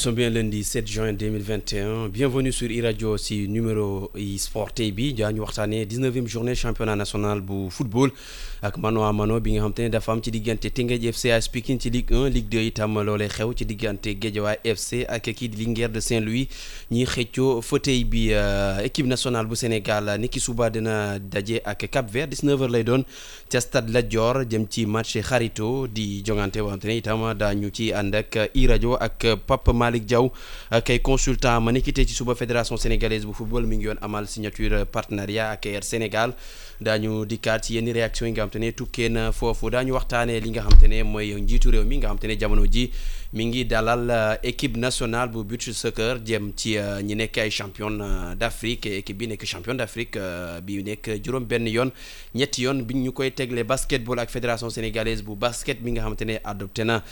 sommes 0.00 0.14
bien 0.14 0.30
lundi 0.30 0.64
7 0.64 0.86
juin 0.88 1.12
2021 1.12 2.08
bienvenue 2.08 2.52
sur 2.52 2.70
iRadio 2.70 3.18
si 3.18 3.46
numéro 3.48 4.10
i 4.16 4.38
sport 4.38 4.72
tey 4.74 4.92
bi 4.92 5.12
waxtaanee 5.38 5.84
19e 5.84 6.26
journée 6.26 6.54
championnat 6.54 6.96
national 6.96 7.42
bu 7.42 7.68
football. 7.68 8.10
Ak 8.62 8.76
mano 8.76 9.04
a 9.04 9.12
mano 9.12 9.38
bi 9.40 9.52
nga 9.56 9.60
xam 9.64 9.72
te 9.72 9.82
ne 9.82 9.88
dafa 9.88 10.12
am 10.12 10.20
FC 10.20 11.30
AS 11.32 11.48
Pikine 11.48 11.78
Ligue 11.92 12.12
1 12.12 12.28
Ligue 12.28 12.48
2 12.48 12.66
itam 12.68 12.98
loolee 13.02 13.28
xew 13.28 13.52
ci 13.56 13.64
diggante 13.64 14.06
Guédiawaye 14.20 14.58
FC 14.64 15.04
ak 15.08 15.22
kii 15.32 15.48
di 15.48 15.64
Linguère 15.64 15.88
de 15.90 16.00
Saint-Louis. 16.00 16.48
Ñi 16.90 17.04
xëccoo 17.04 17.60
fauteuil 17.62 18.04
bi 18.04 18.32
équipe 18.84 19.06
nationale 19.06 19.46
bu 19.46 19.56
Sénégal 19.56 20.16
niki 20.20 20.40
suba 20.40 20.68
dina 20.70 21.18
daje 21.18 21.60
ak 21.64 21.88
Cap-Vert 21.90 22.28
19h 22.28 22.70
lay 22.70 22.84
doon 22.84 23.04
ca 23.50 23.60
stade 23.60 23.90
Lat 23.92 24.02
Dior 24.08 24.44
jëm 24.48 24.66
match 24.86 25.18
xarito 25.20 25.86
di 25.86 26.22
jongante 26.24 26.60
boo 26.60 26.68
xam 26.70 26.78
te 26.80 26.88
ne 26.88 26.96
itam 26.96 27.32
daañu 27.34 27.70
ci 27.72 27.92
iRadio 28.54 28.96
ak 28.96 29.26
Pape 29.46 29.72
Malick 29.90 30.06
Diaw 30.06 30.30
kay 30.86 31.00
consultant 31.02 31.60
ma 31.60 31.72
nekkite 31.74 32.06
ci 32.06 32.14
suba 32.14 32.34
fédération 32.34 32.76
sénégalaise 32.76 33.26
bu 33.26 33.32
football 33.34 33.66
mi 33.66 33.76
ngi 33.76 33.86
yoon 33.90 33.98
amal 34.00 34.26
signature 34.26 34.84
partenariat 34.86 35.50
ak 35.50 35.66
Air 35.66 35.82
Sénégal. 35.84 36.32
Daañu 36.80 37.26
dikkaat 37.26 37.64
ci 37.64 37.74
yenn 37.74 37.90
réaction 37.92 38.26
yi 38.26 38.32
nga 38.32 38.42
xam 38.46 38.50
te 38.50 38.58
ne 38.58 38.70
tukkee 38.72 39.08
na 39.10 39.32
foofu. 39.32 39.68
Daañu 39.70 39.92
waxtaanee 39.92 40.40
li 40.40 40.50
nga 40.50 40.62
xam 40.62 40.78
te 40.80 40.86
ne 40.88 41.02
mooy 41.02 41.34
njiitu 41.40 41.68
mi 41.84 41.98
nga 41.98 42.08
xam 42.08 42.18
ne 42.22 42.36
jamono 42.38 42.64
ji 42.66 42.90
mi 43.32 43.46
ngi 43.46 43.64
dalal 43.64 44.38
équipe 44.42 44.76
nationale 44.76 45.30
bu 45.30 45.44
beach 45.44 45.70
soccer 45.70 46.18
jëm 46.26 46.48
ci 46.56 46.72
ñi 47.04 47.14
nekk 47.14 47.38
ay 47.38 47.50
champion 47.50 47.92
d'Afrique 48.34 48.86
équipe 48.86 49.18
bi 49.18 49.28
nekk 49.28 49.44
champion 49.46 49.74
d'Afrique 49.78 50.18
bi 50.66 50.82
nekk 50.82 51.12
juróom 51.24 51.44
benn 51.46 51.68
yoon. 51.70 51.92
Ñetti 52.34 52.62
yoon 52.64 52.82
bi 52.82 52.94
ñu 52.96 53.12
koy 53.12 53.30
tegle 53.30 53.62
basketball 53.62 54.18
ak 54.18 54.30
fédération 54.30 54.68
sénégalaise 54.68 55.22
bu 55.22 55.36
basket 55.36 55.78
bi 55.80 55.92
nga 55.92 56.02
xamante 56.02 56.22
ne 56.26 56.38
adopté 56.42 56.82
na 56.84 57.04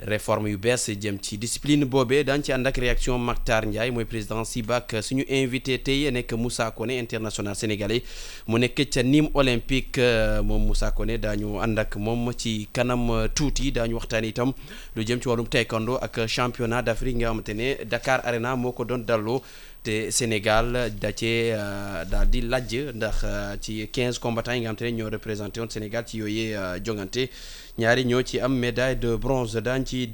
réforme 0.00 0.48
yu 0.48 0.56
bees 0.56 0.88
jëm 0.98 1.18
ci 1.20 1.36
discipline 1.36 1.84
boobee. 1.84 2.24
Daañu 2.24 2.42
ci 2.44 2.52
ànd 2.52 2.66
ak 2.66 2.76
réaction 2.78 3.18
Mactar 3.18 3.66
Ndiaye 3.66 3.90
mooy 3.90 4.06
président 4.06 4.44
SIBAC 4.44 4.96
suñu 5.02 5.26
invité 5.28 5.78
tey 5.78 6.10
nekk 6.10 6.32
Moussa 6.32 6.70
Koné 6.70 6.98
international 6.98 7.54
sénégalais. 7.54 8.02
Mu 8.48 8.58
nekk 8.58 8.80
ca 8.90 9.02
Nîmes 9.02 9.28
olympique 9.34 10.00
moom 10.42 10.64
Moussa 10.68 10.90
Koné 10.92 11.18
daañu 11.18 11.60
ànd 11.60 11.78
ak 11.78 11.96
moom 11.96 12.32
ci 12.32 12.66
kanam 12.72 13.28
tuuti 13.34 13.72
daañu 13.72 13.96
waxtaan 14.00 14.24
itam 14.24 14.54
lu 14.96 15.04
jëm 15.04 15.20
ci 15.20 15.28
wàllum 15.28 15.46
taekwondo 15.66 15.98
ak 15.98 16.26
championnat 16.26 16.82
d'Afrique 16.82 17.16
nga 17.18 17.28
xamante 17.28 17.54
Dakar 17.84 18.20
Arena 18.24 18.56
moo 18.56 18.72
ko 18.72 18.84
doon 18.84 19.04
dalloo 19.04 19.42
te 19.82 20.10
Sénégal 20.10 20.90
da 21.00 21.12
cee 21.12 21.52
daal 22.10 22.28
di 22.30 22.40
lajj 22.42 22.74
ndax 22.94 23.24
ci 23.60 23.86
15 23.92 24.18
combattants 24.18 24.54
yi 24.56 24.60
nga 24.62 24.68
xamante 24.74 24.82
ne 24.84 24.92
ñoo 24.98 25.10
Sénégal 25.70 26.04
ci 26.06 26.18
yooyee 26.18 26.56
jongante. 26.84 27.28
Ñaari 27.78 28.06
médaille 28.58 28.96
de 28.98 29.16
bronze 29.16 29.56
daañ 29.60 29.84
ci 29.84 30.06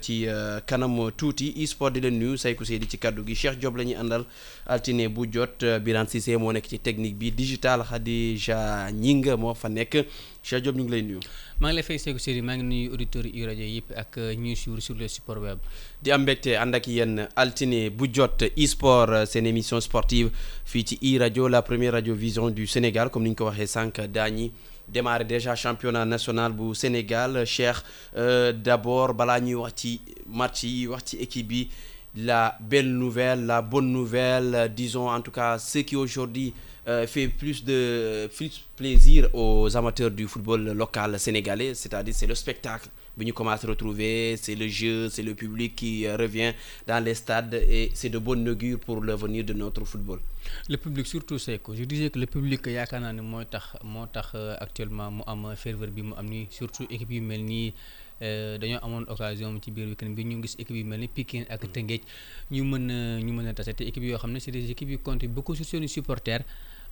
ci 0.00 0.26
kanam 0.66 1.10
tuuti 1.16 1.52
di 2.00 2.00
nuyu 2.10 2.36
sayku 2.36 2.64
seydi 2.64 2.88
ci 2.88 2.98
kaddu 2.98 3.22
gi. 3.24 3.34
Cheikh 3.36 3.60
la 3.76 3.84
ñuy 3.84 3.94
àndal 3.94 4.24
altine 4.66 5.08
bu 5.08 5.26
jot 5.32 5.64
technique 6.80 7.16
bi 7.16 7.30
digital 7.30 7.84
moo 9.38 9.54
Cheikh 10.42 10.62
Diop 10.62 10.76
ñu 10.76 10.84
ngi 10.84 10.90
lay 10.90 11.02
nuyu. 11.02 11.20
maa 11.60 11.68
ngi 11.68 11.76
lay 11.76 11.82
fay 11.82 11.98
Seydou 11.98 12.18
Seydi 12.18 12.40
maa 12.42 12.56
ngi 12.56 12.62
nuyu 12.64 12.90
auditeurs 12.92 13.26
yi 13.32 13.44
rajo 13.46 13.62
yëpp 13.62 13.92
ak 13.96 14.16
ñuy 14.38 14.56
suivre 14.56 14.80
sur 14.80 14.94
le 14.94 15.06
support 15.08 15.38
web. 15.42 15.58
di 16.02 16.10
am 16.12 16.22
mbégte 16.22 16.56
ànd 16.56 16.74
ak 16.74 16.86
yéen 16.86 17.28
altine 17.36 17.90
bu 17.90 18.08
jot 18.12 18.42
e-sport 18.56 19.26
seen 19.26 19.46
émission 19.46 19.80
sportive 19.80 20.30
fii 20.64 20.84
ci 20.84 20.98
i 21.02 21.18
rajo 21.18 21.48
la 21.48 21.62
première 21.62 21.92
radio 21.92 22.14
vision 22.14 22.50
du 22.50 22.66
Sénégal 22.66 23.10
comme 23.10 23.24
ni 23.24 23.30
ñu 23.30 23.34
ko 23.36 23.44
waxee 23.44 23.66
sànq 23.66 24.00
daañi 24.08 24.50
démarré 24.88 25.24
déjà 25.24 25.54
championnat 25.54 26.04
national 26.06 26.52
bu 26.52 26.74
Sénégal 26.74 27.44
Cheikh 27.46 27.76
d'abord 28.54 29.14
balaa 29.14 29.40
ñuy 29.40 29.54
wax 29.54 29.72
ci 29.76 30.00
match 30.26 30.62
yi 30.64 30.86
wax 30.86 31.02
ci 31.04 31.16
équipe 31.18 31.46
bi 31.48 31.68
la 32.16 32.56
belle 32.60 32.88
nouvelle 32.90 33.44
la 33.46 33.62
bonne 33.62 33.92
nouvelle 33.92 34.72
disons 34.74 35.08
en 35.08 35.20
tout 35.20 35.30
cas 35.30 35.58
ce 35.58 35.78
qui 35.80 35.94
aujourd'hui 35.96 36.52
Euh, 36.88 37.06
fait 37.06 37.28
plus 37.28 37.62
de 37.62 38.26
plus 38.34 38.64
plaisir 38.74 39.28
aux 39.34 39.76
amateurs 39.76 40.10
du 40.10 40.26
football 40.26 40.72
local 40.72 41.20
sénégalais. 41.20 41.74
C'est-à-dire 41.74 42.14
c'est 42.14 42.26
le 42.26 42.34
spectacle 42.34 42.88
bi 43.18 43.26
ñu 43.26 43.32
commence 43.34 43.64
retrouver 43.66 44.36
c'est 44.40 44.54
le 44.54 44.66
jeu 44.68 45.10
c'est 45.10 45.22
le 45.22 45.34
public 45.34 45.74
qui 45.76 46.06
euh, 46.06 46.16
revient 46.16 46.54
dans 46.86 47.04
les 47.04 47.12
stades 47.14 47.52
et 47.54 47.90
c'est 47.92 48.08
de 48.08 48.18
bonne 48.18 48.48
augure 48.48 48.78
pour 48.78 49.04
l'avenir 49.04 49.44
de 49.44 49.52
notre 49.52 49.84
football. 49.84 50.20
Le 50.70 50.78
public 50.78 51.06
surtout 51.06 51.36
c'est 51.38 51.58
que 51.62 51.74
je 51.74 51.84
disais 51.84 52.08
que 52.08 52.18
le 52.18 52.24
public 52.34 52.64
yaakaar 52.66 53.00
naa 53.04 53.12
ne 53.12 53.20
mooy 53.20 53.44
tax 53.54 53.64
moo 53.84 54.06
tax 54.06 54.28
actuellement 54.66 55.10
mu 55.16 55.22
am 55.26 55.42
ferveur 55.56 55.90
bi 55.90 56.02
mu 56.02 56.14
am 56.16 56.26
nii. 56.32 56.46
Surtout 56.50 56.86
équipe 56.88 57.10
yu 57.10 57.20
mel 57.20 57.44
nii 57.44 57.74
dañoo 58.62 58.80
amoon 58.86 59.04
occasion 59.14 59.60
ci 59.62 59.70
biir 59.70 59.86
week-end 59.92 60.14
bi 60.16 60.24
ñu 60.24 60.40
gis 60.42 60.54
équipe 60.58 60.76
yu 60.80 60.84
mel 60.84 61.00
ni 61.00 61.08
Pikine 61.08 61.44
ak 61.50 61.60
ñu 62.50 62.64
mën 62.64 62.90
a 62.90 63.20
ñu 63.20 63.32
mën 63.36 63.48
a 63.48 63.52
tase. 63.52 63.74
Te 63.76 63.82
équipe 63.84 64.04
yoo 64.04 64.16
xam 64.18 64.32
ne 64.32 64.38
c'est 64.38 64.50
des 64.50 64.70
équipes 64.70 64.90
yu 64.90 64.98
comptent 64.98 65.26
beaucoup 65.26 65.54
sur 65.54 65.66
seeni 65.66 65.88
supporters 65.90 66.44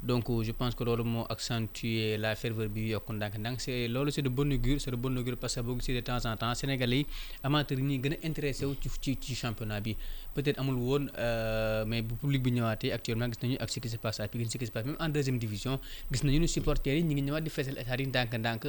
donc 0.02 0.26
je 0.42 0.52
pense 0.52 0.74
que 0.76 0.84
loolu 0.84 1.02
moo 1.04 1.24
accentuer 1.28 2.16
la 2.18 2.34
ferveur 2.36 2.68
bi 2.68 2.88
yokk 2.90 3.08
ndànk-ndànk. 3.10 3.60
C'est 3.60 3.88
loolu 3.88 4.10
c'est 4.12 4.22
de 4.22 4.28
bonne 4.28 4.52
augure 4.52 4.80
c'est 4.80 4.90
de 4.92 4.96
bonne 4.96 5.18
augure 5.18 5.36
parce 5.36 5.56
que 5.56 5.60
boo 5.60 5.76
gisee 5.78 5.94
de 5.94 6.00
temps 6.00 6.24
en 6.24 6.36
temps. 6.36 6.54
Sénégalais 6.54 6.98
yi 6.98 7.06
amateurs 7.42 7.78
yi 7.78 7.84
ñuy 7.84 7.98
gën 8.02 8.12
a 8.22 8.26
intéressé 8.26 8.64
wu 8.64 8.76
ci 9.02 9.34
championnat 9.34 9.80
bi 9.80 9.96
peut-être 10.38 10.60
amul 10.62 10.76
woon 10.88 11.04
mais 11.90 12.02
bu 12.08 12.14
public 12.22 12.40
bi 12.46 12.50
ñëwaatee 12.56 12.92
actuellement 12.96 13.28
gis 13.32 13.40
nañu 13.42 13.56
ak 13.64 13.68
ce 13.74 13.80
qui 13.80 13.88
se 13.88 13.96
passe 14.04 14.20
à 14.20 14.28
Pikine 14.28 14.50
ce 14.50 14.58
qui 14.58 14.66
se 14.66 14.72
passe 14.72 14.84
même 14.86 14.96
en 15.00 15.08
deuxième 15.08 15.38
division. 15.44 15.74
Gis 16.12 16.24
nañu 16.26 16.38
ne 16.40 16.46
supporters 16.46 16.94
yi 16.98 17.02
ñu 17.02 17.14
ngi 17.14 17.22
ñëwaat 17.28 17.42
di 17.46 17.50
feesal 17.50 17.76
stade 17.84 18.00
yi 18.02 18.06
ndànk-ndànk. 18.12 18.64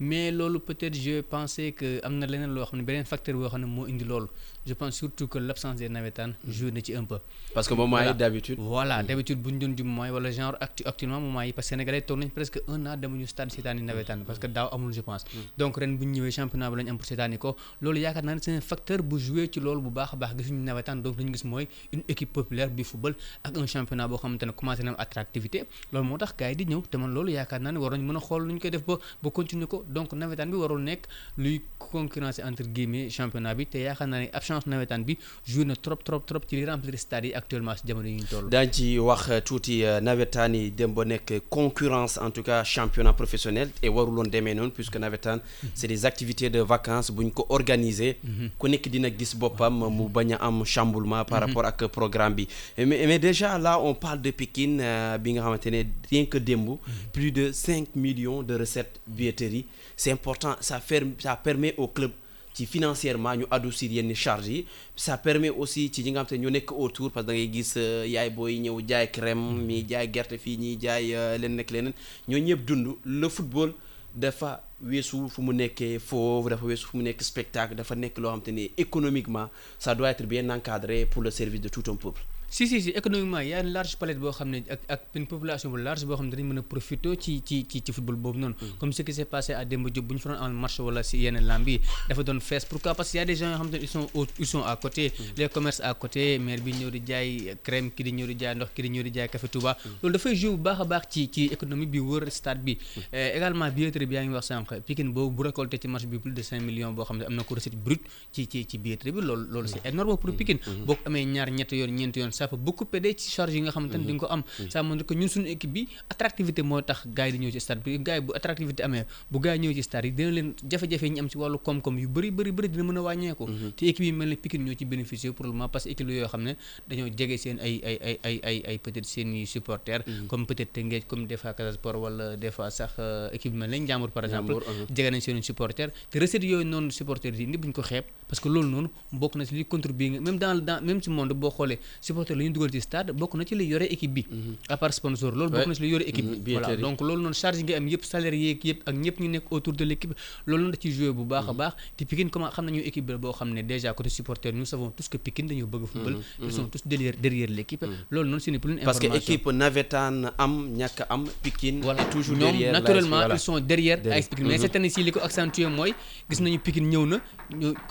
Mais 0.00 0.30
loolu 0.30 0.60
peut-être 0.60 0.94
je 0.94 1.20
pensais 1.22 1.72
que 1.72 2.00
am 2.06 2.18
na 2.18 2.26
leneen 2.26 2.52
loo 2.54 2.64
xam 2.66 2.78
ne 2.78 2.84
beneen 2.88 3.04
facteur 3.12 3.34
boo 3.34 3.48
xam 3.48 3.60
ne 3.62 3.66
moo 3.66 3.86
indi 3.86 4.04
loolu. 4.04 4.28
Je 4.66 4.74
pense 4.74 4.94
surtout 5.00 5.26
que 5.28 5.38
l'absence 5.38 5.76
des 5.76 5.88
navétanes 5.88 6.34
joue 6.46 6.70
na 6.70 6.80
ci 6.84 6.94
un 6.94 7.04
peu. 7.04 7.18
Parce 7.54 7.66
que 7.68 7.74
moment 7.74 8.00
yi 8.00 8.14
d'habitude. 8.14 8.58
Voilà 8.58 9.02
d'habitude 9.02 9.40
bu 9.42 9.52
ñu 9.52 9.58
doon 9.58 9.74
jum 9.76 9.88
mooy 9.88 10.10
wala 10.10 10.30
genre 10.30 10.56
actuellement 10.60 11.20
moment 11.20 11.42
yi 11.42 11.52
parce 11.52 11.66
que 11.66 11.70
sénégalais 11.74 12.02
toog 12.02 12.18
nañ 12.20 12.28
presque 12.30 12.60
un 12.68 12.84
an 12.86 12.96
demuñu 12.96 13.26
stade 13.26 13.50
seetaani 13.50 13.82
navétane 13.82 14.22
parce 14.24 14.38
que 14.38 14.46
daaw 14.46 14.68
amul 14.74 14.92
je 14.92 15.00
pense. 15.00 15.24
Donc 15.56 15.76
ren 15.78 15.92
bu 15.98 16.04
ñu 16.06 16.12
ñëwee 16.20 16.30
championnat 16.30 16.70
bi 16.70 16.76
lañu 16.76 16.90
am 16.90 16.96
pour 16.98 17.06
seetaani 17.06 17.38
ko. 17.38 17.56
Loolu 17.80 17.98
yaakaar 18.00 18.24
naa 18.24 18.34
ne 18.34 18.40
c'est 18.42 18.54
un 18.54 18.60
facteur 18.60 19.02
bu 19.02 19.18
jouer 19.18 19.48
ci 19.52 19.58
loolu 19.60 19.80
bu 19.80 19.90
baax 19.90 20.10
a 20.12 20.16
baax. 20.16 20.32
Gisuñu 20.38 20.62
navétane 20.62 21.00
donc 21.08 21.18
lañu 21.18 21.32
gis 21.34 21.44
mooy 21.46 21.66
une 21.92 22.02
équipe 22.08 22.32
populaire 22.32 22.70
du 22.70 22.84
football 22.84 23.14
ak 23.44 23.56
un 23.56 23.66
championnat 23.66 24.08
boo 24.08 24.16
xamante 24.18 24.42
ne 24.44 24.52
commencé 24.52 24.82
na 24.82 24.90
am 24.90 24.96
attractivité. 24.98 25.64
Loolu 25.92 26.06
moo 26.08 26.18
tax 26.18 26.34
gars 26.38 26.50
yi 26.50 26.56
di 26.56 26.64
ñëw 26.66 26.82
te 26.90 26.96
man 26.98 27.12
loolu 27.12 27.30
yaakaar 27.32 27.60
naa 27.60 27.72
ne 27.72 27.78
war 27.78 27.92
nañ 27.92 28.02
mën 28.02 28.16
a 28.16 28.20
xool 28.20 28.46
lu 28.46 28.52
ñu 28.54 28.60
koy 28.60 28.70
def 28.70 28.84
ba 28.86 28.98
ba 29.22 29.30
continuer 29.30 29.66
ko. 29.68 29.84
Donc 29.88 30.12
navétane 30.12 30.50
bi 30.50 30.56
warul 30.56 30.80
nekk 30.82 31.06
luy 31.38 31.60
concurrencer 31.78 32.42
entre 32.44 32.64
guillemets 32.64 33.10
championnat 33.10 33.54
bi 33.54 33.66
te 33.66 33.78
yaakaar 33.78 34.08
naa 34.08 34.20
ne 34.20 34.28
absence 34.32 34.66
navétane 34.66 35.04
bi 35.04 35.18
joué 35.46 35.64
na 35.64 35.74
trop 35.76 36.02
trop 36.02 36.20
trop 36.26 36.42
ci 36.48 36.56
li 36.56 36.64
remplir 36.64 36.98
stade 36.98 37.26
yi 37.26 37.34
actuellement 37.34 37.74
si 37.76 37.86
jamono 37.86 38.08
yi 38.08 38.16
ñu 38.20 38.24
toll. 38.30 38.48
Daañ 38.50 38.70
ci 38.72 38.98
wax 38.98 39.30
tuuti 39.44 39.82
navétane 40.02 40.54
yi 40.56 40.70
dem 40.70 40.92
ba 40.94 41.04
nekk 41.04 41.42
concurrence 41.48 42.18
en 42.18 42.30
tout 42.30 42.42
cas 42.42 42.64
championnat 42.64 43.12
professionnel 43.14 43.70
et 43.82 43.88
waruloon 43.88 44.24
demee 44.30 44.54
noonu 44.54 44.70
puisque 44.70 44.96
navétane 44.96 45.40
c'est 45.74 45.88
des 45.88 46.04
activités 46.06 46.50
de 46.50 46.60
vacances 46.60 47.10
bu 47.10 47.24
ñu 47.24 47.30
ko 47.32 47.46
organiser. 47.48 48.16
Ku 48.58 48.68
nekk 48.68 48.88
dina 48.88 49.08
gis 49.10 49.34
boppam 49.36 49.74
mu 49.90 50.08
bañ 50.08 50.32
a 50.34 50.36
am 50.46 50.64
chamboulement 50.88 51.24
par 51.24 51.40
rapport 51.40 51.64
ak 51.64 51.86
programme 51.88 52.34
bi. 52.34 52.48
Mais 52.78 53.06
mais 53.06 53.18
déjà 53.18 53.58
là 53.58 53.80
on 53.80 53.94
parle 53.94 54.20
de 54.22 54.30
Pikine 54.30 54.82
bi 55.20 55.32
nga 55.34 55.42
xamante 55.42 55.66
ne 55.66 55.82
rien 56.10 56.24
que 56.26 56.38
démb 56.38 56.78
plus 57.12 57.30
de 57.32 57.52
cinq 57.52 57.94
millions 57.94 58.42
de 58.42 58.54
recettes 58.58 59.00
billetterie 59.06 59.66
c'est 59.96 60.10
important 60.12 60.56
ça 60.60 60.80
fait 60.80 61.04
ça 61.18 61.36
permet 61.36 61.74
au 61.76 61.88
club 61.88 62.10
ci 62.54 62.66
financièrement 62.66 63.36
ñu 63.36 63.44
adoucir 63.50 63.90
yenn 63.92 64.12
charges 64.14 64.48
yi. 64.48 64.66
Ça 64.96 65.16
permet 65.16 65.50
aussi 65.50 65.90
ci 65.92 66.02
ñi 66.02 66.10
nga 66.12 66.24
xam 66.24 66.38
te 66.42 66.50
nekk 66.50 66.72
autour 66.72 67.10
parce 67.12 67.26
que 67.26 67.30
da 67.32 67.34
ngay 67.36 67.50
gis 67.52 67.74
yaay 67.76 68.30
booy 68.30 68.58
ñëw 68.58 68.80
jaay 68.88 69.10
crème 69.12 69.44
mi 69.66 69.84
jaay 69.88 70.08
gerte 70.12 70.38
fii 70.38 70.56
ñi 70.58 70.78
jaay 70.80 71.12
leen 71.38 71.54
nekk 71.56 71.70
leneen. 71.70 71.92
Ñoo 72.28 72.38
ñëpp 72.40 72.64
dund 72.66 72.96
le 73.04 73.28
football 73.28 73.74
dafa 74.18 74.60
weesu 74.90 75.28
fu 75.28 75.42
mu 75.42 75.52
nekkee 75.52 75.98
fauve 75.98 76.50
dafa 76.50 76.66
weesu 76.66 76.88
fu 76.88 76.96
mu 76.98 77.02
nekk 77.06 77.22
spectacle 77.22 77.76
dafa 77.78 77.94
nekk 77.94 78.18
loo 78.18 78.32
xam 78.34 78.42
te 78.42 78.50
économiquement 78.76 79.48
ça 79.78 79.94
doit 79.94 80.10
être 80.10 80.26
bien 80.26 80.48
encadré 80.50 81.06
pour 81.06 81.22
le 81.22 81.30
service 81.30 81.60
de 81.60 81.68
tout 81.68 81.84
un 81.90 81.96
peuple 81.96 82.22
si 82.50 82.64
si 82.66 82.80
si 82.80 82.90
économiquement 82.96 83.40
y 83.44 83.52
a 83.52 83.60
une 83.60 83.72
large 83.76 83.96
palette 84.00 84.18
boo 84.18 84.32
xam 84.32 84.48
ne 84.50 84.58
ak 84.74 84.80
ak 84.88 85.00
une 85.14 85.26
population 85.26 85.68
bu 85.70 85.76
large 85.82 86.04
boo 86.08 86.16
xam 86.16 86.26
ne 86.26 86.32
dañu 86.32 86.48
mën 86.48 86.58
a 86.58 86.62
profiter 86.62 87.12
ci 87.20 87.42
ci 87.44 87.66
ci 87.68 87.82
ci 87.84 87.92
football 87.92 88.16
boobu 88.16 88.38
noonu. 88.38 88.54
Comme 88.78 88.92
ce 88.92 89.02
qui 89.02 89.12
s'est 89.12 89.26
passé 89.26 89.52
à 89.52 89.64
Demba 89.66 89.90
Diop 89.90 90.06
bu 90.06 90.14
ñu 90.14 90.20
fa 90.20 90.30
doon 90.34 90.54
marché 90.54 90.80
wala 90.82 91.02
si 91.02 91.18
yenn 91.18 91.38
lamb 91.44 91.68
yi 91.68 91.78
dafa 92.08 92.22
doon 92.22 92.40
fees. 92.40 92.64
Pourquoi? 92.68 92.94
Parce 92.94 93.12
que 93.12 93.18
y 93.18 93.20
a 93.20 93.24
des 93.26 93.36
gens 93.36 93.50
yoo 93.50 93.58
xam 93.58 93.70
ne 93.70 93.76
ils 93.78 93.86
sont 93.88 94.06
au 94.14 94.26
ils 94.38 94.46
sont 94.46 94.62
à 94.64 94.74
côté. 94.76 95.12
Les 95.36 95.48
commerces 95.48 95.80
à 95.80 95.92
côté 95.92 96.38
maire 96.38 96.60
bi 96.62 96.72
ñëw 96.72 96.90
di 96.90 97.02
jaay 97.06 97.56
crème 97.62 97.90
ki 97.92 98.02
di 98.02 98.12
ñëw 98.12 98.26
di 98.26 98.36
jaay 98.40 98.54
ndox 98.54 98.70
ki 98.74 98.82
di 98.82 98.88
ñëw 98.90 99.02
di 99.02 99.10
jaay 99.12 99.28
café 99.28 99.48
Touba. 99.48 99.76
Loolu 100.02 100.14
dafay 100.16 100.34
jouer 100.34 100.56
bu 100.56 100.62
baax 100.62 100.80
a 100.80 100.84
baax 100.84 101.02
ci 101.10 101.28
ci 101.30 101.44
économie 101.52 101.86
bi 101.86 101.98
wër 101.98 102.30
stade 102.30 102.62
bi. 102.64 102.78
Également 103.12 103.68
billetterie 103.70 104.06
bi 104.06 104.14
yaa 104.14 104.24
ngi 104.24 104.32
wax 104.32 104.46
sànq 104.46 104.80
Pikine 104.86 105.12
boobu 105.12 105.36
bu 105.36 105.42
récolté 105.48 105.78
ci 105.78 105.86
marché 105.88 106.06
bi 106.06 106.18
plus 106.18 106.32
de 106.32 106.40
cinq 106.42 106.62
millions 106.62 106.92
boo 106.92 107.04
xam 107.04 107.18
ne 107.18 107.24
am 107.26 107.34
na 107.34 107.42
ko 107.44 107.54
recette 107.54 107.76
brute 107.76 108.02
ci 108.32 108.48
ci 108.48 108.66
ci 108.66 108.78
billetterie 108.78 109.12
bi 109.12 109.20
loolu 109.20 109.46
loolu 109.50 109.68
c'est 109.68 109.84
énorme 109.86 110.16
pour 110.16 110.34
Pikine. 110.34 110.58
Boo 110.86 110.94
ko 110.94 111.00
amee 111.04 111.24
ñaar 111.26 111.50
ñetti 111.50 111.76
yoon 111.76 111.90
ñeenti 111.94 112.20
yoon 112.20 112.32
ça 112.38 112.46
peut 112.46 112.56
beaucoup 112.66 112.86
aider 112.94 113.14
ci 113.18 113.30
charge 113.34 113.52
yi 113.54 113.60
nga 113.64 113.70
xamante 113.74 113.96
ne 113.98 114.04
di 114.06 114.12
nga 114.14 114.22
ko 114.22 114.26
am. 114.34 114.42
Ça 114.72 114.82
montre 114.82 115.04
que 115.08 115.14
ñun 115.14 115.28
suñu 115.28 115.48
équipe 115.54 115.72
bi 115.72 115.82
attractivité 116.12 116.62
tax 116.86 116.98
gars 117.16 117.26
yi 117.28 117.32
di 117.34 117.38
ñëw 117.44 117.50
ci 117.50 117.60
stade 117.60 117.80
bi 117.84 117.98
gars 117.98 118.16
yi 118.18 118.22
bu 118.26 118.32
attractivité 118.38 118.82
amee 118.86 119.04
bu 119.30 119.38
gars 119.40 119.54
yi 119.56 119.60
ñëw 119.62 119.72
ci 119.74 119.82
stade 119.82 120.06
yi 120.06 120.12
dina 120.12 120.30
leen 120.30 120.48
jafe-jafe 120.70 121.02
yi 121.06 121.10
ñu 121.14 121.20
am 121.22 121.28
ci 121.28 121.36
wàllu 121.38 121.58
koom-koom 121.58 121.98
yu 121.98 122.08
bëri 122.08 122.30
bëri 122.30 122.52
bëri 122.52 122.68
dina 122.68 122.84
mën 122.84 122.96
a 122.98 123.02
wàññeeku. 123.02 123.44
Te 123.76 123.84
équipe 123.86 124.04
yi 124.04 124.12
mel 124.12 124.28
ne 124.30 124.36
Pikine 124.36 124.64
ñoo 124.64 124.74
ci 124.78 124.84
bénéficier 124.84 125.32
pour 125.32 125.44
le 125.46 125.52
moment 125.52 125.68
parce 125.68 125.84
que 125.84 125.90
équipe 125.90 126.08
yoo 126.10 126.26
xam 126.28 126.42
ne 126.42 126.52
dañoo 126.88 127.08
jege 127.18 127.36
seen 127.38 127.58
ay 127.60 127.80
ay 127.84 127.96
ay 128.06 128.16
ay 128.24 128.40
ay 128.44 128.62
ay 128.68 128.78
peut-être 128.78 129.06
supporters. 129.46 130.02
Comme 130.28 130.46
peut-être 130.46 130.72
Teungueth 130.72 131.06
comme 131.06 131.26
des 131.26 131.36
fois 131.36 131.52
Casa 131.54 131.72
Sport 131.72 131.96
wala 132.00 132.36
des 132.36 132.50
fois 132.50 132.70
sax 132.70 132.92
équipe 133.32 133.52
bi 133.52 133.58
mel 133.58 133.70
ne 133.70 133.76
Ndiambour 133.78 134.10
par 134.10 134.24
exemple 134.24 134.54
jege 134.94 135.10
nañ 135.10 135.20
seen 135.20 135.42
supporters. 135.42 135.90
Te 136.10 136.18
recette 136.18 136.44
yooyu 136.44 136.64
noonu 136.64 136.90
supporters 136.90 137.36
yi 137.38 137.44
indi 137.46 137.58
buñ 137.58 137.72
ko 137.72 137.82
xeeb 137.82 138.04
parce 138.28 138.40
que 138.40 138.48
loolu 138.48 138.68
noonu 138.68 138.88
bokk 139.12 139.36
na 139.36 139.44
ci 139.44 139.54
li 139.54 139.64
contribuer 139.64 140.10
nga 140.10 140.20
même 140.20 140.38
dans 140.38 140.54
dans 140.68 140.80
même 140.84 141.00
ci 141.02 141.10
monde 141.10 141.32
boo 141.32 141.50
xoolee 141.50 141.78
supporters 142.00 142.27
la 142.34 142.42
ñu 142.44 142.50
dugal 142.52 142.70
ci 142.72 142.80
stade 142.80 143.12
bokk 143.12 143.34
na 143.34 143.44
ci 143.44 143.54
li 143.54 143.64
yore 143.64 143.86
équipe 143.90 144.12
bi. 144.12 144.26
À 144.68 144.76
part 144.76 144.92
sponsor 144.92 145.32
loolu 145.32 145.50
bokk 145.52 145.66
na 145.66 145.74
ci 145.74 145.82
li 145.82 145.88
yore 145.88 146.02
équipe 146.06 146.26
bi. 146.44 146.52
voilà 146.54 146.76
donc 146.76 147.00
loolu 147.00 147.22
noonu 147.22 147.34
charge 147.34 147.62
nga 147.62 147.76
am 147.76 147.86
yëpp 147.88 148.04
salaire 148.04 148.34
yeeg 148.34 148.64
yëpp 148.64 148.80
ak 148.88 148.94
ñëpp 148.94 149.20
ñu 149.20 149.28
nekk 149.28 149.52
autour 149.52 149.72
de 149.74 149.84
l' 149.84 149.92
équipe 149.92 150.14
loolu 150.46 150.62
noonu 150.62 150.72
da 150.76 150.78
ciy 150.82 150.92
joué 150.92 151.12
bu 151.12 151.24
baax 151.24 151.48
a 151.48 151.52
baax. 151.52 151.72
Te 151.96 152.04
Pikine 152.04 152.30
comment 152.30 152.50
xam 152.50 152.64
nañu 152.66 152.80
équipe 152.80 153.06
bi 153.06 153.14
boo 153.16 153.32
xam 153.32 153.52
ne 153.52 153.62
déjà 153.62 153.92
côté 153.92 154.08
supporter 154.10 154.52
nous 154.52 154.64
savons 154.64 154.90
tous 154.90 155.08
que 155.08 155.16
Pikine 155.18 155.48
dañoo 155.48 155.66
bëgg 155.66 155.86
football. 155.86 156.16
Ils 156.42 156.52
sont 156.52 156.66
tous 156.68 156.82
derrière 156.86 157.14
derrière 157.20 157.48
l' 157.50 157.58
équipe 157.60 157.84
loolu 158.10 158.28
noonu 158.28 158.40
c'est 158.40 158.50
une 158.50 158.56
information 158.56 158.84
parce 158.84 158.98
que 158.98 159.06
équipe 159.16 159.46
navétane 159.46 160.32
am 160.38 160.68
ñàkk 160.76 161.04
am 161.08 161.24
Pikine 161.42 161.80
voilà. 161.82 162.04
toujours 162.06 162.36
derrière 162.36 162.72
naturellement 162.72 163.20
ils 163.30 163.38
sont 163.38 163.58
derrière 163.60 163.98
AS 164.10 164.28
Pikine. 164.28 164.46
Mais 164.48 164.58
cette 164.58 164.76
année 164.76 164.90
ci 164.90 165.02
li 165.02 165.10
ko 165.12 165.20
accentué 165.20 165.66
mooy 165.66 165.94
gis 166.30 166.40
nañu 166.42 166.58
Pikine 166.58 166.88
ñëw 166.88 167.06
na 167.06 167.18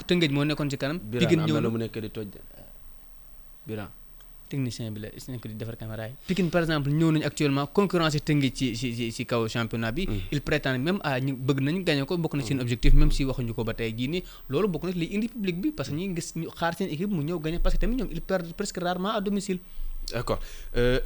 Tëngéej 0.07 0.29
moo 0.31 0.45
nekkoon 0.45 0.69
ci 0.69 0.77
kanam. 0.77 0.99
Pikine 0.99 1.43
ñëw 1.45 1.59
na 1.61 1.69
Biran 3.67 3.89
technicien 4.47 4.91
bi 4.91 5.01
la 5.01 5.09
nañ 5.09 5.39
ko 5.39 5.47
di 5.47 5.55
defar 5.55 5.75
caméra 5.77 6.07
yi. 6.07 6.13
Pikine 6.27 6.49
par 6.49 6.61
exemple 6.63 6.89
ñëw 6.89 7.11
nañu 7.11 7.25
actuellement 7.25 7.67
concurrence 7.67 8.17
Tëngéej 8.23 8.53
ci 8.53 8.75
ci 8.75 8.95
ci 8.95 9.11
ci 9.11 9.25
kaw 9.25 9.47
championnat 9.47 9.91
bi. 9.91 10.07
Il 10.31 10.41
prétend 10.41 10.77
même 10.79 10.99
à 11.03 11.19
ñu 11.19 11.33
bëgg 11.35 11.59
nañu 11.61 11.83
gagné 11.83 12.05
ko 12.05 12.17
bokk 12.17 12.33
na 12.35 12.44
seen 12.44 12.59
objectif 12.61 12.94
même 12.94 13.11
si 13.11 13.23
waxuñu 13.25 13.53
ko 13.53 13.63
ba 13.63 13.73
tey 13.73 13.94
jii 13.97 14.07
nii. 14.07 14.23
Loolu 14.49 14.67
bokk 14.67 14.83
na 14.85 14.91
li 14.91 15.05
indi 15.15 15.27
public 15.27 15.55
bi 15.61 15.71
parce 15.71 15.89
que 15.89 15.95
ñi 15.95 16.15
gis 16.15 16.33
ñu 16.35 16.47
xaar 16.49 16.73
seen 16.75 16.89
équipe 16.89 17.11
mu 17.11 17.23
ñëw 17.23 17.39
gagné 17.39 17.59
parce 17.59 17.75
que 17.75 17.81
tamit 17.81 17.95
ñoom 17.97 18.09
ils 18.11 18.21
perdent 18.21 18.53
presque 18.53 18.77
rarement 18.81 19.11
à 19.13 19.21
domicile. 19.21 19.59
D'accord. 20.13 20.39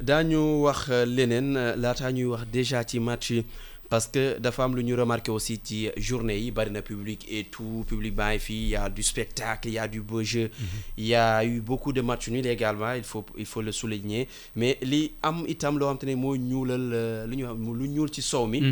Daañu 0.00 0.62
wax 0.62 0.88
leneen 1.06 1.54
laataa 1.76 2.12
ñuy 2.12 2.24
wax 2.24 2.46
déjà 2.52 2.84
ci 2.86 3.00
match 3.00 3.30
yi 3.30 3.44
parce 3.92 4.06
que 4.08 4.38
dafa 4.40 4.64
am 4.64 4.74
lu 4.74 4.82
ñu 4.82 4.94
remarqué 4.96 5.30
aussi 5.30 5.60
ci 5.62 5.90
journée 5.98 6.38
yi 6.38 6.50
bari 6.50 6.70
na 6.70 6.80
public 6.80 7.26
et 7.30 7.44
tout 7.44 7.84
public 7.86 8.14
baa 8.16 8.30
ngi 8.32 8.38
fii 8.40 8.68
y 8.70 8.74
a 8.74 8.88
du 8.88 9.02
spectacle 9.02 9.68
y 9.68 9.76
a 9.78 9.86
du 9.86 10.00
beau 10.00 10.22
jeu 10.22 10.48
il 10.96 11.08
y 11.08 11.14
a 11.14 11.44
eu 11.44 11.60
beaucoup 11.60 11.92
de 11.92 12.00
matchs 12.00 12.28
nuls 12.30 12.46
également 12.46 12.94
il 12.94 13.04
faut 13.04 13.22
il 13.36 13.44
faut 13.44 13.60
le 13.60 13.70
souligner. 13.70 14.28
Mais 14.56 14.78
li 14.80 15.12
am 15.22 15.44
itam 15.46 15.76
loo 15.78 15.90
xam 15.90 15.98
te 15.98 16.06
ne 16.08 16.14
moo 16.14 16.32
ñuulal 16.38 16.86
lu 17.28 17.36
ñu 17.36 17.46
lu 17.80 17.88
ñuul 17.90 18.08
ci 18.10 18.22
sow 18.22 18.46
mi 18.46 18.62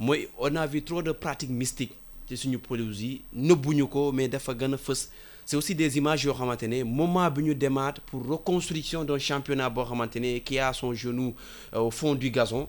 mooy 0.00 0.26
on 0.38 0.56
a 0.56 0.66
vu 0.66 0.80
trop 0.82 1.02
de 1.02 1.12
pratiques 1.12 1.50
mystiques 1.50 1.92
ci 2.26 2.38
suñu 2.38 2.56
pelouse 2.58 3.02
yi 3.02 3.20
nëbbuñu 3.34 3.86
ko 3.92 4.10
mais 4.12 4.28
dafa 4.28 4.54
gën 4.54 4.72
a 4.72 4.78
fës. 4.78 5.10
C'est 5.44 5.56
aussi 5.56 5.74
des 5.74 5.98
images 5.98 6.24
yoo 6.24 6.32
xamante 6.32 6.62
ne 6.62 6.82
moment 6.82 7.30
bi 7.30 7.42
ñu 7.42 7.54
demaat 7.54 7.96
pour 8.06 8.24
reconstruction 8.26 9.04
d'un 9.04 9.18
championnat 9.18 9.68
boo 9.68 9.84
xamante 9.84 10.16
ne 10.16 10.38
qui 10.38 10.58
a 10.58 10.72
son 10.72 10.94
genou 10.94 11.34
au 11.74 11.90
fond 11.90 12.14
du 12.14 12.30
gazon 12.30 12.68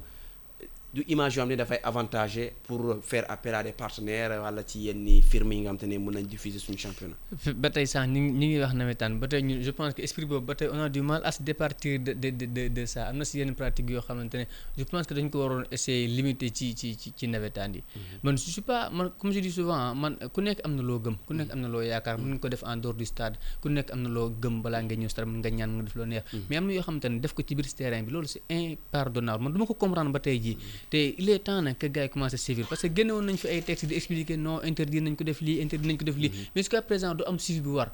du 0.94 1.02
image 1.10 1.36
yoo 1.38 1.42
xam 1.44 1.50
ne 1.50 1.56
dafay 1.58 1.80
avantagé 1.84 2.54
pour 2.64 2.80
faire 3.02 3.26
appel 3.28 3.56
à 3.56 3.64
des 3.64 3.72
partenaires 3.74 4.30
wala 4.42 4.62
ci 4.64 4.80
yenn 4.86 5.22
firmes 5.24 5.52
yi 5.54 5.62
nga 5.62 5.70
xam 5.72 5.78
te 5.80 5.86
ne 5.88 5.98
mën 5.98 6.12
nañ 6.14 6.26
diffuser 6.28 6.60
suñu 6.60 6.78
championnat. 6.78 7.18
ba 7.56 7.70
tey 7.72 7.88
sax 7.88 8.06
ñu 8.08 8.20
ngi 8.22 8.32
ñu 8.40 8.46
ngi 8.48 8.60
wax 8.62 8.74
nawetaan 8.76 9.18
ba 9.20 9.28
tey 9.28 9.42
ñu 9.42 9.62
je 9.64 9.72
pense 9.72 9.94
que 9.96 10.04
esprit 10.04 10.26
boobu 10.26 10.46
ba 10.46 10.54
tey 10.56 10.70
on 10.72 10.80
a 10.80 10.90
du 10.90 11.02
mal 11.02 11.22
à 11.26 11.32
se 11.32 11.42
départir 11.42 12.00
de 12.00 12.14
de 12.14 12.30
de 12.30 12.68
de 12.70 12.86
ça 12.86 13.08
am 13.10 13.18
na 13.18 13.26
si 13.26 13.40
yenn 13.40 13.56
pratique 13.56 13.90
yoo 13.90 14.02
xamante 14.02 14.36
ne 14.38 14.46
je 14.78 14.84
pense 14.84 15.08
que 15.08 15.16
dañ 15.16 15.30
ko 15.32 15.40
waroon 15.40 15.66
essayer 15.72 16.06
limiter 16.08 16.52
ci 16.54 16.76
ci 16.76 16.96
ci 16.96 17.12
ci 17.16 17.28
nawetaan 17.28 17.74
yi. 17.74 17.84
man 18.22 18.38
je 18.38 18.52
suis 18.52 18.62
pas 18.62 18.92
man 18.92 19.10
comme 19.18 19.32
je 19.32 19.40
dis 19.40 19.52
souvent 19.52 19.96
man 19.96 20.16
ku 20.32 20.42
nekk 20.42 20.60
am 20.64 20.76
na 20.76 20.84
loo 20.84 21.00
gëm 21.00 21.18
ku 21.26 21.34
nekk 21.34 21.50
am 21.54 21.60
na 21.62 21.68
loo 21.70 21.82
yaakaar 21.82 22.20
mën 22.20 22.34
nga 22.34 22.38
ko 22.40 22.50
def 22.50 22.64
en 22.64 22.78
dehors 22.78 22.94
du 22.96 23.06
stade 23.06 23.36
ku 23.62 23.68
nekk 23.70 23.90
am 23.92 24.04
na 24.04 24.10
loo 24.10 24.30
gëm 24.30 24.62
balaa 24.62 24.84
nga 24.84 24.94
ñëw 24.96 25.10
stade 25.10 25.26
mën 25.28 25.40
nga 25.42 25.50
ñaan 25.50 25.72
nga 25.76 25.84
def 25.90 25.96
loo 25.96 26.06
neex. 26.06 26.24
mais 26.50 26.58
am 26.58 26.68
na 26.68 26.74
yoo 26.74 26.84
xamante 26.84 27.06
ne 27.10 27.18
def 27.20 27.34
ko 27.34 27.42
ci 27.42 27.56
biir 27.56 27.66
terrain 27.74 28.04
bi 28.04 28.12
loolu 28.12 28.28
c'est 28.28 28.44
impardonnable 28.52 29.44
man 29.44 29.54
du 29.54 29.58
ma 29.58 29.66
ko 29.66 29.74
comprendre 29.74 30.12
ba 30.12 30.20
tey 30.20 30.38
jii. 30.40 30.58
Te 30.90 30.98
il 30.98 31.30
est 31.30 31.40
temps 31.40 31.62
nag 31.62 31.78
que 31.78 31.88
gars 31.88 32.04
yi 32.04 32.10
commencé 32.10 32.38
sévir 32.38 32.66
parce 32.68 32.82
que 32.82 32.88
génne 32.96 33.12
woon 33.12 33.24
nañ 33.24 33.38
fi 33.38 33.48
ay 33.48 33.62
textes 33.62 33.86
di 33.88 33.96
expliquer 33.96 34.38
non 34.38 34.60
interdire 34.64 35.02
nañ 35.04 35.16
ko 35.16 35.24
def 35.24 35.42
lii 35.42 35.62
interdire 35.62 35.92
nañ 35.94 35.98
ko 35.98 36.06
def 36.06 36.16
lii. 36.18 36.32
Mais 36.56 36.62
jusqu'à 36.62 36.82
présent 36.82 37.14
du 37.16 37.24
am 37.26 37.38
suivi 37.40 37.62
bi 37.62 37.70
war. 37.70 37.90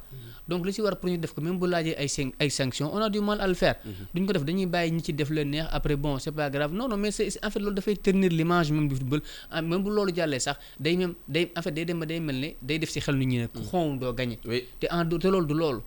Donc 0.47 0.67
si 0.71 0.81
war 0.81 0.97
pour 0.99 1.09
ñu 1.09 1.17
def 1.17 1.33
ko 1.33 1.41
même 1.41 1.57
bu 1.59 1.67
laajee 1.67 1.95
ay 1.97 2.07
ay 2.39 2.49
sanctions 2.49 2.89
on 2.93 3.01
a 3.01 3.09
du 3.09 3.19
mal 3.21 3.39
à 3.41 3.47
le 3.47 3.53
faire. 3.53 3.75
Duñ 4.13 4.25
ko 4.25 4.33
def 4.33 4.43
dañuy 4.43 4.65
bàyyi 4.65 4.91
ñi 4.91 5.01
ci 5.03 5.13
def 5.13 5.29
leen 5.29 5.49
neex 5.51 5.67
après 5.71 5.95
bon 5.95 6.17
c'est 6.19 6.31
pas 6.31 6.49
grave. 6.49 6.73
Non 6.73 6.87
non 6.87 6.97
mais 6.97 7.11
c'est 7.11 7.29
en 7.43 7.49
fait 7.49 7.59
loolu 7.59 7.75
dafay 7.75 7.95
ternir 7.97 8.29
l'image 8.31 8.71
même 8.71 8.87
du 8.87 8.95
football. 8.95 9.21
Même 9.53 9.83
bu 9.83 9.89
loolu 9.89 10.13
jàllee 10.15 10.39
sax 10.39 10.57
day 10.79 10.95
même 10.95 11.13
day 11.27 11.51
en 11.55 11.61
fait 11.61 11.71
day 11.71 11.85
dem 11.85 11.99
ba 11.99 12.05
day 12.05 12.19
mel 12.19 12.39
ne 12.39 12.49
day 12.61 12.79
def 12.79 12.89
si 12.89 12.99
xel 12.99 13.15
nit 13.15 13.25
ñi 13.25 13.37
ne 13.39 13.47
ku 13.47 13.59
xonw 13.61 13.97
doo 13.99 14.13
gagné 14.13 14.39
te 14.79 14.87
en 14.91 15.05
te 15.07 15.27
loolu 15.27 15.47
du 15.47 15.53
loolu 15.53 15.81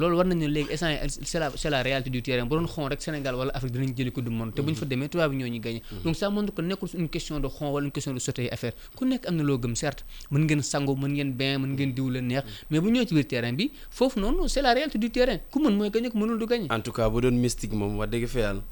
loolu 0.00 0.16
war 0.18 0.26
nañu 0.26 0.46
léegi 0.48 0.72
instant 0.72 0.90
c'est 1.30 1.38
la 1.42 1.48
c'est 1.60 1.70
la 1.70 1.82
réalité 1.82 2.10
du 2.10 2.22
terrain 2.22 2.44
bu 2.46 2.54
doon 2.56 2.66
xon 2.66 2.88
rek 2.92 3.00
Sénégal 3.02 3.34
wala 3.34 3.50
Afrique 3.54 3.72
dinañ 3.74 3.92
jëli 3.96 4.10
coupe 4.12 4.24
du 4.24 4.30
monde 4.30 4.54
te 4.54 4.60
bu 4.62 4.70
ñu 4.72 4.76
fa 4.76 4.86
demee 4.86 5.08
tubaab 5.08 5.30
bi 5.30 5.36
ñoo 5.36 5.48
ñu 5.48 5.60
gagné. 5.60 5.82
Donc 6.04 6.16
ça 6.16 6.30
montre 6.30 6.52
que 6.54 6.62
nekkul 6.62 6.88
une 6.94 7.08
question 7.08 7.38
de 7.40 7.48
xon 7.48 7.66
wala 7.74 7.86
une 7.86 7.92
question 7.92 8.14
de 8.14 8.18
sauter 8.18 8.50
affaire. 8.52 8.72
Ku 8.96 9.04
nekk 9.04 9.26
am 9.28 9.36
na 9.36 9.42
loo 9.42 9.58
gëm 9.58 9.74
certes 9.76 10.04
mën 10.30 10.40
ngeen 10.44 10.62
sangu 10.62 10.94
mën 10.96 11.08
ngeen 11.14 11.30
bain 11.38 11.58
mën 11.58 11.72
ngeen 11.76 11.92
diw 11.94 12.08
leen 12.10 12.26
neex 12.26 12.44
mais 12.70 12.80
bu 12.80 12.88
ñëwee 12.90 13.06
ci 13.08 13.14
biir 13.14 13.26
terrain 13.26 13.52
bi 13.52 13.70
foofu 13.90 14.20
noonu 14.20 14.48
c'est 14.48 14.62
la 14.62 14.72
réalité 14.72 14.98
du 14.98 15.10
terrain. 15.10 15.38
Ku 15.50 15.58
mën 15.60 15.70
mooy 15.76 15.90
gagné 15.90 16.08
ku 16.10 16.16
mënul 16.18 16.38
du 16.38 16.46
gagné. 16.46 16.66
En 16.70 16.80
tout 16.80 16.92
cas 16.92 17.08
bu 17.10 17.20
doon 17.20 17.32
mystique 17.44 17.72
moom 17.72 17.98
wax 17.98 18.10
dëgg 18.10 18.26
fa 18.26 18.38
yàlla 18.40 18.62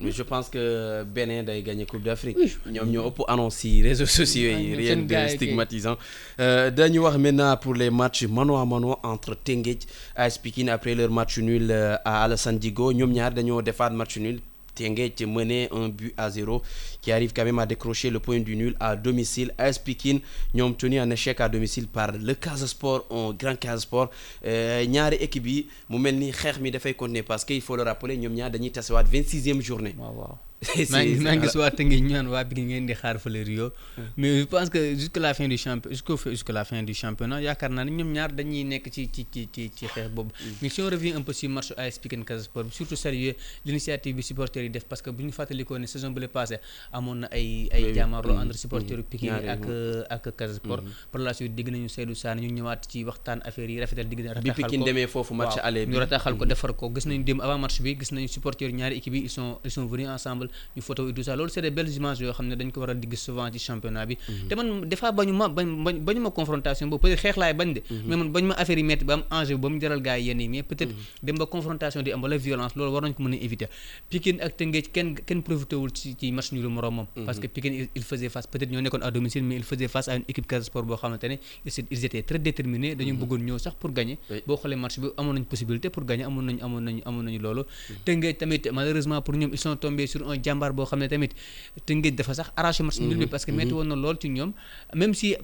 mais 0.00 0.10
je 0.10 0.22
pense 0.22 0.48
que 0.48 1.04
Bénin 1.04 1.42
day 1.44 1.62
gagner 1.62 1.86
Coupe 1.86 2.02
d'Afrique. 2.02 2.36
Ñoom 2.66 2.90
ñoo 2.90 3.08
ëpp 3.08 3.22
annonce 3.28 3.64
yi 3.64 3.82
réseaux 3.82 4.06
sociaux 4.06 4.50
yi 4.50 4.74
rien 4.74 4.96
de 4.96 5.28
stigmatisant. 5.28 5.96
Dañu 6.38 6.98
wax 7.00 7.16
maintenant 7.18 7.56
pour 7.56 7.74
les 7.74 7.90
matchs 7.90 8.24
mano 8.24 8.56
à 8.56 8.64
mano 8.66 8.96
entre 9.02 9.34
Teungueth 9.36 9.86
AS 10.16 10.38
Pikine 10.38 10.68
après 10.70 10.94
leur 10.94 11.10
match 11.10 11.38
nul 11.38 11.70
à 11.72 12.24
Alassane 12.24 12.60
Djigo. 12.60 12.92
Ñoom 12.92 13.12
ñaar 13.12 13.32
dañoo 13.32 13.62
defaat 13.62 13.90
match 13.90 14.16
nul 14.18 14.40
Teungueth 14.74 15.22
mené 15.22 15.68
un 15.72 15.88
but 15.88 16.12
à 16.16 16.30
zéro 16.30 16.62
qui 17.00 17.12
arrive 17.12 17.32
quand 17.34 17.44
même 17.44 17.58
à 17.58 17.66
décrocher 17.66 18.10
le 18.10 18.20
point 18.20 18.40
du 18.40 18.56
nul 18.56 18.74
à 18.80 18.96
domicile. 18.96 19.52
AS 19.58 19.78
Pikine 19.78 20.20
ñoom 20.54 20.74
tenu 20.76 21.00
en 21.00 21.10
échec 21.10 21.40
à 21.40 21.48
domicile 21.48 21.86
par 21.88 22.12
le 22.12 22.34
Casa 22.34 22.66
Sport 22.66 23.06
un 23.10 23.32
grand 23.32 23.56
Casa 23.58 23.80
Sport. 23.80 24.10
Ñaari 24.44 25.16
équipe 25.16 25.46
yi 25.46 25.68
mu 25.88 25.98
mel 25.98 26.18
ni 26.18 26.30
xeex 26.32 26.58
mi 26.60 26.70
dafay 26.70 26.94
continuer 26.94 27.22
parce 27.22 27.44
que 27.44 27.52
il 27.54 27.60
faut 27.62 27.76
le 27.76 27.82
rappeler 27.82 28.16
ñaar 28.16 28.50
dañuy 28.50 28.70
tasewaat 28.70 29.04
vingt-sixième 29.04 29.60
journée. 29.62 29.94
Waaw 29.98 30.14
waaw 30.14 30.38
maa 30.62 31.02
ngi 31.36 31.44
gis 31.44 31.56
waa 31.60 31.70
Tëngéej 31.70 32.00
ñu 32.04 32.12
naan 32.16 32.28
waa 32.32 32.44
Pikine 32.44 32.66
ngeen 32.70 32.86
di 32.88 32.94
xaar 32.94 33.18
fële 33.20 33.42
Rio 33.44 33.66
mais 34.16 34.40
je 34.40 34.44
pense 34.46 34.70
que 34.70 34.80
jusque 34.96 35.18
la 35.18 35.34
fin 35.34 35.46
du 35.48 35.58
champion 35.58 35.90
jusqu'au 35.90 36.16
jusque 36.16 36.48
la 36.50 36.64
fin 36.64 36.82
du 36.82 36.94
championnat 36.94 37.40
yaakaar 37.42 37.70
naa 37.70 37.84
ne 37.84 37.90
ñoom 37.90 38.10
ñaar 38.16 38.30
dañuy 38.32 38.64
nekk 38.64 38.88
ci 38.94 39.08
ci 39.12 39.26
ci 39.32 39.48
ci 39.52 39.70
ci 39.76 39.86
xeex 39.86 40.08
boobu. 40.14 40.30
Mais 40.62 40.68
si 40.70 40.80
on 40.80 40.88
revient 40.88 41.14
un 41.16 41.22
peu 41.22 41.32
si 41.32 41.48
match 41.48 41.72
AS 41.76 41.98
Pikine 41.98 42.24
Casa 42.24 42.44
Sport 42.44 42.66
surtout 42.72 42.96
saluer 42.96 43.36
l'initiative 43.64 44.14
bi 44.16 44.22
supporters 44.22 44.62
yi 44.62 44.70
def 44.70 44.84
parce 44.84 45.02
que 45.02 45.10
bu 45.10 45.24
ñu 45.24 45.32
fàttalikoo 45.32 45.78
ne 45.78 45.86
saison 45.86 46.14
le 46.16 46.28
passé 46.28 46.56
amoon 46.92 47.16
na 47.22 47.26
ay 47.30 47.68
ay 47.72 47.92
jaamarloo 47.94 48.38
entre 48.40 48.56
supporters 48.56 48.96
yu 48.98 49.02
Pikine 49.04 49.36
yi 49.42 49.48
ak 49.48 49.64
ak 50.10 50.36
Casa 50.36 50.54
Sport. 50.54 50.82
Par 51.12 51.20
la 51.20 51.34
suite 51.34 51.52
nañu 51.70 51.88
Seydou 51.88 52.14
Sane 52.14 52.40
ñu 52.40 52.48
ñëwaat 52.50 52.88
ci 52.88 53.04
waxtaan 53.04 53.40
affaire 53.44 53.68
yi 53.70 53.80
rafetal 53.80 54.08
digg 54.08 54.22
bi 54.42 54.50
Pikine 54.52 54.84
demee 54.84 55.06
foofu 55.06 55.34
match 55.34 55.58
aller 55.62 55.84
bi. 55.86 55.92
Ñu 55.92 55.98
rataxal 55.98 56.36
ko 56.38 56.44
defar 56.46 56.72
ko. 56.74 56.90
Gis 56.94 57.04
nañu 57.06 57.22
dem 57.24 57.40
avant 57.40 57.58
match 57.58 57.80
bi 57.82 57.96
gis 57.98 58.12
nañu 58.12 58.28
supporters 58.28 58.72
ñaari 58.72 58.96
équipe 58.96 59.14
yi 59.14 59.22
ils 59.24 59.30
sont 59.30 59.58
ils 59.64 59.70
sont 59.70 59.84
venus 59.86 60.08
ensemble 60.08 60.48
ñu 60.76 60.82
photo 60.82 61.08
et 61.08 61.12
tout 61.12 61.22
ça. 61.22 61.36
Loolu 61.36 61.50
c'est 61.50 61.62
des 61.62 61.70
belles 61.70 61.90
images 61.90 62.20
yoo 62.20 62.32
xam 62.32 62.46
ne 62.48 62.54
dañ 62.56 62.70
ko 62.70 62.80
war 62.80 62.90
a 62.90 62.94
di 62.94 63.08
gis 63.10 63.16
souvent 63.24 63.50
ci 63.52 63.58
championnat 63.58 64.06
bi. 64.06 64.16
Te 64.48 64.54
man 64.54 64.84
des 64.88 64.96
fois 64.96 65.12
bañu 65.12 65.32
ma 65.32 65.48
bañ 65.48 65.66
bañu 66.04 66.20
ma 66.20 66.30
confrontation 66.30 66.86
boobu 66.88 67.02
peut-être 67.08 67.20
xeex 67.22 67.36
laay 67.36 67.54
bañ 67.54 67.72
de. 67.74 67.82
Mais 68.06 68.16
man 68.16 68.30
bañu 68.32 68.48
ma 68.48 68.54
affaire 68.54 68.78
yi 68.78 68.84
metti 68.84 69.04
ba 69.04 69.14
am 69.14 69.22
enjeu 69.30 69.58
ba 69.58 69.68
mu 69.68 69.80
jaral 69.80 70.00
gars 70.00 70.18
yi 70.18 70.28
yenn 70.28 70.40
yi 70.40 70.48
mais 70.48 70.62
peut-être 70.62 70.92
dem 71.22 71.36
ba 71.38 71.46
confrontation 71.46 72.02
di 72.02 72.12
am 72.12 72.22
wala 72.22 72.36
violence 72.36 72.74
loolu 72.76 72.92
war 72.92 73.02
nañ 73.02 73.14
ko 73.14 73.22
mën 73.22 73.34
a 73.34 73.36
éviter. 73.42 73.68
Pikine 74.10 74.40
ak 74.40 74.56
Teungueth 74.56 74.92
kenn 74.92 75.14
kenn 75.14 75.42
profité 75.42 75.76
wul 75.76 75.90
ci 75.92 76.16
ci 76.18 76.30
match 76.32 76.52
nul 76.52 76.68
moroomam 76.68 77.06
parce 77.26 77.38
que 77.40 77.46
Pikine 77.46 77.88
il 77.94 78.02
faisait 78.02 78.28
face 78.28 78.46
peut-être 78.46 78.70
ñoo 78.70 78.80
nekkoon 78.80 79.00
à 79.02 79.10
domicile 79.10 79.42
mais 79.44 79.56
il 79.56 79.64
faisait 79.64 79.88
face 79.88 80.08
à 80.08 80.16
une 80.16 80.24
équipe 80.28 80.46
Casa 80.46 80.64
Sport 80.64 80.84
boo 80.84 80.96
xamante 80.96 81.24
ne 81.24 81.36
ils 81.90 82.04
étaient 82.04 82.22
très 82.22 82.38
déterminés 82.38 82.94
dañu 82.94 83.14
bëggoon 83.14 83.38
ñëw 83.38 83.58
sax 83.58 83.74
pour 83.78 83.90
gagner. 83.92 84.18
Boo 84.46 84.56
xoolee 84.56 84.76
match 84.76 84.98
bi 84.98 85.08
amoon 85.16 85.34
nañ 85.34 85.44
possibilité 85.44 85.90
pour 85.90 86.04
gagner 86.04 86.24
amoon 86.24 86.42
nañ 86.42 86.58
amoon 86.62 86.80
nañ 86.80 87.00
amoon 87.04 87.22
nañu 87.24 87.38
loolu. 87.38 87.62
Teungueth 88.04 88.38
tamit 88.38 88.62
malheureusement 88.72 89.20
pour 89.22 89.34
ñoom 89.34 89.50
ils 89.52 89.58
sont 89.58 89.76
tombés 89.76 90.06
sur 90.06 90.20
un 90.34 90.42
jàmbaar 90.42 90.72
boo 90.72 90.84
xam 90.86 90.98
ne 91.00 91.08
tamit 91.08 91.32
Tëngéej 91.86 92.14
dafa 92.14 92.34
sax 92.34 92.50
arraché 92.56 92.82
match 92.82 93.00
nul 93.00 93.16
bi 93.16 93.26
parce 93.26 93.44
que 93.44 93.52
métti 93.52 93.72
woon 93.72 93.84
na 93.88 93.94
lool 93.96 94.16
ci 94.20 94.28
ñoom. 94.28 94.52
Même 94.94 95.14
si 95.14 95.34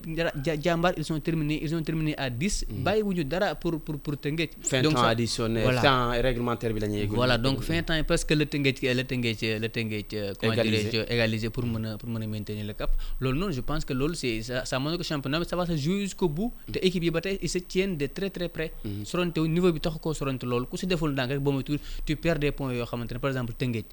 jàmbaar 0.64 0.92
ils 0.96 1.04
sont 1.04 1.20
terminés 1.20 1.60
ils 1.62 1.74
ont 1.74 1.82
terminé 1.82 2.14
à 2.16 2.30
10 2.30 2.66
bàyyiwuñu 2.70 3.24
dara 3.24 3.54
pour 3.54 3.80
pour 3.80 3.98
pour 3.98 4.16
Tëngéej. 4.16 4.50
Fin 4.62 4.82
temps 4.82 5.02
additionnel 5.02 5.62
voilà. 5.64 5.82
temps 5.82 6.10
réglementaire 6.22 6.72
bi 6.72 6.80
la 6.80 6.88
ñuy 6.88 7.06
voilà 7.06 7.38
donc 7.38 7.62
fin 7.62 7.82
temps 7.82 8.02
parce 8.06 8.24
que 8.24 8.34
le 8.34 8.46
Tëngéej 8.46 8.94
le 8.94 9.02
Tëngéej 9.04 9.58
le 9.60 9.68
Tëngéej 9.68 10.34
comment 10.40 10.54
dirais-je 10.54 11.12
égaliser 11.12 11.50
pour 11.50 11.64
mën 11.66 11.84
a 11.84 11.98
pour 11.98 12.08
mën 12.08 12.22
a 12.22 12.26
maintenir 12.26 12.64
le 12.64 12.72
cap. 12.74 12.90
Loolu 13.20 13.38
noonu 13.38 13.52
je 13.54 13.60
pense 13.60 13.84
que 13.84 13.92
loolu 13.92 14.14
c'est 14.14 14.42
ça 14.42 14.64
ça 14.64 14.78
montre 14.78 14.98
que 14.98 15.04
championnat 15.04 15.38
bi 15.40 15.46
ça 15.46 15.56
va 15.56 15.66
se 15.66 15.76
jouer 15.76 16.00
jusqu'au 16.02 16.28
bout. 16.28 16.52
Te 16.72 16.78
équipe 16.86 17.02
yi 17.04 17.10
ba 17.10 17.20
tey 17.20 17.38
ils 17.42 17.48
se 17.48 17.58
tiennent 17.58 17.96
de 17.96 18.06
très 18.06 18.30
très 18.30 18.48
près. 18.48 18.72
Sorante 19.04 19.38
niveau 19.38 19.72
bi 19.72 19.80
tax 19.80 19.96
koo 20.00 20.14
sorante 20.14 20.44
loolu 20.44 20.66
ku 20.66 20.76
si 20.76 20.86
deful 20.86 21.12
ndànk 21.12 21.30
rek 21.32 21.40
boo 21.40 21.52
ma 21.52 21.62
tuur 21.62 21.78
tu 22.04 22.16
perds 22.16 22.38
des 22.38 22.52
points 22.52 22.72
yoo 22.72 22.84
xamante 22.86 23.12
ne 23.12 23.18
par 23.18 23.30
exemple 23.30 23.52
Tëngéej 23.58 23.84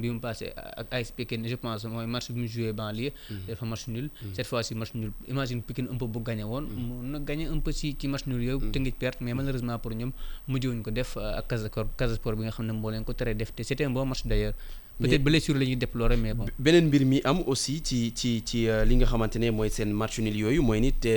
bi 0.00 0.10
mu 0.10 0.20
passé 0.20 0.52
ak 0.56 0.86
AS 0.92 1.12
Pikine 1.12 1.46
je 1.48 1.54
pense 1.56 1.84
mooy 1.84 2.06
match 2.06 2.30
bi 2.32 2.40
mu 2.40 2.46
joué 2.48 2.72
banlieue. 2.72 3.12
Dafa 3.46 3.64
match 3.66 3.88
nul. 3.88 4.10
Cette 4.34 4.46
fois 4.46 4.62
ci 4.62 4.74
match 4.74 4.94
nul. 4.94 5.12
Imagine 5.28 5.62
Pikine 5.62 5.88
un 5.92 5.96
peu 5.96 6.06
bu 6.06 6.20
gagné 6.20 6.44
woon. 6.44 6.62
Mun 6.68 7.10
na 7.12 7.18
gagné 7.18 7.46
un 7.46 7.60
peu 7.60 7.72
ci 7.72 7.96
ci 7.98 8.08
match 8.08 8.26
nul 8.26 8.42
yooyu. 8.42 8.70
Tëngéej 8.72 8.94
perte 8.98 9.20
mais 9.20 9.34
malheureusement 9.34 9.78
pour 9.78 9.92
ñoom 9.92 10.12
mujjewuñ 10.48 10.82
ko 10.82 10.90
def 10.90 11.16
ak 11.16 11.46
Casa 11.48 11.68
Casa 11.96 12.14
Sport 12.14 12.36
bi 12.36 12.42
nga 12.44 12.50
xam 12.52 12.66
ne 12.66 12.72
moo 12.72 12.90
leen 12.90 13.04
ko 13.04 13.12
tere 13.12 13.34
def. 13.34 13.52
Te 13.54 13.62
c'était 13.62 13.84
un 13.84 13.90
bon 13.90 14.04
match 14.06 14.24
d'ailleurs 14.26 14.54
peut-être 15.00 15.22
blessure 15.24 15.56
la 15.56 15.64
ñuy 15.64 15.76
déplorer 15.76 16.16
mais 16.16 16.34
bon. 16.34 16.44
beneen 16.58 16.86
mbir 16.86 17.04
mi 17.06 17.20
am 17.24 17.42
aussi 17.46 17.80
ci 17.82 18.12
ci 18.14 18.42
ci 18.44 18.66
li 18.86 18.96
nga 18.96 19.06
xamante 19.06 19.36
ne 19.38 19.50
mooy 19.50 19.70
seen 19.70 19.90
match 19.92 20.18
nul 20.20 20.36
yooyu 20.36 20.62
mooy 20.62 20.80
nit 20.80 21.08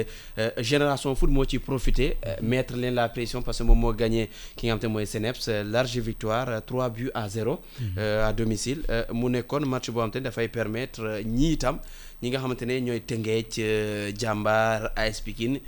génération 0.59 1.13
foot 1.15 1.29
moo 1.29 1.45
ci 1.45 1.59
profité 1.59 2.17
mettre 2.41 2.75
leen 2.75 2.93
la 2.95 3.09
pression 3.09 3.41
parce 3.41 3.57
que 3.59 3.63
moom 3.63 3.79
moo 3.79 3.93
gagné 3.93 4.29
ki 4.55 4.67
nga 4.67 4.75
xamante 4.77 4.83
ne 4.83 4.93
mooy 4.93 5.05
CNEPS 5.05 5.49
large 5.65 5.97
victoire 5.99 6.61
3 6.65 6.89
buts 6.89 7.11
à 7.13 7.27
0. 7.29 7.59
à 7.97 8.31
domicile 8.33 8.83
mu 9.13 9.29
nekkoon 9.29 9.65
match 9.65 9.89
boo 9.91 9.99
xamante 9.99 10.15
ne 10.15 10.21
dafay 10.29 10.47
permettre 10.47 11.21
ñii 11.25 11.53
itam 11.53 11.79
ñi 12.23 12.29
nga 12.29 12.39
xamante 12.39 12.63
ne 12.65 12.79
ñooy 12.81 13.01
Tëngéej 13.01 14.13
Jàmbaar 14.17 14.91
AS 14.95 15.19
Pikine 15.21 15.59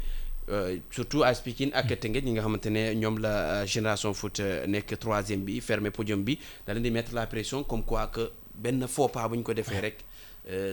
surtout 0.91 1.23
AS 1.23 1.41
Pikine 1.43 1.71
ak 1.73 1.87
Tëngéej 1.99 2.23
ñi 2.25 2.31
nga 2.33 2.41
xamante 2.41 2.67
ne 2.69 3.19
la 3.19 3.65
génération 3.65 4.13
foot 4.13 4.39
nekk 4.67 4.97
troisième 4.99 5.41
bi 5.43 5.59
fermé 5.61 5.91
podium 5.91 6.23
bi 6.23 6.37
da 6.67 6.73
leen 6.73 6.83
di 6.83 6.91
mettre 6.91 7.13
la 7.13 7.25
pression 7.27 7.63
comme 7.63 7.83
quoi 7.83 8.07
que 8.07 8.29
benn 8.53 8.87
faux 8.87 9.07
pas 9.09 9.27
bu 9.27 9.37
ñu 9.37 9.43
ko 9.43 9.53
defee 9.53 9.79
rek 9.81 9.97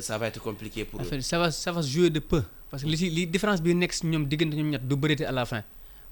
ça 0.01 0.19
va 0.19 0.27
être 0.29 0.41
compliqué 0.41 0.85
pour 0.85 1.01
eux. 1.01 1.21
ça 1.21 1.39
va 1.39 1.51
ça 1.51 1.73
va 1.73 1.81
jouer 1.83 2.11
de 2.11 2.19
peu 2.21 2.43
parce 2.71 2.83
que 2.83 2.89
li 2.89 2.97
si 2.97 3.09
li 3.11 3.27
différence 3.27 3.63
bi 3.63 3.75
nekk 3.75 3.93
si 3.93 4.07
ñoom 4.07 4.27
diggante 4.29 4.55
ñoom 4.55 4.71
ñett 4.77 4.87
du 4.87 4.97
bëreete 4.97 5.25
à 5.25 5.33
la 5.33 5.47
fin. 5.47 5.63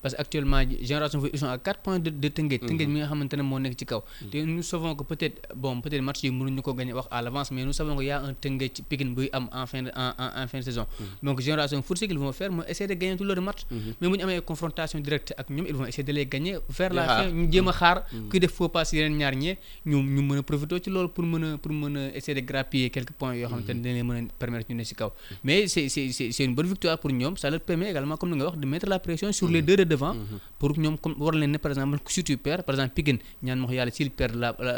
Parce 0.02 0.14
que 0.14 0.20
actuellement 0.20 0.62
génération 0.82 1.20
ils 1.32 1.38
sont 1.38 1.46
à 1.46 1.58
4 1.58 1.80
points 1.80 1.98
de 1.98 2.10
de 2.10 2.28
Tëngéej 2.28 2.60
Tëngéej 2.60 2.86
mi 2.88 3.00
nga 3.00 3.06
xamante 3.08 3.34
ne 3.36 3.42
moo 3.42 3.58
nekk 3.58 3.76
ci 3.78 3.84
kaw. 3.86 4.02
Te 4.30 4.38
nous 4.38 4.62
savons 4.62 4.94
que 4.94 5.04
peut-être 5.04 5.40
bon 5.54 5.80
peut-être 5.80 6.02
match 6.02 6.22
yi 6.24 6.30
mënuñu 6.30 6.62
ko 6.62 6.72
gagner 6.74 6.92
wax 6.92 7.08
à 7.10 7.20
l'avance 7.22 7.50
mais 7.50 7.64
nous 7.64 7.72
savons 7.72 7.96
que 7.96 8.02
y 8.04 8.10
a 8.10 8.20
un 8.22 8.34
Tëngéej 8.34 8.82
Pikine 8.88 9.14
buy 9.14 9.28
am 9.32 9.48
en 9.52 9.66
fin 9.66 9.82
de 9.82 9.90
en 9.94 10.12
en 10.42 10.46
fin 10.48 10.58
de 10.58 10.64
saison. 10.64 10.86
Donc 11.22 11.40
génération 11.40 11.82
foot 11.82 11.98
ce 11.98 12.04
qu'ils 12.06 12.18
vont 12.18 12.32
faire 12.32 12.50
mooy 12.50 12.64
essayer 12.68 12.88
de 12.88 12.94
gagner 12.94 13.16
tous 13.16 13.24
leurs 13.24 13.42
matchs. 13.42 13.64
Mais 14.00 14.08
bu 14.08 14.16
ñu 14.16 14.22
amee 14.24 14.40
confrontation 14.40 14.98
directe 15.00 15.34
ak 15.36 15.50
ñoom 15.50 15.66
ils 15.68 15.74
vont 15.74 15.86
essayer 15.86 16.04
de 16.04 16.12
les 16.12 16.26
gagner 16.26 16.56
vers 16.68 16.92
la 16.92 17.04
fin 17.06 17.30
ñu 17.30 17.50
jéem 17.52 17.68
a 17.68 17.72
xaar 17.72 18.04
kuy 18.30 18.40
def 18.40 18.52
faux 18.52 18.68
pas 18.68 18.84
si 18.84 18.96
yeneen 18.96 19.18
ñaar 19.18 19.34
ñee 19.36 19.58
ñu 19.86 19.98
ñu 20.02 20.22
mën 20.22 20.38
a 20.38 20.42
profiter 20.42 20.78
ci 20.82 20.90
loolu 20.90 21.08
pour 21.10 21.24
mën 21.24 21.44
a 21.54 21.58
pour 21.58 21.72
mën 21.72 21.96
a 21.96 22.16
essayer 22.16 22.34
de 22.40 22.46
grappiller 22.46 22.88
quelques 22.90 23.12
points 23.12 23.34
yoo 23.34 23.48
xamante 23.48 23.68
ne 23.74 23.80
dañ 23.82 23.92
leen 23.94 24.06
mën 24.06 24.26
a 24.28 24.32
permettre 24.38 24.70
ñu 24.70 24.76
ne 24.76 24.84
si 24.84 24.94
kaw. 24.94 25.12
Mais 25.44 25.66
c'est 25.68 25.88
c'est 25.88 26.10
c'est 26.12 26.44
une 26.44 26.54
bonne 26.54 26.66
victoire 26.66 26.98
pour 26.98 27.10
ñoom 27.10 27.36
ça 27.36 27.50
leur 27.50 27.60
permet 27.60 27.90
également 27.90 28.16
comme 28.16 28.30
ni 28.30 28.36
nga 28.36 28.46
wax 28.46 28.58
de 28.58 28.66
mettre 28.66 28.88
la 28.88 28.98
pression 28.98 29.30
sur 29.32 29.48
les 29.48 29.62
deux 29.62 29.76
de 29.76 29.84
devant 29.92 30.14
pour 30.58 30.70
ñoom 30.82 30.96
comme 31.02 31.16
war 31.24 31.34
leen 31.40 31.50
ne 31.54 31.58
par 31.64 31.70
exemple 31.72 31.98
si 32.16 32.22
tu 32.28 32.36
perds 32.46 32.62
par 32.66 32.74
exemple 32.76 32.94
Pikine 32.98 33.18
ñaan 33.42 33.58
ma 33.62 33.66
ko 33.68 33.72
yàlla 33.78 33.92
s'il 33.98 34.10
perd 34.20 34.34
la 34.42 34.48
la 34.58 34.74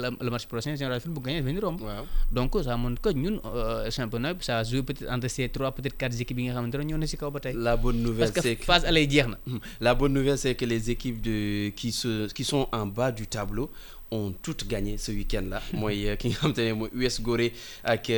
la 0.00 0.10
le 0.26 0.30
match 0.34 0.46
prochain 0.52 0.74
général 0.80 1.00
foot 1.00 1.12
bu 1.16 1.20
gagné 1.26 1.40
dafa 1.42 1.66
romb. 1.66 1.80
Donc 2.36 2.50
ça 2.64 2.76
montre 2.76 3.00
que 3.04 3.10
ñun 3.22 3.36
championnat 3.96 4.34
bi 4.34 4.44
ça 4.48 4.62
joue 4.64 4.82
peut-être 4.88 5.10
entre 5.14 5.28
ces 5.28 5.48
trois 5.48 5.72
peut-être 5.76 5.96
quatre 6.02 6.18
équipes 6.20 6.38
yi 6.38 6.44
nga 6.46 6.54
xamante 6.54 6.76
ne 6.80 6.84
ñoo 6.90 6.98
ne 7.02 7.06
si 7.06 7.16
kaw 7.16 7.30
ba 7.30 7.40
tey. 7.40 7.52
La 7.68 7.76
bonne 7.76 8.00
nouvelle 8.06 8.32
parce 8.32 8.44
c'est 8.46 8.56
que 8.56 8.64
phase 8.64 8.84
aller 8.84 9.08
jeex 9.10 9.26
na. 9.32 9.38
La 9.86 9.94
bonne 9.94 10.12
nouvelle 10.12 10.38
c'est 10.38 10.54
que 10.54 10.64
les 10.64 10.90
équipes 10.94 11.20
de 11.20 11.36
qui 11.78 11.90
se 11.92 12.12
qui 12.32 12.44
sont 12.44 12.68
en 12.72 12.86
bas 12.86 13.10
du 13.12 13.26
tableau 13.26 13.70
ont 14.12 14.32
toutes 14.42 14.66
gagné 14.68 14.98
ce 14.98 15.10
week-end-là. 15.12 15.60
Mooy 15.80 16.04
ki 16.20 16.30
nga 16.34 16.50
ne 16.52 16.72
mooy 16.76 16.90
US 17.00 17.16
Gorée 17.24 17.52
ak 17.84 18.10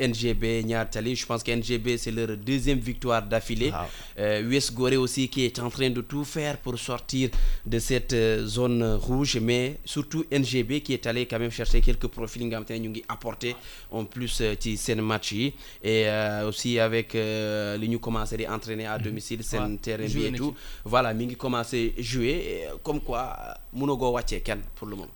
NGB 0.00 0.62
Ñaar 0.70 0.88
Tali 0.90 1.16
je 1.16 1.26
pense 1.26 1.42
que 1.42 1.50
NGB 1.50 1.96
c'est 1.98 2.12
leur 2.12 2.36
deuxième 2.36 2.78
victoire 2.78 3.22
d'affilée. 3.22 3.72
US 4.18 4.72
Gorée 4.72 4.96
aussi 4.96 5.28
qui 5.28 5.44
est 5.44 5.58
en 5.58 5.68
train 5.70 5.90
de 5.90 6.00
tout 6.00 6.24
faire 6.24 6.58
pour 6.58 6.78
sortir 6.78 7.30
de 7.66 7.78
cette 7.78 8.14
zone 8.46 8.82
rouge. 8.94 9.38
Mais 9.42 9.78
surtout 9.84 10.24
NGB 10.32 10.80
qui 10.80 10.92
est 10.94 11.06
allé 11.06 11.26
quand 11.26 11.38
même 11.38 11.50
chercher 11.50 11.80
quelques 11.80 12.06
profils 12.08 12.42
yi 12.42 12.48
nga 12.48 12.56
xamante 12.60 12.70
ne 12.70 12.78
ñu 12.86 12.90
ngi 12.90 13.02
apporter 13.08 13.56
en 13.90 14.04
plus 14.04 14.42
ci 14.60 14.76
seen 14.76 15.00
match 15.02 15.32
yi. 15.32 15.52
Et 15.82 16.06
aussi 16.46 16.78
avec 16.78 17.14
li 17.14 17.88
ñu 17.88 17.98
commencé 17.98 18.36
di 18.36 18.46
entraîner 18.46 18.86
à 18.86 18.98
domicile 18.98 19.42
seen 19.42 19.78
terrain 19.78 20.06
bi 20.06 20.24
et 20.26 20.32
tout. 20.32 20.54
voilà 20.84 21.12
mi 21.14 21.26
ngi 21.26 21.36
commencé 21.36 21.94
jouer. 21.98 22.68
Comme 22.82 23.00
quoi 23.00 23.36
mënagoo 23.76 24.12
wàccee 24.16 24.40
kenn 24.42 24.62
pour 24.74 24.88
le 24.88 24.96
moment 24.96 25.15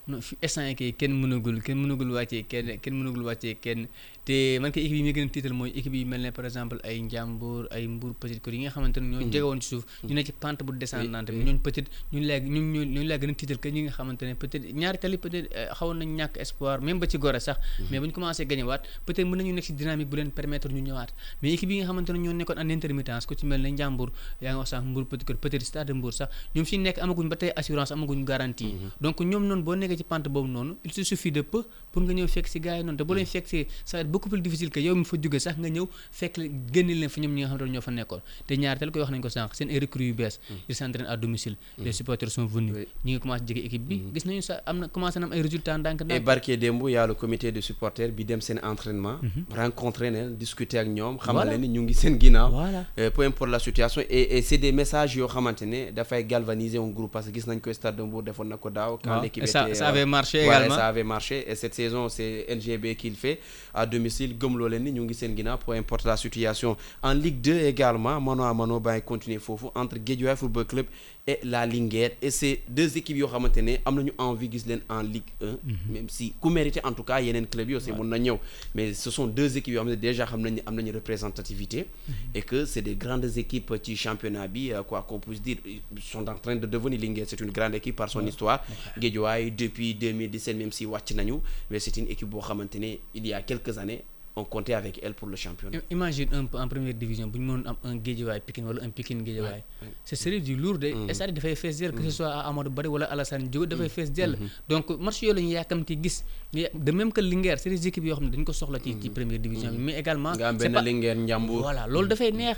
instant 0.07 0.79
yi 0.79 0.93
kenn 0.93 1.13
mënagul 1.21 1.61
kenn 1.61 1.77
mënagul 1.83 2.11
wàccee 2.11 2.43
kenn 2.49 2.79
kenn 2.81 2.93
mënagul 2.99 3.23
wàccee 3.23 3.55
kenn. 3.61 3.87
Te 4.25 4.59
man 4.59 4.71
kay 4.71 4.83
équipe 4.85 4.97
yi 4.97 5.03
mi 5.03 5.13
gën 5.13 5.25
a 5.25 5.29
tiital 5.29 5.53
mooy 5.53 5.71
équipe 5.75 5.93
yi 5.95 6.05
mel 6.05 6.21
ne 6.21 6.29
par 6.31 6.45
exemple 6.45 6.77
ay 6.83 6.99
Njàmbur 7.01 7.67
ay 7.71 7.87
Mbour 7.87 8.13
Petite 8.19 8.41
Côte 8.41 8.53
yi 8.53 8.61
nga 8.61 8.69
xamante 8.69 8.97
ne 9.01 9.07
ñoo 9.17 9.21
jege 9.31 9.41
woon 9.41 9.59
ci 9.61 9.69
suuf. 9.69 9.85
Ñu 10.03 10.13
ne 10.13 10.23
ci 10.23 10.31
pente 10.31 10.61
bu 10.63 10.73
descendante 10.77 11.31
bi. 11.31 11.43
Ñooñu 11.43 11.59
peut-être 11.59 11.89
ñun 12.13 12.21
léegi 12.27 12.49
ñun 12.49 12.71
ñoo 12.73 12.83
ñooñu 12.85 13.07
laa 13.07 13.17
gën 13.17 13.31
a 13.31 13.33
tiital 13.33 13.57
que 13.59 13.69
ñi 13.71 13.81
nga 13.83 13.91
xamante 13.91 14.21
ne 14.25 14.33
peut-être 14.35 14.71
ñaari 14.73 14.97
tali 14.99 15.17
peut-être 15.17 15.49
xawoon 15.77 15.97
nañ 15.97 16.09
ñàkk 16.17 16.37
espoir 16.37 16.81
même 16.81 16.99
ba 16.99 17.07
ci 17.09 17.17
Gorée 17.17 17.39
sax. 17.39 17.57
Mais 17.89 17.99
bu 17.99 18.05
ñu 18.07 18.11
commencé 18.11 18.45
gagné 18.45 18.61
waat 18.63 18.81
peut-être 19.05 19.25
mën 19.27 19.37
nañu 19.37 19.53
nekk 19.53 19.65
ci 19.65 19.73
dynamique 19.73 20.09
bu 20.09 20.17
leen 20.17 20.29
permettre 20.31 20.69
ñu 20.69 20.81
ñëwaat. 20.81 21.09
Mais 21.41 21.53
équipe 21.53 21.71
yi 21.71 21.77
nga 21.77 21.85
xamante 21.85 22.09
ne 22.11 22.19
ñoo 22.19 22.33
nekkoon 22.33 22.57
en 22.59 22.69
intermittence 22.69 23.25
ku 23.25 23.33
ci 23.35 23.45
mel 23.47 23.61
ne 23.61 23.69
Njàmbur 23.71 24.11
yaa 24.41 24.51
ngi 24.53 24.57
wax 24.59 24.69
sax 24.69 24.83
Mbour 24.85 25.05
Petite 25.07 25.25
Côte 25.25 25.39
peut-être 25.39 25.63
Stade 25.65 25.87
de 25.87 25.93
Mbour 25.93 26.13
sax 26.13 26.29
ñoom 26.53 26.65
fi 26.65 26.77
nekk 26.77 26.99
amaguñ 26.99 27.27
ba 27.27 27.35
tey 27.37 27.51
assurance 27.55 27.91
amaguñ 27.91 28.23
garantie. 28.23 28.75
Donc 29.01 29.19
ñoom 29.19 29.47
noonu 29.47 29.63
boo 29.63 29.75
nekkee 29.91 29.97
ci 29.97 30.03
pente 30.07 30.29
boobu 30.29 30.47
noonu 30.47 30.75
il 30.83 30.91
se 30.91 31.03
suffit 31.03 31.31
de 31.31 31.41
peu 31.41 31.63
pour 31.91 32.01
nga 32.03 32.13
ñëw 32.13 32.27
fekk 32.27 32.47
si 32.47 32.59
gars 32.59 32.77
yi 32.77 32.83
noonu. 32.83 32.97
Te 32.97 33.03
boo 33.03 33.13
leen 33.15 33.25
fekk 33.25 33.47
si 33.47 33.67
ça 33.85 33.97
va 33.97 34.01
être 34.01 34.09
beaucoup 34.11 34.29
plus 34.29 34.39
difficile 34.41 34.69
que 34.69 34.79
yow 34.79 34.95
mi 34.95 35.03
fa 35.03 35.17
jóge 35.21 35.39
sax 35.39 35.57
nga 35.57 35.69
ñëw 35.69 35.87
fekk 36.11 36.39
génne 36.73 36.93
leen 36.95 37.09
fa 37.09 37.19
ñoom 37.21 37.33
ñi 37.35 37.41
nga 37.41 37.47
xamante 37.49 37.65
ne 37.67 37.71
ñoo 37.73 37.81
fa 37.81 37.91
nekkoon. 37.91 38.21
Te 38.47 38.53
ñaar 38.57 38.77
tel 38.79 38.91
koy 38.91 39.01
wax 39.01 39.11
nañ 39.11 39.21
ko 39.21 39.29
sànq 39.29 39.55
seen 39.55 39.69
ay 39.69 39.79
recrues 39.79 40.07
yu 40.07 40.13
bees 40.13 40.39
ils 40.69 40.75
s'entraînent 40.75 41.07
à 41.07 41.17
domicile. 41.17 41.55
Les 41.77 41.91
supporters 41.91 42.31
sont 42.31 42.45
venus. 42.45 42.75
Ñi 43.05 43.13
ngi 43.13 43.19
commencé 43.19 43.43
jege 43.47 43.65
équipe 43.65 43.83
bi. 43.87 44.01
Gis 44.15 44.25
nañu 44.25 44.41
sax 44.41 44.61
am 44.65 44.79
na 44.79 44.87
commencé 44.87 45.19
na 45.19 45.25
am 45.25 45.33
ay 45.33 45.41
résultats 45.41 45.77
ndànk 45.77 46.01
et 46.09 46.19
barke 46.19 46.51
démb 46.57 46.81
y 46.89 46.95
a 46.95 47.05
le 47.07 47.13
comité 47.13 47.51
de 47.51 47.59
supporters 47.61 48.09
bi 48.11 48.23
dem 48.25 48.41
seen 48.41 48.59
entraînement 48.63 49.19
rencontrer 49.53 50.11
leen 50.11 50.35
discuter 50.37 50.77
ak 50.79 50.87
ñoom 50.87 51.17
xamal 51.17 51.49
leen 51.49 51.61
ni 51.61 51.67
ñu 51.69 51.81
ngi 51.83 51.93
seen 51.93 52.19
ginnaaw. 52.19 52.49
Voilà. 52.51 52.85
Peu 53.11 53.23
importe 53.23 53.49
la 53.51 53.59
situation. 53.59 54.01
Et 54.09 54.37
et 54.37 54.41
c'est 54.41 54.57
des 54.57 54.71
messages 54.71 55.15
yoo 55.15 55.27
xamante 55.27 55.61
ne 55.63 55.91
dafay 55.91 56.23
galvaniser 56.23 56.77
un 56.77 56.87
groupe 56.89 57.11
parce 57.11 57.27
que 57.27 57.33
gis 57.33 57.47
nañ 57.47 57.59
ko 57.59 57.71
Stade 57.73 57.97
de 57.97 58.03
Mbour 58.03 58.23
defoon 58.23 58.45
na 58.45 58.57
ko 58.57 58.69
daaw 58.69 58.97
quand 59.03 59.09
waaw. 59.11 59.21
l'équipe 59.23 59.43
et 59.43 59.47
ça 59.47 59.67
était 59.67 59.75
ça 59.81 59.87
avait 59.89 60.05
marché 60.05 60.43
voilà, 60.43 60.59
également. 60.59 60.75
ça 60.75 60.87
avait 60.87 61.03
marché. 61.03 61.49
Et 61.49 61.55
cette 61.55 61.73
saison 61.73 62.09
c'est 62.09 62.45
NGB 62.49 62.95
qui 62.95 63.09
le 63.09 63.15
fait 63.15 63.39
à 63.73 63.85
domicile. 63.85 64.37
Gëmloo 64.37 64.67
leen 64.67 64.83
ni 64.83 64.91
ñu 64.91 65.03
ngi 65.03 65.13
seen 65.13 65.35
ginnaaw 65.35 65.57
peu 65.57 65.73
importe 65.73 66.05
la 66.05 66.17
situation 66.17 66.75
en 67.03 67.13
Ligue 67.13 67.41
2 67.41 67.59
également. 67.65 68.19
Mano 68.21 68.43
à 68.43 68.53
mano 68.53 68.79
bàyyi 68.79 69.01
continuer 69.01 69.39
foofu 69.39 69.67
entre 69.75 69.97
Guédiawaye 69.97 70.37
Football 70.37 70.65
Club 70.65 70.85
et 71.27 71.39
la 71.43 71.65
Linguère 71.65 72.11
et 72.21 72.31
c'est 72.31 72.61
deux 72.67 72.97
équipes 72.97 73.17
yoo 73.17 73.27
xamante 73.27 73.57
ne 73.57 73.75
am 73.85 73.95
nañu 73.95 74.11
envie 74.17 74.49
gis 74.51 74.63
leen 74.67 74.81
en 74.89 75.01
Ligue 75.01 75.29
1 75.41 75.57
même 75.93 76.09
si 76.09 76.33
ku 76.41 76.49
mérité 76.49 76.81
en 76.83 76.93
tout 76.93 77.03
cas 77.03 77.21
yeneen 77.21 77.45
club 77.47 77.69
yi 77.69 77.75
aussi 77.75 77.91
mën 77.91 78.03
na 78.05 78.17
ñëw. 78.17 78.37
Mais 78.73 78.93
ce 78.93 79.11
sont 79.11 79.27
deux 79.27 79.55
équipes 79.57 79.75
yoo 79.75 79.81
xam 79.83 79.89
ne 79.91 79.95
déjà 79.95 80.25
xam 80.25 80.41
nañ 80.41 80.61
am 80.65 80.75
nañu 80.75 80.91
représentativité. 80.91 81.85
Et 82.33 82.41
que 82.41 82.65
c'est 82.65 82.81
des 82.81 82.95
grandes 82.95 83.37
équipes 83.37 83.73
ci 83.83 83.95
championnat 83.95 84.47
bi 84.47 84.71
quoi 84.87 85.03
qu'on 85.03 85.19
puisse 85.19 85.41
dire 85.41 85.57
ils 85.65 85.81
sont 86.01 86.27
en 86.27 86.35
train 86.35 86.55
de 86.55 86.65
devenir 86.65 86.99
Linguère. 86.99 87.25
C'est 87.27 87.39
une 87.39 87.51
grande 87.51 87.75
équipe 87.75 87.95
par 87.95 88.09
son 88.09 88.25
histoire. 88.25 88.65
Guédiawaye 88.97 89.51
depuis 89.51 89.93
2017 89.93 90.57
même 90.57 90.71
si 90.71 90.85
wàcc 90.85 91.11
nañu. 91.15 91.35
Mais 91.69 91.79
c'est 91.79 91.95
une 91.97 92.07
équipe 92.09 92.27
boo 92.29 92.39
xamante 92.41 92.75
ne 92.75 92.95
il 93.13 93.27
y 93.27 93.33
a 93.33 93.41
quelques 93.41 93.77
années 93.77 94.03
on 94.35 94.43
comptait 94.45 94.73
avec 94.73 94.99
elle 95.03 95.13
pour 95.13 95.27
le 95.27 95.35
championnat. 95.35 95.79
Imagine 95.89 96.29
un 96.33 96.45
peu 96.45 96.57
en 96.57 96.67
première 96.67 96.93
division 96.93 97.27
bu 97.27 97.39
ñu 97.39 97.45
mënoon 97.45 97.63
am 97.67 97.75
un 97.83 97.95
Guédiawaye 97.97 98.39
Pikine 98.39 98.65
wala 98.65 98.81
un 98.83 98.89
Pikine 98.89 99.23
Guédiawaye. 99.23 99.63
Ce 100.05 100.15
serait 100.15 100.39
du 100.39 100.55
lourd 100.55 100.77
de 100.77 100.93
stade 101.13 101.33
dafay 101.33 101.55
fees 101.55 101.77
dell 101.79 101.91
que 101.91 102.01
ce 102.03 102.09
soit 102.11 102.31
à 102.31 102.47
Amadou 102.47 102.69
Barry 102.69 102.87
wala 102.87 103.05
Alassane 103.07 103.49
Diogo 103.49 103.65
dafay 103.65 103.89
fees 103.89 104.09
dell. 104.11 104.37
Donc 104.69 104.89
match 104.99 105.21
yooyu 105.21 105.35
la 105.35 105.41
ñu 105.41 105.49
yaakamti 105.49 105.97
gis 106.01 106.23
de 106.53 106.91
même 106.91 107.11
que 107.13 107.21
Linguère 107.21 107.59
c'est 107.59 107.69
des 107.69 107.87
équipes 107.87 108.03
yoo 108.05 108.15
xam 108.15 108.25
ne 108.25 108.31
dañ 108.35 108.43
ko 108.43 108.51
soxla 108.51 108.77
ci 108.83 108.95
ci 109.01 109.09
première 109.09 109.39
division 109.39 109.71
bi. 109.71 109.77
Mais 109.77 109.97
également 109.97 110.33
nga 110.35 110.49
am 110.49 110.57
benn 110.57 110.75
Linguère 110.83 111.15
voilà 111.47 111.87
loolu 111.87 112.09
dafay 112.09 112.31
neex. 112.33 112.57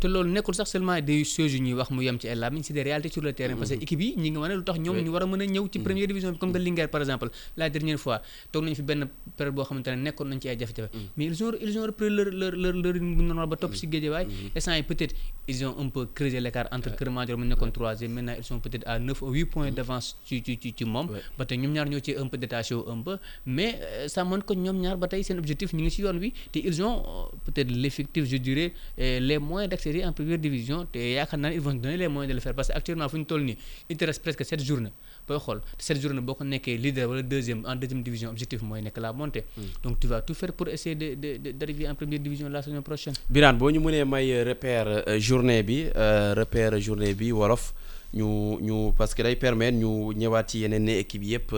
Te 0.00 0.06
loolu 0.06 0.30
nekkul 0.30 0.54
sax 0.54 0.70
seulement 0.70 1.00
des 1.00 1.24
choses 1.24 1.52
yu 1.54 1.60
ñuy 1.60 1.74
wax 1.74 1.90
mu 1.90 2.02
yem 2.04 2.20
ci 2.20 2.28
ay 2.28 2.36
làmmiñ 2.36 2.62
c'est 2.62 2.72
des 2.72 2.82
réalités 2.84 3.10
sur 3.12 3.20
le 3.22 3.32
terrain. 3.32 3.56
Parce 3.56 3.70
que 3.70 3.74
équipe 3.82 4.00
yi 4.00 4.14
ñi 4.16 4.30
nga 4.30 4.40
wane 4.40 4.54
lu 4.54 4.62
tax 4.62 4.78
ñoom 4.78 4.96
ñu 5.02 5.10
war 5.10 5.22
a 5.22 5.26
mën 5.26 5.40
a 5.42 5.46
ñëw 5.46 5.68
ci 5.72 5.80
première 5.80 6.06
division 6.06 6.30
bi 6.30 6.38
comme 6.38 6.52
que 6.52 6.58
Linguère 6.58 6.88
par 6.88 7.00
exemple. 7.00 7.30
La 7.56 7.68
dernière 7.68 7.98
fois 7.98 8.22
toog 8.52 8.62
nañu 8.62 8.76
fi 8.76 8.82
benn 8.82 9.08
période 9.36 9.54
boo 9.56 9.64
xamante 9.64 9.88
ne 9.88 9.96
nekkoon 9.96 10.28
nañ 10.28 10.38
ci 10.40 10.48
ay 10.48 10.56
jafe-jafe. 10.60 10.90
Mais 11.16 11.24
ils 11.24 11.42
ont 11.42 11.52
ils 11.60 11.76
ont 11.78 11.82
repris 11.82 12.10
leur 12.10 12.26
leur 12.30 12.52
leur 12.54 12.74
leur 12.74 12.92
rythme 12.94 13.22
normal 13.26 13.48
ba 13.48 13.56
topp 13.56 13.74
si 13.74 13.88
Guédiawaye. 13.88 14.28
Instant 14.54 14.74
yi 14.74 14.84
peut-être 14.84 15.16
ils 15.48 15.64
ont 15.66 15.74
un 15.80 15.88
peu 15.88 16.06
creusé 16.14 16.38
l'écart 16.40 16.68
entre 16.70 16.94
Kër 16.94 17.10
Madior 17.10 17.38
mu 17.38 17.46
nekkoon 17.46 17.72
troisième 17.72 18.12
maintenant 18.12 18.34
ils 18.38 18.44
sont 18.44 18.60
peut-être 18.60 18.86
à 18.86 19.00
neuf 19.00 19.20
ou 19.22 19.30
huit 19.32 19.46
points 19.46 19.72
d'avance 19.72 20.16
ci 20.24 20.40
ci 20.46 20.56
ci 20.62 20.72
ci 20.76 20.84
moom. 20.84 21.08
Ba 21.36 21.44
tey 21.44 21.58
ñoom 21.58 21.72
ñaar 21.72 21.88
ñoo 21.88 21.98
ci 22.00 22.14
un 22.16 22.28
peu 22.28 22.38
détaché 22.38 22.74
wu 22.76 22.84
un 22.88 23.02
peu 23.02 23.18
mais 23.46 23.78
ça 24.08 24.24
montre 24.24 24.44
que 24.46 24.54
ñoom 24.54 24.78
ñaar 24.80 24.96
ba 24.96 25.08
tey 25.08 25.22
seen 25.22 25.38
objectif 25.38 25.72
ñu 25.72 25.82
ngi 25.82 25.90
si 25.90 26.02
yoon 26.02 26.18
wi 26.18 26.32
te 26.52 26.58
ils 26.58 26.82
ont 26.82 27.02
peut-être 27.44 27.70
l'effectif 27.70 28.24
je 28.24 28.36
dirais 28.36 28.72
les 28.98 29.38
moyens 29.38 29.70
d'accéder 29.70 30.04
en 30.04 30.12
première 30.12 30.38
division 30.38 30.86
te 30.86 30.98
yaakaar 30.98 31.38
naa 31.40 31.50
ne 31.50 31.54
ils 31.54 31.60
vont 31.60 31.74
donner 31.74 31.96
les 31.96 32.08
moyens 32.08 32.28
de 32.30 32.34
le 32.34 32.40
faire 32.40 32.54
parce 32.54 32.68
que 32.68 32.74
actuellement 32.76 33.08
fu 33.08 33.18
ñu 33.18 33.24
toll 33.24 33.42
nii 33.44 33.56
il 33.90 33.96
te 33.96 34.04
reste 34.04 34.22
presque 34.22 34.44
sept 34.44 34.62
journées. 34.62 34.92
Booy 35.26 35.38
xool 35.38 35.60
te 35.78 35.84
cette 35.84 36.00
journée 36.00 36.20
boo 36.20 36.34
ko 36.34 36.44
nekkee 36.44 36.76
leader 36.78 37.08
wala 37.08 37.22
deuxième 37.22 37.64
en 37.66 37.76
deuxième 37.76 38.02
division 38.02 38.30
objectif 38.30 38.62
mooy 38.62 38.82
nekk 38.82 38.98
la 38.98 39.12
montée. 39.12 39.44
Donc 39.82 40.00
tu 40.00 40.06
vas 40.06 40.20
tout 40.22 40.34
faire 40.34 40.52
pour 40.52 40.68
essayer 40.68 40.94
de 40.94 41.14
de 41.14 41.36
de 41.38 41.50
d'arriver 41.52 41.88
en 41.88 41.94
première 41.94 42.18
division 42.20 42.48
la 42.48 42.62
saison 42.62 42.82
prochaine. 42.82 43.14
Birane 43.30 43.56
boo 43.58 43.70
ñu 43.70 43.78
mënee 43.80 44.04
may 44.04 44.42
repère 44.42 45.18
journée 45.20 45.62
bi 45.62 45.84
repère 45.94 46.78
journée 46.80 47.14
bi 47.14 47.30
wolof 47.32 47.72
ñu 48.14 48.58
ñu 48.60 48.92
parce 48.96 49.14
que 49.14 49.22
day 49.22 49.36
permettre 49.36 49.76
ñu 49.78 50.12
ñëwaat 50.14 50.48
ci 50.48 50.58
yeneen 50.60 50.88
équipe 50.88 51.24
yëpp 51.24 51.50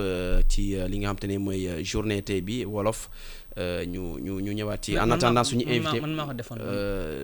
ci 0.47 0.75
li 0.89 0.97
nga 0.99 1.07
xam 1.09 1.17
te 1.19 1.27
ne 1.27 1.37
mooy 1.37 1.83
journée 1.83 2.21
tey 2.21 2.41
bi 2.41 2.63
wolof 2.65 3.09
ñu 3.57 4.19
ñu 4.19 4.39
ñu 4.41 4.51
ñëwaat 4.53 4.81
ci. 4.83 4.97
En 4.97 5.11
attendant 5.11 5.43
suñu 5.43 5.65
invité 5.67 5.99
man 6.01 6.13
maa 6.15 6.25
ko 6.27 6.33
defoon. 6.33 6.57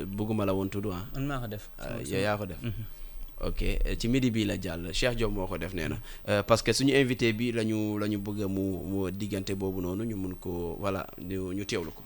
bëgguma 0.08 0.46
la 0.46 0.54
woon 0.54 0.68
tudd 0.70 0.88
ah. 0.92 1.06
Man 1.16 1.26
maa 1.28 1.40
ko 1.40 1.48
def. 1.48 1.70
Yow 2.06 2.20
yaa 2.20 2.38
ko 2.38 2.46
def. 2.46 2.58
ok 3.48 3.98
ci 3.98 4.08
midi 4.08 4.32
bi 4.32 4.46
la 4.46 4.58
jàll. 4.60 4.92
Cheikh 4.94 5.16
Diop 5.16 5.32
moo 5.32 5.48
ko 5.48 5.58
def 5.58 5.74
nee 5.74 5.88
na. 5.88 6.44
Parce 6.44 6.62
que 6.62 6.74
suñu 6.74 6.94
invité 6.96 7.32
bi 7.34 7.52
la 7.52 7.64
ñu 7.64 7.98
la 8.00 8.08
ñu 8.08 8.18
bëgg 8.18 8.46
mu 8.50 8.84
mu 8.86 9.12
diggante 9.12 9.52
boobu 9.56 9.82
noonu 9.82 10.04
ñu 10.04 10.16
mun 10.16 10.36
ko 10.40 10.78
voilà 10.80 11.08
ñu 11.20 11.54
ñu 11.54 11.66
teewlu 11.66 11.92
ko. 11.92 12.04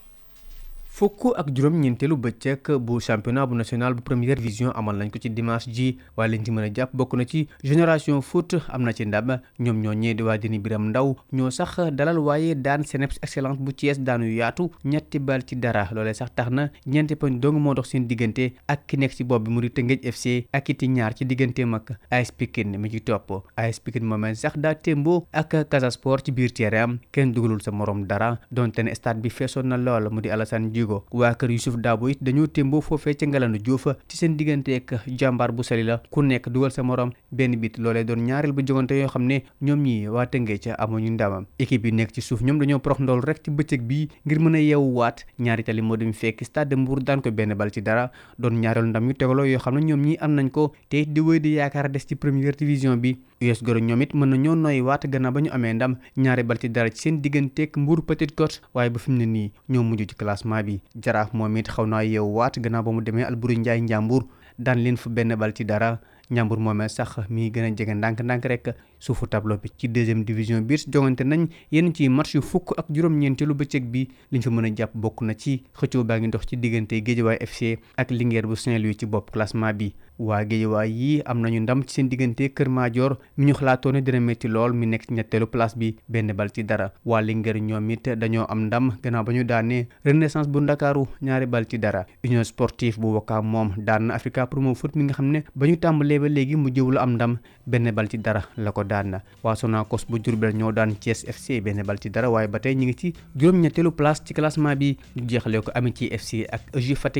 Fukk 0.96 1.36
ak 1.36 1.52
juróom 1.52 1.76
ñeenteelu 1.84 2.16
bëccëg 2.16 2.72
bu 2.80 2.96
championnat 3.04 3.44
bu 3.44 3.54
national 3.54 3.92
bu 3.92 4.00
première 4.00 4.40
division 4.40 4.72
amal 4.72 4.96
nañ 4.96 5.10
ko 5.12 5.18
ci 5.20 5.28
dimanche 5.28 5.68
ji. 5.68 5.98
Waaye 6.16 6.30
liñ 6.32 6.44
ci 6.44 6.50
mën 6.50 6.64
a 6.64 6.70
jàpp 6.72 6.94
bokk 6.96 7.12
na 7.20 7.24
ci 7.28 7.48
génération 7.62 8.22
foot 8.22 8.56
am 8.72 8.80
na 8.82 8.92
ci 8.96 9.04
ndam. 9.04 9.36
Ñoom 9.60 9.76
ñoo 9.82 9.92
ñee 9.92 10.14
dini 10.40 10.58
biram 10.58 10.88
ndaw 10.88 11.14
ñoo 11.32 11.50
sax 11.50 11.92
dalal 11.92 12.18
waaye 12.18 12.54
daan 12.54 12.82
CNEPS 12.84 13.18
excellence 13.22 13.60
bu 13.60 13.72
Thiès 13.72 14.00
daanu 14.00 14.24
yaatu. 14.24 14.70
Ñetti 14.86 15.18
bal 15.18 15.44
ci 15.44 15.56
dara. 15.56 15.86
Loolee 15.92 16.14
sax 16.14 16.30
tax 16.34 16.48
na 16.50 16.70
ñeenti 16.86 17.14
poñ 17.16 17.40
dong 17.40 17.60
moo 17.60 17.74
dox 17.74 17.90
seen 17.90 18.06
diggante 18.08 18.54
ak 18.66 18.86
ki 18.86 18.96
nekk 18.96 19.12
ci 19.12 19.24
bopp 19.24 19.44
bi 19.44 19.50
mu 19.50 19.60
di 19.60 19.68
FC 20.02 20.48
ak 20.52 20.68
iti 20.70 20.88
ñaar 20.88 21.12
ci 21.14 21.26
digganteem 21.26 21.74
ak 21.74 21.92
AS 22.10 22.32
Pikine 22.32 22.78
mi 22.78 22.88
ci 22.88 23.00
topp. 23.02 23.44
AS 23.56 23.80
Pikine 23.80 24.06
moomee 24.06 24.34
sax 24.34 24.56
daa 24.56 24.72
témboo 24.74 25.26
ak 25.32 25.68
Casa 25.68 25.90
Sport 25.90 26.24
ci 26.24 26.32
biir 26.32 26.52
terrain 26.54 26.96
kenn 27.12 27.34
dugalul 27.34 27.60
sa 27.60 27.70
morom 27.70 28.06
dara. 28.06 28.38
Donte 28.50 28.78
ne 28.82 28.94
stade 28.94 29.20
bi 29.20 29.28
feesoon 29.28 29.76
lool 29.84 30.08
mu 30.10 30.20
di 30.22 30.30
Alassane 30.30 30.72
Djigo 30.86 31.04
waa 31.10 31.34
kër 31.34 31.50
Youssouf 31.50 31.76
Dabo 31.82 32.08
it 32.08 32.18
dañoo 32.22 32.46
témboo 32.46 32.80
foofee 32.80 33.14
ca 33.18 33.26
Ngalandu 33.26 33.58
Diouf 33.58 33.86
ci 34.08 34.16
seen 34.16 34.36
diggante 34.36 34.68
ak 34.76 35.02
jàmbaar 35.18 35.52
bu 35.52 35.62
sali 35.62 35.84
ku 36.10 36.22
nekk 36.22 36.48
dugal 36.48 36.70
sa 36.70 36.82
morom 36.82 37.10
benn 37.32 37.56
bit 37.56 37.78
loolee 37.78 38.04
doon 38.04 38.24
ñaareel 38.26 38.52
bu 38.52 38.62
jogante 38.66 38.92
yoo 38.94 39.08
xam 39.08 39.24
ne 39.26 39.42
ñoom 39.62 39.82
ñi 39.82 40.08
waa 40.08 40.26
Tëngéej 40.26 40.58
ca 40.64 40.74
amuñu 40.78 41.10
ndamam. 41.10 41.46
Équipe 41.58 41.84
yi 41.86 41.92
nekk 41.92 42.12
ci 42.12 42.20
suuf 42.20 42.40
ñoom 42.42 42.58
dañoo 42.58 42.78
prox 42.78 42.98
ndool 43.00 43.20
rek 43.22 43.42
ci 43.44 43.50
bëccëg 43.50 43.82
bii 43.82 44.08
ngir 44.26 44.38
mën 44.40 44.54
a 44.54 44.58
yeewu 44.58 44.94
waat 44.98 45.24
ñaari 45.38 45.62
tali 45.64 45.82
moo 45.82 45.96
dem 45.96 46.12
fekk 46.12 46.44
stade 46.44 46.68
de 46.70 46.76
Mbour 46.76 47.02
daan 47.02 47.20
ko 47.20 47.30
benn 47.30 47.54
bal 47.54 47.70
ci 47.70 47.80
dara. 47.82 48.10
Doon 48.38 48.60
ñaareelu 48.60 48.88
ndam 48.88 49.06
yu 49.08 49.14
tegaloo 49.14 49.44
yoo 49.44 49.58
xam 49.58 49.74
ne 49.78 49.84
ñoom 49.86 50.00
ñi 50.02 50.16
am 50.20 50.34
nañ 50.34 50.50
ko. 50.50 50.72
Te 50.88 51.04
di 51.06 51.20
wéy 51.20 51.40
di 51.40 51.54
yaakaar 51.54 51.90
des 51.90 52.06
ci 52.06 52.14
première 52.16 52.56
division 52.56 52.96
bi. 52.96 53.16
US 53.42 53.62
Goro 53.62 53.78
ñoom 53.80 54.02
it 54.02 54.14
mën 54.14 54.26
na 54.28 54.36
ñoo 54.36 54.54
nooy 54.54 54.80
waat 54.80 55.06
gannaaw 55.08 55.32
ba 55.32 55.40
ñu 55.40 55.50
amee 55.52 55.72
ndam. 55.74 55.96
Ñaari 56.16 56.42
bal 56.42 56.58
ci 56.58 56.68
dara 56.70 56.90
ci 56.90 56.98
seen 57.02 57.20
digganteeg 57.20 57.76
Mbour 57.76 58.02
Petite 58.04 58.34
Côte. 58.34 58.60
Waaye 58.74 58.90
ba 58.90 58.98
fi 58.98 59.10
mu 59.10 59.18
ne 59.18 59.26
nii 59.26 59.52
ñoo 59.68 59.82
mujj 59.82 60.06
ci 60.08 60.14
classement 60.16 60.62
bi. 60.62 60.80
Jaraaf 61.00 61.32
moom 61.32 61.56
it 61.56 61.68
xaw 61.68 61.86
naa 61.86 62.02
yeewu 62.02 62.36
waat 62.36 62.58
gannaaw 62.60 62.82
ba 62.82 62.92
mu 62.92 63.00
demee 63.02 63.24
Alboury 63.24 63.56
Ndiaye 63.58 63.80
Njàmbur. 63.80 64.24
Daan 64.58 64.78
leen 64.82 64.96
fa 64.96 65.10
benn 65.10 65.34
bal 65.36 65.52
ci 65.54 65.64
dara 65.64 66.00
Njàmbur 66.30 66.58
moomee 66.58 66.88
sax 66.88 67.18
mi 67.30 67.50
gën 67.54 67.64
a 67.64 67.70
jege 67.76 67.94
ndànk-ndànk 67.94 68.44
rek 68.50 68.74
suufu 68.98 69.26
tableau 69.28 69.58
bi 69.62 69.70
ci 69.78 69.88
deuxième 69.88 70.24
division 70.24 70.60
biir 70.60 70.80
jongante 70.92 71.20
nañ 71.24 71.46
yenn 71.70 71.94
ci 71.94 72.08
match 72.08 72.34
yu 72.34 72.42
fukk 72.42 72.74
ak 72.76 72.86
juróom-ñeenteelu 72.90 73.54
bëccëg 73.54 73.84
bi. 73.92 74.08
Liñ 74.32 74.42
fa 74.42 74.50
mën 74.50 74.64
a 74.66 74.74
jàpp 74.76 74.94
bokk 74.94 75.22
na 75.22 75.34
ci 75.34 75.62
xëccoo 75.78 76.04
baa 76.04 76.18
ngi 76.18 76.28
dox 76.30 76.46
ci 76.48 76.56
diggante 76.56 76.92
Guédiawaye 77.00 77.38
FC 77.46 77.78
ak 77.96 78.10
Linguère 78.10 78.46
bu 78.48 78.56
Saint-Louis 78.56 78.96
ci 78.98 79.06
bopp 79.06 79.30
classement 79.30 79.72
bi 79.72 79.94
waa 80.18 80.44
Guédiawaye 80.44 80.90
yi 80.92 81.22
am 81.24 81.40
nañu 81.40 81.60
ndam 81.60 81.82
ci 81.84 81.94
seen 81.94 82.08
diggante 82.08 82.48
Kër 82.54 82.68
Madior 82.68 83.18
mi 83.36 83.44
ñu 83.46 83.54
xalaatoon 83.54 83.92
ne 83.94 84.00
dina 84.02 84.20
métti 84.20 84.48
lool 84.48 84.72
mi 84.72 84.86
nekk 84.86 85.06
ci 85.06 85.14
ñetteelu 85.14 85.46
place 85.46 85.76
bi 85.76 85.96
benn 86.08 86.32
bal 86.32 86.50
ci 86.52 86.64
dara. 86.64 86.92
Waa 87.04 87.20
Linguère 87.20 87.60
ñoom 87.60 87.90
it 87.90 88.08
dañoo 88.16 88.46
am 88.48 88.66
ndam 88.66 88.96
gannaaw 89.02 89.24
ba 89.24 89.32
ñu 89.32 89.44
daanee 89.44 89.86
Renaissance 90.04 90.48
bu 90.48 90.60
Ndakaaru 90.60 91.06
ñaari 91.22 91.46
bal 91.46 91.66
ci 91.68 91.78
dara. 91.78 92.06
Union 92.24 92.44
sportive 92.44 92.98
bu 92.98 93.12
Wakaam 93.14 93.44
moom 93.46 93.72
daan 93.76 94.06
na 94.06 94.14
Africa 94.14 94.46
Promo 94.46 94.74
Foot 94.74 94.96
mi 94.96 95.04
nga 95.04 95.14
xam 95.14 95.26
ne 95.30 95.44
ba 95.54 95.66
ñu 95.66 95.76
tàmbalee 95.76 96.18
ba 96.18 96.28
léegi 96.28 96.56
mu 96.56 96.70
jëwul 96.70 96.98
am 96.98 97.14
ndam 97.14 97.38
benn 97.66 97.90
bal 97.90 98.06
ci 98.08 98.18
dara 98.22 98.42
la 98.56 98.70
ko 98.72 98.84
daan 98.86 99.18
waa 99.42 99.54
Sonacos 99.58 100.06
bu 100.08 100.18
Diourbel 100.22 100.54
ñoo 100.54 100.72
daan 100.72 100.94
Thiès 100.94 101.26
FC 101.26 101.60
benn 101.60 101.82
bal 101.82 101.98
ci 101.98 102.08
dara 102.10 102.30
waaye 102.30 102.46
ba 102.48 102.58
tey 102.62 102.74
ñu 102.74 102.86
ngi 102.86 102.94
ci 102.96 103.12
juróom-ñetteelu 103.34 103.90
place 103.92 104.22
ci 104.24 104.32
classement 104.34 104.76
bi. 104.76 104.96
Ñu 105.16 105.26
jeexalee 105.28 105.60
ko 105.60 105.70
FC 105.74 106.46
ak 106.50 106.62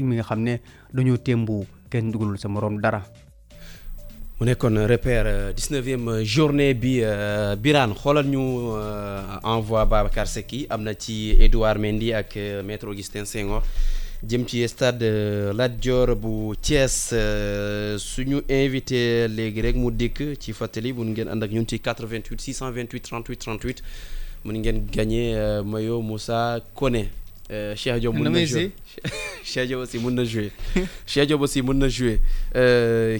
mi 0.02 0.14
nga 0.16 0.22
xam 0.22 0.40
ne 0.42 0.60
dañoo 0.94 1.18
témbu 1.18 1.66
kenn 1.90 2.10
dugalul 2.12 2.38
sa 2.38 2.48
dara. 2.80 3.02
mu 4.38 4.44
nekkoon 4.46 4.86
repère 4.86 5.52
dix-neuvième 5.54 6.22
journée 6.22 6.74
bi 6.74 7.02
Birane 7.58 7.94
xoolal 7.94 8.26
ñu 8.26 8.38
envoi 9.42 9.84
Babacar 9.86 10.26
Seck 10.28 10.52
yi. 10.52 10.66
Am 10.70 10.82
na 10.82 10.94
ci 10.94 11.34
Edouard 11.40 11.78
Mendy 11.78 12.12
ak 12.14 12.36
maître 12.64 12.86
Augustin 12.86 13.24
jëm 14.24 14.46
ci 14.48 14.62
stade 14.68 15.04
Lat 15.54 15.68
Dior 15.80 16.14
bu 16.16 16.54
Thiès 16.60 17.12
suñu 17.98 18.40
invité 18.48 19.28
léegi 19.28 19.60
rek 19.62 19.76
mu 19.76 19.90
dikk 19.92 20.22
ci 20.40 20.52
fàttali 20.56 20.92
mun 20.92 21.10
ngeen 21.12 21.28
ànd 21.28 21.42
ak 21.44 21.52
ñun 21.52 21.66
ci 21.68 21.78
88 21.78 22.40
628 22.40 23.02
38 23.10 23.38
38 23.44 23.82
mun 24.44 24.58
ngeen 24.62 24.86
gagné 24.92 25.34
mayo 25.64 26.00
Moussa 26.02 26.60
Koné. 26.74 27.08
Cheikh 27.48 28.00
Diop 28.00 28.14
mun 28.16 28.30
na 28.30 28.44
jouer. 28.44 28.72
Cheikh 29.44 29.68
Diop 29.68 29.80
aussi 29.82 29.98
mun 30.00 30.10
na 30.14 30.24
jouer. 30.24 30.50
Cheikh 31.06 31.26
Diop 31.28 31.40
aussi 31.42 31.62
mun 31.62 31.74
na 31.74 31.88
jouer. 31.88 32.18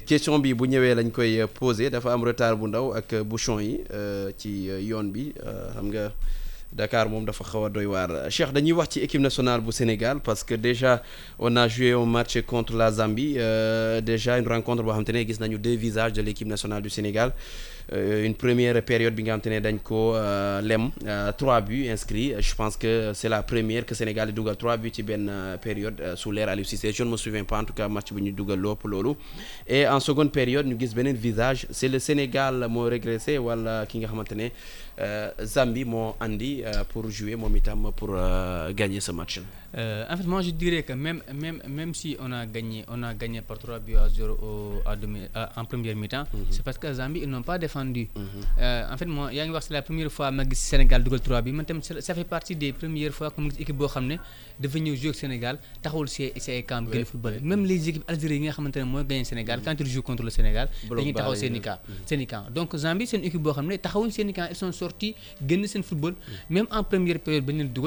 Question 0.05 0.39
bi 0.39 0.53
bu 0.53 0.67
ñëwee 0.67 0.95
lañ 0.95 1.11
koy 1.11 1.39
posé 1.53 1.89
dafa 1.89 2.11
am 2.13 2.23
retard 2.27 2.57
bu 2.59 2.67
ndaw 2.67 2.91
ak 2.97 3.15
bouchon 3.23 3.59
yi 3.61 3.79
ci 4.37 4.67
yoon 4.89 5.11
bi 5.13 5.31
xam 5.73 5.87
nga 5.93 6.11
Dakar 6.71 7.07
moom 7.09 7.25
dafa 7.25 7.43
xaw 7.43 7.65
a 7.65 7.69
doy 7.69 7.85
waar. 7.85 8.29
Cheikh 8.29 8.51
dañuy 8.51 8.73
wax 8.73 8.97
nationale 9.19 9.61
bu 9.61 9.71
Sénégal 9.71 10.19
parce 10.19 10.43
que 10.43 10.53
déjà 10.55 11.01
on 11.39 11.55
a 11.55 11.67
joué 11.67 11.93
un 11.93 12.05
match 12.05 12.41
contre 12.41 12.75
la 12.75 12.91
Zambie. 12.91 13.35
Euh, 13.37 14.01
déjà 14.01 14.37
une 14.37 14.47
rencontre 14.47 14.83
boo 14.83 14.91
xam 14.91 15.05
te 15.05 15.11
ne 15.13 15.57
deux 15.57 15.75
visages 15.75 16.13
de 16.13 16.21
l'équipe 16.21 16.47
nationale 16.47 16.81
du 16.81 16.89
Sénégal. 16.89 17.31
Euh, 17.93 18.25
une 18.25 18.35
première 18.35 18.81
période 18.83 19.15
bi 19.15 19.23
nga 19.23 19.37
xam 19.39 19.61
te 19.61 19.77
ko 19.81 20.15
lem 20.61 20.91
trois 21.37 21.61
buts 21.61 21.87
inscrits. 21.89 22.33
Je 22.37 22.53
pense 22.53 22.75
que 22.75 23.11
c'est 23.15 23.29
la 23.29 23.43
première 23.43 23.85
que 23.85 23.95
Sénégal 23.95 24.27
di 24.27 24.33
dugal 24.33 24.57
trois 24.57 24.75
buts 24.75 24.91
ci 24.93 25.03
benn 25.03 25.31
période 25.61 26.01
sous 26.15 26.31
l'ère 26.31 26.49
Aliou 26.49 26.65
Cissé. 26.65 26.91
Je 26.91 27.03
ne 27.03 27.09
me 27.09 27.15
souviens 27.17 27.45
pas 27.45 27.59
en 27.59 27.63
tout 27.63 27.73
cas 27.73 27.87
match 27.87 28.11
bu 28.11 28.21
ñu 28.21 28.33
dugal 28.33 28.59
lopp 28.59 28.83
loolu. 28.83 29.11
Et 29.67 29.87
en 29.87 30.01
seconde 30.01 30.33
période 30.33 30.65
ñu 30.67 30.75
gis 30.77 30.93
beneen 30.93 31.15
visage. 31.15 31.65
C'est 31.71 31.87
le 31.87 31.99
Sénégal 31.99 32.67
moo 32.69 32.83
régressé 32.89 33.37
wala 33.37 33.85
ki 33.87 33.99
nga 33.99 34.07
xamante 34.07 34.35
Zambie 35.43 35.85
moo 35.85 36.15
andi 36.19 36.63
pour 36.89 37.09
jouer 37.09 37.35
moom 37.35 37.55
itam 37.55 37.91
pour 37.95 38.09
gagner 38.75 38.99
ce 38.99 39.11
match 39.11 39.39
Euh, 39.75 40.05
en 40.09 40.15
fait, 40.17 40.23
moi 40.25 40.41
je 40.41 40.51
dirais 40.51 40.83
que 40.83 40.93
même, 40.93 41.21
même, 41.33 41.61
même 41.67 41.93
si 41.93 42.15
on 42.19 42.31
a 42.31 42.45
gagné, 42.45 42.85
on 42.87 43.03
a 43.03 43.13
gagné 43.13 43.41
par 43.41 43.59
3 43.59 43.79
buts 43.79 43.95
à 43.97 44.07
0 44.07 44.33
au, 44.41 44.81
à 44.89 44.95
demi, 44.95 45.19
à, 45.35 45.59
en 45.59 45.65
première 45.65 45.95
mi-temps, 45.95 46.23
mm 46.23 46.37
-hmm. 46.37 46.45
c'est 46.51 46.63
parce 46.63 46.77
que 46.77 46.91
Zambie, 46.93 47.19
ils 47.23 47.29
n'ont 47.29 47.43
pas 47.43 47.57
défendu. 47.65 48.03
Mm 48.15 48.21
-hmm. 48.21 48.43
euh, 48.63 48.93
en 48.93 48.97
fait, 48.97 49.05
moi, 49.05 49.29
c'est 49.61 49.73
la 49.73 49.81
première 49.81 50.09
fois 50.11 50.31
que 50.31 50.49
le 50.49 50.55
Sénégal 50.55 51.01
a 51.03 51.19
3 51.19 51.41
buts. 51.41 51.53
Ça 52.07 52.13
fait 52.17 52.23
partie 52.35 52.55
des 52.55 52.71
premières 52.79 53.13
fois 53.17 53.29
que 53.31 53.41
l'équipe 53.41 53.77
de 54.63 54.67
venir 54.75 54.95
jouer 54.95 55.09
au 55.09 55.13
Sénégal, 55.23 55.55
c'est 56.43 56.63
camp 56.69 56.81
de 56.89 57.03
football. 57.09 57.33
Même 57.51 57.63
les 57.71 57.79
équipes 57.89 58.07
algériennes 58.07 58.53
ont 58.57 59.03
gagné 59.09 59.19
le 59.19 59.29
Sénégal, 59.31 59.57
quand 59.65 59.75
ils 59.83 59.89
jouent 59.93 60.07
contre 60.09 60.23
le 60.23 60.31
Sénégal, 60.37 60.67
ils 60.83 61.21
ont 61.21 61.35
Sénégal. 61.43 62.43
Donc 62.57 62.69
Zambie, 62.83 63.05
c'est 63.09 63.17
une 63.19 63.25
équipe 63.29 63.43
qui 63.43 63.97
ont 63.97 64.09
Sénégal, 64.19 64.47
ils 64.53 64.55
sont 64.55 64.71
sortis, 64.87 65.15
le 65.49 65.83
football. 65.89 66.13
Même 66.49 66.67
en 66.71 66.83
première 66.83 67.19
période, 67.19 67.45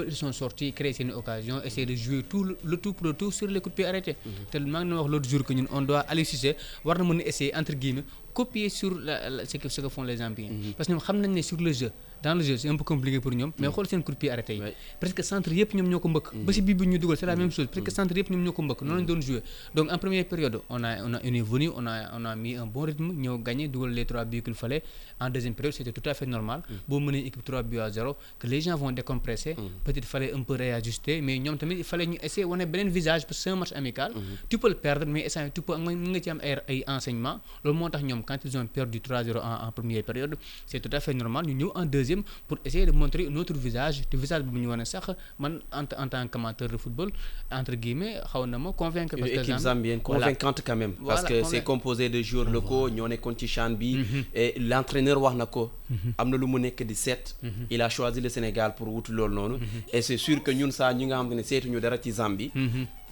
ils 0.08 0.14
sont 0.22 0.32
sortis, 0.32 0.72
créé 0.72 0.94
une 1.00 1.12
occasion 1.12 1.56
essayer 1.68 1.86
de 1.86 1.94
jouer 1.94 2.22
tout 2.30 2.44
le, 2.44 2.76
tout 2.76 2.92
pour 2.92 3.06
le 3.06 3.12
tout 3.20 3.30
sur 3.38 3.48
les 3.48 3.60
coups 3.60 3.74
de 3.74 3.76
pied 3.82 3.86
arrêtés. 3.86 4.16
Tellement 4.50 4.84
nous 4.84 5.06
l'autre 5.08 5.28
jour 5.28 5.42
que 5.44 5.52
on 5.72 5.82
doit 5.82 6.00
aller 6.10 6.22
essayer, 6.22 6.56
voir 6.84 6.98
nous 7.02 7.20
essayer 7.20 7.54
entre 7.60 7.74
guillemets 7.74 8.04
copier 8.32 8.68
sur 8.68 8.92
la, 8.98 9.28
la, 9.28 9.44
ce, 9.44 9.56
que, 9.56 9.68
ce 9.68 9.80
que 9.80 9.88
font 9.88 10.02
les 10.10 10.16
Zambiens. 10.22 10.48
-hmm. 10.50 10.72
Parce 10.76 10.88
que 10.88 10.92
nous 10.94 11.00
savons 11.00 11.42
sur 11.42 11.58
le 11.66 11.72
jeu, 11.80 11.90
dans 12.22 12.34
le 12.34 12.42
jeu 12.42 12.56
c'est 12.56 12.68
un 12.68 12.76
peu 12.76 12.84
compliqué 12.84 13.20
pour 13.20 13.32
ñoom 13.32 13.52
mais 13.58 13.68
xool 13.68 13.86
seen 13.86 14.02
coup 14.02 14.12
de 14.12 14.16
pied 14.16 14.30
arrêté 14.30 14.54
yi. 14.56 14.62
Presque 15.00 15.22
centre 15.24 15.52
yëpp 15.52 15.74
ñoom 15.74 15.88
ñoo 15.88 16.00
ko 16.00 16.08
mbëkk. 16.08 16.34
Ba 16.44 16.52
si 16.52 16.62
bii 16.62 16.74
bi 16.74 16.86
ñu 16.86 16.98
dugal 16.98 17.16
c'est 17.16 17.26
la 17.26 17.36
même 17.36 17.50
chose. 17.50 17.66
Presque 17.68 17.90
centre 17.90 18.16
yëpp 18.16 18.30
ñoom 18.30 18.42
ñoo 18.44 18.52
ko 18.52 18.62
mbëkk. 18.62 18.82
Noonu 18.82 18.98
lañ 19.00 19.06
doon 19.06 19.20
jouer. 19.20 19.42
Donc 19.74 19.90
en 19.90 19.98
première 19.98 20.24
période 20.26 20.60
on 20.68 20.82
a 20.84 21.02
on 21.04 21.14
a 21.14 21.18
on 21.24 21.34
est 21.34 21.40
venu 21.42 21.70
on 21.74 21.86
a 21.86 22.10
on 22.16 22.24
a 22.24 22.36
mis 22.36 22.56
un 22.56 22.66
bon 22.66 22.82
rythme 22.82 23.12
ñëw 23.12 23.38
gagné 23.38 23.68
dugal 23.68 23.90
les 23.92 24.04
trois 24.04 24.24
buts 24.24 24.42
qu'il 24.42 24.54
fallait. 24.54 24.82
En 25.20 25.30
deuxième 25.30 25.54
période 25.54 25.72
c'était 25.74 25.92
tout 25.92 26.08
à 26.08 26.14
fait 26.14 26.26
normal. 26.26 26.62
Boo 26.88 27.00
mënee 27.00 27.26
équipe 27.26 27.44
3 27.44 27.62
buts 27.62 27.78
à 27.80 27.90
0 27.90 28.16
que 28.38 28.46
les 28.46 28.60
gens 28.60 28.76
vont 28.76 28.90
décompresser. 28.92 29.56
Peut-être 29.84 30.04
fallait 30.04 30.32
un 30.32 30.42
peu 30.42 30.54
réajuster 30.54 31.20
mais 31.22 31.38
ñoom 31.38 31.56
tamit 31.56 31.76
il 31.76 31.84
fallait 31.84 32.06
ñu 32.06 32.18
essayer 32.22 32.44
wane 32.44 32.64
beneen 32.66 32.88
visage 32.88 33.22
parce 33.26 33.38
que 33.38 33.42
c'est 33.44 33.50
un 33.50 33.56
match 33.56 33.72
amical. 33.72 34.12
Tu 34.48 34.58
peux 34.58 34.68
le 34.68 34.74
perdre 34.74 35.06
mais 35.06 35.24
instant 35.26 35.48
tu 35.54 35.62
peux 35.62 35.76
nga 35.76 36.20
ci 36.22 36.30
am 36.30 36.40
ay 36.42 36.58
ay 36.68 36.84
enseignements. 36.86 37.40
Loolu 37.64 37.78
moo 37.78 37.88
tax 37.88 38.02
ñoom 38.04 38.22
quand 38.24 38.38
ils 38.44 38.56
ont 38.58 38.66
perdu 38.66 38.98
3-0 38.98 39.38
en 39.38 39.66
en 39.68 39.72
première 39.72 40.02
période 40.02 40.36
c'est 40.66 40.80
tout 40.80 40.90
à 40.94 41.00
fait 41.00 41.14
normal. 41.14 41.46
Ñu 41.46 41.54
ñëw 41.54 41.72
en 41.74 41.84
deuxième 41.86 42.09
pour 42.48 42.58
essayer 42.64 42.86
de 42.86 42.92
montrer 42.92 43.26
un 43.26 43.36
autre 43.36 43.54
visage 43.54 44.02
te 44.10 44.16
visage 44.16 44.42
bi 44.42 44.60
ñu 44.60 44.68
wane 44.68 44.84
sax 44.84 45.10
man 45.38 45.60
en 45.72 45.84
en 46.02 46.08
tant 46.08 46.26
qu'amateur 46.28 46.68
de 46.68 46.76
football 46.76 47.10
entre 47.50 47.74
guillemets 47.74 48.20
xaw 48.32 48.46
na 48.46 48.58
ma 48.58 48.72
convaincre 48.72 49.16
parce 49.18 49.30
que 49.30 49.36
équipe 49.36 49.54
Zambie- 49.56 49.62
zambienne 49.62 50.00
convaincante 50.00 50.62
quand 50.66 50.76
même 50.76 50.94
parce 51.06 51.24
que 51.24 51.42
c'est 51.44 51.64
composé 51.64 52.08
de 52.08 52.20
joueurs 52.22 52.50
locaux 52.50 52.88
ñoo 52.90 53.08
nekkoon 53.08 53.34
ci 53.38 53.46
CHAN 53.48 53.70
bi 53.70 53.98
et 54.34 54.54
l'entraîneur 54.58 55.20
wax 55.22 55.36
na 55.36 55.46
ko. 55.46 55.70
Am 56.18 56.30
na 56.30 56.36
lu 56.36 56.46
mu 56.46 56.58
nekk 56.60 56.82
di 56.84 56.94
seet. 56.94 57.34
Il 57.70 57.82
a 57.82 57.88
choisi 57.88 58.20
le 58.20 58.28
Sénégal 58.28 58.74
pour 58.76 58.86
wutu 58.94 59.12
loolu 59.12 59.34
noonu. 59.34 59.56
Et 59.92 60.02
c'est 60.02 60.16
sûr 60.16 60.40
que 60.42 60.50
ñun 60.52 60.70
saa 60.70 60.92
ñi 60.94 61.06
nga 61.06 61.16
xam 61.16 61.34
ne 61.34 61.42
seetuñu 61.42 61.80
dara 61.80 61.96
ci 62.00 62.12
Zambie 62.12 62.50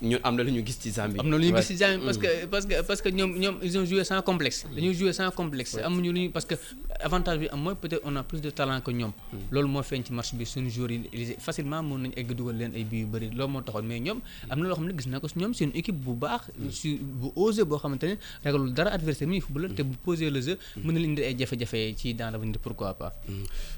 ñun 0.02 0.20
am 0.22 0.37
na 0.37 0.42
lu 0.42 0.50
ñu 0.52 0.62
gis 0.64 0.78
ci 0.80 0.90
Zambie. 0.90 1.20
Am 1.20 1.28
na 1.28 1.37
lu 1.37 1.44
ñu 1.46 1.52
Ouais. 1.52 1.61
gis 1.62 1.66
ci 1.68 1.76
Zambie 1.76 2.04
parce 2.04 2.18
que 2.18 2.46
parce 2.46 2.66
que 2.66 2.82
parce 2.82 3.00
que 3.02 3.08
ñoom 3.08 3.38
ñoom 3.38 3.56
ils 3.62 3.76
ont 3.78 3.84
joué 3.84 4.04
sans 4.04 4.22
complexe. 4.22 4.64
Dañoo 4.74 4.92
joué 4.92 5.12
sans 5.12 5.30
complexe. 5.30 5.76
Amuñu 5.78 6.12
lu 6.12 6.20
ñu 6.20 6.30
parce 6.30 6.44
que 6.46 6.54
avantage 7.00 7.38
bi 7.38 7.48
am 7.50 7.61
mooy 7.61 7.74
peut-être 7.80 8.02
on 8.04 8.14
a 8.16 8.22
plus 8.22 8.40
de 8.40 8.50
talent 8.50 8.80
que 8.80 8.90
ñoom. 8.90 9.12
Loolu 9.50 9.68
moo 9.68 9.82
feeñ 9.82 10.04
ci 10.04 10.12
match 10.12 10.34
bi 10.34 10.44
suñu 10.46 10.70
joueurs 10.70 10.90
yi 10.92 11.08
ils- 11.12 11.37
facilement 11.38 11.82
mën 11.82 11.98
nañu 11.98 12.12
egg 12.16 12.32
dugal 12.34 12.56
leen 12.56 12.72
ay 12.74 12.84
buts 12.84 12.96
yu 13.00 13.06
bëri. 13.06 13.30
Loolu 13.34 13.52
moo 13.52 13.61
taxoon 13.62 13.82
mais 13.87 14.00
ñoom 14.00 14.20
am 14.50 14.58
na 14.61 14.68
loo 14.68 14.74
xam 14.76 14.87
ne 14.87 14.92
gis 14.98 15.08
naa 15.08 15.20
ko 15.20 15.28
si 15.28 15.38
ñoom 15.38 15.52
c'est 15.54 15.64
une 15.64 15.74
équipe 15.74 15.96
bu 15.96 16.12
baax 16.14 16.42
su 16.70 16.98
bu 17.00 17.28
osé 17.34 17.64
boo 17.64 17.78
xamante 17.78 18.04
ne 18.04 18.14
ragalul 18.44 18.72
dara 18.72 18.90
adversaire 18.90 19.28
mi 19.28 19.40
football 19.40 19.74
te 19.74 19.82
bu 19.82 19.96
poser 20.04 20.30
le 20.30 20.40
jeu 20.40 20.58
mën 20.84 20.92
na 20.92 20.98
leen 21.00 21.11
indi 21.11 21.22
ay 21.22 21.37
jafe-jafe 21.38 21.94
ci 21.96 22.14
dans 22.14 22.30
l'avenir 22.30 22.58
pourquoi 22.61 22.94
pas. 22.94 23.12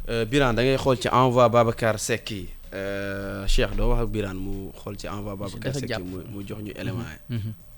Euh, 0.08 0.24
Birane 0.24 0.54
da 0.56 0.62
ngay 0.62 0.76
xool 0.76 0.98
ci 1.00 1.08
envoi 1.08 1.48
Babacar 1.48 1.98
Seck 1.98 2.30
yi 2.30 2.48
euh, 2.74 3.46
Cheikh 3.46 3.74
doo 3.76 3.90
wax 3.90 4.02
ak 4.02 4.08
Birane 4.10 4.38
mu 4.38 4.70
xool 4.76 4.96
ci 4.98 5.08
envoi 5.08 5.36
Babacar 5.36 5.72
jàpp. 5.74 6.02
mu 6.04 6.18
mu 6.32 6.42
jox 6.46 6.60
ñu 6.62 6.72
élément 6.76 7.04
yi. 7.30 7.36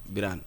Birane. 0.09 0.41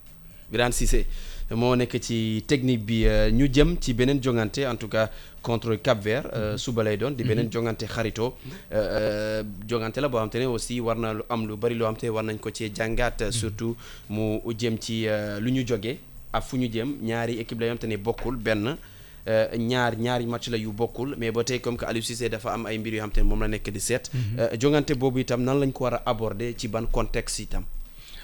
Birane 0.50 0.72
Cissé 0.72 1.06
moo 1.50 1.74
nekk 1.76 1.98
ci 2.02 2.44
technique 2.46 2.84
bi 2.84 3.04
euh, 3.06 3.30
ñu 3.30 3.48
jëm 3.52 3.76
ci 3.80 3.94
beneen 3.94 4.20
jongante 4.22 4.60
en 4.66 4.76
tout 4.76 4.88
cas 4.88 5.10
contre 5.42 5.74
Cap 5.76 6.02
Vert 6.02 6.28
euh, 6.34 6.56
suba 6.56 6.82
lay 6.82 6.96
doon 6.96 7.12
di 7.12 7.22
beneen 7.24 7.50
jongante 7.52 7.84
xarito. 7.86 8.34
Euh, 8.72 9.42
jongante 9.68 9.98
la 9.98 10.08
boo 10.08 10.18
xam 10.18 10.30
te 10.30 10.38
ne 10.38 10.46
aussi 10.46 10.80
war 10.80 10.96
na 10.96 11.12
lu 11.14 11.22
am 11.28 11.46
lu 11.46 11.56
bari 11.56 11.74
loo 11.74 11.86
xam 11.86 11.96
te 11.96 12.08
war 12.08 12.24
nañ 12.24 12.38
ko 12.38 12.50
ci 12.50 12.70
jàngaat 12.74 13.30
surtout 13.30 13.76
mu 14.10 14.40
jëm 14.58 14.78
ci 14.78 15.06
euh, 15.08 15.38
lu 15.40 15.50
ñu 15.52 15.64
jóge 15.66 15.98
ak 16.32 16.42
fu 16.44 16.56
ñu 16.58 16.68
jëm. 16.72 16.96
Ñaari 17.02 17.38
équipe 17.38 17.60
la 17.60 17.66
yoo 17.66 17.74
xam 17.76 17.78
te 17.78 17.86
ne 17.86 17.96
bokkul 17.96 18.36
benn. 18.36 18.66
Euh, 18.66 18.74
ñaar 19.58 19.96
ñaari 19.98 20.26
match 20.26 20.48
la 20.48 20.56
yu 20.56 20.70
bokkul 20.72 21.16
mais 21.18 21.32
ba 21.32 21.42
tey 21.44 21.60
comme 21.60 21.76
que 21.76 21.84
Aliou 21.84 22.02
Cissé 22.02 22.28
dafa 22.28 22.52
am 22.54 22.66
ay 22.66 22.78
mbir 22.78 22.94
yoo 22.94 23.02
xam 23.02 23.10
te 23.12 23.20
ne 23.20 23.26
moom 23.26 23.40
la 23.40 23.48
nekk 23.48 23.70
di 23.70 23.80
seet. 23.80 24.10
Euh, 24.38 24.56
jongante 24.60 24.94
boobu 24.94 25.18
itam 25.20 25.42
nan 25.42 25.58
lañ 25.60 25.72
ko 25.72 25.84
war 25.84 25.94
a 25.94 26.02
aborder 26.06 26.54
ci 26.56 26.68
ban 26.68 26.86
contexte 26.86 27.40
itam? 27.42 27.64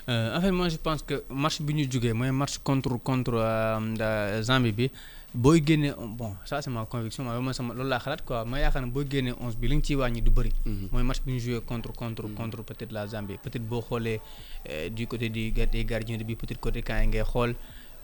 Euh, 0.08 0.36
en 0.36 0.40
fait 0.40 0.50
moi 0.50 0.68
je 0.68 0.76
pense 0.76 1.02
que 1.02 1.22
match 1.30 1.60
bi 1.62 1.74
ñu 1.74 1.86
jógee 1.90 2.12
mooy 2.12 2.30
match 2.32 2.58
contre 2.58 2.96
contre 3.02 3.34
euh, 3.34 3.78
euh, 4.00 4.42
Zambie 4.42 4.72
bi 4.72 4.90
booy 5.32 5.62
génnee 5.64 5.92
bon 6.18 6.34
ça 6.44 6.60
c'est 6.60 6.70
ma 6.70 6.84
conviction 6.86 7.22
ma 7.24 7.34
loolu 7.34 7.52
sama 7.54 7.72
loolu 7.74 7.88
laa 7.88 8.00
xalaat 8.00 8.22
quoi 8.24 8.44
ma 8.44 8.58
yaakaar 8.58 8.82
ne 8.84 8.90
booy 8.90 9.06
génnee 9.08 9.32
onze 9.40 9.56
bi 9.56 9.68
li 9.68 9.76
nga 9.76 9.84
ciy 9.86 9.94
wàññi 9.96 10.20
du 10.22 10.30
bëri. 10.30 10.50
mooy 10.90 11.02
match 11.04 11.20
bi 11.24 11.32
ñu 11.32 11.38
joué 11.40 11.60
contre 11.60 11.92
contre 11.92 12.24
contre 12.34 12.62
peut-être 12.64 12.90
la 12.92 13.06
Zambie 13.06 13.38
peut-être 13.42 13.64
boo 13.66 13.80
xoolee 13.80 14.20
euh, 14.70 14.88
du 14.88 15.06
côté 15.06 15.28
du 15.28 15.52
des 15.52 15.84
gardiens 15.84 16.16
de 16.16 16.24
but 16.24 16.36
peut-être 16.36 16.60
côté 16.60 16.82
ngay 16.82 17.22
xool. 17.24 17.54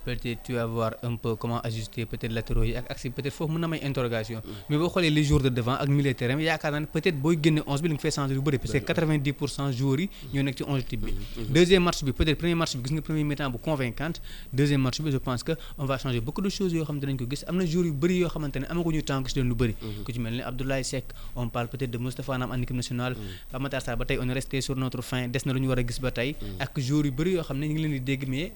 Peut-être 0.09 0.43
tu 0.43 0.53
vas 0.55 0.67
voir 0.67 0.93
un 1.03 1.17
peu 1.17 1.37
comment 1.37 1.61
ajuster 1.69 2.07
peut-être 2.07 2.33
latéraux 2.39 2.65
yi 2.69 2.75
ak 2.81 2.87
axe 2.93 3.07
peut-être 3.17 3.35
foofu 3.39 3.53
mën 3.53 3.61
na 3.65 3.69
may 3.73 3.81
interrogation 3.89 4.41
mais 4.69 4.77
boo 4.81 4.89
xoolee 4.95 5.11
les 5.11 5.25
joueurs 5.29 5.43
de 5.43 5.51
devant 5.59 5.77
ak 5.83 5.89
milieu 5.97 6.13
de 6.13 6.19
terrain 6.23 6.39
yaakaar 6.49 6.73
naa 6.75 6.81
ne 6.81 6.87
peut-être 6.95 7.19
booy 7.25 7.37
génne 7.45 7.61
onze 7.73 7.83
bi 7.83 7.89
li 7.89 7.95
nga 7.97 8.03
fay 8.05 8.13
changer 8.17 8.35
lu 8.39 8.41
bëri 8.47 8.59
parce 8.59 8.73
que 8.73 8.79
90 8.79 9.33
pour 9.41 9.49
cent 9.57 9.71
joueurs 9.81 10.01
yi 10.01 10.09
ñoo 10.35 10.43
nekk 10.49 10.57
ci 10.59 10.65
onze 10.73 10.85
type 10.91 11.05
bi. 11.07 11.13
Deuxième 11.59 11.83
match 11.89 12.03
bi 12.07 12.13
peut-être 12.13 12.39
premier 12.43 12.55
match 12.63 12.77
bi 12.77 12.89
gis 12.89 12.95
nga 12.95 13.03
premier 13.09 13.25
mi-temps 13.25 13.51
bu 13.51 13.59
convaincante. 13.69 14.21
Deuxième 14.53 14.83
match 14.87 15.01
bi 15.05 15.11
je 15.11 15.19
pense 15.29 15.43
que 15.43 15.53
on 15.79 15.85
va 15.85 15.99
changer 15.99 16.21
beaucoup 16.21 16.41
de 16.41 16.49
choses 16.57 16.73
yoo 16.73 16.85
xam 16.85 16.97
ne 16.97 17.01
dinañ 17.03 17.17
ko 17.21 17.25
gis. 17.31 17.45
Am 17.49 17.57
na 17.57 17.65
joueurs 17.67 17.87
yu 17.87 17.93
bëri 17.93 18.17
yoo 18.23 18.29
xamante 18.29 18.57
ne 18.63 18.67
amaguñu 18.73 19.03
temps 19.03 19.23
gis 19.27 19.35
leen 19.37 19.49
lu 19.49 19.55
bëri. 19.55 19.75
Ku 20.05 20.13
ci 20.13 20.21
mel 20.21 20.35
ni 20.39 20.43
Abdoulaye 20.43 20.85
Seck 20.85 21.07
on 21.37 21.49
parle 21.49 21.69
peut-être 21.69 21.91
de 21.91 21.99
Moustapha 21.99 22.39
Nam 22.39 22.51
en 22.51 22.61
équipe 22.63 22.77
nationale. 22.77 23.15
Pape 23.51 23.63
Matar 23.63 23.83
Sarr 23.83 23.97
ba 23.97 24.05
tey 24.05 24.19
on 24.21 24.29
est 24.29 24.33
resté 24.33 24.61
sur 24.61 24.77
notre 24.77 25.03
fin 25.03 25.29
des 25.29 25.41
na 25.47 25.53
lu 25.53 25.61
ñu 25.61 25.69
war 25.69 25.79
a 25.79 25.83
gis 25.87 26.01
ba 26.01 26.11
tey. 26.11 26.35
Ak 26.59 26.79
joueurs 26.81 27.07
yu 27.07 27.13
bëri 27.13 27.33
yoo 27.37 27.43
xam 27.43 27.59
ne 27.59 27.67
ñu 27.67 27.75
ngi 27.75 27.83
leen 27.83 27.93
di 27.93 28.01
dégg 28.01 28.29
mais 28.29 28.53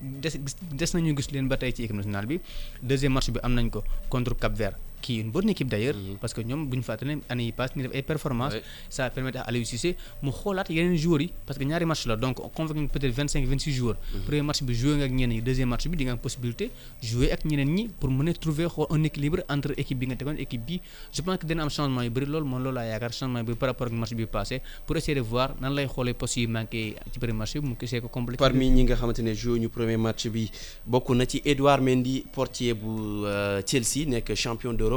des 0.81 0.91
nañu 0.95 1.15
gis 1.17 1.29
leen 1.33 1.42
ba 1.49 1.57
tey 1.57 1.73
ci 1.73 1.85
équipe 1.85 2.27
bi. 2.27 2.41
Deuxième 2.83 3.13
match 3.13 3.31
bi 3.31 3.39
am 3.43 3.55
nañ 3.55 3.71
ko 3.71 3.83
contre 4.09 4.35
Cap 4.39 4.53
Vert 4.55 4.77
qui 5.03 5.19
est 5.19 5.23
une 5.23 5.31
bonne 5.31 5.49
équipe 5.51 5.69
d'ailleurs 5.69 5.97
parce 6.21 6.33
que 6.33 6.41
ñoom 6.41 6.69
bu 6.71 6.77
ñu 6.79 6.83
fàtte 6.83 7.03
ne 7.05 7.17
année 7.29 7.45
yi 7.47 7.53
passe 7.53 7.75
ñu 7.77 7.83
def 7.83 7.93
ay 7.95 8.03
performances 8.03 8.55
Ouais. 8.55 8.63
ça 8.89 9.11
permet 9.11 9.37
à 9.37 9.43
Aliou 9.43 9.65
Cissé 9.65 9.97
mu 10.23 10.31
xoolaat 10.31 10.65
yeneen 10.71 10.97
joueurs 10.97 11.21
yi 11.23 11.33
parce 11.47 11.59
que 11.59 11.65
ñaari 11.65 11.85
match 11.85 12.07
la 12.07 12.17
donc 12.17 12.37
convoqué 12.55 12.81
nga 12.81 12.89
peut-être 12.89 13.13
vingt 13.15 13.29
cinq 13.29 13.45
vingt 13.47 13.59
six 13.61 13.73
joueurs 13.73 13.97
premier 14.27 14.43
match 14.43 14.63
bi 14.63 14.75
joué 14.75 14.97
nga 14.97 15.05
ak 15.05 15.11
ñeneen 15.11 15.37
ñi 15.39 15.43
deuxième 15.43 15.69
match 15.69 15.89
bi 15.89 15.97
di 15.97 16.05
nga 16.05 16.13
am 16.13 16.19
possibilité 16.19 16.71
jouer 17.03 17.33
ak 17.33 17.45
ñeneen 17.45 17.69
ñi 17.75 17.89
pour 18.01 18.11
mën 18.11 18.29
a 18.29 18.33
trouver 18.35 18.69
xool 18.69 18.87
un 18.91 19.03
équilibre 19.05 19.41
entre 19.49 19.73
équipe 19.77 19.99
bi 19.99 20.07
nga 20.07 20.17
tegoon 20.17 20.37
équipe 20.39 20.65
bi. 20.65 20.81
Je 21.13 21.21
pense 21.23 21.39
que 21.39 21.47
dina 21.47 21.63
am 21.63 21.71
changement 21.71 22.03
yu 22.03 22.11
bëri 22.11 22.27
loolu 22.27 22.47
moom 22.47 22.63
loolu 22.63 22.75
laa 22.77 22.85
yaakaar 22.87 23.13
changement 23.13 23.41
yu 23.41 23.45
bëri 23.47 23.57
par 23.59 23.69
rapport 23.71 23.87
ak 23.89 23.93
match 23.93 24.13
bi 24.15 24.27
passé 24.27 24.61
pour 24.87 24.97
essayer 24.97 25.15
de 25.15 25.21
voir 25.21 25.55
nan 25.61 25.75
lay 25.75 25.87
xoolee 25.87 26.15
postes 26.15 26.37
yi 26.37 26.47
manqué 26.47 26.95
ci 27.13 27.19
premier 27.19 27.33
match 27.35 27.55
bi 27.57 27.67
mu 27.67 27.75
essayer 27.81 28.01
ko 28.03 28.09
parmi 28.39 28.69
ñi 28.71 28.85
nga 28.85 28.95
xamante 28.97 29.21
ne 29.23 29.33
joué 29.35 29.59
ñu 29.59 29.69
premier 29.69 29.97
match 29.97 30.29
bi 30.29 30.51
bokk 30.87 31.11
na 31.11 31.25
ci 31.27 31.41
Edouard 31.45 31.81
Mendy 31.81 32.25
portier 32.33 32.75
bu 32.75 33.25
euh, 33.25 33.63
Chelsea 33.67 34.05
nekk 34.07 34.35
champion 34.35 34.73
d'Europe 34.75 34.92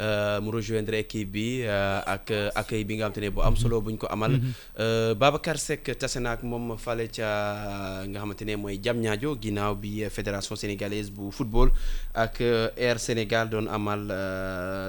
euh, 0.00 0.40
mu 0.40 0.50
rejoindre 0.50 0.94
équipe 0.94 1.30
bi 1.32 1.62
euh, 1.62 2.00
ak 2.06 2.30
euh, 2.30 2.50
accueil 2.54 2.84
bi 2.84 2.96
nga 2.96 3.08
ne 3.08 3.28
bu 3.30 3.40
am 3.42 3.56
solo 3.56 3.80
buñ 3.80 3.96
ko 3.96 4.06
amal 4.10 4.40
Euh, 4.78 5.14
Babacar 5.14 5.58
Seck 5.58 5.84
tase 5.98 6.20
na 6.20 6.32
ak 6.36 6.42
moom 6.42 6.76
fale 6.78 7.08
ca 7.10 7.28
nga 8.06 8.18
xamante 8.20 8.44
ne 8.46 8.56
mooy 8.56 8.78
Diamniadio 8.78 9.36
ginnaaw 9.40 9.74
bi 9.74 10.04
fédération 10.10 10.54
sénégalaise 10.56 11.10
bu 11.10 11.30
football 11.32 11.70
ak 12.14 12.40
Air 12.76 12.98
Sénégal 13.00 13.48
doon 13.50 13.66
amal 13.66 14.02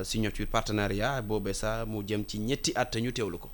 signature 0.06 0.48
partenariat 0.48 1.22
boobee 1.22 1.54
sax 1.54 1.88
mu 1.88 2.04
jëm 2.08 2.24
ci 2.28 2.40
ñetti 2.40 2.72
at 2.76 2.96
ñu 3.02 3.12
teewlu 3.12 3.38
ko. 3.38 3.50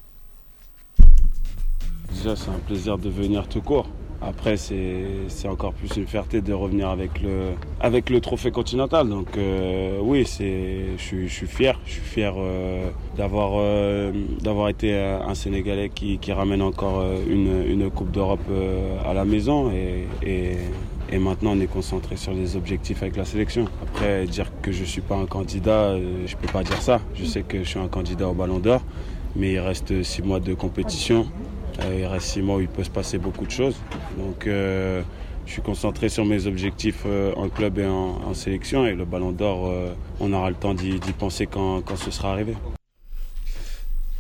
Déjà, 2.12 2.36
c'est 2.36 2.50
un 2.50 2.60
plaisir 2.66 2.98
de 2.98 3.10
venir 3.10 3.48
tout 3.48 3.62
court. 3.62 3.88
Après, 4.28 4.58
c'est 4.58 5.48
encore 5.48 5.74
plus 5.74 5.96
une 5.98 6.08
fierté 6.08 6.42
de 6.42 6.52
revenir 6.52 6.90
avec 6.90 7.22
le, 7.22 7.52
avec 7.80 8.10
le 8.10 8.20
trophée 8.22 8.50
continental. 8.52 9.08
Donc, 9.08 9.28
euh, 9.38 10.00
oui, 10.02 10.22
je 10.26 10.98
suis- 10.98 11.48
fier. 11.48 11.80
Je 11.86 11.92
suis 11.94 12.02
fier 12.02 12.34
euh, 12.38 12.90
d'avoir 13.18 13.52
euh, 13.56 14.12
d'avoir 14.42 14.70
été 14.70 14.96
un 14.96 15.36
Sénégalais 15.36 15.90
qui, 15.94 16.18
qui 16.18 16.32
ramène 16.32 16.62
encore 16.64 17.04
une, 17.30 17.64
une 17.70 17.90
Coupe 17.92 18.12
d'Europe 18.12 18.50
à 19.08 19.14
la 19.14 19.26
maison. 19.26 19.72
Et, 19.72 20.08
et, 20.28 20.58
et 21.12 21.20
maintenant, 21.20 21.52
on 21.56 21.60
est 21.60 21.68
concentré 21.68 22.16
sur 22.18 22.34
les 22.34 22.56
objectifs 22.56 23.04
avec 23.04 23.16
la 23.18 23.26
sélection. 23.26 23.66
Après, 23.84 24.26
dire 24.26 24.52
que 24.64 24.72
je 24.72 24.82
ne 24.82 24.86
suis 24.88 25.02
pas 25.02 25.16
un 25.16 25.28
candidat, 25.28 25.98
je 26.26 26.34
ne 26.36 26.42
peux 26.42 26.52
pas 26.52 26.64
dire 26.64 26.82
ça. 26.82 27.00
Je 27.14 27.26
sais 27.26 27.44
que 27.44 27.60
je 27.64 27.70
suis 27.70 27.80
un 27.80 27.88
candidat 27.88 28.28
au 28.28 28.34
Ballon 28.34 28.58
d'Or. 28.58 28.82
Mais 29.36 29.52
il 29.54 29.60
reste 29.60 30.02
six 30.02 30.22
mois 30.24 30.40
de 30.40 30.54
compétition. 30.54 31.28
Euh, 31.80 32.00
il 32.00 32.06
reste 32.06 32.28
six 32.28 32.42
mois 32.42 32.58
où 32.58 32.62
il 32.62 32.68
peut 32.68 32.84
se 32.84 32.90
passer 32.90 33.18
beaucoup 33.18 33.46
de 33.46 33.52
choses. 33.52 33.76
Donc 34.18 34.48
euh, 34.48 35.02
je 35.46 35.52
suis 35.52 35.62
concentré 35.62 36.10
sur 36.10 36.26
mes 36.26 36.48
objectifs 36.48 37.04
euh, 37.06 37.34
en 37.36 37.50
club 37.50 37.78
et 37.80 37.86
en, 37.86 38.22
en 38.30 38.34
sélection. 38.34 38.86
Et 38.86 38.94
le 38.96 39.06
ballon 39.06 39.32
d'or, 39.32 39.68
euh, 39.68 39.94
on 40.20 40.32
aura 40.34 40.50
le 40.50 40.56
temps 40.56 40.74
d'y 40.74 41.00
penser 41.18 41.48
quand, 41.48 41.82
quand 41.82 41.98
ce 41.98 42.12
sera 42.12 42.32
arrivé. 42.34 42.56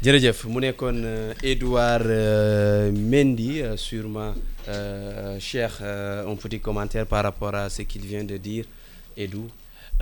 jërëjëf 0.05 0.43
mu 0.53 0.59
nekkoon 0.61 0.97
euh, 1.03 1.33
Edouard 1.41 2.03
euh, 2.05 2.91
Mendy 2.91 3.61
euh, 3.61 3.75
sûrement 3.75 4.33
euh, 4.67 5.39
Cheikh 5.39 5.79
euh, 5.81 6.27
un 6.31 6.35
petit 6.35 6.59
commentaire 6.59 7.07
par 7.07 7.23
rapport 7.23 7.55
à 7.55 7.69
ce 7.69 7.81
qu'il 7.83 8.03
vient 8.05 8.23
de 8.23 8.37
dire 8.37 8.65
Edou 9.17 9.47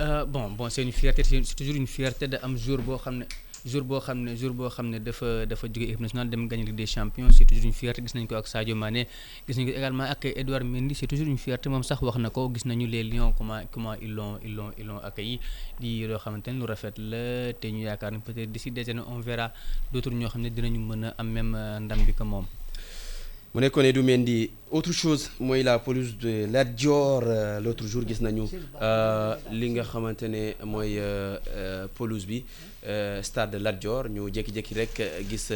Euh, 0.00 0.24
bon 0.26 0.50
bon 0.50 0.68
c'est 0.68 0.82
une 0.82 0.90
fierté 0.92 1.22
c'est 1.22 1.40
c'est 1.44 1.54
toujours 1.54 1.76
une 1.76 1.86
fierté 1.86 2.26
de 2.26 2.36
am 2.42 2.56
jour 2.58 2.78
boo 2.86 2.98
xam 2.98 3.18
ne 3.20 3.24
jour 3.64 3.82
boo 3.82 4.00
xam 4.00 4.18
ne 4.24 4.36
jour 4.36 4.52
boo 4.52 4.68
xam 4.68 4.90
ne 4.92 4.98
dafa 4.98 5.46
dafa 5.46 5.66
jóge 5.72 5.84
équipe 5.88 6.00
nationale 6.00 6.28
dem 6.30 6.46
gagner 6.48 6.64
Ligue 6.66 6.76
des 6.76 6.86
champions 6.86 7.30
c'est 7.30 7.44
toujours 7.46 7.64
une 7.64 7.72
fierté 7.72 8.02
gis 8.06 8.14
nañ 8.14 8.26
ko 8.26 8.34
ak 8.36 8.46
Sadio 8.46 8.76
Mané 8.76 9.08
gis 9.48 9.56
nañ 9.56 9.66
ko 9.66 9.72
également 9.72 10.04
ak 10.04 10.24
Edouard 10.36 10.64
Mendy 10.64 10.94
c'est 10.94 11.06
toujours 11.06 11.26
une 11.26 11.38
fierté 11.38 11.68
moom 11.70 11.82
sax 11.82 12.02
wax 12.02 12.18
na 12.18 12.28
ko 12.30 12.50
gis 12.54 12.66
nañu 12.68 12.86
les 12.86 13.02
Lions 13.02 13.32
comment 13.36 13.60
comment 13.72 13.94
ils 14.02 14.12
l'ont 14.12 14.38
ils 14.44 14.54
l'ont 14.54 14.70
ils 14.76 14.84
l'ont 14.84 14.98
accueilli 14.98 15.40
di 15.80 16.06
loo 16.06 16.18
xamante 16.18 16.48
ne 16.48 16.58
lu 16.60 16.64
rafet 16.66 16.92
la 16.98 17.52
te 17.54 17.66
ñu 17.68 17.80
yaakaar 17.88 18.12
ne 18.12 18.18
peut-être 18.18 18.52
d'ici 18.52 18.70
des 18.70 18.88
années 18.90 19.02
on 19.08 19.20
verra 19.20 19.50
d'autres 19.92 20.10
ñoo 20.12 20.28
xam 20.28 20.42
ne 20.42 20.50
dinañu 20.50 20.78
mën 20.80 21.04
a 21.04 21.14
am 21.18 21.28
même 21.30 21.54
euh, 21.54 21.80
ndam 21.80 22.04
bi 22.04 22.12
que 22.12 22.22
moom 22.22 22.44
mu 23.54 23.60
nekkoon 23.62 23.92
du 23.92 24.02
Mendy 24.02 24.50
autre 24.72 24.90
chose 24.92 25.30
mooy 25.38 25.62
la 25.62 25.78
pelouse 25.78 26.16
de 26.18 26.46
Lat 26.50 26.64
Dior 26.64 27.22
euh, 27.24 27.60
l'autre 27.60 27.86
jour 27.86 28.02
gis 28.04 28.18
nañu 28.20 28.48
euh, 28.82 29.36
li 29.52 29.68
nga 29.70 29.84
xamante 29.86 30.22
ne 30.26 30.42
mooy 30.64 30.96
euh, 30.98 31.86
pelouse 31.94 32.26
bi 32.26 32.40
stade 33.22 33.52
de 33.52 33.58
Lat 33.62 33.72
Dior. 33.78 34.08
Ñu 34.10 34.26
jékki-jékki 34.34 34.74
rek 34.74 35.02
gis 35.30 35.52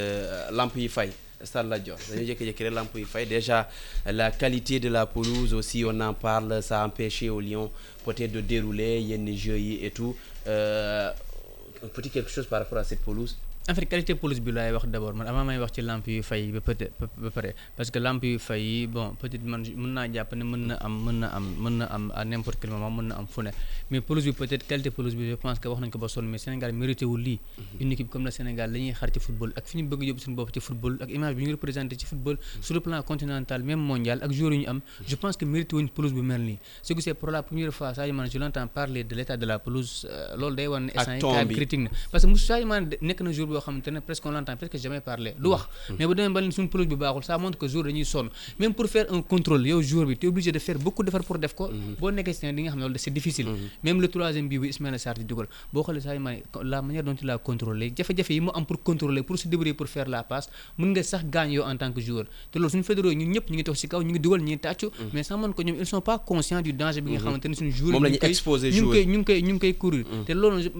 lamp 0.54 0.76
yi 0.78 0.86
fay 0.88 1.10
stade 1.42 1.66
Lat 1.68 1.80
Dior. 1.82 1.98
Dañu 2.12 2.22
jékki-jékki 2.30 2.68
rek 2.68 2.72
lamp 2.78 2.94
yi 2.94 3.02
fay. 3.04 3.26
Déjà 3.26 3.68
la 4.06 4.30
qualité 4.30 4.78
de 4.78 4.88
la 4.88 5.04
pelouse 5.06 5.52
aussi 5.52 5.82
on 5.84 5.98
en 6.00 6.14
parle 6.14 6.62
ça 6.62 6.82
a 6.82 6.86
empêché 6.86 7.28
au 7.30 7.40
Lion 7.40 7.68
peut-être 8.04 8.30
de 8.30 8.40
dérouler 8.40 9.00
yenn 9.02 9.26
jeux 9.36 9.58
yi 9.58 9.84
et 9.84 9.90
tout. 9.90 10.14
Un 10.46 11.88
petit 11.92 12.10
quelque 12.10 12.30
chose 12.30 12.46
par 12.46 12.60
rapport 12.60 12.78
à 12.78 12.84
cette 12.84 13.00
pelouse 13.04 13.36
en 13.70 13.74
fait 13.74 13.84
qualité 13.86 14.14
pelouse 14.14 14.40
bi 14.40 14.50
laay 14.56 14.72
wax 14.72 14.86
d'abord 14.92 15.12
man 15.18 15.26
avant 15.30 15.44
may 15.44 15.58
wax 15.62 15.72
ci 15.76 15.82
lampe 15.82 16.08
yu 16.08 16.22
fay 16.22 16.50
ba 16.52 16.60
peut-être 16.68 16.94
ba 17.22 17.30
pare 17.30 17.50
parce 17.76 17.90
que 17.90 17.98
lampe 17.98 18.24
yu 18.24 18.38
fay 18.38 18.62
yi 18.62 18.86
bon 18.86 19.14
peut-être 19.20 19.44
man 19.44 19.60
mën 19.82 19.92
naa 19.96 20.06
jàpp 20.14 20.32
ne 20.40 20.44
mën 20.44 20.62
na 20.68 20.74
am 20.86 20.94
mën 21.06 21.18
na 21.20 21.26
am 21.36 21.44
mën 21.64 21.74
na 21.80 21.84
am 21.96 22.04
à 22.14 22.24
n'importe 22.24 22.58
quel 22.62 22.70
moment 22.70 22.90
mën 22.90 23.08
na 23.08 23.16
am 23.18 23.26
fu 23.26 23.42
ne. 23.42 23.50
Mais 23.90 24.00
pelouse 24.00 24.24
bi 24.24 24.32
peut-être 24.32 24.66
qualité 24.66 24.90
pelouse 24.90 25.14
bi 25.14 25.28
je 25.28 25.34
pense 25.34 25.58
que 25.58 25.68
wax 25.68 25.80
nañ 25.82 25.90
ko 25.90 25.98
ba 25.98 26.08
sonn 26.08 26.26
mais 26.26 26.38
Sénégal 26.38 26.72
mérité 26.72 27.04
wul 27.04 27.20
lii. 27.20 27.38
Une 27.80 27.92
équipe 27.92 28.08
comme 28.08 28.24
le 28.24 28.30
Sénégal 28.30 28.72
la 28.72 28.78
ñuy 28.78 28.92
xar 28.92 29.10
ci 29.12 29.20
football 29.20 29.52
ak 29.54 29.66
fi 29.68 29.76
ñu 29.82 29.84
bëgg 29.90 30.02
yóbbu 30.08 30.20
suñu 30.20 30.36
bopp 30.36 30.50
ci 30.54 30.60
football 30.60 30.96
ak 31.02 31.10
image 31.10 31.34
bi 31.36 31.44
ñu 31.44 31.50
représenté 31.52 31.94
ci 31.98 32.06
football. 32.06 32.38
Sur 32.62 32.74
le 32.74 32.80
plan 32.80 33.02
continental 33.02 33.62
même 33.62 33.80
mondial 33.80 34.18
ak 34.22 34.32
joueurs 34.32 34.54
yu 34.54 34.60
ñu 34.60 34.66
am 34.68 34.80
je 35.06 35.14
pense 35.16 35.36
que 35.36 35.44
mérité 35.44 35.76
wuñ 35.76 35.88
pelouse 35.88 36.14
bu 36.14 36.22
mel 36.22 36.40
nii. 36.40 36.58
Ce 36.82 36.94
que 36.94 37.02
c'est 37.02 37.12
pour 37.12 37.30
la 37.30 37.42
première 37.42 37.72
fois 37.74 37.92
Sadio 37.92 38.14
Mané 38.14 38.30
je 38.32 38.38
l'entends 38.38 38.66
parler 38.66 39.04
de 39.04 39.14
l'état 39.14 39.36
de 39.36 39.44
la 39.44 39.58
pelouse 39.58 40.06
euh, 40.10 40.36
loolu 40.38 40.56
day 40.56 40.66
war 40.68 40.80
ne 40.80 40.90
instant 40.96 41.42
yi 41.42 41.54
critique 41.54 41.80
na. 41.80 41.90
Parce 42.10 42.24
que 42.24 42.34
Sadio 42.36 42.66
Mané 42.66 42.96
nekk 43.02 43.20
na 43.20 43.30
jour 43.32 43.57
boo 43.58 43.64
xamante 43.66 43.90
ne 43.90 44.00
presque 44.00 44.24
on 44.26 44.30
l'entend 44.30 44.56
presque 44.56 44.76
jamais 44.78 45.00
parler. 45.00 45.34
Du 45.38 45.48
wax. 45.48 45.66
Mais 45.98 46.06
bu 46.06 46.14
demee 46.14 46.32
ba 46.32 46.40
leen 46.40 46.52
suñu 46.52 46.68
pelouse 46.68 46.86
bi 46.88 46.96
baaxul 46.96 47.24
ça 47.24 47.38
montre 47.38 47.58
que 47.58 47.66
jour 47.68 47.82
dañuy 47.84 48.04
sonn. 48.04 48.28
Même 48.58 48.74
pour 48.74 48.86
faire 48.86 49.06
un 49.12 49.22
contrôle 49.22 49.66
yow 49.66 49.82
jour 49.82 50.06
bi 50.06 50.16
tu 50.16 50.26
es 50.26 50.28
obligé 50.28 50.52
de 50.52 50.58
faire 50.58 50.78
beaucoup 50.78 51.02
d'efforts 51.02 51.24
pour 51.24 51.38
def 51.38 51.54
ko. 51.54 51.68
Boo 52.00 52.10
nekkee 52.10 52.32
si 52.34 52.52
di 52.52 52.62
nga 52.62 52.70
xam 52.70 52.78
ne 52.78 52.84
loolu 52.86 52.98
c'est 52.98 53.10
difficile. 53.10 53.48
Même 53.82 54.00
le 54.00 54.08
troisième 54.08 54.48
bii 54.48 54.58
bu 54.58 54.68
Ismaïla 54.68 54.98
Sarr 54.98 55.14
di 55.18 55.24
dugal. 55.24 55.46
Boo 55.72 55.82
xoolee 55.82 56.00
Sadio 56.00 56.20
Mané 56.20 56.42
la 56.62 56.82
manière 56.82 57.02
dont 57.04 57.14
il 57.20 57.30
a 57.30 57.38
contrôlé 57.38 57.92
jafe-jafe 57.96 58.30
yi 58.30 58.40
mu 58.40 58.50
am 58.54 58.64
pour 58.64 58.82
contrôler 58.82 59.22
pour 59.22 59.38
se 59.38 59.48
débrouiller 59.48 59.74
pour 59.74 59.86
faire 59.88 60.08
la 60.08 60.22
passe 60.22 60.48
mën 60.78 60.88
nga 60.92 61.02
sax 61.02 61.24
gaañ 61.24 61.50
yow 61.50 61.64
en 61.64 61.76
tant 61.76 61.92
que 61.92 62.00
joueur. 62.00 62.24
Te 62.50 62.58
loolu 62.58 62.70
suñu 62.70 62.82
fédéraux 62.84 63.12
ñun 63.12 63.30
ñëpp 63.32 63.50
ñu 63.50 63.56
ngi 63.56 63.64
toog 63.64 63.76
si 63.76 63.88
kaw 63.88 64.02
ñu 64.02 64.10
ngi 64.12 64.20
dugal 64.20 64.40
ñu 64.40 64.46
ngi 64.52 64.58
tàccu. 64.58 64.86
Mais 65.12 65.22
ñoom 65.30 65.52
ils 65.80 65.86
sont 65.86 66.00
pas 66.00 66.18
conscients 66.18 66.60
du 66.62 66.72
danger 66.72 67.00
bi 67.00 67.12
nga 67.12 67.20
xamante 67.20 67.46
ne 67.48 67.54
suñu 67.54 67.70
joueur 67.72 67.94
ñu 67.94 68.00
ñuy 68.00 68.10
ngi 68.10 68.18
koy- 68.18 68.28
exposer 68.30 68.68
ñu 68.70 68.72
ngi 68.72 68.80
joueur 68.80 68.94
koy 68.94 69.06
ñu 69.06 69.18
ngi 69.18 69.24
koy 69.24 69.42
ñu 69.42 69.52
ngi 69.54 69.58
koy 69.60 69.74
courir. 69.74 70.04
Te 70.26 70.32
loolu 70.34 70.62
je- 70.62 70.72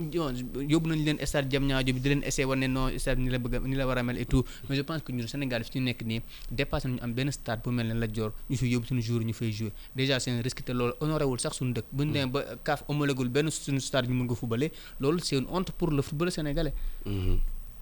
yóbbu 0.69 0.89
nañu 0.89 1.05
leen 1.05 1.19
stade 1.27 1.49
Diamniadio 1.49 1.95
bi 1.95 2.01
di 2.01 2.09
leen 2.09 2.23
essayer 2.25 2.47
non 2.67 2.91
stade 2.99 3.21
ni 3.21 3.31
la 3.31 3.39
bëgg 3.39 3.63
ni 3.67 3.77
la 3.77 3.87
war 3.87 3.99
a 3.99 4.03
mel 4.03 4.19
et 4.19 4.25
tout. 4.27 4.45
Mais 4.69 4.77
je 4.77 4.83
pense 4.83 5.03
que 5.03 5.13
ñun 5.13 5.27
Sénégal 5.29 5.63
fi 5.65 5.79
ñu 5.79 5.85
nekk 5.85 6.03
nii 6.05 6.23
dépassé 6.51 6.89
nañu 6.89 7.01
am 7.03 7.13
benn 7.13 7.31
stade 7.31 7.61
bu 7.63 7.71
mel 7.71 7.87
ne 7.89 7.95
Lat 7.95 8.09
Dior 8.09 8.33
ñu 8.51 8.57
fi 8.57 8.67
yóbbu 8.67 8.87
suñu 8.87 9.21
ñu 9.25 9.33
fay 9.33 9.53
jouer. 9.53 9.73
Déjà 9.95 10.19
c'est 10.19 10.31
un 10.31 10.41
risque 10.43 10.65
te 10.65 10.73
loolu 10.73 10.95
honoré 11.01 11.25
wul 11.25 11.39
sax 11.39 11.55
suñu 11.59 11.73
dëkk. 11.73 11.87
Bu 11.93 12.05
ñu 12.05 12.13
demee 12.13 12.27
ba 12.27 12.45
CAF 12.65 12.83
homologul 12.89 13.29
benn 13.29 13.51
suñu 13.51 13.79
stade 13.81 14.09
ñu 14.09 14.15
mën 14.15 14.27
ko 14.27 14.37
loolu 15.01 15.21
c'est 15.23 15.37
une 15.37 15.47
honte 15.51 15.71
pour 15.73 15.91
le 15.91 16.03
football 16.03 16.33
sénégalais. 16.33 16.73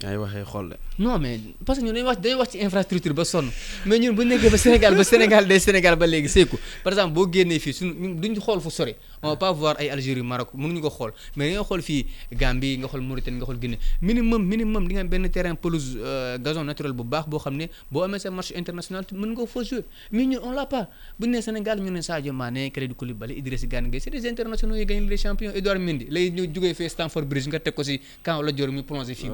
Ay 0.05 0.17
waxee 0.21 0.45
xool 0.45 0.69
de. 0.71 0.77
Non 0.99 1.19
mais 1.19 1.41
parce 1.65 1.79
que 1.79 1.85
ñun 1.85 1.95
dañuy 1.95 2.07
wax 2.07 2.21
dañuy 2.21 2.37
wax 2.39 2.51
ci 2.53 2.59
infrastructure 2.61 3.15
ba 3.15 3.25
sonn. 3.25 3.49
Mais 3.87 3.99
ñun 3.99 4.13
bu 4.15 4.25
nekkee 4.27 4.51
ba 4.51 4.59
Sénégal 4.59 4.95
ba 4.95 5.03
Sénégal 5.05 5.49
day 5.49 5.59
Sénégal 5.59 5.97
ba 5.97 6.07
léegi 6.07 6.29
seeku 6.29 6.59
par 6.85 6.93
exemple 6.93 7.15
boo 7.15 7.27
génnee 7.33 7.59
fii 7.59 7.73
suñu 7.73 8.15
duñ 8.21 8.37
xool 8.39 8.61
fu 8.61 8.69
sori 8.71 8.95
on 9.27 9.31
va 9.31 9.37
pas 9.37 9.53
voir 9.53 9.75
ay 9.79 9.91
Algérie 9.91 10.23
Maroc 10.23 10.55
mënuñu 10.55 10.81
ko 10.81 10.91
xool. 10.91 11.13
Mais 11.37 11.53
nga 11.53 11.63
xool 11.65 11.83
fii 11.83 12.07
Gambie 12.33 12.79
nga 12.79 12.89
xool 12.89 13.03
Mauritanie 13.03 13.39
nga 13.39 13.47
xool 13.47 13.59
Guinée 13.59 13.79
minimum 14.01 14.43
minimum 14.47 14.87
di 14.89 14.95
nga 14.95 15.01
am 15.03 15.09
benn 15.09 15.29
terrain 15.31 15.55
pelouse 15.57 15.97
euh, 15.99 16.39
gazon 16.39 16.65
naturel 16.65 16.93
bu 16.93 17.05
baax 17.05 17.27
boo 17.29 17.39
xam 17.39 17.57
ne 17.57 17.67
boo 17.91 18.03
amee 18.03 18.19
sa 18.19 18.31
match 18.31 18.53
international 18.55 19.05
mën 19.13 19.31
nga 19.33 19.37
ko 19.43 19.47
fa 19.47 19.63
jouer. 19.63 19.85
Mais 20.13 20.27
ñun 20.27 20.41
on 20.43 20.53
l'a 20.53 20.67
pas. 20.67 20.89
Bu 21.19 21.27
ñu 21.27 21.33
nee 21.33 21.43
Sénégal 21.43 21.81
ñu 21.81 21.91
ne 21.91 22.01
Sadio 22.01 22.33
Mané 22.33 22.71
Kalidou 22.71 22.95
Koulibaly 22.95 23.35
Idriss 23.39 23.67
Gana 23.67 23.89
Gueye 23.89 24.01
c'est 24.01 24.11
des 24.11 24.27
internationaux 24.29 24.77
yi 24.77 24.87
gagnent 24.87 25.09
les 25.09 25.17
champions. 25.17 25.53
Edouard 25.55 25.79
Mendy 25.79 26.07
lay 26.11 26.31
ñu 26.31 26.49
jugee 26.53 26.75
fee 26.75 26.89
Stamford 26.89 27.25
Bridge 27.27 27.47
nga 27.49 27.59
teg 27.61 27.75
ko 27.75 27.83
si 27.83 28.01
camp 28.23 28.43
la 28.43 28.53
Dior 28.53 28.69
mi 28.73 28.83
plongé 28.83 29.15
fii. 29.15 29.31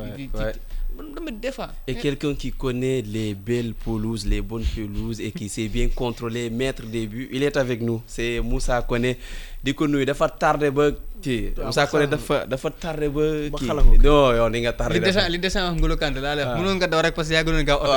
Et 1.87 1.95
quelqu'un 1.95 2.35
qui 2.35 2.53
connaît 2.53 3.03
les 3.03 3.35
belles 3.35 3.75
pelouses, 3.75 4.27
les 4.27 4.41
bonnes 4.43 4.65
pelouses 4.65 5.21
et 5.21 5.33
qui 5.33 5.49
sait 5.49 5.69
bien 5.69 5.89
contrôler, 5.89 6.51
mettre 6.51 6.85
des 6.87 7.07
buts, 7.07 7.29
il 7.33 7.43
est 7.43 7.57
avec 7.57 7.81
nous. 7.81 8.03
C'est 8.07 8.41
Moussa 8.41 8.83
Koné. 8.83 9.17
di 9.63 9.73
ko 9.75 9.87
nuyu 9.87 10.05
dafa 10.05 10.27
tardé 10.29 10.71
ba 10.75 10.91
kii 11.23 11.55
Moussa 11.63 11.87
Koné 11.87 12.07
xalam. 12.07 12.15
dafa 12.19 12.37
dafa 12.51 12.69
tardé 12.83 13.07
ba 13.09 13.25
kii. 13.59 14.03
non 14.03 14.35
yow 14.37 14.49
ni 14.51 14.59
nga 14.67 14.73
tardé 14.75 14.99
li 14.99 15.07
descend 15.07 15.31
li 15.31 15.39
descend 15.39 15.65
wax 15.71 15.75
Ngolo 15.79 15.95
Kanté 15.97 16.19
laa 16.21 16.35
lay 16.35 16.45
wax. 16.45 16.53
Waaw. 16.55 16.61
mënoon 16.63 16.77
nga 16.83 16.89
daw 16.91 17.01
rek 17.07 17.15
parce 17.15 17.29
que 17.31 17.35
yaa 17.39 17.45
gënoon 17.47 17.65
gaaw 17.65 17.79
oto 17.79 17.95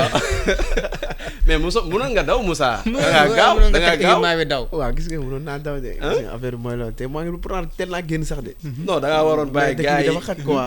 mais 1.47 1.57
Moussa 1.61 1.81
mënoon 1.85 2.11
nga 2.13 2.23
daw 2.25 2.39
Moussa? 2.41 2.81
Da 2.85 2.91
ngaa 2.91 3.27
gaaw 3.38 3.55
da 3.73 3.79
ngaa 3.79 3.97
gaaw. 4.01 4.45
daw. 4.49 4.63
Waaw 4.71 4.91
gis 4.97 5.07
nga 5.09 5.17
mënoon 5.21 5.43
naa 5.45 5.57
daw 5.61 5.75
de. 5.81 5.91
nga 5.97 6.33
affaire 6.38 6.55
bi 6.57 6.61
mooy 6.63 6.75
loolu. 6.77 6.93
Te 6.97 7.03
maa 7.07 7.21
ngi 7.25 7.38
pourtant 7.41 7.69
teel 7.77 7.89
naa 7.93 8.01
génn 8.01 8.23
sax 8.25 8.41
de. 8.45 8.53
non 8.85 8.97
da 9.01 9.07
ngaa 9.13 9.23
waroon 9.27 9.49
bàyyi 9.53 9.75
gars 9.81 10.05
yi 10.05 10.13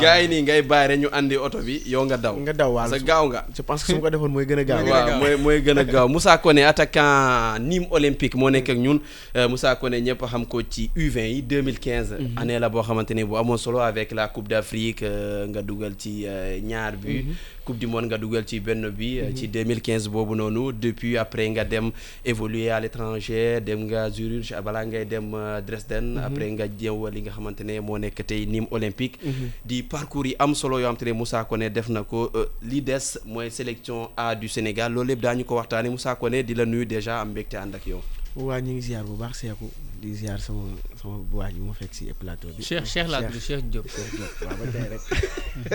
gars 0.02 0.18
yi 0.22 0.26
nii 0.30 0.42
ngay 0.46 0.60
bàyyi 0.62 0.86
rek 0.90 0.98
ñu 1.02 1.08
andi 1.12 1.36
oto 1.36 1.58
bi 1.62 1.82
yow 1.86 2.02
nga 2.06 2.16
daw. 2.16 2.34
Nga 2.38 2.52
daw 2.54 2.70
waaw. 2.74 2.88
Sa 2.90 2.98
gaaw 2.98 3.24
nga. 3.30 3.40
Je 3.54 3.62
pense 3.62 3.82
que 3.84 3.90
su 3.92 3.98
ma 3.98 4.02
ko 4.06 4.10
defoon 4.10 4.30
mooy 4.34 4.46
gën 4.46 4.58
a 4.62 4.64
gaaw. 4.64 4.82
waaw 4.86 5.18
mooy 5.18 5.34
mooy 5.36 5.58
gën 5.62 5.78
a 5.78 5.84
gaaw. 5.84 6.06
Moussa 6.12 6.38
Koné 6.38 6.62
attaquant 6.64 7.58
Nîmes 7.58 7.88
Olympique 7.90 8.34
moo 8.38 8.50
nekk 8.50 8.70
ak 8.70 8.78
ñun. 8.78 8.98
Euh, 9.36 9.48
Moussa 9.50 9.74
Koné 9.76 9.98
ñëpp 10.00 10.22
xam 10.30 10.46
ko 10.46 10.62
ci 10.62 10.90
U20 10.96 11.18
yi 11.26 11.42
2015. 11.42 12.38
Année 12.48 12.58
la 12.58 12.68
boo 12.68 12.82
xamante 12.82 13.10
ne 13.14 13.24
bu 13.24 13.36
amoon 13.36 13.56
solo 13.58 13.78
avec 13.80 14.12
la 14.12 14.28
Coupe 14.28 14.48
d'Afrique 14.48 15.02
euh, 15.02 15.46
nga 15.48 15.62
dugal 15.62 15.92
ci 15.98 16.24
euh, 16.26 16.58
ñaar 16.60 16.92
bi. 16.96 17.26
Coupe 17.64 17.78
du 17.78 17.86
monde 17.86 18.06
nga 18.06 18.16
dugal 18.18 18.44
ci 18.46 18.60
benn 18.60 18.88
bi. 18.90 19.18
euh, 19.20 19.30
ci 19.34 19.48
2015 19.48 20.08
boobu 20.08 20.34
noonu 20.34 20.72
depuis 20.72 21.16
après 21.18 21.48
nga 21.50 21.64
dem 21.64 21.90
évoluer 22.24 22.70
à 22.70 22.80
l'étranger 22.80 23.60
dem 23.60 23.84
nga 23.86 24.10
Zurich 24.10 24.52
balaa 24.64 24.86
ngay 24.86 25.04
dem 25.04 25.36
Dresden. 25.66 26.18
après 26.24 26.50
nga 26.50 26.64
jëw 26.66 27.08
li 27.10 27.20
nga 27.22 27.30
xamante 27.32 27.60
ne 27.64 27.80
moo 27.80 27.98
nekk 27.98 28.24
tey 28.26 28.46
Nîmes 28.46 28.68
Olympique. 28.70 29.18
di 29.64 29.82
parcours 29.82 30.26
yi 30.26 30.34
am 30.38 30.54
solo 30.54 30.78
yoo 30.78 30.86
xamante 30.88 31.04
ne 31.04 31.12
Moussa 31.12 31.44
Koné 31.44 31.70
def 31.70 31.88
na 31.88 32.02
ko 32.02 32.30
li 32.62 32.80
des 32.80 33.18
mooy 33.26 33.50
sélection 33.50 34.08
A 34.16 34.34
du 34.34 34.48
Sénégal 34.48 34.92
loolu 34.92 35.08
lépp 35.08 35.20
daañu 35.20 35.44
ko 35.44 35.56
waxtaanee 35.56 35.90
Moussa 35.90 36.14
Koné 36.14 36.42
di 36.42 36.54
la 36.54 36.64
nuyu 36.64 36.86
déjà 36.86 37.20
am 37.20 37.30
mbégte 37.30 37.54
ànd 37.56 37.74
ak 37.74 37.86
yow. 37.86 38.00
waa 38.36 38.60
ñu 38.60 38.72
ngi 38.72 38.82
ziar 38.82 39.04
bu 39.04 39.16
baax 39.16 39.40
seeku 39.40 39.68
di 40.00 40.14
ziar 40.14 40.38
sama 40.40 40.62
sama 41.00 41.18
waaj 41.32 41.54
bi 41.54 41.60
ma 41.66 41.72
fekk 41.74 41.92
si 41.94 42.04
plateau 42.14 42.50
bi. 42.56 42.62
Cheikh 42.62 42.84
Cheikh 42.86 43.08
laa 43.10 43.22
tudd 43.26 43.40
Cheikh 43.42 43.62
Diop 43.70 43.86
Cheikh 43.90 44.10
Diop 44.14 44.32
waaw 44.46 44.56
ba 44.60 44.66
tey 44.72 44.86
rek 44.94 45.02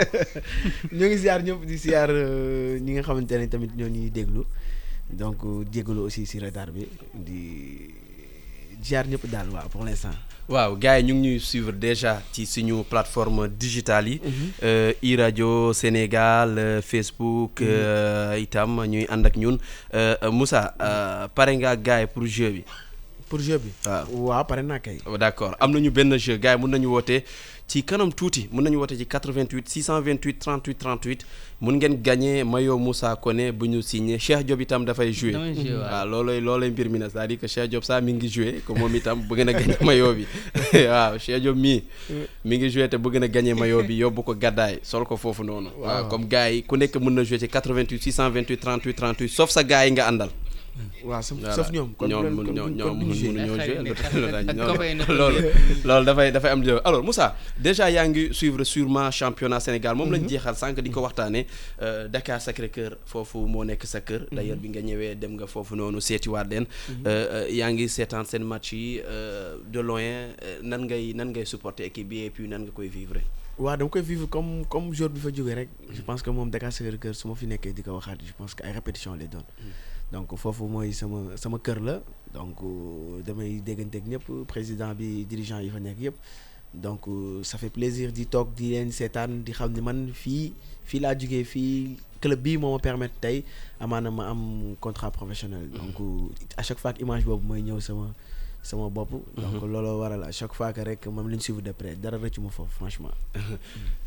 ñoo 0.98 1.08
ngi 1.10 1.18
ziar 1.18 1.40
ñëpp 1.44 1.62
di 1.66 1.78
ziar 1.78 2.10
euh, 2.10 2.80
ñi 2.80 2.92
nga 2.96 3.04
xamante 3.04 3.32
ne 3.38 3.48
tamit 3.48 3.72
ñoo 3.76 3.90
ñuy 3.90 4.10
déglu 4.10 4.44
donc 5.12 5.44
jégalu 5.72 6.00
aussi 6.08 6.26
si 6.26 6.40
retard 6.40 6.72
bi 6.72 6.88
di 7.14 7.42
ziar 8.82 9.08
ñëpp 9.08 9.28
daal 9.28 9.50
waaw 9.52 9.68
pour 9.70 9.84
l'instant. 9.84 10.16
waaw 10.48 10.76
gars 10.78 11.00
yi 11.00 11.04
ñu 11.08 11.14
ngi 11.16 11.30
ñuy 11.36 11.40
suivre 11.40 11.74
déjà 11.74 12.22
ci 12.32 12.46
suñu 12.46 12.84
plateforme 12.84 13.48
digitale 13.48 14.08
yi. 14.10 14.22
euh, 14.64 14.94
iRadio 15.02 15.74
Sénégal 15.74 16.58
euh, 16.58 16.82
Facebook 16.82 17.62
euh, 17.62 18.38
itam 18.40 18.84
ñuy 18.88 19.06
ànd 19.10 19.26
ak 19.26 19.36
ñun 19.38 19.58
Euh, 19.94 20.16
euh, 20.24 20.32
Moussa 20.32 20.74
euh, 20.82 21.28
pare 21.36 21.56
nga 21.58 21.76
gars 21.76 22.02
yi 22.02 22.08
pour 22.08 22.26
jeu 22.26 22.50
bi. 22.52 22.64
Pour 23.34 23.42
jeu 23.42 23.58
bi. 23.58 23.70
waaw 23.86 24.06
waaw 24.30 24.44
pare 24.46 24.62
naa 24.62 24.78
kay. 24.80 24.98
Oh, 25.10 25.18
d'accord. 25.18 25.56
Am 25.60 25.72
nañu 25.74 25.90
benn 25.90 26.16
jeu 26.20 26.38
gars 26.38 26.54
yi 26.56 26.62
mun 26.62 26.70
nañu 26.70 26.90
woote 26.94 27.24
ci 27.68 27.82
kanam 27.84 28.12
tuuti 28.14 28.48
mun 28.52 28.62
nañu 28.64 28.78
woote 28.78 28.94
ci 28.96 29.06
88 29.06 29.66
628 29.66 30.38
38 30.38 30.76
38 30.78 31.26
mun 31.62 31.78
ngeen 31.80 31.96
gagné 32.04 32.44
maillot 32.44 32.78
Moussa 32.78 33.16
Koné 33.16 33.52
bu 33.52 33.66
ñu 33.68 33.82
signé. 33.82 34.20
Cheikh 34.20 34.44
Diop 34.46 34.62
itam 34.62 34.86
dafay 34.86 35.12
jouer. 35.12 35.34
Waaw. 35.34 35.80
waaw 35.82 36.06
loolooy 36.06 36.42
loolooy 36.42 36.70
mbir 36.70 36.90
mi 36.92 37.00
nag. 37.00 37.10
C'est-à-dire 37.12 37.40
que 37.40 37.48
Cheikh 37.48 37.70
Diop 37.72 37.84
sax 37.84 38.04
mi 38.04 38.14
ngi 38.14 38.30
jouer 38.30 38.62
que 38.68 38.72
moom 38.74 38.96
itam 38.96 39.24
bëgg 39.28 39.46
na 39.46 39.54
gagné 39.54 39.78
maillot 39.88 40.14
bi. 40.14 40.28
Waaw 40.88 41.18
Cheikh 41.18 41.42
Diop 41.42 41.56
mii 41.58 41.82
mi 42.46 42.58
ngi 42.60 42.70
jouer 42.70 42.88
te 42.90 42.98
bëgg 42.98 43.18
na 43.20 43.28
gagné 43.28 43.56
maillot 43.56 43.82
bi 43.82 43.98
yóbbu 43.98 44.22
ko 44.24 44.36
gàddaay 44.36 44.78
sol 44.84 45.06
ko 45.10 45.18
foofu 45.18 45.44
noonu. 45.44 45.72
Waaw. 45.82 46.08
Comme 46.08 46.28
gars 46.28 46.52
yi 46.54 46.62
ku 46.62 46.78
nekk 46.78 47.02
mën 47.02 47.10
na 47.18 47.24
jouer 47.24 47.40
ci 47.40 47.48
88 47.50 47.98
628 47.98 48.60
38 48.62 48.94
38 48.94 49.28
sauf 49.28 49.50
sa 49.50 49.64
gars 49.64 49.86
yi 49.88 49.92
nga 49.98 50.06
àndal 50.12 50.30
waaw 51.04 51.22
sauf 51.22 51.70
ñoom. 51.72 51.94
kon 51.98 52.08
ñoom 52.10 52.34
mënuñoo 52.34 53.58
jouer 53.58 54.96
loolu 55.20 55.40
loolu 55.88 56.06
dafay 56.06 56.32
dafay 56.32 56.52
am 56.52 56.62
alors 56.84 57.04
Moussa 57.04 57.36
déjà 57.60 57.90
yaa 57.92 58.08
ngi 58.08 58.34
suivre 58.34 58.64
sûrement 58.64 59.12
championnat 59.12 59.60
Sénégal. 59.60 59.96
Moom 59.96 60.12
lañ 60.12 60.28
jeexal 60.28 60.56
sànq 60.56 60.80
di 60.82 60.90
ko 60.90 61.02
waxtaanee. 61.02 61.46
Euh, 61.82 62.08
Dakar 62.08 62.42
Sacré-Cœur 62.42 62.98
foofu 63.06 63.46
moo 63.48 63.64
nekk 63.66 63.86
sa 63.86 64.02
kër. 64.02 64.28
D'ailleurs 64.32 64.58
bi 64.58 64.70
nga 64.70 64.82
ñëwee 64.82 65.16
dem 65.16 65.36
nga 65.38 65.48
foofu 65.48 65.76
noonu 65.76 66.02
seetiwaat 66.02 66.48
leen. 66.50 66.66
Euh, 67.06 67.46
euh, 67.46 67.46
yaa 67.52 67.72
ngi 67.72 67.88
seetaan 67.90 68.26
seen 68.26 68.44
match 68.44 68.74
yi 68.74 69.02
de 69.72 69.80
loin. 69.80 70.34
Nan 70.64 70.86
ngay 70.88 71.14
nan 71.14 71.30
ngay 71.32 71.46
supporter 71.46 71.86
équipe 71.86 72.08
bi 72.10 72.24
et 72.26 72.30
puis 72.30 72.48
nan 72.48 72.64
nga 72.66 72.72
koy 72.72 72.88
vivre? 72.88 73.22
Waaw 73.58 73.78
dama 73.78 73.90
koy 73.90 74.02
vivre 74.02 74.28
comme 74.28 74.66
comme 74.66 74.94
jour 74.94 75.10
bi 75.10 75.20
fa 75.20 75.30
jógee 75.30 75.54
rek. 75.54 75.70
Je 75.92 76.02
pense 76.02 76.22
que 76.22 76.30
moom 76.30 76.50
Dakar 76.50 76.72
Sacré-Cœur 76.74 77.14
su 77.16 77.28
ma 77.28 77.36
fi 77.36 77.46
nekkee 77.48 77.74
di 77.74 77.84
ko 77.84 77.92
waxaat 78.00 78.18
je 78.26 78.34
pense 78.34 78.56
que 78.56 78.64
ay 78.66 78.72
répétition 78.72 79.14
lay 79.16 79.28
doon 79.28 79.44
donc 80.14 80.30
foofu 80.38 80.70
mooy 80.70 80.94
sama 80.94 81.34
sama 81.36 81.58
kër 81.58 81.80
la. 81.82 81.96
Donc 82.34 82.58
damay 83.26 83.62
ñëpp 83.66 84.28
président 84.48 84.94
bi 84.94 85.26
dirigeant 85.26 85.60
yi 85.66 85.70
fa 85.74 85.80
nekk 85.80 86.00
yëpp. 86.00 86.16
Donc 86.74 87.06
ça 87.44 87.58
fait 87.58 87.70
plaisir 87.70 88.12
di 88.12 88.26
toog 88.26 88.54
di 88.58 88.72
leen 88.74 88.92
seetaan 88.92 89.44
di 89.46 89.52
xam 89.54 89.74
ne 89.74 89.82
man 89.82 90.00
fii 90.14 90.54
fii 90.90 91.00
laa 91.06 91.14
jugee 91.18 91.44
fii 91.46 91.98
club 92.22 92.40
bii 92.42 92.58
moo 92.58 92.72
ma 92.74 92.80
permettre 92.80 93.20
tey 93.22 93.44
amaana 93.80 94.10
ma 94.12 94.30
am 94.30 94.76
contrat 94.80 95.12
professionnel. 95.12 95.70
Donc 95.70 95.98
euh, 96.00 96.30
à 96.58 96.64
chaque 96.64 96.80
fois 96.80 96.94
image 97.00 97.26
boobu 97.26 97.46
mooy 97.48 97.62
ñëw 97.62 97.80
sama 97.80 98.14
sama 98.64 98.90
bopp. 98.90 99.12
Donc 99.38 99.62
looloo 99.62 100.00
waral 100.02 100.24
à 100.24 100.32
chaque 100.32 100.54
fois 100.54 100.74
que 100.74 100.82
rek 100.82 101.06
moom 101.08 101.30
lañ 101.30 101.40
suivre 101.40 101.62
de 101.62 101.72
près 101.72 101.96
dara 101.96 102.18
rëccu 102.18 102.42
ma 102.42 102.50
foofu 102.50 102.72
franchement 102.80 103.14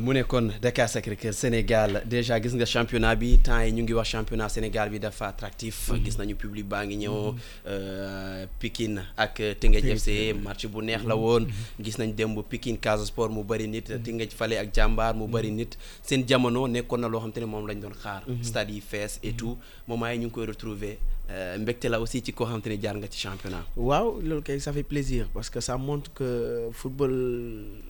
mu 0.00 0.12
nekkoon 0.14 0.52
Dakar 0.62 0.88
Sacré-Cœur 0.88 1.34
Sénégal. 1.34 2.02
Déjà 2.06 2.40
gis 2.40 2.54
nga 2.54 2.64
championnat 2.66 3.16
bi 3.16 3.38
temps 3.38 3.60
yi 3.60 3.72
ñu 3.72 3.82
ngi 3.82 3.92
wax 3.94 4.08
championnat 4.08 4.48
Sénégal 4.48 4.88
bi 4.90 4.98
dafa 5.00 5.28
attractif. 5.28 5.90
Gis 6.04 6.16
nañu 6.18 6.36
public 6.36 6.66
baa 6.68 6.84
ngi 6.86 6.96
ñëw. 6.96 7.34
Euh, 7.66 8.46
Pikine 8.60 9.02
ak 9.16 9.42
Teungueth 9.60 9.84
FC 9.98 10.32
match 10.42 10.66
bu 10.66 10.82
neex 10.82 11.04
la 11.04 11.16
woon. 11.16 11.46
Gis 11.80 11.98
nañ 11.98 12.14
démb 12.14 12.38
Pikine 12.48 12.78
Casa 12.78 13.04
Sport 13.04 13.30
mu 13.30 13.42
bëri 13.42 13.66
nit 13.68 13.90
Teungueth 14.02 14.32
Fale 14.32 14.58
ak 14.58 14.72
Jàmbaar 14.74 15.14
mu 15.14 15.26
bëri 15.26 15.50
nit. 15.50 15.76
Seen 16.02 16.24
jamono 16.26 16.66
nekkoon 16.68 17.00
na 17.00 17.08
loo 17.08 17.20
xam 17.20 17.32
te 17.32 17.40
ne 17.40 17.46
moom 17.46 17.66
lañ 17.66 17.80
doon 17.80 17.94
xaar. 18.02 18.22
Stade 18.42 18.70
yi 18.70 18.80
fees 18.80 19.18
et 19.22 19.32
tout. 19.32 19.58
Moment 19.88 20.10
yi 20.10 20.18
ñu 20.18 20.26
ngi 20.26 20.32
koy 20.32 20.46
retrouver. 20.46 20.98
euh, 20.98 21.13
mbégte 21.58 21.84
la 21.88 22.00
aussi 22.00 22.20
ci 22.22 22.32
koo 22.32 22.44
xam 22.46 22.60
te 22.60 22.68
ne 22.68 22.76
jaar 22.80 22.96
nga 22.96 23.06
ci 23.10 23.18
championnat. 23.18 23.64
Waaw 23.76 24.20
loolu 24.20 24.42
kay 24.42 24.60
ça 24.60 24.72
fait 24.72 24.82
plaisir 24.82 25.28
parce 25.32 25.48
que 25.50 25.60
ça 25.60 25.76
montre 25.78 26.12
que 26.12 26.68
football 26.72 27.14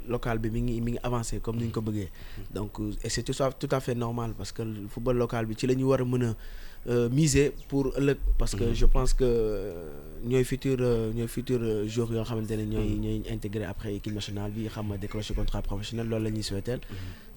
local 0.08 0.38
bi 0.38 0.50
mi 0.50 0.62
ngi 0.62 0.80
mi 0.80 0.92
ngi 0.92 1.00
avancé 1.02 1.40
comme 1.40 1.56
ni 1.56 1.64
ñu 1.66 1.70
ko 1.72 1.80
bëggee. 1.80 2.10
Donc 2.52 2.78
euh, 2.80 2.92
et 3.02 3.08
c'est 3.10 3.22
tout 3.24 3.42
à 3.42 3.50
tout 3.52 3.68
à 3.72 3.80
fait 3.80 3.94
normal 3.94 4.34
parce 4.38 4.52
que 4.52 4.62
le 4.62 4.86
football 4.88 5.16
local 5.16 5.46
bi 5.46 5.54
ci 5.58 5.66
la 5.66 5.74
ñu 5.74 5.84
war 5.84 6.00
a 6.00 6.04
mën 6.04 6.22
a 6.22 6.26
euh, 6.26 6.34
miser 7.10 7.52
pour 7.68 7.92
ëllëg. 7.96 8.18
Parce 8.38 8.54
que 8.54 8.74
je 8.74 8.86
pense 8.86 9.14
que 9.14 9.28
ñooy 10.24 10.44
futur 10.44 10.76
euh, 10.80 11.12
ñooy 11.12 11.28
futur 11.28 11.60
euh, 11.62 11.86
joueurs 11.86 12.12
yoo 12.12 12.24
xamante 12.24 12.50
ne 12.56 12.64
ñooy 12.64 12.88
ñooy 13.04 13.22
intégré 13.30 13.64
après 13.64 13.94
équipe 13.94 14.14
nationale 14.14 14.50
bi 14.52 14.66
xam 14.68 14.86
nga 14.88 14.96
décrocher 14.96 15.34
contrat 15.34 15.60
professionnel 15.62 16.08
loolu 16.08 16.24
la 16.24 16.30
ñuy 16.30 16.42
souhaiter. 16.42 16.78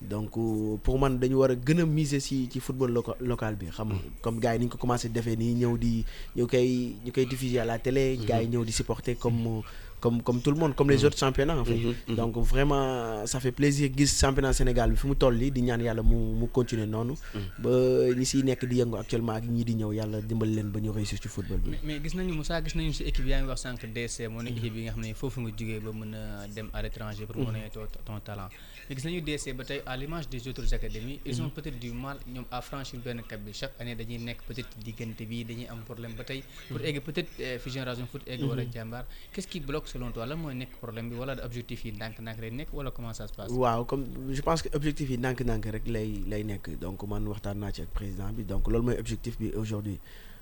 Donc 0.01 0.38
euh, 0.38 0.77
pour 0.83 0.97
man 0.99 1.17
dañu 1.19 1.36
war 1.36 1.51
a 1.51 1.55
gën 1.55 1.81
a 1.81 1.86
miser 1.86 2.19
si 2.21 2.47
ci 2.51 2.60
football 2.60 2.91
loca 2.91 3.15
local 3.19 3.55
bi 3.55 3.67
xam 3.67 3.91
comme 4.21 4.39
gars 4.39 4.53
yi 4.53 4.60
ni 4.60 4.65
ñu 4.65 4.69
ko 4.71 4.77
commencé 4.77 5.10
defee 5.10 5.36
nii 5.36 5.53
ñëw 5.62 5.77
di 5.77 6.05
ñu 6.36 6.47
koy 6.47 6.95
ñu 7.05 7.12
koy 7.12 7.25
diffuser 7.25 7.60
à 7.60 7.65
la 7.65 7.77
télé 7.79 8.17
gars 8.25 8.41
yi 8.41 8.47
ñëw 8.47 8.63
di 8.63 8.71
supporter 8.71 9.15
comme 9.17 9.62
comme 9.99 10.21
comme 10.21 10.41
tout 10.41 10.51
le 10.51 10.57
monde 10.57 10.75
comme 10.75 10.89
les 10.89 11.03
autres 11.05 11.17
championnats 11.17 11.57
en 11.57 11.65
fait. 11.65 11.79
Donc 12.15 12.38
vraiment 12.38 13.25
ça 13.25 13.39
fait 13.39 13.51
plaisir 13.51 13.89
gis 13.97 14.07
championnat 14.07 14.53
Sénégal 14.53 14.91
bi 14.91 14.97
fi 14.97 15.07
mu 15.07 15.15
toll 15.15 15.38
nii 15.38 15.51
di 15.51 15.62
ñaan 15.62 15.81
yàlla 15.81 16.03
mu 16.03 16.17
mu 16.39 16.47
continuer 16.47 16.86
noonu. 16.88 17.15
Ba 17.60 17.69
ñi 18.15 18.25
siy 18.25 18.43
nekk 18.43 18.65
di 18.65 18.75
yëngu 18.81 18.97
actuellement 18.97 19.36
ak 19.39 19.45
ñii 19.45 19.63
di 19.65 19.73
ñëw 19.75 19.91
yàlla 19.93 20.21
dimbali 20.21 20.53
leen 20.55 20.69
ba 20.71 20.79
ñu 20.79 20.91
réussir 20.91 21.17
ci 21.21 21.27
football 21.27 21.60
bi. 21.60 21.77
Mais 21.83 21.99
gis 22.03 22.15
nañu 22.15 22.33
Moussa 22.33 22.62
gis 22.63 22.75
nañu 22.75 22.93
si 22.93 23.03
équipe 23.03 23.25
yaa 23.27 23.41
ngi 23.41 23.47
wax 23.49 23.62
sànq 23.65 23.86
DC 23.93 24.27
moo 24.29 24.41
nekk 24.43 24.57
équipe 24.57 24.75
yi 24.77 24.83
nga 24.86 24.91
xam 24.93 25.01
ne 25.01 25.13
foofu 25.13 25.41
nga 25.41 25.49
jógee 25.57 25.79
ba 25.79 25.91
mën 25.91 26.13
a 26.13 26.47
dem 26.47 26.69
à 26.73 26.81
l'étranger 26.83 27.25
pour 27.25 27.41
mën 27.51 27.65
a 27.65 27.69
ton 28.05 28.19
talent 28.23 28.49
gis 28.95 29.04
nañu 29.04 29.19
DC 29.21 29.52
ba 29.54 29.63
tey 29.67 29.82
à 29.86 29.97
l'image 29.97 30.30
des 30.30 30.47
autres 30.47 30.73
académies 30.73 31.19
ils 31.26 31.41
ont 31.41 31.50
peut-être 31.50 31.78
du 31.80 31.91
mal 31.91 32.17
ñoom 32.28 32.45
à 32.50 32.62
franchir 32.62 33.00
benn 33.04 33.21
cap 33.28 33.39
bi. 33.41 33.52
Chaque 33.54 33.73
année 33.82 33.95
dañuy 33.95 34.17
nekk 34.19 34.41
peut-être 34.47 34.78
diggante 34.80 35.23
bi 35.28 35.43
dañuy 35.43 35.67
am 35.67 35.82
problème 35.84 36.13
ba 36.15 36.23
tey. 36.23 36.41
Pour 36.69 36.80
egg 36.82 37.02
peut-être 37.02 37.30
euh, 37.41 37.60
fi 37.60 37.69
génération 37.69 38.06
foot 38.08 38.21
egg 38.28 38.41
wala 38.43 38.63
jàmbaar 38.71 39.04
qu'est-ce 39.34 39.47
qui 39.47 39.60
bloque 39.60 39.88
selon 39.89 40.12
toi? 40.12 40.26
Lan 40.26 40.38
mooy 40.39 40.56
nekk 40.56 40.78
problème 40.80 41.10
bi 41.10 41.15
wala 41.15 41.36
objectif 41.43 41.84
yi 41.86 41.91
ndànk-ndànk 41.91 42.39
lay 42.39 42.52
nekk 42.52 42.73
wala 42.73 42.91
comment 42.91 43.13
ça 43.13 43.28
se 43.28 43.34
passe? 43.34 43.52
Waaw 43.52 43.84
comme 43.86 44.06
je 44.32 44.41
pense 44.41 44.62
que 44.62 44.69
objectif 44.73 45.10
yi 45.10 45.17
ndànk-ndànk 45.17 45.65
rek 45.65 45.88
lay 45.88 46.23
lay 46.26 46.43
nekk. 46.43 46.80
Donc 46.80 47.04
man 47.08 47.28
waxtaan 47.28 47.60
naa 47.60 47.71
ci 47.71 47.82
ak 47.82 47.89
président 47.89 48.32
bi. 48.32 48.43
Donc 48.45 48.67
loolu 48.69 48.86
mooy 48.86 49.00
objectif 49.00 49.38
bi 49.38 49.52
aujourd'hui. 49.56 50.00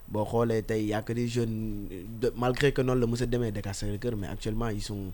Boo 0.08 0.23
xoolee 0.23 0.62
tey 0.62 0.86
y 0.86 0.93
a 0.93 1.01
que 1.01 1.13
des 1.13 1.27
jeunes 1.27 1.89
malgré 2.36 2.71
que 2.71 2.84
noonu 2.84 3.01
la 3.01 3.08
mos 3.08 3.23
a 3.23 3.25
demee 3.25 3.51
Dakar 3.51 3.73
Sacré-Cœur 3.73 4.15
mais 4.15 4.27
actuellement 4.27 4.69
ils 4.69 4.84
sont 4.84 5.12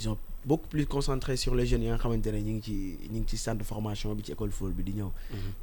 ils 0.00 0.04
sont 0.04 0.16
beaucoup 0.46 0.66
plus 0.68 0.86
concentrés 0.86 1.36
sur 1.36 1.54
les 1.54 1.66
jeunes 1.66 1.82
yi 1.82 1.88
nga 1.88 1.98
xamante 1.98 2.26
ne 2.32 2.38
ñi 2.40 2.52
ngi 2.54 2.62
ci 2.62 2.98
ñi 3.12 3.20
ngi 3.20 3.28
ci 3.28 3.36
centre 3.36 3.58
de 3.58 3.64
formation 3.64 4.14
bi 4.14 4.22
ci 4.24 4.32
école 4.32 4.50
football 4.50 4.72
bi 4.74 4.82
di 4.82 4.92
ñëw. 4.98 5.10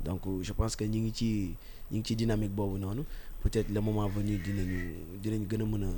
Donc 0.06 0.22
je 0.42 0.54
pense 0.54 0.76
que 0.76 0.84
ñi 0.86 1.00
ngi 1.02 1.12
ci 1.14 1.56
ñi 1.92 1.98
ngi 2.00 2.06
ci 2.06 2.16
dynamique 2.16 2.52
boobu 2.54 2.78
noonu. 2.78 3.02
Peut-être 3.42 3.70
le 3.70 3.82
moment 3.82 4.08
venu 4.08 4.38
dinañu 4.38 4.94
dinañ 5.24 5.48
gën 5.50 5.62
a 5.62 5.66
mën 5.66 5.84
a 5.86 5.92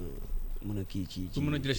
mën 0.59 0.75
a 0.79 0.83
kii 0.83 1.05
ci 1.07 1.21
ci 1.31 1.39
Pour 1.39 1.43
mën 1.43 1.55
a 1.55 1.59
jël 1.63 1.73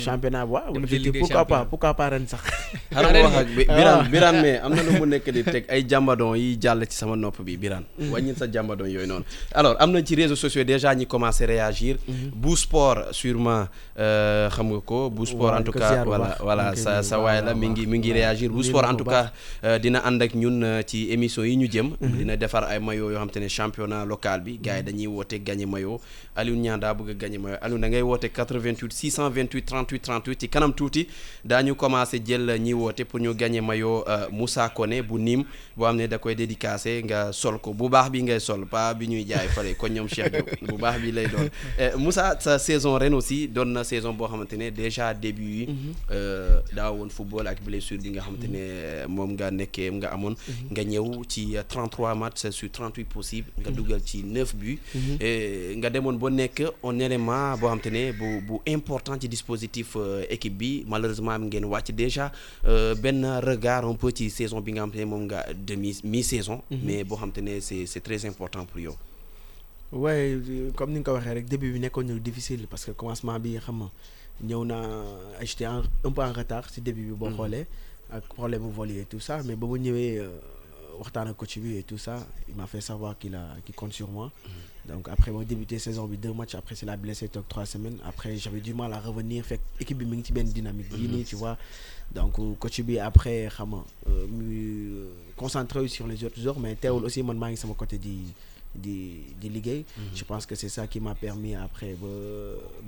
championnat 0.00 0.46
waaw 0.46 0.72
bi 0.72 0.72
waaw 0.72 0.76
objectif 0.76 1.12
pourquoi 1.20 1.44
pas 1.44 1.64
pourquoi 1.68 1.92
pas 1.94 2.08
ren 2.08 2.24
sax. 2.26 2.40
Xaaral 2.92 3.12
ma 3.12 3.28
wax 3.28 3.36
ak 3.44 3.48
bi 3.52 3.64
Birane 3.76 4.08
Birane 4.08 4.40
mais 4.40 4.56
am 4.64 4.72
na 4.74 4.82
lu 4.82 4.92
mu 4.96 5.04
nekk 5.06 5.28
di 5.30 5.42
teg 5.44 5.64
ay 5.68 5.84
jàmbadon 5.86 6.32
yi 6.34 6.56
jàll 6.58 6.80
ci 6.88 6.96
sama 6.96 7.14
nopp 7.16 7.42
bi 7.44 7.58
Birane. 7.60 7.84
Wàññil 8.00 8.36
sa 8.40 8.46
jàmbadon 8.50 8.86
yooyu 8.88 9.06
noonu. 9.06 9.24
Alors 9.52 9.76
am 9.78 9.92
na 9.92 10.00
ci 10.02 10.14
réseaux 10.14 10.34
sociaux 10.36 10.64
déjà 10.64 10.94
ñi 10.94 11.06
commencé 11.06 11.44
réagir. 11.44 11.96
Bu 12.08 12.56
sport 12.56 13.12
sûrement 13.12 13.68
euh, 13.98 14.48
xam 14.48 14.72
nga 14.72 14.80
ko. 14.80 15.10
Bu 15.10 15.26
sport 15.26 15.52
en 15.52 15.62
tout 15.62 15.72
cas 15.72 16.02
voilà 16.04 16.36
voilà 16.40 16.70
Ok, 16.70 16.76
sa 16.78 17.00
nii, 17.00 17.04
sa 17.04 17.16
waaw, 17.18 17.24
waay 17.26 17.40
la 17.44 17.52
waaw, 17.52 17.56
mi 17.60 17.68
ngi 17.68 17.86
mi 17.86 17.98
ngi 17.98 18.08
waaw. 18.12 18.16
réagir. 18.18 18.48
Bu 18.48 18.56
Nuyu 18.64 18.64
sport 18.70 18.88
en 18.88 18.94
tout 18.96 19.04
cas 19.04 19.30
euh, 19.64 19.78
dina 19.78 20.00
ànd 20.06 20.22
ak 20.22 20.32
ñun 20.34 20.62
euh, 20.62 20.80
ci 20.86 21.12
émission 21.12 21.44
yi 21.44 21.56
ñu 21.58 21.68
jëm. 21.70 21.96
Dina 22.00 22.36
defar 22.38 22.64
ay 22.64 22.80
maillot 22.80 23.10
yoo 23.10 23.18
xam 23.20 23.30
te 23.30 23.38
ne 23.40 23.48
championnat 23.48 24.06
local 24.06 24.40
bi. 24.40 24.56
Gars 24.58 24.78
yi 24.78 24.84
dañuy 24.84 25.06
woote 25.06 25.36
gagné 25.44 25.66
maillot. 25.66 26.00
Aliou 26.34 26.56
Niang 26.56 26.80
daa 26.80 26.94
bëgg 26.94 27.10
a 27.10 27.14
gagné 27.14 27.36
maillot. 27.38 27.58
Aliou 27.60 27.78
da 27.89 27.89
ngay 27.90 28.02
woote 28.02 28.28
88 28.30 28.88
628 28.94 29.66
38 29.66 29.98
38 30.02 30.38
ci 30.40 30.48
kanam 30.48 30.72
tuuti. 30.72 31.06
Daañu 31.44 31.74
commencé 31.74 32.20
jël 32.24 32.46
ñi 32.60 32.72
woote 32.74 33.04
pour 33.04 33.20
ñu 33.20 33.34
gagné 33.34 33.60
maillot 33.60 34.04
euh, 34.08 34.28
Moussa 34.30 34.68
Koné 34.68 35.02
bu 35.02 35.18
Nîmes 35.18 35.44
boo 35.76 35.84
xam 35.86 35.96
ne 35.96 36.06
da 36.06 36.18
koy 36.18 36.34
dédicacé 36.36 37.02
nga 37.04 37.32
sol 37.32 37.58
ko. 37.58 37.72
Bu 37.74 37.88
baax 37.88 38.10
bi 38.10 38.22
ngay 38.22 38.40
sol 38.40 38.66
pas 38.66 38.94
bi 38.94 39.08
ñuy 39.08 39.24
jaay 39.26 39.48
fale 39.48 39.74
ko 39.74 39.88
ñoom 39.88 40.08
Cheikh 40.08 40.30
Diop 40.32 40.48
bu 40.68 40.76
baax 40.78 41.00
bi 41.00 41.12
lay 41.12 41.26
doon. 41.26 41.48
Euh, 41.80 41.96
Moussa 41.98 42.36
sa 42.40 42.58
saison 42.58 42.96
ren 42.98 43.12
aussi 43.14 43.48
doon 43.48 43.66
na 43.66 43.84
saison 43.84 44.12
boo 44.12 44.26
xamante 44.28 44.52
ne 44.56 44.70
déjà 44.70 45.12
début 45.14 45.42
yi 45.50 45.68
euh, 46.10 46.60
daa 46.72 46.90
woon 46.92 47.08
football 47.10 47.46
ak 47.48 47.62
blessure 47.64 47.98
bi 47.98 48.10
nga 48.10 48.20
xamante 48.22 48.48
ne 48.48 49.06
moom 49.08 49.32
nga 49.34 49.50
nekkee 49.50 49.90
nga 49.98 50.12
amoon. 50.12 50.34
Nga 50.70 50.84
ñëw 50.84 51.24
ci 51.28 51.56
euh, 51.56 51.62
33 51.68 52.14
matchs 52.14 52.50
sur 52.50 52.70
38 52.70 53.04
possible 53.08 53.48
nga 53.60 53.70
dugal 53.70 54.00
ci 54.04 54.22
9 54.24 54.54
buts. 54.56 54.78
Et 55.20 55.74
nga 55.76 55.90
demoon 55.90 56.18
ba 56.18 56.30
nekk 56.30 56.62
un 56.84 56.98
élément 56.98 57.56
boo 57.56 57.68
xamante 57.80 57.90
ne 57.90 58.12
bu 58.12 58.40
bu 58.40 58.60
important 58.66 59.18
ci 59.20 59.28
dispositif 59.28 59.96
euh, 59.96 60.24
équipe 60.28 60.56
bi. 60.56 60.84
Malheureusement 60.86 61.30
am 61.32 61.44
ngeen 61.48 61.64
wàcc 61.64 61.92
déjà 61.94 62.30
euh, 62.66 62.94
benn 62.94 63.24
regard 63.42 63.84
un 63.86 63.94
peu 63.94 64.10
ci 64.14 64.30
saison 64.30 64.60
bi 64.60 64.72
nga 64.72 64.82
xamante 64.82 64.96
ne 64.98 65.04
moom 65.04 65.24
nga 65.26 65.44
demi 65.54 65.96
mi 66.04 66.22
saison 66.22 66.62
mais 66.70 67.04
boo 67.04 67.16
xamante 67.16 67.38
ne 67.40 67.60
c'est 67.60 67.86
c'est 67.86 68.00
très 68.00 68.24
important 68.26 68.64
pour 68.66 68.80
yow. 68.80 68.96
Ouais 69.92 70.34
euh, 70.34 70.70
comme 70.76 70.92
ni 70.92 70.98
nga 71.00 71.10
ko 71.10 71.16
waxee 71.16 71.34
rek 71.34 71.46
début 71.48 71.72
bi 71.72 71.80
nekkoon 71.80 72.04
na 72.06 72.14
difficile 72.18 72.66
parce 72.68 72.84
que 72.84 72.92
commencement 72.92 73.38
bi 73.40 73.56
xam 73.58 73.78
nga 73.82 73.90
ñëw 74.44 74.64
naa 74.64 75.04
j'étais 75.42 75.64
un 75.66 75.82
peu 76.14 76.22
en 76.22 76.32
retard 76.32 76.68
ci 76.70 76.80
début 76.80 77.02
bi 77.04 77.12
boo 77.12 77.30
xoolee 77.30 77.66
ak 78.12 78.24
problème 78.34 78.62
mu 78.62 78.70
vol 78.72 78.90
et 78.90 79.04
tout 79.04 79.20
ça. 79.20 79.40
Mais 79.44 79.54
ba 79.56 79.66
ma 79.66 79.78
ñëwee 79.78 80.20
waxtaan 80.98 81.28
ak 81.28 81.36
coach 81.36 81.58
bi 81.58 81.76
et 81.78 81.82
tout 81.82 81.98
ça 81.98 82.26
il 82.48 82.54
m'a 82.54 82.66
fait 82.66 82.80
savoir 82.80 83.16
qu'il 83.18 83.34
a 83.34 83.56
qu'il 83.64 83.74
compte 83.74 83.92
sur 83.92 84.08
moi 84.08 84.30
donc 84.88 85.08
après 85.08 85.30
ma 85.30 85.44
débuté 85.44 85.78
saison 85.78 86.06
bi 86.06 86.16
deux 86.16 86.32
matchs 86.32 86.54
après 86.54 86.74
c'est 86.74 86.86
la 86.86 86.96
blessé 86.96 87.28
toog 87.28 87.44
trois 87.48 87.66
semaines. 87.66 87.98
Après 88.04 88.36
j'avais 88.36 88.60
du 88.60 88.74
mal 88.74 88.92
à 88.92 89.00
revenir. 89.00 89.44
Fekk 89.44 89.60
équipe 89.80 89.98
benn 89.98 90.46
dynamique 90.46 90.88
bii 90.92 91.08
nii 91.08 91.24
tu 91.24 91.36
vois. 91.36 91.56
Donc 92.12 92.32
coach 92.58 92.80
bi 92.80 92.98
après 92.98 93.48
xam 93.54 93.70
nga 93.70 93.84
euh, 94.08 94.26
mu 94.26 94.90
euh, 94.92 95.12
concentré 95.36 95.80
wu 95.80 95.88
sur 95.88 96.06
les 96.06 96.24
autres 96.24 96.40
joueurs 96.40 96.58
mais 96.58 96.74
teewul 96.74 97.04
aussi 97.04 97.22
man 97.22 97.38
maa 97.38 97.50
ngi 97.50 97.56
sama 97.56 97.74
côté 97.74 97.98
di 98.74 99.34
di 99.40 99.48
liggéey. 99.48 99.84
Je 100.14 100.24
pense 100.24 100.46
que 100.46 100.54
c'est 100.54 100.68
ça 100.68 100.86
qui 100.86 101.00
m'a 101.00 101.14
permis 101.14 101.54
après 101.54 101.94
ba 102.00 102.08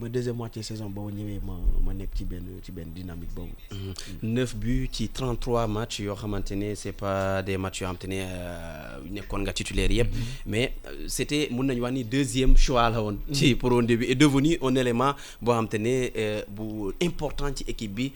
ba 0.01 0.09
deuxième 0.09 0.37
moitié 0.37 0.63
saison 0.63 0.89
boobu 0.89 1.13
ñëwee 1.13 1.41
ma 1.45 1.55
ma 1.85 1.93
nekk 1.95 2.11
ci 2.15 2.25
benn 2.25 2.45
ci 2.63 2.71
benn 2.73 2.93
dynamique 2.95 3.35
boobu. 3.35 3.51
9 4.23 4.57
buts 4.57 4.89
ci 4.93 5.09
33 5.09 5.67
matchs 5.67 5.99
yoo 6.01 6.15
xamante 6.15 6.53
ne 6.53 6.75
c'est 6.75 6.93
pas 6.93 7.43
des 7.43 7.57
matchs 7.59 7.81
yoo 7.81 7.87
xamante 7.89 8.05
ne 8.07 8.21
euh, 8.23 8.99
nekkoon 9.11 9.41
nga 9.43 9.53
titulaire 9.53 9.91
yëpp. 9.91 10.09
Mais 10.47 10.75
euh, 10.87 11.05
c'était 11.09 11.49
mun 11.51 11.65
nañu 11.65 11.81
wax 11.81 11.93
ni 11.95 12.05
deuxième 12.05 12.57
choix 12.57 12.89
la 12.91 13.03
woon. 13.03 13.19
Ci 13.33 13.55
pour 13.57 13.73
un 13.73 13.83
début 13.83 14.05
est 14.07 14.15
devenu 14.15 14.59
un 14.63 14.75
élément 14.77 15.15
boo 15.41 15.51
xamante 15.53 15.75
ne 15.75 16.09
euh, 16.17 16.43
bu 16.49 16.93
important 17.03 17.51
ci 17.55 17.65
équipe 17.67 17.93
bi. 17.95 18.13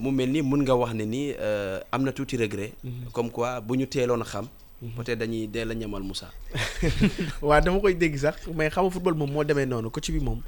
Mu 0.00 0.10
mel 0.12 0.30
ni 0.30 0.40
mun 0.42 0.62
nga 0.62 0.76
wax 0.76 0.94
ne 0.94 1.04
ni 1.04 1.32
am 1.92 2.02
na 2.04 2.12
tuuti 2.12 2.36
regret. 2.36 2.72
Comme 3.12 3.30
quoi 3.30 3.60
bu 3.60 3.76
ñu 3.76 3.86
teeloon 3.88 4.22
xam 4.22 4.46
peut-être 4.80 5.18
dañuy 5.18 5.46
dee 5.48 5.64
la 5.64 5.74
ñamal 5.74 6.02
Moussa. 6.02 6.30
Waaw 7.42 7.60
dama 7.60 7.80
koy 7.80 7.94
dégg 7.94 8.16
sax 8.16 8.46
mais 8.54 8.68
xam 8.70 8.84
nga 8.84 8.90
football 8.92 9.14
moom 9.14 9.30
moo 9.32 9.44
demee 9.44 9.66
noonu 9.66 9.90
coach 9.90 10.10
bi 10.10 10.20
moom 10.20 10.42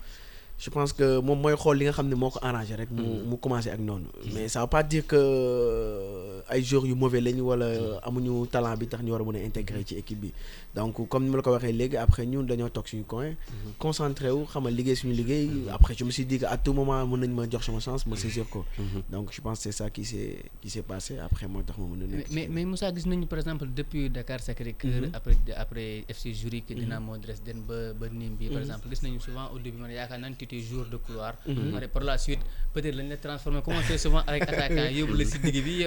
je 0.58 0.70
pense 0.70 0.92
que 0.92 1.20
moom 1.20 1.38
mooy 1.40 1.54
xool 1.56 1.76
li 1.78 1.84
nga 1.86 1.92
xam 1.92 2.08
ne 2.08 2.16
moo 2.16 2.30
ko 2.34 2.38
arrangé 2.42 2.74
rek 2.76 2.90
mu 2.90 3.22
mu 3.30 3.36
commencé 3.38 3.70
ak 3.70 3.78
noonu. 3.78 4.06
Mais 4.34 4.48
ça 4.48 4.60
veut 4.62 4.66
pas 4.66 4.82
dire 4.82 5.06
que 5.06 6.42
ay 6.50 6.62
joueurs 6.64 6.86
yu 6.86 6.94
mauvais 6.94 7.20
lañu 7.20 7.42
wala 7.42 8.00
amuñu 8.02 8.46
talent 8.48 8.76
bi 8.76 8.86
tax 8.88 9.02
ñu 9.04 9.12
war 9.12 9.20
a 9.20 9.24
mën 9.24 9.36
a 9.36 9.44
intégrer 9.46 9.84
ci 9.86 9.94
équipe 9.96 10.20
bi. 10.20 10.32
Donc 10.74 10.96
comme 11.08 11.24
ni 11.24 11.30
ma 11.30 11.36
la 11.36 11.42
ko 11.42 11.52
waxee 11.52 11.72
léegi 11.72 11.96
après 11.96 12.26
ñun 12.26 12.42
dañoo 12.42 12.68
toog 12.70 12.86
suñu 12.88 13.04
coin 13.04 13.34
concentré 13.78 14.30
wu 14.30 14.46
xam 14.46 14.62
nga 14.64 14.70
liggéey 14.70 14.96
suñu 14.96 15.12
liggéey. 15.14 15.48
Après 15.70 15.94
je 15.94 16.04
me 16.04 16.10
suis 16.10 16.24
dit 16.26 16.38
que 16.40 16.46
à 16.46 16.56
tout 16.56 16.72
moment 16.72 17.06
mën 17.06 17.18
nañ 17.18 17.30
ma 17.34 17.48
jox 17.48 17.64
sama 17.66 17.78
chance 17.80 18.04
ma 18.06 18.16
saisir 18.16 18.44
ko. 18.48 18.64
Donc 19.10 19.32
je 19.32 19.40
pense 19.40 19.58
que 19.58 19.62
c'est 19.64 19.72
ça 19.72 19.90
qui 19.90 20.04
s'est 20.04 20.42
qui 20.60 20.70
s'est 20.70 20.82
passé. 20.82 21.18
Après 21.20 21.46
moo 21.46 21.62
tax 21.62 21.78
ma 21.78 21.86
mën 21.86 22.02
a 22.02 22.06
mais 22.06 22.16
nekk 22.16 22.30
mais 22.32 22.48
mais 22.50 22.64
Moussa 22.64 22.92
gis 22.94 23.06
nañu 23.08 23.26
par 23.26 23.38
exemple 23.38 23.66
depuis 23.74 24.10
Dakar 24.10 24.40
Sacré-Cœur 24.40 25.10
après 25.12 25.36
après 25.56 26.04
FC 26.08 26.32
Zurich 26.32 26.66
Dynamo 26.66 27.16
Dresden 27.18 27.62
ba 27.68 27.92
ba 27.94 28.08
Nîmes 28.08 28.36
bi 28.40 28.48
par 28.48 28.58
exemple 28.60 28.88
gis 28.90 29.02
nañu 29.04 29.20
souvent 29.20 29.50
au 29.54 29.58
début 29.58 29.78
man 29.78 29.90
yaakaar 29.90 30.18
naa 30.18 30.30
étais 30.48 30.64
joueur 30.64 30.86
de 30.86 30.96
couloir. 30.96 31.34
Après, 31.74 31.88
par 31.88 32.02
la 32.02 32.16
suite 32.18 32.40
peut-être 32.72 32.94
lañ 32.96 33.08
la 33.08 33.16
transformé 33.16 33.60
comment 33.64 33.80
c'est 33.86 33.98
souvent 33.98 34.22
avec 34.26 34.42
attaquant 34.42 34.88
yóbbu 34.98 35.16
la 35.18 35.24
si 35.24 35.38
digg 35.38 35.64
bi 35.64 35.84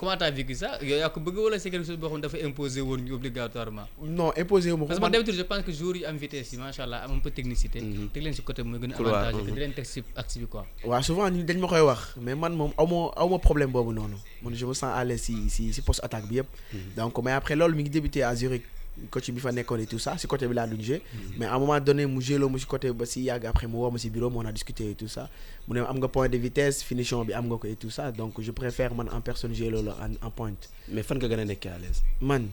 comment 0.00 0.16
t'as 0.16 0.30
vécu 0.30 0.54
ça? 0.54 0.78
Yow 0.82 0.96
yaa 1.02 1.08
ko 1.10 1.20
bëgg 1.20 1.36
wala 1.38 1.58
c'est 1.58 1.70
quelque 1.70 1.86
chose 1.86 1.96
boo 1.96 2.08
xam 2.08 2.20
dafa 2.20 2.38
woon 2.82 2.98
ñu 3.04 3.12
obligatoirement? 3.14 3.86
non 4.02 4.32
imposé 4.36 4.72
wu 4.72 4.78
ma 4.78 4.86
parce 4.86 4.98
que 4.98 5.02
man 5.04 5.12
d'habitude 5.12 5.34
je 5.36 5.42
pense 5.42 5.62
que 5.62 5.72
joueurs 5.72 5.96
yu 5.96 6.04
am 6.06 6.16
vitesse 6.16 6.52
yi 6.52 6.58
macha 6.58 6.84
allah 6.84 7.04
am 7.04 7.12
un 7.12 7.18
peu 7.20 7.30
technicité. 7.30 7.80
teg 8.12 8.22
leen 8.22 8.32
si 8.34 8.42
côté 8.42 8.62
mooy 8.62 8.80
gën 8.80 8.92
a 8.92 8.96
avantage 8.98 9.44
que 9.46 9.50
di 9.52 9.60
leen 9.60 9.72
teg 9.72 9.84
si 9.84 10.02
axe 10.16 10.38
bi 10.38 10.46
quoi. 10.46 10.66
waaw 10.84 11.02
souvent 11.02 11.30
ñu 11.30 11.44
dañ 11.44 11.58
ma 11.60 11.68
koy 11.68 11.80
wax 11.80 12.16
mais 12.20 12.34
man 12.34 12.52
moom 12.54 12.72
aw 12.76 12.86
ma 12.86 12.96
aw 13.16 13.28
ma 13.28 13.38
problème 13.38 13.70
boobu 13.70 13.92
noonu. 13.92 14.16
Man 14.42 14.54
je 14.54 14.66
me 14.66 14.74
sens 14.74 14.92
à 14.94 15.04
l'aise 15.04 15.20
si 15.22 15.48
si 15.50 15.72
si 15.72 15.80
poste 15.82 16.02
attaque 16.04 16.26
bi 16.28 16.36
yëpp. 16.36 16.48
Donc 16.96 17.22
mais 17.22 17.32
après 17.32 17.54
loolu 17.56 17.76
mi 17.76 17.82
ngi 17.82 17.90
débuté 17.90 18.22
à 18.22 18.34
Zurich 18.34 18.64
coach 19.10 19.30
bi 19.30 19.40
fa 19.40 19.50
nekkoon 19.52 19.78
et 19.80 19.86
tout 19.86 19.98
ça 19.98 20.16
si 20.18 20.26
côté 20.26 20.46
bi 20.46 20.54
laa 20.54 20.66
doon 20.66 20.80
jouer 20.80 21.02
mais 21.36 21.46
à 21.46 21.54
un 21.54 21.58
moment 21.58 21.78
donné 21.80 22.06
mu 22.06 22.20
jëloo 22.22 22.48
mu 22.48 22.58
si 22.58 22.66
côté 22.66 22.92
ba 22.92 23.04
si 23.06 23.22
yàgg 23.22 23.46
après 23.46 23.66
mu 23.66 23.74
woo 23.76 23.90
ma 23.90 23.98
si 23.98 24.10
bureau 24.10 24.30
on 24.34 24.44
a 24.46 24.52
discuté 24.52 24.90
et 24.90 24.94
tout 24.94 25.08
ça. 25.08 25.28
Mu 25.68 25.74
ne 25.74 25.82
am 25.84 25.96
nga 25.98 26.08
point 26.08 26.28
de 26.28 26.36
vitesse 26.38 26.82
finition 26.82 27.24
bi 27.24 27.32
am 27.32 27.46
nga 27.48 27.56
ko 27.56 27.66
et 27.66 27.76
tout 27.76 27.90
ça 27.90 28.12
donc 28.12 28.40
je 28.40 28.50
préfère 28.52 28.94
man 28.94 29.08
en 29.12 29.20
personne 29.20 29.54
jouer 29.54 29.70
loolu 29.70 29.90
en 29.90 30.26
en 30.26 30.30
point 30.30 30.52
mais 30.88 31.02
fan 31.02 31.18
nga 31.18 31.28
gën 31.28 31.38
a 31.40 31.44
nekkee 31.44 31.68
à 31.68 31.78
l'aise? 31.78 32.02
Man 32.20 32.48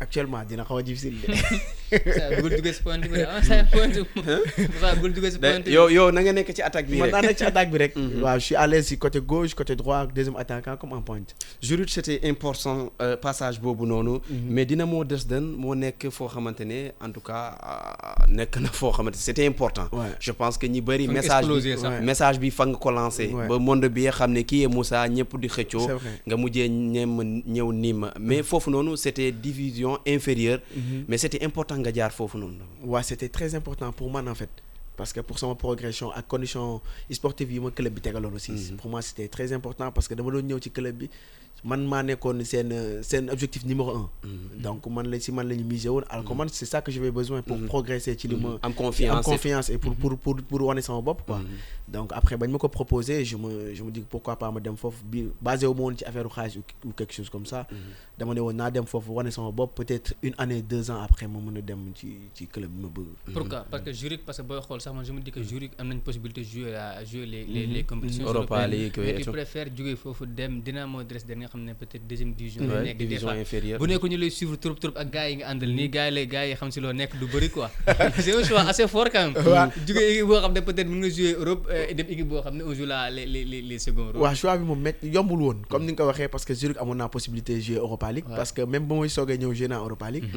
actuellement 0.00 0.44
dina 0.48 0.64
xaw 0.64 0.78
a 0.78 0.82
difficile 0.82 1.16
de. 1.20 1.34
Saa 1.90 2.30
bëggul 2.30 2.52
duggee 2.54 2.72
si 2.72 2.82
point 2.86 3.02
bi 3.02 3.08
de. 3.18 3.24
Ah 3.26 3.42
saa 3.42 3.64
point 3.72 3.94
saa 4.80 4.92
bëggul 4.96 5.12
duggee 5.16 5.32
si 5.34 5.38
point 5.42 5.64
bi. 5.66 5.72
yow 5.74 5.88
yow 5.90 6.06
na 6.14 6.22
nga 6.22 6.32
nekk 6.32 6.52
ci 6.54 6.62
attaque 6.62 6.86
bi 6.90 7.00
man 7.02 7.08
rek. 7.10 7.14
naa 7.16 7.22
nekk 7.26 7.38
ci 7.40 7.44
attaque 7.48 7.70
bi 7.74 7.78
rek. 7.82 7.96
Waaw 8.24 8.38
je 8.38 8.44
suis 8.46 8.54
à 8.56 8.66
l'aise 8.66 8.86
si 8.86 8.96
côté 8.98 9.20
gauche 9.20 9.54
côté 9.54 9.74
droit 9.76 10.06
deuxième 10.06 10.36
attaquant 10.36 10.76
comme 10.76 10.92
en 10.92 11.02
point 11.02 11.20
Zurich 11.62 11.90
c'était 11.90 12.20
important 12.28 12.92
euh, 13.02 13.16
passage 13.16 13.60
boobu 13.60 13.86
noonu. 13.86 14.20
Mais 14.30 14.64
Dynamo 14.64 15.04
Dresden 15.04 15.42
moo 15.64 15.74
nekk 15.74 16.08
foo 16.10 16.28
xamante 16.28 16.60
ne 16.64 16.80
en 17.00 17.10
tout 17.10 17.20
cas 17.26 17.58
euh, 17.58 18.26
nekk 18.28 18.56
na 18.62 18.68
foo 18.68 18.92
xamante 18.92 19.16
c'était 19.16 19.46
important. 19.46 19.88
Je 20.20 20.32
pense 20.32 20.56
que 20.58 20.66
ñi 20.66 20.80
bëri 20.80 21.08
message 21.08 21.46
bi 21.48 21.74
message 22.12 22.38
bi 22.38 22.50
fa 22.50 22.66
nga 22.66 22.78
ko 22.78 22.90
lancé. 22.90 23.28
Ba 23.48 23.58
monde 23.58 23.88
bi 23.90 24.06
xam 24.10 24.32
ne 24.32 24.42
kii 24.42 24.62
est 24.64 24.68
Moussa 24.68 25.04
ñëpp 25.08 25.36
di 25.40 25.48
xëccoo. 25.48 25.98
Nga 26.26 26.36
mujjee 26.36 26.68
ñem 26.68 27.42
ñëw 27.46 27.72
Nîmes 27.72 28.10
mais 28.20 28.42
foofu 28.44 28.70
noonu 28.70 28.96
c'était 28.96 29.32
division 29.32 29.89
inférieure 30.06 30.60
mais 31.08 31.18
c'était 31.18 31.42
important 31.44 31.76
nga 31.78 31.92
jaar 31.92 32.12
foofu 32.12 32.38
noonu 32.38 32.64
Ouais, 32.84 33.02
c'était 33.02 33.28
très 33.28 33.54
important 33.54 33.90
pour 33.92 34.10
moi 34.10 34.22
en 34.26 34.34
fait. 34.34 34.50
Parce 34.96 35.12
que 35.14 35.20
pour 35.20 35.38
sama 35.38 35.54
progression 35.54 36.10
ak 36.12 36.26
condition 36.28 36.80
sportive 37.10 37.50
yi 37.52 37.60
ma 37.60 37.70
club 37.70 37.94
bi 37.94 38.00
tegaloon 38.00 38.34
aussi. 38.34 38.52
Pour 38.80 38.90
moi 38.90 39.00
c'était 39.02 39.28
très 39.28 39.52
important 39.52 39.90
parce 39.92 40.06
que 40.08 40.14
dama 40.14 40.30
doon 40.30 40.42
ñëw 40.42 40.58
ci 40.60 40.70
club 40.70 40.94
bi 40.96 41.08
man 41.64 41.86
maa 41.86 42.02
nekkoon 42.02 42.44
seen 42.44 42.72
euh, 42.72 43.02
seen 43.02 43.28
objectif 43.30 43.64
numéro 43.64 43.90
un. 43.96 44.08
Donc 44.62 44.86
man 44.86 45.06
la 45.10 45.20
si 45.20 45.32
man 45.32 45.48
la 45.48 45.54
ñu 45.54 45.64
misé 45.64 45.88
woon 45.88 46.02
alors 46.08 46.24
que 46.24 46.32
man 46.34 46.48
c'est 46.48 46.66
ça 46.66 46.80
que 46.82 46.90
j'avais 46.92 47.10
besoin 47.10 47.42
pour 47.42 47.58
progresser 47.66 48.16
ci 48.18 48.28
li 48.28 48.36
ma. 48.36 48.58
am 48.62 48.72
confiance 48.74 49.16
am 49.18 49.22
confiance 49.22 49.70
et 49.70 49.78
pour 49.78 49.94
pour 49.94 50.16
pour 50.18 50.36
pour 50.36 50.62
wane 50.62 50.80
sama 50.80 51.00
bopp 51.00 51.22
quoi. 51.26 51.40
Donc 51.88 52.12
après 52.14 52.36
bañ 52.36 52.48
ma 52.50 52.58
ko 52.58 52.68
proposé 52.68 53.24
je 53.24 53.36
me 53.36 53.74
je 53.74 53.82
me 53.82 53.90
dis 53.90 54.00
pourquoi 54.08 54.36
pas 54.36 54.50
ma 54.50 54.60
dem 54.60 54.76
foofu 54.76 55.04
bi 55.04 55.28
basé 55.40 55.66
wu 55.66 55.74
ma 55.74 55.80
woon 55.82 55.96
ci 55.96 56.04
affaire 56.04 56.28
xaalis 56.28 56.58
ou 56.84 56.92
quelque 56.92 57.12
chose 57.12 57.28
comme 57.28 57.46
ça. 57.46 57.66
dama 58.18 58.34
ne 58.34 58.40
woon 58.40 58.54
naa 58.56 58.70
dem 58.70 58.86
foofu 58.86 59.12
wane 59.12 59.30
sama 59.30 59.50
bopp 59.50 59.74
peut-être 59.74 60.14
une 60.22 60.34
année 60.38 60.62
deux 60.62 60.90
ans 60.90 61.02
après 61.02 61.26
ma 61.26 61.38
mën 61.40 61.58
a 61.58 61.60
dem 61.62 61.92
ci 61.94 62.08
ci 62.34 62.46
club 62.46 62.70
bi 62.70 62.82
ma 62.82 62.88
bëgg. 62.88 63.34
pourquoi? 63.34 63.66
Parce 63.70 63.82
que 63.84 63.92
Zurich 63.92 64.24
parce 64.24 64.38
que 64.38 64.42
booy 64.42 64.60
xool 64.60 64.80
sax 64.80 64.94
man 64.94 65.04
je 65.04 65.12
me 65.12 65.20
dis 65.20 65.30
que 65.30 65.42
Zurich 65.42 65.72
am 65.78 65.88
nañ 65.88 66.00
possibilité 66.00 66.42
jouer 66.44 66.70
la 66.72 67.04
jouer 67.04 67.26
les 67.26 67.44
les 67.44 67.66
les 67.66 67.84
compétitions 67.84 68.26
européennes. 68.26 68.90
Mais 68.96 69.20
tu 69.20 69.30
préfères 69.30 69.68
jógee 69.76 69.96
foofu 69.96 70.26
dem 70.26 70.60
Dynamo 70.62 71.02
Dresden 71.02 71.42
xam 71.50 71.64
ne 71.66 71.72
peut-être 71.74 72.06
deuxième 72.06 72.32
division. 72.32 72.62
Ouais, 72.64 72.74
la 72.74 72.82
nekk 72.82 72.98
des 72.98 73.06
division 73.06 73.28
fois. 73.28 73.36
inférieure. 73.44 73.78
bu 73.82 73.86
nekk 73.90 74.04
ñu 74.10 74.16
lay 74.16 74.30
suivre 74.30 74.56
trop 74.56 74.74
trop 74.74 74.94
ak 74.96 75.08
gars 75.10 75.28
yi 75.28 75.36
nga 75.40 75.46
àndal 75.50 75.72
nii 75.74 75.88
gars 75.90 76.06
yi 76.08 76.14
lay 76.14 76.26
gars 76.26 76.46
yi 76.46 76.54
xam 76.54 76.70
si 76.70 76.80
loo 76.80 76.92
nekk 76.92 77.18
du 77.18 77.26
bëri 77.26 77.50
quoi. 77.50 77.70
C'est 78.20 78.32
un 78.34 78.44
choix 78.44 78.62
assez 78.62 78.86
fort 78.88 79.10
quand 79.12 79.30
même. 79.32 79.70
jógee 79.86 80.06
équipe 80.14 80.26
boo 80.30 80.38
xam 80.40 80.52
ne 80.54 80.60
peut-être 80.60 80.88
mën 80.88 81.00
nga 81.02 81.10
jouer 81.10 81.32
Europe 81.34 81.66
euh, 81.70 81.92
dem 81.94 82.06
équipe 82.08 82.28
boo 82.28 82.40
xam 82.42 82.54
ne 82.56 82.62
on 82.64 82.74
joue 82.74 82.86
la 82.86 83.10
les 83.10 83.26
les 83.26 83.44
les 83.44 83.78
seconds 83.78 84.12
waaw 84.14 84.34
choix 84.34 84.56
bi 84.58 84.64
moom 84.64 84.80
métti 84.80 85.08
yombul 85.08 85.40
woon 85.42 85.58
comme 85.68 85.84
ni 85.84 85.92
nga 85.92 86.02
ko 86.04 86.08
waxee 86.10 86.28
parce 86.28 86.44
que 86.44 86.54
Zurich 86.54 86.78
amoon 86.78 86.94
naa 87.02 87.08
possibilité 87.08 87.60
jouer 87.60 87.76
Europa 87.78 88.12
League 88.12 88.28
parce 88.28 88.52
que 88.52 88.62
même 88.62 88.86
ba 88.86 88.94
may 89.00 89.08
soogee 89.08 89.38
ñëw 89.38 89.52
jouer 89.54 89.68
naa 89.68 89.78
Europa 89.82 90.10
League. 90.10 90.28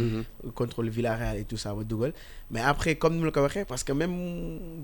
Contre 0.56 0.82
le 0.84 0.90
Villarreal 0.90 1.38
et 1.38 1.46
tout 1.46 1.58
ça 1.58 1.74
ba 1.74 1.84
dugal. 1.84 2.14
Mais 2.52 2.62
après 2.62 2.96
comme 2.96 3.14
ni 3.16 3.20
ma 3.20 3.26
la 3.28 3.32
ko 3.32 3.42
waxee 3.42 3.66
parce 3.66 3.84
que 3.84 3.94
même 3.94 4.16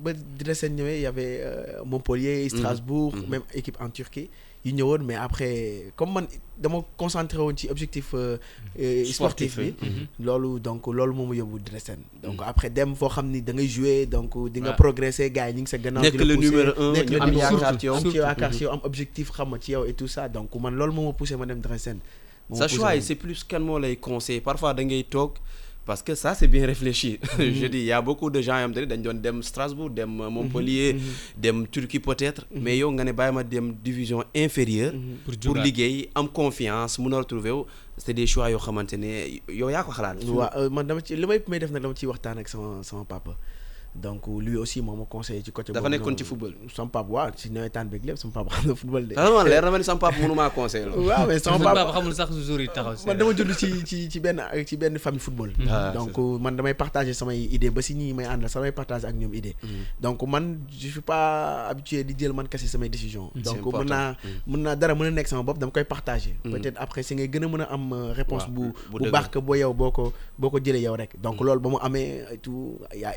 ba 0.04 0.12
Dresden 0.14 0.76
ñëwee 0.76 1.02
y 1.02 1.06
avait 1.06 1.40
euh, 1.42 1.84
Montpellier 1.86 2.48
Strasbourg 2.50 3.14
même 3.28 3.42
équipe 3.54 3.78
en 3.82 3.90
Turquie 3.90 4.30
ñëwoon 4.66 5.04
mais 5.06 5.16
après 5.16 5.92
comme 5.96 6.12
man 6.14 6.28
dama 6.58 6.80
concentré 6.98 7.38
woon 7.40 7.56
ci 7.56 7.70
objectif 7.70 8.12
euh, 8.14 8.38
euh, 8.80 9.06
sportif 9.06 9.58
bi. 9.58 9.74
loolu 10.20 10.60
donc 10.60 10.86
loolu 10.88 11.14
moo 11.14 11.26
ma 11.26 11.36
yóbbu 11.36 11.60
Dresden. 11.60 12.00
Donc 12.22 12.42
après 12.46 12.70
dem 12.70 12.94
foo 12.96 13.08
xam 13.10 13.30
ni 13.32 13.42
da 13.42 13.54
ngay 13.54 13.68
jouer 13.68 14.06
donc 14.06 14.36
di 14.52 14.60
nga 14.62 14.74
progresser 14.74 15.32
gars 15.32 15.48
yi 15.50 15.56
ñu 15.56 15.62
ngi 15.62 15.70
sa 15.72 15.78
gannaaw 15.78 16.04
nekk 16.04 16.20
le 16.20 16.36
numéro 16.36 16.72
un 16.78 16.92
nekk 16.94 17.10
ñu 17.10 17.16
le 17.16 17.22
am 17.22 17.30
numéro 17.32 17.56
un. 17.56 17.60
yaakaar 17.60 17.80
ci 17.80 17.86
yow. 17.86 17.94
Am 17.96 18.00
ci 18.00 18.04
Surtout. 18.12 18.18
yaakaar 18.20 18.54
ci 18.54 18.64
yow 18.64 18.72
am 18.74 18.80
objectif 18.84 19.32
xam 19.32 19.50
nga 19.50 19.60
ci 19.60 19.72
yow 19.72 19.86
et 19.86 19.94
tout 19.94 20.08
ça. 20.08 20.28
Donc 20.28 20.54
man 20.56 20.76
loolu 20.76 20.92
moo 20.94 21.06
ma 21.08 21.14
poussé 21.14 21.36
ma 21.38 21.46
dem 21.46 21.62
Dresden. 21.62 22.00
Sa 22.52 22.68
choix 22.68 23.00
c'est 23.00 23.16
plus 23.16 23.44
kan 23.44 23.60
moo 23.62 23.80
lay 23.80 23.96
conseiller? 23.96 24.42
Parfois 24.42 24.74
da 24.74 24.84
ngay 24.84 25.04
toog 25.06 25.34
parce 25.90 26.04
que 26.04 26.14
ça 26.14 26.36
c'est 26.36 26.48
bien 26.48 26.68
réfléchi. 26.68 27.20
Je 27.40 27.66
dis 27.66 27.80
il 27.80 27.86
y 27.86 27.92
a 27.92 28.00
beaucoup 28.08 28.30
de 28.36 28.40
gens 28.48 28.58
yoo 28.60 28.68
xam 28.68 28.74
te 28.76 28.80
ne 28.82 28.86
dañ 28.92 29.02
doon 29.06 29.18
dem 29.26 29.38
Strasbourg 29.50 29.90
dem 30.00 30.12
euh, 30.22 30.30
Montpellier 30.36 30.90
dem 31.46 31.58
Turquie 31.76 32.00
peut-être. 32.10 32.44
Mais 32.64 32.78
yow 32.78 32.92
nga 32.96 33.04
ne 33.08 33.12
bàyyi 33.20 33.34
ma 33.38 33.44
dem 33.54 33.68
division 33.88 34.20
inférieure 34.46 34.94
pour 35.44 35.56
liggéey 35.66 36.12
am 36.14 36.28
confiance 36.42 37.00
mun 37.00 37.14
a 37.14 37.18
retrouver 37.24 37.50
wu. 37.58 37.64
C'est 37.98 38.14
des 38.14 38.28
choix 38.28 38.52
yoo 38.52 38.60
xamante 38.66 38.94
ne 39.04 39.10
yow 39.62 39.72
yaa 39.74 39.82
ko 39.88 39.92
xalaat. 39.98 40.18
Waaw 40.40 40.50
euh, 40.60 40.70
man 40.70 40.86
dama 40.86 41.02
ci 41.04 41.16
li 41.16 41.26
may 41.32 41.42
may 41.48 41.58
def 41.66 41.72
nag 41.74 41.82
dama 41.82 41.96
ciy 42.00 42.06
waxtaan 42.14 42.38
ak 42.44 42.48
sama 42.54 42.84
sama 42.92 43.04
papa 43.16 43.34
donc 43.96 44.28
lui 44.28 44.56
aussi 44.56 44.82
moo 44.82 44.96
ma 44.96 45.06
conseillé 45.06 45.42
ci 45.44 45.52
côté 45.52 45.74
Dafa 45.74 45.82
boobu 45.90 45.92
nekkoon 45.96 46.12
noonu. 46.12 46.18
ci 46.18 46.24
football. 46.24 46.54
sama 46.74 46.90
papa 46.90 47.10
waaw 47.12 47.32
ci 47.36 47.50
nawetaan 47.50 47.90
beeg 47.90 48.06
lépp 48.06 48.18
sama 48.18 48.34
papa 48.34 48.56
xam 48.56 48.68
na 48.70 48.76
football 48.76 49.08
de. 49.08 49.16
Vraiment 49.16 49.44
leer 49.44 49.62
na 49.62 49.72
ma 49.72 49.78
ni 49.78 49.84
sama 49.84 50.00
papa 50.00 50.18
mënumaa 50.22 50.50
conseiller 50.52 50.88
loolu. 50.90 51.08
Waaw 51.10 51.28
mais 51.28 51.40
sama 51.40 51.58
papa 51.60 51.92
xamul 51.92 52.14
sax 52.14 52.30
jour 52.46 52.60
yi 52.62 52.68
taxaw. 52.70 52.96
man 53.08 53.18
dama 53.18 53.34
judd 53.34 53.52
ci 53.58 53.68
ci 53.86 54.10
ci 54.10 54.20
benn 54.20 54.40
ci 54.66 54.78
benn 54.78 54.98
famille 55.00 55.20
football. 55.20 55.52
Ah, 55.70 55.92
donc 55.92 56.16
man 56.40 56.56
damay 56.56 56.74
partager 56.74 57.14
samay 57.14 57.50
idée 57.52 57.72
ba 57.72 57.82
si 57.82 57.94
ñii 57.96 58.14
may 58.14 58.26
àndal 58.26 58.50
samay 58.50 58.72
partager 58.72 59.08
ak 59.10 59.16
ñoom 59.16 59.34
idée 59.34 59.56
donc 60.00 60.22
man 60.28 60.60
je 60.70 60.88
suis 60.88 61.02
pas 61.02 61.68
habitué 61.70 62.04
di 62.04 62.14
jël 62.18 62.32
man 62.34 62.48
kese 62.48 62.68
samay 62.68 62.90
décision 62.90 63.32
donc 63.36 63.58
important. 63.58 63.84
mën 63.84 63.90
naa 63.90 64.16
mën 64.48 64.62
naa 64.64 64.76
dara 64.76 64.94
mën 64.96 65.08
a 65.08 65.12
nekk 65.12 65.28
sama 65.28 65.44
bopp 65.44 65.58
dama 65.58 65.72
koy 65.72 65.84
partager. 65.84 66.36
Peut-être 66.44 66.78
après 66.80 67.02
si 67.04 67.16
ngay 67.16 67.28
gën 67.28 67.44
a 67.44 67.48
mën 67.48 67.62
a 67.62 67.74
am 67.74 67.92
euh, 67.94 68.14
réponse 68.14 68.44
Waaw, 68.46 68.54
bu 68.54 68.62
bu 68.62 68.74
bu 68.92 68.98
dëgër. 69.00 69.12
baax 69.12 69.28
que 69.30 69.40
boo 69.40 69.56
yow 69.56 69.74
boo 69.74 69.92
ko 69.92 70.14
boo 70.38 70.50
ko 70.50 70.60
jëlee 70.60 70.82
yow 70.86 70.96
rek. 70.96 71.20
Donc 71.22 71.42
loolu 71.42 71.60
ba 71.60 71.70
mu 71.70 71.76
amee 71.82 72.24
et 72.32 72.38
tout 72.38 72.80
y 72.96 73.04
a 73.04 73.14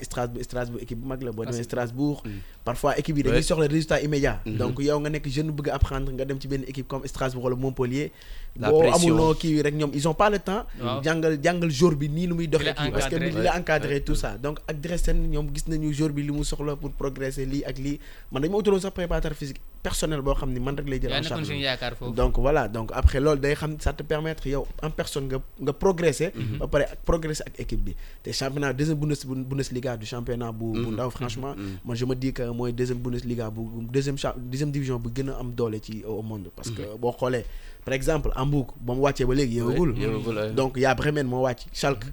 Strasbourg 0.73 0.83
équipe 0.83 0.99
bu 1.01 1.07
mag 1.09 1.23
la 1.23 1.33
boo 1.33 1.45
demee 1.45 1.63
Strasbourg. 1.63 2.23
Parfois 2.65 2.99
équipe 2.99 3.17
yi 3.17 3.23
dañuy 3.23 3.43
soxla 3.43 3.67
résultat 3.67 4.01
immédiat. 4.01 4.41
Donc 4.47 4.79
yow 4.81 4.99
nga 5.01 5.11
nekk 5.11 5.29
jeune 5.29 5.51
bëgg 5.53 5.69
apprendre 5.71 6.13
nga 6.13 6.25
dem 6.25 6.41
ci 6.41 6.49
benn 6.49 6.65
équipe 6.67 6.89
comme 6.89 7.07
Strasbourg 7.07 7.45
wala 7.45 7.57
Montpellier 7.57 8.13
La 8.61 8.69
pression. 8.71 9.17
amuloo 9.17 9.35
kii 9.35 9.63
rek 9.65 9.75
ñoom 9.75 9.91
ils 9.95 10.07
ont 10.07 10.13
pas 10.15 10.29
le 10.29 10.39
temps. 10.39 10.67
Jàngal 11.03 11.39
jàngal 11.43 11.71
jour 11.71 11.95
bi 11.97 12.09
nii 12.09 12.29
muy 12.29 12.49
doxee 12.49 12.75
kii 12.75 12.91
parce 12.93 13.09
que 13.09 13.17
ni 13.17 13.31
la 13.33 13.57
encadré 13.57 14.01
tout 14.05 14.15
ça. 14.15 14.37
Donc 14.37 14.59
ak 14.69 14.77
Dresden 14.81 15.25
ñoom 15.31 15.49
gis 15.55 15.65
nañu 15.69 15.93
jour 15.93 16.11
bi 16.11 16.23
li 16.23 16.31
mu 16.33 16.45
soxla 16.45 16.77
pour 16.77 16.93
progresser 16.93 17.47
lii 17.47 17.65
ak 17.65 17.79
lii. 17.79 17.99
Man 18.31 18.43
dañu 18.43 18.53
ma 18.53 18.59
utaloon 18.59 18.81
sax 18.81 18.93
préparateur 18.93 19.33
physique 19.33 19.61
personnel 19.83 20.21
boo 20.21 20.35
xam 20.35 20.53
ni 20.53 20.61
man 20.61 20.77
rek 20.77 20.87
lay 20.89 21.01
jël 21.01 21.13
en 21.17 21.23
charge. 21.23 21.49
donc 22.15 22.39
voilà. 22.39 22.69
Donc 22.69 22.91
après 22.93 23.21
loolu 23.21 23.41
day 23.41 23.55
xam 23.55 23.77
ça 23.81 23.95
te 23.95 24.03
permettre 24.03 24.47
yow 24.47 24.67
en 24.83 24.91
personne 24.91 25.29
nga 25.29 25.41
nga 25.61 25.73
progresser. 25.73 26.33
Ba 26.61 26.67
pare 26.69 26.85
progresser 27.07 27.45
ak 27.47 27.59
équipe 27.59 27.81
bi. 27.83 27.97
Te 28.23 28.31
championnat 28.33 28.75
deuxième 28.75 28.99
Bundes 28.99 29.17
Bundesliga 29.25 29.97
du 29.97 30.05
championnat 30.05 30.53
bu 30.53 30.73
bu 30.77 30.93
ndaw 30.93 31.09
franchement. 31.11 31.55
Man 31.87 31.97
je 31.97 32.05
me 32.05 32.15
dis 32.15 32.35
que 32.35 32.43
mooy 32.53 32.73
deuxième 32.75 32.99
Bundesliga 32.99 33.49
bu 33.51 33.63
deuxième 33.91 34.19
cha 34.19 34.35
deuxième 34.37 34.71
division 34.71 34.99
bu 34.99 35.09
gën 35.15 35.31
a 35.31 35.39
am 35.41 35.53
doole 35.55 35.81
ci 35.83 36.05
au 36.07 36.21
monde. 36.23 36.51
Parce 36.55 36.71
que 36.71 36.83
boo 37.01 37.13
xoolee 37.13 37.45
par 37.85 37.95
exemple 37.95 38.31
Hambourg 38.37 38.75
ba 38.81 38.95
mu 38.95 39.01
wàccee 39.03 39.25
ba 39.27 39.35
léegi 39.35 39.61
ouais. 39.61 40.53
donc 40.55 40.77
y 40.77 40.85
a 40.85 40.95
Bremen 40.95 41.27
moo 41.27 41.43
wàcc 41.43 41.67
Schalke. 41.73 42.07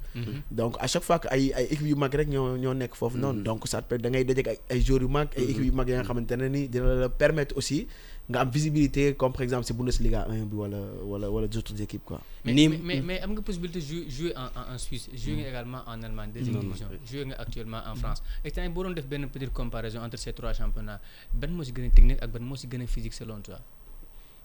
Donc 0.51 0.75
à 0.79 0.87
chaque 0.87 1.03
fois 1.03 1.19
que 1.19 1.27
ay 1.29 1.53
ay 1.53 1.65
équipes 1.71 1.87
yu 1.89 1.95
mag 1.95 2.13
rek 2.13 2.27
ñoo 2.27 2.57
ñoo 2.57 2.73
nekk 2.73 2.95
foofu 2.95 3.17
noonu. 3.17 3.43
Donc 3.43 3.67
ça 3.67 3.81
peut 3.81 3.97
da 3.97 4.09
ngay 4.09 4.23
dajeek 4.25 4.47
ay 4.47 4.59
ay 4.69 4.81
joueurs 4.81 5.03
yu 5.03 5.07
mag 5.09 5.27
ay 5.37 5.43
équipes 5.43 5.65
yu 5.65 5.71
mag 5.71 5.87
ya 5.87 5.97
nga 5.97 6.03
xamante 6.03 6.31
ne 6.37 6.47
ni 6.49 6.67
dina 6.67 6.95
la 6.95 7.09
permettre 7.09 7.55
aussi 7.57 7.87
nga 8.29 8.41
am 8.41 8.49
visibilité 8.49 9.15
comme 9.15 9.33
par 9.33 9.41
exemple 9.41 9.65
si 9.65 9.73
Bundesliga 9.73 10.25
1 10.29 10.45
bi 10.45 10.55
wala 10.55 10.77
wala 11.03 11.29
wala 11.31 11.47
d'autres 11.47 11.79
équipes 11.81 12.03
quoi. 12.05 12.21
Mais, 12.45 12.53
Nîmes- 12.53 12.77
mais, 12.83 12.95
mais, 12.95 13.01
mais 13.01 13.21
am 13.21 13.31
nga 13.33 13.41
possibilité 13.41 13.81
jouer, 13.81 14.05
jouer 14.09 14.33
en, 14.37 14.49
en, 14.53 14.73
en 14.75 14.77
Suisse 14.77 15.09
jouer 15.15 15.35
nga 15.41 15.49
également 15.49 15.81
en 15.87 16.01
Allemagne 16.03 16.29
deuxième 16.33 16.59
division. 16.59 16.87
jouer 17.09 17.25
nga 17.25 17.35
actuellement 17.41 17.81
en 17.89 17.95
France. 17.95 18.21
Et 18.45 18.51
tamit 18.51 18.69
boo 18.69 18.83
doon 18.83 18.91
def 18.93 19.07
benn 19.07 19.25
petite 19.27 19.51
comparaison 19.53 19.99
entre 20.01 20.17
ces 20.17 20.33
trois 20.33 20.53
championnats 20.53 20.99
ban 21.33 21.47
moo 21.49 21.63
si 21.63 21.71
gën 21.73 21.85
a 21.85 21.89
technique 21.89 22.21
ak 22.21 22.29
ban 22.29 22.41
moo 22.45 22.55
si 22.55 22.67
gën 22.67 22.81
a 22.81 22.87
physique 22.87 23.13
selon 23.13 23.39
toi? 23.41 23.59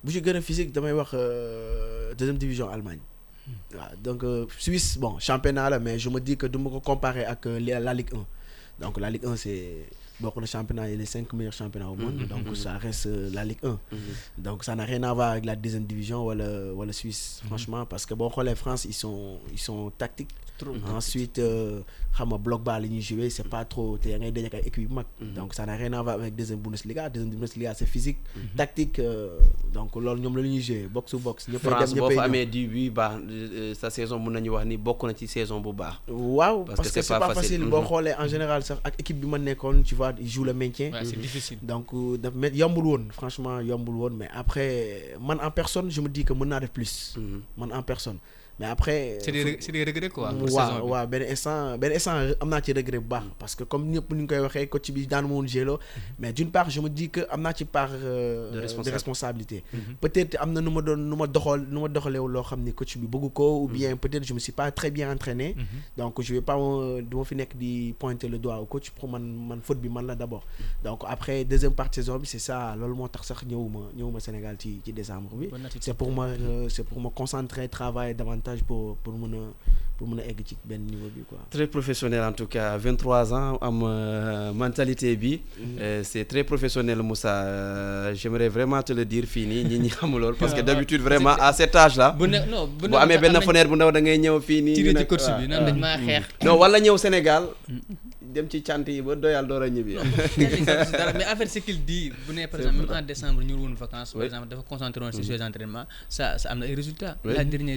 Bu 0.05 0.13
ci 0.13 0.21
gën 0.21 0.37
a 0.37 0.41
physique 0.45 0.71
damay 0.73 0.93
wax 0.93 1.11
euh, 1.15 2.13
deuxième 2.15 2.37
division 2.37 2.69
Allemagne. 2.69 3.01
Waaw 3.75 3.97
donc 4.07 4.23
euh, 4.25 4.47
Suisse 4.59 4.99
bon 4.99 5.19
championnat 5.19 5.71
la 5.71 5.79
mais 5.79 5.99
je 5.99 6.09
me 6.11 6.21
dis 6.21 6.37
que 6.37 6.47
du 6.47 6.59
ma 6.59 6.69
ko 6.71 6.81
comparer 6.81 7.25
ak 7.25 7.47
euh, 7.47 7.59
la 7.61 7.93
Ligue 7.95 8.13
1 8.13 8.25
donc 8.85 8.99
la 9.01 9.11
Ligue 9.11 9.25
1 9.27 9.37
c'est 9.37 9.89
bokk 10.21 10.37
na 10.41 10.47
championnat 10.47 10.89
et 10.89 10.97
les 10.97 11.05
cinq 11.07 11.33
meilleurs 11.33 11.53
championnats 11.53 11.89
au 11.91 11.97
monde 11.97 12.21
donc 12.29 12.57
ça 12.57 12.77
reste 12.79 13.09
la 13.33 13.45
Ligue 13.45 13.61
1 13.63 13.79
donc 14.39 14.65
ça 14.65 14.75
n'a 14.77 14.85
rien 14.85 15.03
à 15.03 15.13
voir 15.13 15.31
avec 15.33 15.45
la 15.45 15.57
deuxième 15.57 15.85
division 15.85 16.25
wala 16.25 16.73
wala 16.73 16.93
Suisse 16.93 17.43
franchement 17.47 17.85
parce 17.87 18.05
que 18.07 18.15
boo 18.15 18.29
xoolee 18.31 18.55
France 18.57 18.85
ils 18.87 18.95
sont 19.05 19.39
ils 19.53 19.59
sont 19.69 19.91
tactiques 19.91 20.33
ensuite 20.95 21.39
euh, 21.39 21.81
xam 22.15 22.29
nga 22.31 22.39
bloc 22.39 22.63
bas 22.63 22.79
la 22.79 22.87
ñuy 22.87 23.03
jouer 23.03 23.29
c'est 23.31 23.49
pas 23.49 23.65
trop 23.65 23.99
te 23.99 24.09
yaa 24.09 24.19
ngay 24.19 24.31
daje 24.31 24.47
ak 24.47 24.55
ay 24.55 24.61
équipe 24.71 24.87
yu 24.87 24.89
mag. 24.89 25.07
Donc 25.21 25.55
ça 25.55 25.67
n'a 25.67 25.75
rien 25.75 25.93
à 25.93 26.03
voir 26.03 26.15
avec 26.15 26.35
deuxième 26.37 26.61
Bundesliga. 26.61 27.09
Deuxième 27.09 27.31
Bundesliga 27.35 27.75
c'est 27.75 27.87
physique 27.87 28.19
tactique 28.57 28.99
euh, 29.01 29.39
donc 29.73 29.95
loolu 29.97 30.21
ñoom 30.21 30.37
la 30.37 30.43
ñuy 30.43 30.63
jouer 30.63 30.87
box 30.87 31.11
to 31.11 31.19
box 31.19 31.49
ñëppay 31.49 31.71
France 31.71 31.95
boo 31.95 32.11
fa 32.11 32.23
amee 32.25 32.47
du 32.47 32.69
bi 32.69 32.89
baax 32.91 33.19
euh, 33.29 33.75
sa 33.75 33.91
saison 33.91 34.19
mun 34.19 34.31
nañu 34.33 34.51
wax 34.51 34.67
ni 34.67 34.77
bokk 34.77 35.03
na 35.05 35.15
ci 35.15 35.27
saison 35.27 35.61
bu 35.61 35.73
baax. 35.73 35.97
Waaw 36.09 36.65
Parce 36.65 36.81
que 36.81 36.89
c'est 36.95 37.03
c'est 37.03 37.19
pas 37.19 37.35
facile. 37.35 37.65
boo 37.65 37.81
Mhm. 37.81 37.87
xoolee 37.89 38.15
en 38.19 38.29
général 38.29 38.63
sax 38.63 38.79
ak 38.85 38.95
équipe 39.01 39.19
bi 39.21 39.27
ma 39.27 39.39
nekkoon 39.39 39.83
tu 39.83 39.95
vois 39.97 40.13
ils 40.21 40.29
jouent 40.31 40.45
le 40.45 40.55
maintien. 40.55 40.91
C'est 41.03 41.19
difficile. 41.21 41.59
donc 41.63 41.91
daf 42.21 42.35
met 42.35 42.53
yombul 42.55 42.85
woon 42.87 43.05
franchement 43.11 43.61
yombul 43.61 43.95
woon. 43.97 44.11
Mais 44.17 44.29
après 44.33 45.17
man 45.21 45.39
en 45.43 45.51
personne 45.51 45.91
je 45.91 46.01
me 46.01 46.09
dis 46.09 46.25
que 46.25 46.33
mën 46.33 46.47
naa 46.47 46.61
def 46.61 46.71
plus. 46.71 47.15
Mhm. 47.19 47.41
man 47.59 47.73
en 47.73 47.83
personne 47.83 48.19
mais 48.59 48.67
après 48.67 49.19
c'est 49.21 49.33
des 49.33 49.43
reg- 49.45 49.57
c'est 49.61 49.73
des 49.73 49.83
regrets 49.85 50.09
quoi. 50.11 50.31
pour 50.33 50.49
saison 50.49 50.61
waaw 50.61 50.83
bi. 50.85 50.91
waaw 50.93 51.07
benn 51.07 51.23
instant 51.29 51.77
benn 51.79 51.93
instant 51.93 52.17
am 52.41 52.49
naa 52.49 52.61
ci 52.63 52.73
regret 52.73 52.99
bu 53.01 53.09
baax 53.09 53.25
parce 53.39 53.55
que 53.57 53.65
comme 53.65 53.89
ñëpp 53.91 54.13
ni 54.15 54.23
ñu 54.23 54.27
koy 54.29 54.39
waxee 54.39 54.69
coach 54.69 54.91
bi 54.93 55.07
daanu 55.07 55.29
ma 55.29 55.35
woon 55.35 55.47
gélo 55.49 55.79
mais 56.19 56.33
d'une 56.33 56.51
part 56.51 56.71
je 56.71 56.81
me 56.81 56.89
dis 56.89 57.11
que 57.11 57.21
am 57.31 57.41
naa 57.43 57.53
ci 57.53 57.65
part 57.65 57.91
euh, 57.93 58.51
De 58.51 58.57
de 58.57 58.61
responsable. 58.61 58.95
responsabilité 58.95 59.65
peut-être 60.01 60.37
am 60.41 60.53
na 60.53 60.61
nu 60.61 60.71
ma 60.71 60.83
doon 60.83 60.97
nu 60.97 61.17
ma 61.17 61.27
doxal 61.27 61.67
nu 61.69 61.81
ma 61.81 61.89
doxalewu 61.89 62.29
loo 62.29 62.43
xam 62.45 62.61
ni 62.63 62.73
coach 62.73 62.97
bi 62.97 63.07
bëgg 63.07 63.33
ko 63.33 63.63
ou 63.65 63.69
bien 63.69 63.97
peut-être 63.97 64.25
je 64.25 64.33
me 64.35 64.39
suis 64.39 64.53
pas 64.53 64.71
très 64.71 64.91
bien 64.93 65.11
entraîné. 65.11 65.57
Donc 65.97 66.21
je 66.23 66.35
vais 66.35 66.41
pas 66.41 66.57
euh, 66.57 67.03
du 67.03 67.17
ma 67.17 67.25
fi 67.25 67.35
nekk 67.35 67.57
di 67.59 67.95
pointer 67.99 68.29
le 68.29 68.39
doigt 68.39 68.59
au 68.59 68.67
coach 68.67 68.91
pour 68.91 69.09
man 69.09 69.23
man 69.49 69.61
faute 69.63 69.81
bi 69.81 69.89
man 69.89 70.07
la 70.07 70.15
d'abord. 70.15 70.45
Donc 70.85 71.03
après 71.09 71.45
deuxième 71.45 71.73
partie 71.75 72.01
saison 72.01 72.19
bi 72.19 72.27
c'est 72.27 72.39
ça 72.39 72.77
loolu 72.79 72.95
moo 72.95 73.09
tax 73.09 73.27
sax 73.27 73.43
ñëwuma 73.45 73.91
ñëwuma 73.97 74.21
Sénégal 74.21 74.55
ci 74.61 74.81
ci 74.85 74.93
décembre 74.93 75.35
bi. 75.35 75.49
C'est 75.81 75.95
pour 75.95 76.13
ma 76.13 76.27
euh, 76.27 76.69
c'est 76.69 76.85
pour 76.85 77.01
me 77.01 77.09
concentrer 77.09 77.69
travailler 77.69 78.15
davantage 78.15 78.43
pour 78.67 78.97
pour 79.03 79.15
mën 79.15 79.35
a 79.35 79.45
pour 79.97 80.09
mën 80.09 80.19
a 80.21 80.25
egg 80.27 80.41
ci 80.45 80.57
benn 80.65 80.83
niveau 80.91 81.09
bi 81.15 81.23
quoi. 81.29 81.39
Très 81.51 81.67
professionnel 81.67 82.23
en 82.23 82.33
tout 82.33 82.47
cas. 82.47 82.77
23 82.77 83.33
ans 83.33 83.59
am 83.61 83.83
euh, 83.85 84.53
mentalité 84.53 85.15
bi. 85.17 85.41
Euh, 85.81 86.01
c'est 86.05 86.25
très 86.25 86.43
professionnel 86.45 86.99
Moussa. 87.03 87.29
Euh, 87.45 88.15
j'aimerais 88.15 88.49
vraiment 88.49 88.83
te 88.83 88.93
le 88.93 89.05
dire 89.05 89.25
fii 89.25 89.47
nii 89.47 89.65
ñi 89.65 89.79
ñi 89.79 89.89
xamul 89.89 90.21
lool 90.21 90.35
parce 90.37 90.53
que 90.55 90.61
d'habitude 90.63 91.01
vraiment 91.01 91.37
à 91.39 91.53
cet 91.53 91.75
âge 91.77 91.97
là 91.97 92.11
bu 92.19 92.29
ne 92.29 92.39
non 92.51 92.67
bu 92.67 92.95
amee 92.97 93.19
benn 93.19 93.41
fenêtre 93.41 93.69
bu 93.71 93.77
ndaw 93.77 93.93
da 93.93 94.01
ngay 94.01 94.19
ñëw 94.19 94.41
fii 94.41 94.63
nii 94.63 94.75
ci 94.99 95.07
coach 95.07 95.23
waaw, 95.29 95.39
bi 95.41 95.47
waaw. 95.53 95.65
dañ 95.67 95.79
maa 95.79 95.97
xeex. 95.99 96.25
non 96.45 96.55
wala 96.59 96.79
ñëw 96.81 96.97
Sénégal 96.99 97.45
dem 98.35 98.47
ci 98.51 98.59
cant 98.63 98.85
yi 98.89 99.01
ba 99.07 99.15
doyal 99.15 99.47
door 99.47 99.63
a 99.63 99.69
ñibbi. 99.69 99.95
Mais 101.17 101.25
affaire 101.25 101.49
ce 101.49 101.59
qu'il 101.61 101.85
dit 101.85 102.11
bu 102.27 102.35
ne 102.35 102.47
par 102.47 102.61
exemple 102.61 102.79
même 102.79 102.91
en 102.99 103.03
décembre 103.03 103.43
ñu 103.43 103.55
woon 103.55 103.75
vacances 103.75 104.13
par 104.13 104.23
exemple 104.29 104.49
dafa 104.49 104.63
concentré 104.69 105.01
woon 105.03 105.13
sur 105.13 105.25
ses 105.25 105.41
entraînements 105.49 105.87
ça 106.09 106.37
ça 106.39 106.51
am 106.51 106.59
na 106.59 106.67
ay 106.67 106.75
résultats. 106.75 107.17
La 107.25 107.45
dernière 107.45 107.77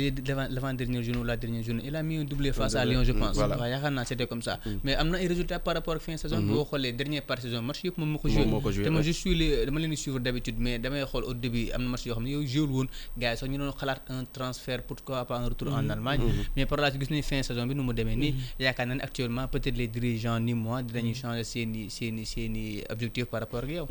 l'avant 0.49 0.73
dernière 0.73 1.03
journée 1.03 1.19
ou 1.19 1.23
la 1.23 1.37
dernière 1.37 1.63
journée 1.63 1.83
il 1.85 1.95
a 1.95 2.01
mis 2.03 2.17
un 2.17 2.23
doublé 2.23 2.51
face 2.51 2.75
à 2.75 2.83
Lyon 2.85 3.03
je 3.03 3.11
pense. 3.13 3.35
Voilà. 3.35 3.55
waaw 3.57 3.69
yaakaar 3.73 3.91
naa 3.91 4.05
c'était 4.05 4.27
comme 4.31 4.41
ça. 4.41 4.59
Mais 4.83 4.95
am 4.95 5.09
na 5.09 5.17
ay 5.21 5.27
résultats 5.27 5.59
par 5.59 5.73
rapport 5.75 5.93
ak 5.95 6.01
fin 6.01 6.17
saison. 6.17 6.41
Boo 6.41 6.65
xoolee 6.65 6.93
dernière 6.93 7.23
partie 7.23 7.47
saison 7.47 7.61
match 7.61 7.83
yëpp 7.83 7.97
moom 7.97 8.09
moo 8.13 8.19
ko 8.19 8.27
joué. 8.29 8.41
Moom 8.45 8.51
moo 8.55 8.61
ko 8.61 8.71
joué, 8.71 8.83
te 8.85 8.89
man 8.89 9.03
je 9.03 9.11
suis 9.11 9.35
les 9.35 9.65
dama 9.65 9.79
leen 9.79 9.91
di 9.91 9.97
suivre 9.97 10.19
d'habitude 10.19 10.55
mais 10.59 10.79
damay 10.79 11.03
xool 11.05 11.23
au 11.25 11.33
début 11.33 11.69
am 11.75 11.83
na 11.83 11.89
match 11.89 12.05
yoo 12.05 12.15
xam 12.15 12.23
ne 12.23 12.31
yow 12.31 12.43
joué 12.45 12.67
woon. 12.67 12.87
Gars 13.17 13.31
yi 13.33 13.37
sax 13.37 13.49
ñu 13.51 13.57
doon 13.57 13.71
xalaat 13.79 14.01
un 14.09 14.23
transfert 14.37 14.81
pourquoi 14.83 15.25
pas 15.25 15.37
un 15.37 15.45
retour 15.51 15.73
en 15.73 15.87
Allemagne. 15.89 16.21
Mais 16.55 16.65
par 16.65 16.79
là 16.79 16.89
gis 16.91 17.09
nañ 17.13 17.21
fin 17.21 17.43
saison 17.43 17.65
bi 17.67 17.75
nu 17.75 17.83
mu 17.83 17.93
demee 17.93 18.15
nii. 18.15 18.33
Yaakaar 18.59 18.87
naa 18.87 18.95
ne 18.95 19.01
actuellement 19.07 19.47
peut-être 19.47 19.77
les 19.77 19.87
dirigeants 19.87 20.39
ni 20.47 20.53
moi 20.65 20.81
dinañu 20.87 21.13
changer 21.21 21.43
seeni 21.53 21.89
seeni 21.97 22.23
seeni 22.33 22.63
objectif 22.93 23.25
par 23.31 23.41
rapport 23.43 23.63
ak 23.67 23.71
yow. 23.77 23.87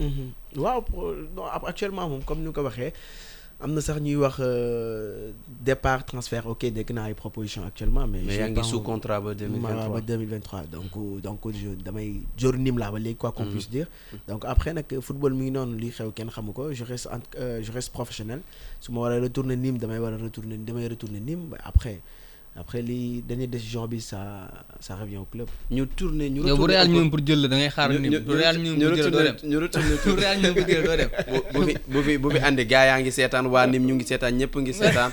Waaw 0.65 0.81
pour 0.89 1.13
non 1.37 1.45
actuellement 1.73 2.09
moom 2.09 2.23
comme 2.29 2.41
ni 2.41 2.49
nga 2.49 2.57
ko 2.59 2.63
waxee 2.69 2.93
am 3.65 3.73
na 3.73 3.81
sax 3.81 3.97
ñuy 4.05 4.17
wax 4.21 4.37
euh, 4.41 5.33
départ 5.69 6.05
transfert. 6.05 6.45
Ok 6.53 6.63
dégg 6.77 6.91
naa 6.93 7.07
ay 7.09 7.15
propositions 7.15 7.65
actuellement 7.71 8.07
mais 8.13 8.21
mais 8.27 8.37
yaa 8.37 8.49
ngi 8.53 8.65
sous 8.71 8.83
contrat 8.91 9.21
ba 9.25 9.33
ma- 9.65 9.89
ba 9.95 10.01
2023 10.01 10.67
2023 10.67 10.67
donc 10.75 10.93
donc 11.27 11.41
je 11.61 11.71
damay 11.87 12.09
joru 12.37 12.59
nim 12.59 12.77
laa 12.83 12.91
ba 12.93 12.99
léegi 12.99 13.17
quoi 13.17 13.33
qu'on 13.33 13.47
puisse 13.55 13.71
dire. 13.77 13.89
Donc 14.29 14.45
après 14.45 14.73
nag 14.75 14.85
football 15.01 15.33
mi 15.33 15.45
ngi 15.47 15.53
noonu 15.57 15.77
li 15.83 15.89
xew 15.91 16.11
kenn 16.17 16.29
xamu 16.29 16.53
ko. 16.53 16.73
Je 16.79 16.85
reste 16.85 17.09
euh, 17.39 17.63
je 17.65 17.73
reste 17.73 17.93
professionnel. 17.99 18.41
Su 18.81 18.93
ma 18.93 19.01
war 19.01 19.13
a 19.13 19.21
retourner 19.27 19.57
Nîmes 19.57 19.79
damay 19.79 19.99
war 20.05 20.13
a 20.13 20.19
retourner 20.27 20.59
damay 20.59 20.87
retourner 20.95 21.21
Nîmes. 21.21 21.57
Après 21.65 22.01
après 22.59 22.81
li 22.83 23.23
dernière 23.29 23.49
décision 23.49 23.87
bi 23.87 24.01
ça 24.01 24.49
ça 24.81 24.97
revient 24.97 25.19
au 25.19 25.25
club. 25.25 25.49
Ñu 25.71 25.87
tourné 25.87 26.31
ñu 26.31 26.41
retourné 26.43 26.75
Real 26.75 26.89
ñëwoon 26.89 27.11
pour 27.11 27.21
jël 27.27 27.49
da 27.49 27.57
ngay 27.57 27.69
xaar 27.69 27.91
ni 27.91 28.09
Real 28.09 28.59
ñu 28.59 28.75
pour 28.81 29.61
retourné 29.61 29.95
bu 30.05 30.11
Real 30.21 30.37
pour 30.55 30.67
jël 30.69 30.83
doo 30.85 30.97
dem. 30.97 31.11
Bu 31.55 31.61
fi 31.67 31.75
bu 31.93 32.03
fi 32.03 32.19
bu 32.19 32.29
fi 32.31 32.39
andi 32.49 32.65
gaa 32.67 32.85
yaa 32.89 33.01
ngi 33.01 33.13
seetaan 33.13 33.47
waa 33.53 33.67
nim 33.67 33.85
ñu 33.87 33.95
ngi 33.97 34.07
seetaan 34.09 34.33
ñëpp 34.41 34.55
ngi 34.57 34.73
seetaan. 34.73 35.11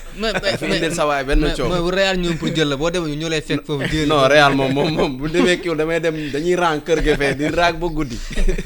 fi 0.60 0.66
indil 0.66 0.94
sa 0.96 1.06
waay 1.08 1.24
benn 1.28 1.40
mais 1.42 1.54
coow. 1.56 1.68
mais 1.70 1.82
bu 1.84 1.92
Real 1.92 2.18
pour 2.40 2.48
jël 2.56 2.68
la 2.70 2.76
boo 2.78 2.90
demee 2.90 3.16
ñoo 3.16 3.30
lay 3.30 3.42
fekk 3.42 3.66
foofu 3.68 3.88
jël 3.92 4.08
non 4.08 4.24
Real 4.28 4.56
moom 4.56 4.72
moom 4.74 4.90
moom 4.96 5.12
bu 5.18 5.28
demee 5.30 5.60
kiw 5.60 5.76
damay 5.76 6.00
dem 6.00 6.16
dañuy 6.32 6.56
rang 6.56 6.80
kër 6.84 7.00
ga 7.04 7.18
fee 7.20 7.36
di 7.36 7.48
raag 7.52 7.76
ba 7.80 7.88
guddi. 7.88 8.18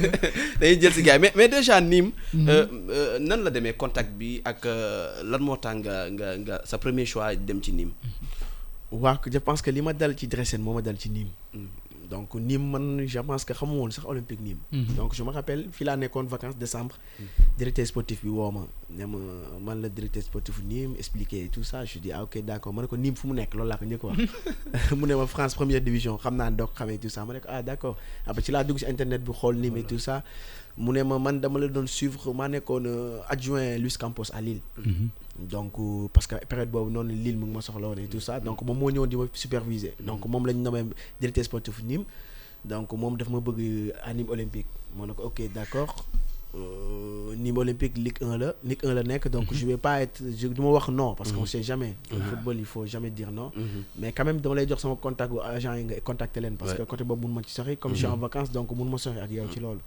Dañuy 0.60 0.78
jël 0.80 0.92
si 0.92 1.02
gars 1.02 1.18
mais 1.18 1.32
mais 1.34 1.48
déjà 1.48 1.80
Nîmes 1.80 2.10
euh, 2.48 2.66
euh, 2.90 3.18
nan 3.18 3.42
la 3.44 3.50
demee 3.50 3.74
contact 3.74 4.10
bi 4.18 4.40
ak 4.44 4.66
euh, 4.66 5.22
lan 5.24 5.38
moo 5.42 5.56
tax 5.56 5.76
nga 5.82 6.10
nga 6.10 6.28
nga 6.38 6.56
sa 6.64 6.78
premier 6.78 7.06
choix 7.06 7.34
dem 7.36 7.62
ci 7.62 7.72
Nîmes? 7.72 7.94
Waaw 8.90 9.18
je 9.30 9.38
pense 9.38 9.60
que 9.62 9.70
li 9.70 9.82
ma 9.82 9.92
dal 9.92 10.16
ci 10.16 10.26
Dresden 10.26 10.62
moo 10.62 10.74
ma 10.74 10.82
dal 10.82 10.96
ci 10.98 11.10
Nîmes. 11.10 11.30
Donc 12.08 12.34
Nîmes 12.34 12.64
man 12.70 13.04
je 13.06 13.18
pense 13.20 13.44
que 13.44 13.52
xamu 13.52 13.72
woon 13.76 13.90
sax 13.90 14.06
Olympique 14.06 14.40
Nîmes. 14.40 14.56
Donc 14.96 15.14
je 15.14 15.22
me 15.22 15.30
rappelle 15.30 15.68
fii 15.70 15.84
laa 15.84 15.96
nekkoon 15.96 16.24
vacances 16.24 16.56
décembre. 16.56 16.96
Directeur 17.58 17.86
sportif 17.86 18.22
bi 18.24 18.30
woo 18.30 18.50
ma 18.50 18.64
ne 18.88 19.04
ma 19.04 19.18
man 19.60 19.82
la 19.82 19.90
directeur 19.90 20.22
sportif 20.22 20.62
Nîmes 20.64 20.94
expliqué 20.96 21.50
tout 21.52 21.64
ça 21.64 21.84
je 21.84 21.98
dis 21.98 22.10
ah 22.12 22.22
ok 22.22 22.40
d'accord. 22.42 22.72
Ma 22.72 22.80
ne 22.80 22.86
ko 22.86 22.96
Nîmes 22.96 23.14
fu 23.16 23.26
mu 23.26 23.34
nekk? 23.34 23.52
Loolu 23.54 23.68
laa 23.68 23.76
ko 23.76 23.84
njëkk 23.84 24.04
wax. 24.04 24.16
Mu 24.96 25.06
ne 25.06 25.14
ma 25.16 25.26
France 25.26 25.54
première 25.54 25.82
division 25.82 26.16
xam 26.16 26.36
naa 26.36 26.50
doog 26.50 26.70
xamee 26.74 26.96
tout 26.98 27.10
ça. 27.10 27.26
Ma 27.26 27.34
ne 27.34 27.40
ko 27.40 27.48
ah 27.50 27.62
d'accord. 27.62 27.96
Après 28.26 28.40
ci 28.40 28.52
laa 28.52 28.64
dugg 28.64 28.78
si 28.78 28.86
internet 28.86 29.22
bi 29.22 29.32
xool 29.32 29.56
Nîmes 29.56 29.76
et 29.76 29.82
tout 29.84 29.98
ça. 29.98 30.22
Mu 30.78 30.92
ne 30.92 31.02
ma 31.02 31.18
man 31.18 31.40
dama 31.40 31.58
la 31.60 31.68
doon 31.68 31.86
suivre 31.86 32.32
maa 32.32 32.48
nekkoon 32.48 32.84
euh, 32.86 33.18
adjoint 33.28 33.76
Luis 33.76 33.96
Campos 34.00 34.32
à 34.32 34.40
Lille 34.40 34.62
donc 35.38 35.72
euh, 35.78 36.08
parce 36.12 36.26
que 36.26 36.34
période 36.46 36.70
boobu 36.70 36.90
noonu 36.90 37.14
Lille 37.14 37.36
mu 37.36 37.44
ngi 37.46 37.54
ma 37.54 37.60
soxla 37.60 37.88
woon 37.88 37.96
et 37.98 38.06
tout 38.08 38.20
ça 38.20 38.40
donc 38.40 38.60
moom 38.62 38.76
moo 38.78 38.90
ñëwoon 38.90 39.06
di 39.06 39.16
ma 39.16 39.24
superviser. 39.32 39.94
Donc 40.00 40.24
moom 40.26 40.46
lañ 40.46 40.54
nommé 40.56 40.84
directeur 41.20 41.44
sportif 41.44 41.82
Nîmes. 41.84 42.04
Donc 42.64 42.92
moom 42.92 43.16
daf 43.16 43.28
ma 43.30 43.40
bëgg 43.40 43.92
à 44.02 44.12
Nîmes 44.14 44.28
olympique. 44.30 44.66
Moo 44.96 45.06
ne 45.06 45.12
ko 45.12 45.24
ok 45.24 45.42
d'accord. 45.54 45.94
Euh, 46.56 47.36
Nîmes 47.36 47.58
olympique 47.58 47.96
Ligue 47.98 48.18
1 48.22 48.38
la 48.38 48.54
Ligue 48.64 48.84
1 48.84 48.94
la 48.94 49.02
nekk. 49.04 49.28
Donc 49.28 49.52
je 49.52 49.64
vais 49.66 49.76
pas 49.76 50.00
être 50.02 50.20
je 50.36 50.48
du 50.48 50.60
ma 50.60 50.68
wax 50.70 50.88
non 50.88 51.14
parce 51.14 51.30
qu'on 51.30 51.46
sait 51.46 51.62
jamais. 51.62 51.94
Au 52.10 52.16
football 52.16 52.56
il 52.58 52.64
faut 52.64 52.84
jamais 52.86 53.10
dire 53.10 53.30
non. 53.30 53.52
Mais 53.96 54.10
quand 54.12 54.24
même 54.24 54.40
dama 54.40 54.56
lay 54.56 54.66
jox 54.66 54.80
sama 54.82 54.96
contact 54.96 55.30
agent 55.44 55.74
yi 55.74 55.84
nga 55.84 56.00
contacter 56.00 56.40
leen. 56.40 56.56
Parce 56.56 56.74
que 56.74 56.82
côté 56.82 57.04
boobu 57.04 57.28
mun 57.28 57.34
ma 57.34 57.42
ci 57.44 57.52
sori. 57.54 57.76
Comme 57.76 57.92
je 57.92 57.98
suis 57.98 58.06
en 58.06 58.16
vacances 58.16 58.50
donc 58.50 58.72
mun 58.72 58.86
ma 58.90 58.98
sori 58.98 59.20
ak 59.20 59.30
yow 59.30 59.44
ci 59.52 59.60
loolu. 59.60 59.78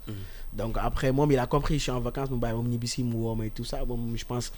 Donc 0.54 0.76
après 0.80 1.12
moom 1.12 1.30
il 1.30 1.38
a 1.38 1.46
compris 1.46 1.74
je 1.74 1.82
suis 1.82 1.90
en 1.92 2.00
vacances 2.00 2.30
mu 2.30 2.38
bàyyi 2.38 2.56
moom 2.56 2.68
ñibbisi 2.68 3.02
mu 3.04 3.16
woo 3.16 3.34
ma 3.34 3.50
tout 3.50 3.64
ça. 3.64 3.84
Moom 3.84 4.16
je 4.16 4.24
pense 4.24 4.50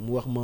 mu 0.00 0.12
wax 0.16 0.26
ma 0.26 0.42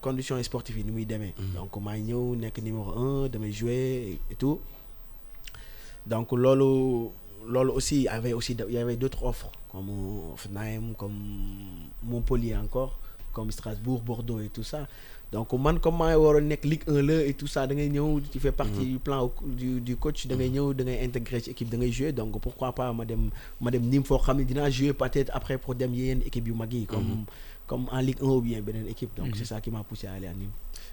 conditions 0.00 0.42
sportives 0.42 0.78
yi 0.78 0.84
ni 0.84 0.92
muy 0.92 1.04
demee. 1.06 1.34
Donc 1.54 1.76
maay 1.80 2.00
ñëw 2.02 2.36
nekk 2.36 2.58
numéro 2.62 2.92
un 2.96 3.28
damay 3.28 3.52
jouer 3.52 4.18
et 4.30 4.34
tout. 4.34 4.58
Donc 6.06 6.32
loolu 6.32 7.10
loolu 7.46 7.70
aussi 7.72 7.96
il 7.96 8.02
y 8.04 8.08
avait 8.08 8.32
aussi 8.32 8.56
il 8.68 8.74
y 8.74 8.78
avait 8.78 8.96
d'autres 8.96 9.22
offres 9.24 9.50
comme 9.70 9.88
Hoffenheim 10.32 10.94
comme 10.96 11.12
Montpellier 12.02 12.56
encore 12.56 12.98
comme 13.32 13.50
Strasbourg 13.50 14.00
Bordeaux 14.02 14.40
et 14.40 14.48
tout 14.48 14.62
ça. 14.64 14.86
Donc 15.32 15.50
man 15.54 15.78
comme 15.80 15.96
maa 15.96 16.16
waroon 16.18 16.42
nekk 16.50 16.64
Ligue 16.64 16.82
1 16.86 17.02
la 17.02 17.22
et 17.24 17.32
tout 17.34 17.46
ça 17.46 17.66
da 17.66 17.74
ngay 17.74 17.88
ñëw 17.88 18.20
tu 18.30 18.38
fais 18.40 18.52
partie 18.52 18.84
du 18.84 18.98
plan 18.98 19.30
du 19.46 19.80
du 19.80 19.96
coach 19.96 20.26
da 20.26 20.34
ngay 20.36 20.50
ñëw 20.50 20.74
da 20.74 20.84
ngay 20.84 21.04
intégrer 21.06 21.40
ci 21.40 21.50
équipe 21.50 21.70
da 21.70 21.78
ngay 21.78 21.90
jouer. 21.92 22.12
Donc 22.12 22.38
pourquoi 22.40 22.72
pas 22.74 22.92
ma 22.92 23.04
dem 23.06 23.30
ma 23.60 23.70
dem 23.70 23.82
Nîmes 23.88 24.04
foo 24.04 24.18
xam 24.18 24.36
ne 24.38 24.44
dinaa 24.44 24.68
jouer 24.70 24.92
peut-être 24.92 25.30
après 25.32 25.56
pour 25.56 25.74
dem 25.74 25.94
yeneen 25.94 26.20
équipe 26.26 26.46
yu 26.46 26.52
mag 26.52 26.70
yi 26.72 26.84
comme 26.84 27.24
comme 27.72 27.88
en 27.90 28.00
Ligue 28.00 28.18
1 28.20 28.26
ou 28.26 28.40
bien 28.42 28.60
beneen 28.60 28.86
équipe. 28.86 29.10
Donc 29.16 29.28
c'est 29.34 29.46
ça 29.46 29.58
qui 29.62 29.70
m'a 29.70 29.82
poussé 29.82 30.06
à 30.06 30.12
aller 30.12 30.26
à 30.26 30.34
Nîmes 30.34 30.50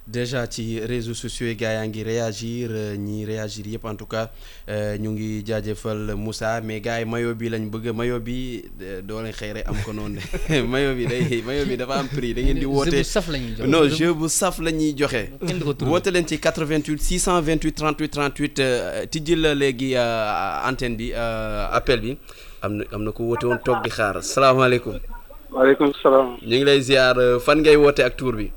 déjà 0.08 0.50
ci 0.50 0.80
réseaux 0.80 1.14
sociaux 1.14 1.46
yi 1.48 1.56
gars 1.56 1.74
yaa 1.74 1.86
ngi 1.88 2.04
réagir 2.04 2.70
euh, 2.72 2.96
ñi 2.98 3.26
réagir 3.26 3.68
yëpp 3.68 3.86
en 3.86 3.96
tout 3.96 4.08
cas 4.08 4.32
euh, 4.68 4.98
ñu 4.98 5.10
ngi 5.12 5.44
jaajëfal 5.46 6.16
Moussa 6.16 6.62
mais 6.62 6.80
gars 6.82 7.00
yi 7.00 7.06
mayo 7.06 7.36
bi 7.36 7.50
lañ 7.50 7.68
bëgg 7.74 7.92
mayo 8.00 8.20
bi 8.20 8.64
doo 9.08 9.22
leen 9.22 9.36
xëy 9.40 9.52
rek 9.58 9.68
am 9.70 9.78
ko 9.86 9.94
noonu. 9.94 10.20
De 10.50 10.62
mayo 10.74 10.96
bi 10.96 11.06
day 11.06 11.44
mayo 11.46 11.66
bi 11.70 11.78
dafa 11.78 12.00
am 12.00 12.08
prix 12.08 12.34
da 12.34 12.42
ngeen 12.42 12.58
di 12.60 12.66
woote 12.66 12.90
jeu 12.96 13.04
bu 13.04 13.12
saf 13.12 13.28
la 13.30 13.38
ñuy 13.44 13.54
jox 13.60 13.68
non 13.76 13.90
jeu 14.00 14.14
bu 14.14 14.30
saf 14.40 14.60
la 14.60 14.72
ñuy 14.72 14.96
joxe. 14.98 15.24
Kenn 15.46 15.60
du 15.60 15.64
ko 15.66 15.74
trouvé. 15.74 15.92
woote 15.92 16.08
leen 16.16 16.26
ci 16.28 16.40
88 16.40 16.98
628 17.12 17.76
38 17.76 18.10
38 18.10 18.60
euh, 18.60 19.06
tijjil 19.06 19.42
la 19.46 19.54
léegi 19.54 19.94
euh, 19.96 20.68
antenne 20.72 20.96
bi 20.98 21.12
appel 21.14 22.02
bi. 22.02 22.18
Am 22.64 22.74
na 22.82 22.84
am 22.92 23.04
na 23.04 23.12
ko 23.12 23.30
woote 23.30 23.46
woon 23.46 23.62
toog 23.64 23.84
di 23.84 23.90
xaar. 23.94 24.24
Salaamaaleykum 24.24 25.19
waaleykum 25.52 25.94
salaam 26.04 26.38
ñu 26.42 26.56
ngi 26.58 26.66
lay 26.66 26.82
ziar. 26.82 27.16
Fan 27.40 27.60
ngay 27.62 27.76
woote 27.78 28.00
ak 28.04 28.18
tour 28.18 28.36
bi? 28.36 28.52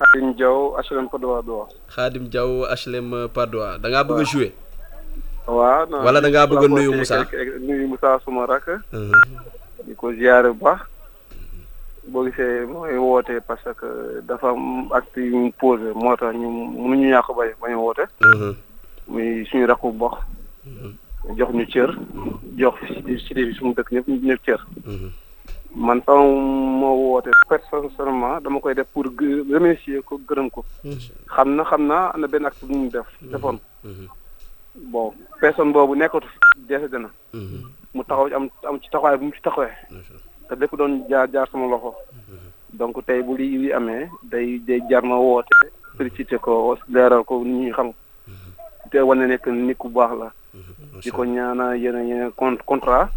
Xadim 0.00 0.32
Diaw 0.36 0.76
HLM 0.80 1.08
Padoa 1.12 1.42
Doa 1.42 1.66
Khadim 1.88 2.24
Diaw 2.32 2.64
HLM 2.72 3.28
Padoa. 3.34 3.78
Da 3.78 3.88
ngaa 3.88 4.04
bëgg 4.04 4.20
a 4.20 4.24
jouer? 4.24 4.52
Waaw 5.46 5.86
non 5.90 6.04
Wala 6.04 6.20
da 6.20 6.28
ngaa 6.30 6.46
bëgg 6.46 6.64
a 6.64 6.68
nuyu 6.68 6.92
Moussa? 6.96 7.24
nuyu 7.60 7.86
Moussa 7.88 8.18
suma 8.24 8.46
rakk. 8.46 8.80
Di 9.86 9.94
ko 9.96 10.12
ziare 10.12 10.52
bu 10.52 10.64
baax. 10.64 10.80
Boo 12.08 12.24
gisee 12.24 12.64
mooy 12.66 12.96
woote 12.96 13.40
parce 13.46 13.68
que 13.76 14.20
dafa 14.26 14.48
am 14.50 14.88
acte 14.92 15.20
yu 15.20 15.36
mu 15.36 15.52
posé 15.60 15.92
moo 15.94 16.16
tax 16.16 16.34
ñu 16.34 16.48
mënuñu 16.48 17.12
ñàkk 17.12 17.28
bañ 17.36 17.50
bañ 17.60 17.72
a 17.72 17.78
woote. 17.78 18.04
Muy 19.08 19.44
suñu 19.50 19.66
rakku 19.68 19.92
box 19.92 20.16
jox 21.36 21.50
ñu 21.52 21.66
cër. 21.68 21.92
Jox 22.56 22.74
ci 23.06 23.18
ci 23.20 23.34
bi 23.34 23.52
suñu 23.54 23.74
dëkk 23.76 23.92
ñëpp 23.92 24.08
ñëpp 24.08 24.42
cër 24.44 24.60
man 25.74 26.02
sama 26.06 26.24
moo 26.24 26.94
woote 27.14 27.30
personnellement 27.48 28.40
dama 28.42 28.60
koy 28.60 28.74
def 28.74 28.86
pour 28.92 29.04
remercier 29.04 30.02
ko 30.02 30.18
gërëm 30.28 30.50
ko. 30.50 30.64
Xam 31.34 31.54
na 31.56 31.64
xam 31.64 31.86
naa 31.86 32.10
am 32.14 32.20
na 32.20 32.26
benn 32.26 32.46
acte 32.46 32.64
bu 32.66 32.74
mu 32.76 32.88
def 32.90 33.06
defoon. 33.22 33.58
Bon 34.92 35.12
personne 35.40 35.72
boobu 35.72 35.94
nekkatu 35.96 36.26
décédé 36.68 36.98
na. 36.98 37.10
Mu 37.94 38.02
taxaw 38.04 38.28
ci 38.28 38.34
am 38.34 38.48
am 38.68 38.78
ci 38.80 38.88
taxawaay 38.90 39.16
bu 39.18 39.24
mu 39.26 39.32
ci 39.32 39.42
taxawee. 39.42 39.74
Te 40.48 40.54
lépp 40.54 40.76
doon 40.76 41.04
jaar 41.08 41.28
jaar 41.32 41.46
sama 41.52 41.66
loxo. 41.68 41.94
Donc 42.72 43.04
tey 43.06 43.22
bu 43.22 43.36
lii 43.36 43.58
li 43.58 43.72
amee 43.72 44.08
day 44.24 44.58
day 44.58 44.80
jar 44.90 45.02
ma 45.04 45.16
woote 45.16 45.48
félicité 45.96 46.38
ko 46.38 46.76
leeral 46.88 47.24
ko 47.24 47.44
nit 47.44 47.66
ñi 47.66 47.72
xam. 47.72 47.92
Te 48.90 48.98
wane 48.98 49.26
nekk 49.26 49.46
nit 49.46 49.78
ku 49.78 49.88
baax 49.88 50.12
la 50.18 50.32
di 51.02 51.10
ko 51.10 51.24
ñaana 51.24 51.74
yeneen 51.76 52.08
yeneen 52.08 52.32
con 52.36 52.56
contrat 52.66 53.08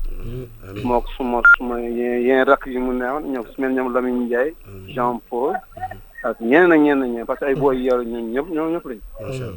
moo 0.83 1.01
ko 1.01 1.09
suma 1.17 1.41
suma 1.57 1.79
yeneen 1.81 2.45
rakk 2.45 2.67
yi 2.67 2.77
mu 2.77 2.93
neewoon 2.93 3.23
ñoom 3.31 3.45
su 3.51 3.61
mel 3.61 3.71
ñoom 3.73 3.93
Lamine 3.93 4.25
Ndiaye 4.25 4.53
Jean 4.93 5.19
Paul 5.29 5.55
ak 6.23 6.39
ñeneen 6.39 6.71
ak 6.71 6.79
ñeneen 6.79 7.09
ñeneen 7.11 7.25
parce 7.25 7.39
que 7.39 7.45
ay 7.45 7.55
booy 7.55 7.77
ñëpp 8.33 8.47
ñoom 8.53 8.71
ñëpp 8.73 8.85
lañ 8.85 8.99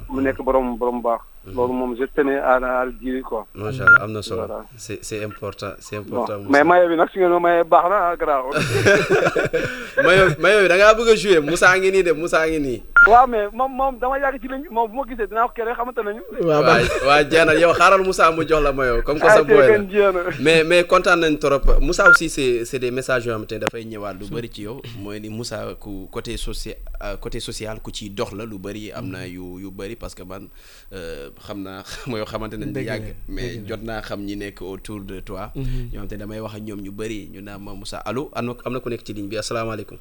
mu 0.09 0.21
nekk 0.21 0.41
borom 0.43 0.77
borom 0.79 1.03
baax 1.03 1.21
loolu 1.55 1.73
moom 1.73 1.97
je 1.97 2.05
tenais 2.15 2.39
à 2.39 2.55
à 2.57 2.87
dire 2.87 3.23
quoi. 3.23 3.47
Macha 3.55 3.85
allah 3.85 4.03
am 4.05 4.13
na 4.13 4.23
solo. 4.23 4.43
C'est 4.77 5.05
c'est 5.05 5.23
important 5.25 5.73
c'est 5.79 5.97
important 5.97 6.39
mais 6.49 6.65
maye 6.65 6.89
bi 6.89 6.97
nag 6.97 7.09
su 7.13 7.19
ngeen 7.19 7.31
ma 7.31 7.41
mayee 7.41 7.65
baax 7.65 7.85
na 7.91 7.97
ah 8.11 8.17
garaaw. 8.17 8.51
Mayo 10.05 10.25
mayo 10.39 10.63
bi 10.63 10.69
da 10.69 10.77
ngaa 10.77 10.95
bëgg 10.99 11.11
a 11.13 11.15
jouer 11.17 11.41
Moussa 11.41 11.71
ngi 11.79 11.91
nii 11.93 12.03
de 12.03 12.13
Moussa 12.13 12.47
ngi 12.49 12.59
nii. 12.61 12.83
Waaw 13.07 13.27
mais 13.27 13.49
moom 13.53 13.71
moom 13.77 13.99
dama 13.99 14.19
yàgg 14.19 14.41
ci 14.43 14.49
ligne 14.49 14.69
moom 14.71 14.91
bu 14.91 14.97
ma 14.97 15.03
gisee 15.09 15.27
dinaa 15.27 15.47
ko 15.47 15.53
kere 15.57 15.73
xamante 15.75 16.03
nañu. 16.05 16.23
Waaw 16.43 16.63
waa 16.63 16.81
waa 17.07 17.23
jeena 17.25 17.55
yow 17.55 17.73
xaaral 17.75 18.03
Moussa 18.05 18.31
mu 18.33 18.43
jox 18.49 18.63
la 18.63 18.73
mayo 18.73 19.03
comme 19.03 19.21
que 19.21 19.27
ah 19.27 19.37
sa 19.37 19.43
boy 19.43 19.57
la. 19.57 20.13
mais 20.41 20.65
mais 20.65 20.85
kontaan 20.85 21.17
nañ 21.21 21.39
trop. 21.39 21.63
Moussa 21.81 22.09
aussi 22.11 22.29
c'est 22.29 22.65
c'est 22.65 22.79
des 22.79 22.91
messages 22.91 23.25
yoo 23.27 23.33
xamante 23.33 23.53
ne 23.53 23.59
dafay 23.59 23.85
ñëwaat 23.85 24.15
lu 24.21 24.27
bëri 24.31 24.51
ci 24.53 24.63
yow. 24.63 24.81
Mooy 24.99 25.21
ni 25.21 25.29
Moussa 25.29 25.63
ku 25.81 26.09
côté 26.11 26.37
social 26.37 26.77
côté 27.21 27.41
social 27.41 27.81
ku 27.81 27.91
ci 27.93 28.11
dox 28.11 28.33
la 28.33 28.45
lu 28.45 28.59
bëri 28.59 28.93
am 28.93 29.09
na 29.11 29.27
yu 29.27 29.59
yu 29.61 29.71
bëri 29.71 29.97
parce 29.97 30.15
que 30.15 30.23
man 30.23 30.49
euh, 30.93 31.31
xam 31.41 31.63
naa 31.63 31.83
mooy 32.07 32.19
yoo 32.21 32.27
xamante 32.27 32.57
Dëgg 32.57 32.87
yàgg. 32.87 33.07
mais 33.29 33.59
jot 33.69 33.83
naa 33.83 34.01
xam 34.03 34.21
ñi 34.27 34.37
nekk 34.37 34.61
autour 34.63 35.01
de 35.01 35.21
toi. 35.21 35.51
Ñoo 35.57 36.03
xam 36.05 36.09
ne 36.11 36.17
damay 36.17 36.41
wax 36.41 36.55
ak 36.57 36.63
ñoom 36.63 36.81
ñu 36.81 36.93
bëri 36.93 37.29
ñu 37.33 37.41
naan 37.43 37.61
ma 37.63 37.75
Moussa 37.75 37.99
allo 38.05 38.31
am 38.35 38.47
na 38.47 38.53
am 38.65 38.73
na 38.73 38.81
ku 38.81 38.89
nekk 38.91 39.05
ci 39.05 39.13
ligne 39.15 39.29
bi 39.29 39.39
asalaamaaleykum. 39.39 39.99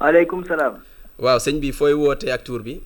Waaleykum 0.00 0.44
salaam. 0.44 0.74
Waaw 1.18 1.38
sëñ 1.38 1.60
bi 1.60 1.72
fooy 1.72 1.92
wootee 1.94 2.30
ak 2.32 2.44
tour 2.44 2.62
bi? 2.62 2.80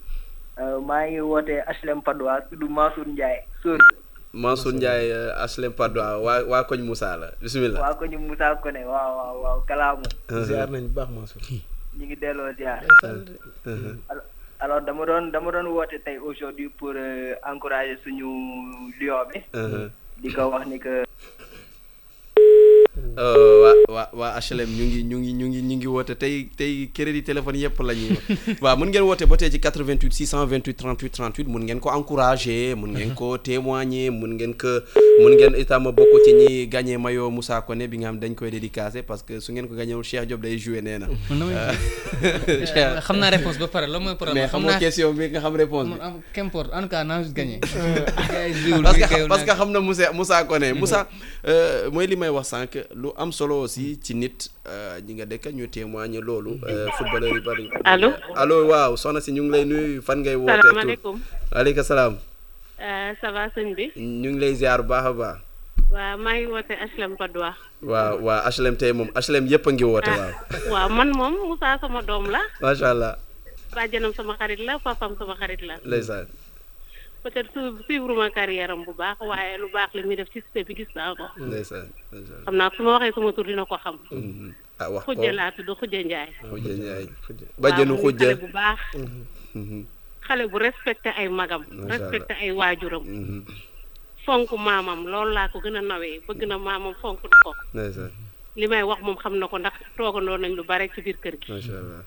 Euh, 0.60 0.78
maa 0.80 1.06
ngi 1.08 1.20
wootee 1.20 1.60
HLM 1.66 2.02
Padois 2.02 2.40
tudd 2.50 2.62
Mansour 2.70 3.06
Ndiaye 3.08 3.40
Mansour 4.32 4.72
Ndiaye 4.72 5.32
Aslem 5.42 5.72
HLM 5.72 5.72
Padois 5.72 6.20
waa 6.22 6.42
waa 6.46 6.62
koñ 6.68 6.80
Moussa 6.86 7.16
la 7.16 7.32
bismillah. 7.42 7.80
Waa 7.82 7.94
koñ 7.98 8.14
Moussa 8.18 8.54
Moussa 8.54 8.70
ne 8.70 8.84
waaw 8.84 9.10
waaw 9.18 9.36
waaw 9.42 9.58
kalaamu. 9.66 10.04
Ziar 10.46 10.68
nañ 10.70 10.86
bu 10.86 10.94
baax 10.94 11.08
Mansour. 11.10 11.42
Ñu 11.98 12.04
ngi 12.06 12.16
delloo 12.22 12.52
ziar 12.54 12.78
alors 14.60 14.80
dama 14.84 15.06
doon 15.06 15.30
dama 15.32 15.50
doon 15.52 15.66
woote 15.72 15.96
tey 16.04 16.18
aujourd'hui 16.18 16.68
pour 16.68 16.92
euh, 16.94 17.34
encourager 17.44 17.96
suñu 18.04 18.28
lion 19.00 19.24
bi. 19.32 19.40
Di 20.20 20.28
ko 20.36 20.50
wax 20.52 20.66
ni 20.68 20.78
que 20.78 21.04
waa 23.16 23.74
waa 23.88 24.08
waa 24.12 24.40
HLM 24.40 24.70
ñu 24.76 24.84
ngi 24.86 25.02
ñu 25.02 25.16
ngi 25.18 25.32
ñu 25.32 25.46
ngi 25.48 25.60
ñu 25.62 25.76
ngi 25.76 25.86
woote 25.86 26.14
tey 26.14 26.44
tey 26.56 26.88
crédit 26.94 27.22
téléphone 27.26 27.56
yëpp 27.58 27.78
la 27.82 27.94
ñuy 27.94 28.16
waaw 28.64 28.76
mun 28.76 28.88
ngeen 28.88 29.02
woote 29.04 29.26
ba 29.26 29.36
tey 29.36 29.50
ci 29.50 29.58
88 29.58 30.08
628 30.08 30.72
38 30.76 31.44
38 31.44 31.48
mun 31.48 31.64
ngeen 31.64 31.80
ko 31.80 31.90
encourager 31.96 32.76
mun 32.76 32.92
ngeen 32.94 33.14
ko 33.18 33.36
témoigner 33.38 34.10
mun 34.10 34.34
ngeen 34.36 34.54
ko 34.54 34.80
mun 35.22 35.32
ngeen 35.36 35.54
itam 35.60 35.84
bokk 35.92 36.14
ci 36.24 36.32
ñi 36.32 36.66
gagné 36.68 36.98
mayo 36.98 37.30
Moussa 37.30 37.60
Koné 37.62 37.88
bi 37.88 37.98
nga 37.98 38.08
xam 38.10 38.18
dañ 38.20 38.34
koy 38.34 38.50
dédicacé 38.50 39.02
parce 39.02 39.22
que 39.22 39.40
su 39.40 39.52
ngeen 39.52 39.68
ko 39.68 39.74
gagné 39.74 39.94
wul 39.94 40.04
Cheikh 40.04 40.26
Diop 40.26 40.40
day 40.40 40.56
joué 40.58 40.80
nee 40.82 40.98
na. 40.98 41.06
damay 41.30 43.00
xam 43.00 43.16
naa 43.18 43.30
réponse 43.30 43.58
ba 43.58 43.68
pare 43.68 43.86
la 43.86 43.98
mooy 43.98 44.14
problème 44.14 44.34
mais 44.44 44.48
xam 44.48 44.60
xamoo 44.60 44.70
naa 44.70 44.78
question 44.78 45.12
bi 45.12 45.28
nga 45.30 45.40
xam 45.40 45.56
réponse 45.56 45.88
bi. 45.88 45.96
qu'importe 46.32 46.70
en 46.72 46.82
tout 46.82 46.88
cas 46.88 47.04
naa 47.04 47.22
gagné. 47.34 47.60
parce 48.82 48.96
que 48.98 49.26
parce 49.28 49.42
que 49.44 49.50
xam 49.52 49.70
na 49.72 49.80
Moussa 49.80 50.12
Moussa 50.12 50.44
Koné 50.44 50.72
Moussa 50.72 51.08
euh, 51.46 51.90
mooy 51.90 52.06
li 52.06 52.16
may 52.16 52.28
wax 52.28 52.48
sànq 52.48 52.78
lu 52.94 53.12
am 53.16 53.30
solo 53.32 53.62
aussi 53.62 53.98
ci 54.02 54.14
nit 54.14 54.50
euh, 54.66 54.98
ñi 55.00 55.14
nga 55.14 55.26
dëkk 55.26 55.52
ñu 55.54 55.68
témoigner 55.70 56.20
loolu 56.20 56.58
euh, 56.66 56.88
footballeur 56.98 57.34
yu 57.38 57.40
bari. 57.42 57.70
Allô? 57.84 58.10
allo 58.34 58.66
waaw 58.66 58.96
soxna 58.96 59.20
si 59.20 59.30
ñu 59.32 59.42
ngi 59.46 59.50
lay 59.52 59.64
nuyu 59.64 60.02
fan 60.02 60.18
ngay 60.20 60.34
wootee. 60.34 60.58
salaamaaleykum 60.62 61.16
waaleykum 61.54 61.84
salaam. 61.84 62.14
Euh, 62.82 63.12
ça 63.20 63.30
va 63.30 63.46
sëñ 63.54 63.74
bi 63.74 63.92
ñu 63.96 64.30
ngi 64.34 64.40
lay 64.40 64.54
ziar 64.54 64.82
bu 64.82 64.88
baax 64.90 65.06
a 65.06 65.12
baax. 65.12 65.36
waaw 65.94 66.16
maa 66.18 66.34
ngi 66.34 66.46
woote 66.50 66.74
HLM 66.74 67.12
Padois 67.16 67.54
waaw 67.82 68.18
waa 68.26 68.50
HLM 68.50 68.76
tey 68.76 68.92
moom 68.92 69.08
HLM 69.14 69.46
yëpp 69.46 69.66
a 69.68 69.70
ngi 69.72 69.84
woote 69.86 70.10
waaw. 70.10 70.32
waaw 70.74 70.88
man 70.90 71.10
moom 71.14 71.34
Moussa 71.46 71.78
sama 71.80 72.02
doom 72.02 72.26
la 72.30 72.40
macha 72.60 72.90
allah 72.90 73.14
bàjjanam 73.74 74.10
sama 74.14 74.34
xarit 74.38 74.58
la 74.66 74.78
papam 74.82 75.14
sama 75.18 75.34
xarit 75.38 75.62
la 75.62 75.78
ndeysaan. 75.86 76.26
Peut-être 77.22 77.50
su 77.52 77.60
suivre 77.84 78.14
ma 78.16 78.30
carrière 78.30 78.70
am 78.70 78.84
bu 78.84 78.92
baax 78.96 79.18
waaye 79.20 79.58
lu 79.58 79.68
baax 79.72 79.90
li 79.94 80.02
muy 80.04 80.16
def 80.16 80.28
ci 80.32 80.40
cité 80.44 80.64
bi 80.64 80.74
gis 80.78 80.88
naa 80.94 81.14
ko 81.14 81.26
ndeysaan 81.36 81.88
ndeysaan. 82.12 82.42
xam 82.44 82.54
naa 82.56 82.70
su 82.76 82.82
ma 82.82 82.90
waxee 82.98 83.12
sama 83.14 83.32
tur 83.32 83.44
dina 83.46 83.64
ko 83.66 83.76
xam 83.84 83.96
ah 84.80 84.88
wax 84.90 85.04
ko 85.04 85.12
xujja 85.12 85.32
laa 85.32 85.50
tudd 85.52 85.70
xujja 85.80 86.00
Ndiaye 86.04 86.32
bàjjenu 87.62 87.94
muy 87.94 88.00
Khoudia. 88.02 88.28
xale 88.32 88.40
bu 88.42 88.48
baax 88.58 88.80
xale 90.26 90.44
bu 90.50 90.56
respecté 90.58 91.08
ay 91.18 91.28
magam 91.28 91.62
respecté 91.92 92.32
ay 92.40 92.50
waajuram 92.52 93.04
fonk 94.24 94.50
maamam 94.66 95.00
loolu 95.12 95.32
laa 95.36 95.48
ko 95.52 95.58
gën 95.60 95.76
a 95.76 95.80
nawee 95.82 96.20
bëgg 96.28 96.42
na 96.48 96.56
maamam 96.58 96.94
fonk 97.02 97.20
na 97.24 97.36
ko 97.44 97.52
ndeysaan 97.74 98.10
li 98.56 98.66
may 98.66 98.82
wax 98.82 99.00
moom 99.04 99.16
xam 99.22 99.36
na 99.38 99.46
ko 99.48 99.58
ndax 99.58 99.74
toogandoo 99.96 100.36
nañ 100.40 100.52
lu 100.56 100.64
bare 100.64 100.88
ci 100.94 101.00
biir 101.04 101.16
kër 101.22 101.36
gi 101.40 101.52
macha 101.52 101.76
allah. 101.80 102.02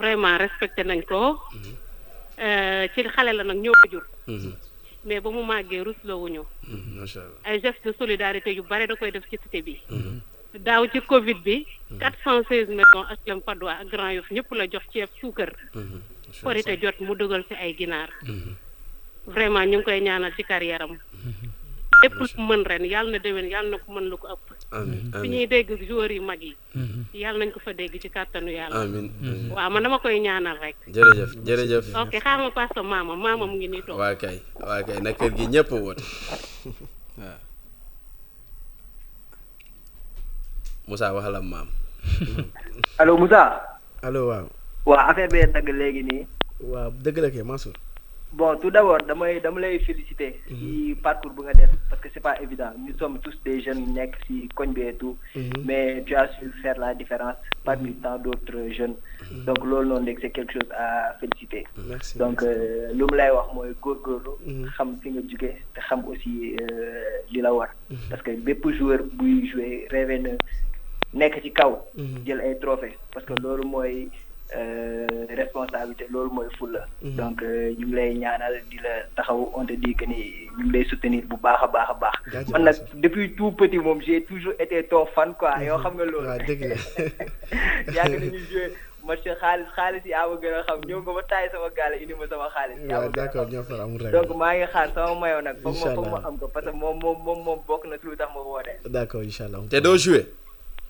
Vraiment 0.00 0.36
respecté 0.44 0.84
nañ 0.84 1.00
ko 1.08 1.38
ci 2.94 3.02
xale 3.14 3.32
la 3.32 3.44
nag 3.44 3.58
ñoo 3.58 3.72
ko 3.82 3.88
jur. 3.90 4.04
Mhm. 4.26 4.52
mais 5.04 5.20
ba 5.20 5.30
mu 5.30 5.42
màggee 5.42 5.82
rusloowuñu 5.82 6.44
Mhm. 6.68 7.00
macha 7.00 7.20
allah. 7.20 7.40
ay 7.44 7.60
gestes 7.60 7.82
de 7.84 7.92
solidarité 7.98 8.50
yu 8.54 8.62
bare 8.62 8.86
da 8.86 8.94
koy 8.96 9.10
def 9.10 9.24
ci 9.30 9.36
cité 9.42 9.62
bi. 9.62 9.80
Daaw 10.54 10.86
ci 10.92 11.00
covid 11.00 11.38
bi 11.42 11.66
quatre 11.98 12.18
cent 12.22 12.44
seize 12.48 12.68
maisons 12.68 13.06
HLM 13.26 13.40
Padois 13.40 13.72
ak 13.80 13.88
Grand 13.88 14.10
Yoff 14.12 14.30
ñëpp 14.30 14.52
la 14.54 14.66
jox 14.70 14.84
ceeb 14.92 15.08
suukar. 15.20 15.50
Mhm. 15.74 16.00
korite 16.42 16.78
jot 16.80 17.00
mu 17.00 17.14
dugal 17.16 17.44
ci 17.48 17.54
ay 17.54 17.74
ginaar. 17.76 18.10
Vraiment 19.26 19.66
ñu 19.66 19.78
ngi 19.78 19.84
koy 19.84 20.00
ñaanal 20.00 20.32
ci 20.36 20.44
carrière 20.44 20.82
am. 20.82 20.98
Lépp 22.02 22.14
lu 22.18 22.26
mën 22.48 22.62
ren 22.66 22.84
yàlla 22.84 23.10
na 23.12 23.18
déwén 23.18 23.48
yàlla 23.50 23.70
na 23.70 23.78
ko 23.78 23.88
mën 23.92 24.06
lu 24.10 24.16
ko 24.16 24.26
ëpp. 24.34 24.46
Fi 25.20 25.26
ñuy 25.28 25.46
dégg 25.46 25.68
joueurs 25.88 26.10
yu 26.14 26.22
mag 26.22 26.40
yi 26.42 26.56
yàlla 27.14 27.44
nañ 27.44 27.52
ko 27.52 27.60
fa 27.60 27.72
dégg 27.72 27.94
ci 28.00 28.08
kàttanu 28.10 28.50
yàlla. 28.50 28.80
Amiin. 28.82 29.08
waaw 29.52 29.70
man 29.70 29.82
dama 29.82 29.98
koy 29.98 30.18
ñaanal 30.20 30.58
rek. 30.58 30.76
Jërëjëf 30.88 31.30
jërëjëf. 31.46 31.86
ok 31.94 32.12
xaar 32.22 32.38
ma 32.40 32.50
passe 32.50 32.80
maama 32.82 33.16
maama 33.16 33.46
mu 33.46 33.56
ngi 33.56 33.68
nii 33.68 33.82
toog. 33.86 33.98
Waa 33.98 34.14
kay 34.16 34.40
waa 34.60 34.82
kay 34.82 34.98
na 35.00 35.12
kër 35.12 35.30
gi 35.36 35.46
ñëpp 35.46 35.70
woote 35.70 36.02
waaw. 37.20 37.38
Moussa 40.88 41.12
waxalam 41.14 41.46
maam. 41.46 41.68
Allo 42.98 43.16
Moussa. 43.18 43.42
Allo 44.02 44.26
waaw. 44.28 44.46
Waa 44.86 45.08
affaire 45.10 45.28
bee 45.30 45.46
dagg 45.52 45.68
léegi 45.68 46.02
nii. 46.02 46.26
Waaw 46.60 46.90
dëgg 46.90 47.18
la 47.22 47.30
kay 47.30 47.42
Mansour 47.46 47.74
bon 48.32 48.56
tout 48.60 48.70
d'abord 48.70 48.98
dama 49.06 49.26
lay 49.60 49.78
féliciter 49.80 50.40
ci 50.48 50.96
parcours 51.02 51.32
bu 51.32 51.42
nga 51.44 51.52
def 51.52 51.70
parce 51.90 52.00
que 52.02 52.08
c'est 52.14 52.20
pas 52.20 52.40
évident. 52.40 52.72
Nous 52.78 52.96
sommes 52.98 53.18
tous 53.20 53.36
des 53.44 53.60
jeunes 53.60 53.84
bi 54.74 54.80
et 54.80 54.94
tout. 54.94 55.16
Mais 55.66 56.02
tu 56.06 56.14
as 56.14 56.28
su 56.38 56.50
faire 56.62 56.78
la 56.78 56.94
différence 56.94 57.36
parmi 57.64 57.92
tant 57.94 58.18
d'autres 58.18 58.68
jeunes. 58.72 58.96
Donc 59.46 59.62
noonu 59.64 60.10
rek 60.10 60.18
c'est 60.22 60.30
quelque 60.30 60.52
chose 60.54 60.70
à 60.76 61.14
féliciter. 61.20 61.66
Merci 61.88 62.18
donc 62.18 62.42
euh, 62.42 62.88
wax 62.98 63.54
mooy 63.54 63.74
góorgóorlu 63.82 64.66
xam 64.76 64.96
fi 65.02 65.10
nga 65.10 65.20
jóge 65.30 65.52
te 65.74 65.80
xam 65.88 66.00
aussi 66.08 66.56
euh, 66.60 67.20
li 67.30 67.40
la 67.40 67.52
war. 67.52 67.68
Parce 68.10 68.22
que 68.22 68.30
bépp 68.30 68.66
joueur 68.78 69.00
buy 69.12 69.46
jouer 69.50 69.86
rêvé 69.90 70.18
na 70.18 70.30
nekk 71.12 71.42
ci 71.44 71.50
kaw 71.52 71.76
jël 72.26 72.40
ay 72.40 72.58
trophée 72.58 72.96
parce 73.12 73.26
que 73.26 73.34
loolu 73.42 73.64
mooy 73.68 74.08
euh, 74.08 74.31
responsabilité 75.36 76.06
loolu 76.10 76.30
mooy 76.30 76.48
fulla. 76.58 76.86
Donc 77.02 77.42
euh, 77.42 77.74
ñu 77.78 77.86
ngi 77.86 77.94
lay 77.94 78.14
ñaanal 78.14 78.54
di 78.70 78.76
la 78.84 78.94
taxaw 79.16 79.50
on 79.54 79.64
te 79.66 79.72
dit 79.74 79.94
que 79.94 80.04
ni 80.04 80.48
ñu 80.58 80.64
ngi 80.64 80.72
lay 80.72 80.84
soutenir 80.84 81.24
bu 81.26 81.36
baax 81.42 81.62
a 81.62 81.66
baax 81.68 81.90
a 81.90 81.94
baax. 81.94 82.16
Jaajëf, 82.32 82.52
man 82.52 82.62
nag 82.64 82.76
merci. 82.78 83.00
depuis 83.00 83.34
tout 83.34 83.52
petit 83.52 83.78
moom 83.78 84.00
j'ai 84.02 84.22
toujours 84.24 84.54
été 84.58 84.82
ton 84.84 85.06
fan 85.14 85.34
quoi. 85.38 85.54
Yoo 85.62 85.78
xam 85.78 85.94
nga 85.96 86.04
loolu. 86.04 86.26
Waaw 86.26 86.38
dëgg 86.46 86.62
la. 86.70 86.76
Yàgg 87.96 88.20
nañu 88.20 88.40
jouer 88.50 88.72
match 89.04 89.24
xaalis 89.40 89.66
xaalis 89.76 90.04
yi 90.04 90.14
ama 90.14 90.36
gën 90.42 90.54
a 90.58 90.62
xam. 90.68 90.80
Ñëw 90.86 91.00
nga 91.02 91.12
ba 91.18 91.22
taay 91.30 91.48
sama 91.52 91.68
gaale 91.76 91.96
indi 92.02 92.14
ma 92.14 92.26
sama 92.28 92.48
xaalis. 92.54 92.78
Waaw 92.90 93.08
d'accord 93.16 93.48
ñoo 93.50 93.62
far 93.64 93.80
amul 93.80 94.02
rek. 94.04 94.12
Donc 94.12 94.36
maa 94.36 94.54
ngi 94.54 94.66
xaar 94.72 94.88
sama 94.94 95.14
mayo 95.20 95.40
nag. 95.40 95.56
Foog 95.62 95.76
ma 95.84 95.94
foog 95.94 96.06
ma 96.06 96.18
Inch'Allah. 96.18 96.28
am 96.28 96.38
ko 96.38 96.48
parce 96.48 96.66
que 96.66 96.72
moom 96.76 96.98
moom 97.02 97.18
moom 97.24 97.38
moom 97.44 97.58
bokk 97.66 97.86
na 97.88 97.96
ci 97.98 98.06
lu 98.06 98.16
tax 98.16 98.30
ma 98.34 98.40
woote. 98.40 98.74
D'accord 98.88 99.22
incha 99.24 99.44
allah 99.46 99.60
te 99.70 99.80
doo 99.80 99.96
joué 99.96 100.26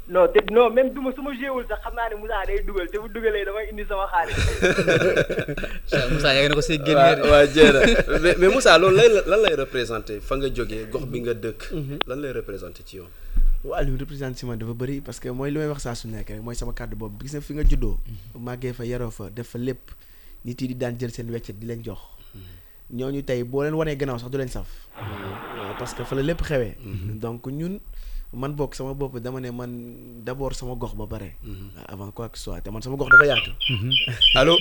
non 0.08 0.26
te 0.28 0.40
non 0.52 0.70
même 0.70 0.90
duma 0.92 1.12
su 1.14 1.22
ma 1.22 1.32
jéewul 1.32 1.64
sax 1.68 1.80
xam 1.82 1.94
naa 1.94 2.08
ne 2.10 2.16
Moussa 2.20 2.44
day 2.46 2.62
dugal 2.66 2.88
te 2.90 2.98
bu 2.98 3.08
dugalee 3.08 3.44
damay 3.44 3.68
indi 3.70 3.84
sama 3.88 4.06
xaalis. 4.10 4.38
Moussa 6.12 6.34
yaa 6.34 6.42
ngi 6.42 6.48
ne 6.48 6.54
ko 6.54 6.62
see 6.62 6.78
waaw 6.78 6.86
génne 6.86 7.30
waaw 7.30 7.46
jéera 7.54 7.80
mais 8.20 8.34
mais 8.38 8.48
Moussa 8.54 8.78
loolu 8.78 8.96
lay 8.96 9.08
lan 9.26 9.40
lay 9.44 9.54
représenté 9.54 10.20
fa 10.20 10.36
nga 10.36 10.48
jógee 10.52 10.86
gox 10.90 11.06
bi 11.06 11.20
nga 11.22 11.34
dëkk? 11.34 11.70
Lan 12.08 12.18
lay 12.20 12.32
représenté 12.32 12.82
ci 12.84 12.96
yow? 12.96 13.06
Waaw 13.64 13.84
li 13.84 13.90
mu 13.92 13.98
représente 13.98 14.36
si 14.38 14.44
man 14.46 14.58
dafa 14.58 14.74
bëri 14.74 15.00
parce 15.00 15.20
que 15.20 15.28
mooy 15.28 15.50
li 15.52 15.58
may 15.58 15.68
wax 15.68 15.82
saa 15.86 15.94
su 15.94 16.08
nekk 16.08 16.30
rek 16.34 16.42
mooy 16.42 16.56
sama 16.56 16.72
kàddu 16.72 16.96
boobu. 16.96 17.22
Gis 17.24 17.34
na 17.34 17.40
fi 17.40 17.54
nga 17.54 17.62
juddoo 17.62 17.96
màggee 18.34 18.72
fa 18.72 18.84
yaroo 18.84 19.10
fa 19.10 19.30
def 19.30 19.48
fa 19.54 19.58
lépp 19.58 19.90
nit 20.44 20.60
yi 20.60 20.68
di 20.68 20.74
daan 20.74 20.98
jël 20.98 21.12
seen 21.14 21.30
weccet 21.30 21.54
di 21.58 21.66
leen 21.66 21.82
jox. 21.84 22.00
Ñooñu 22.92 23.22
tey 23.24 23.44
boo 23.44 23.62
leen 23.62 23.74
wanee 23.74 23.96
gannaaw 23.96 24.18
sax 24.18 24.30
du 24.30 24.38
leen 24.38 24.48
saf. 24.48 24.66
Waaw 24.98 25.78
parce 25.78 25.94
que 25.94 26.02
fa 26.04 26.16
la 26.16 26.22
lépp 26.22 26.42
xewee. 26.42 26.74
Donc 27.22 27.46
ñun 27.46 27.78
man 28.32 28.56
bokk 28.56 28.72
sama 28.72 28.96
bopp 28.96 29.20
dama 29.20 29.40
ne 29.44 29.50
man 29.52 29.70
d'abord 30.24 30.56
sama 30.56 30.72
gox 30.74 30.96
ba 30.96 31.04
pare. 31.06 31.36
Avant 31.88 32.10
quoi 32.10 32.28
que 32.32 32.38
ce 32.38 32.44
soit 32.48 32.60
te 32.64 32.70
man 32.72 32.80
sama 32.82 32.96
gox 32.96 33.10
dafa 33.12 33.26
yaatu. 33.28 33.52
Allo? 34.40 34.56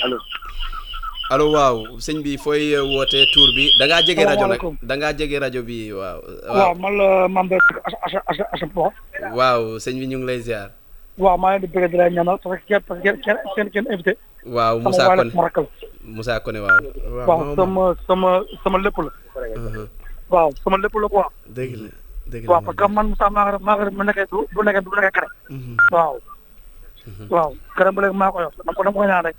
Allo. 1.32 1.45
Waaw. 1.55 1.76
Sëñ 2.03 2.19
bi 2.22 2.36
fooy 2.38 2.76
euh, 2.76 2.84
wootee 2.84 3.24
tour 3.32 3.47
bi. 3.55 3.72
Da 3.80 3.88
ngaa 3.88 4.01
jege 4.03 4.19
rajo 4.28 4.43
nag. 4.47 4.59
Salaamaaleykum. 4.59 4.76
da 4.84 4.93
ngaa 4.99 5.13
jege 5.15 5.38
rajo 5.39 5.61
bi 5.63 5.78
waaw. 5.95 6.19
Waaw 6.51 6.74
man 6.76 6.91
la 6.99 7.07
membre 7.32 7.57
asa 7.88 8.19
asa 8.28 8.43
asa 8.51 8.67
po 8.67 8.91
waaw 9.36 9.80
sëñ 9.80 9.95
bi 10.03 10.07
ñu 10.11 10.17
ngi 10.19 10.28
lay 10.28 10.39
ziar. 10.43 10.69
Waaw 11.17 11.38
maa 11.39 11.51
leen 11.55 11.61
di 11.63 11.67
bëgg 11.72 11.91
di 11.91 11.97
leen 11.97 12.13
ñaanal 12.19 12.38
parce 12.43 12.59
que 12.59 12.67
kenn 12.76 12.84
parce 12.88 12.99
que 13.01 13.11
kenn 13.24 13.38
kenn 13.55 13.69
kenn 13.72 13.88
invité. 13.88 14.17
Waaw 14.45 14.80
Moussa 14.84 15.07
Koné. 15.15 15.32
Sama 15.32 15.49
Moussa 16.03 16.39
Koné 16.43 16.59
waaw. 16.59 16.80
Waaw 17.28 17.55
sama 17.55 17.84
sama 18.07 18.30
sama 18.63 18.78
lépp 18.84 18.97
la. 18.99 19.11
Uh-huh. 19.55 19.88
waaw 20.30 20.49
sama 20.63 20.76
lépp 20.84 20.95
la 20.99 21.07
quoi. 21.07 21.26
Dëgg 21.47 21.76
la 21.80 22.01
waaw 22.48 22.62
parce 22.62 22.78
que 22.78 22.88
man 22.94 23.08
Moussa 23.10 23.30
maa 23.30 23.52
ngi 23.52 23.64
maa 23.64 23.76
ngi 23.78 23.96
bu 23.96 24.04
nekkee 24.04 24.26
du 24.32 24.38
du 24.56 24.64
nekkee 24.64 24.82
du 24.82 24.90
nekkee 24.96 25.12
kare 25.18 25.28
waaw 25.92 26.16
waaw 27.30 27.52
kare 27.76 27.92
ba 27.92 28.02
léegi 28.02 28.18
maa 28.18 28.32
ko 28.32 28.40
yor 28.42 28.52
dama 28.58 28.74
ko 28.74 28.84
dama 28.84 28.98
ko 29.00 29.04
ñaan 29.06 29.26
rek 29.26 29.36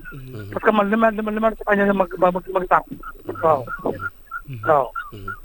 parce 0.52 0.64
que 0.64 0.70
man 0.72 0.90
li 0.90 0.96
ma 0.96 1.10
li 1.10 1.22
ma 1.22 1.30
li 1.30 1.40
ma 1.40 1.50
def 1.50 1.62
añee 1.66 1.92
ma 1.92 2.04
ma 2.18 2.30
ma 2.30 2.40
naa 2.70 2.80
ko 2.82 3.32
waaw 3.42 3.62
waaw 4.66 4.86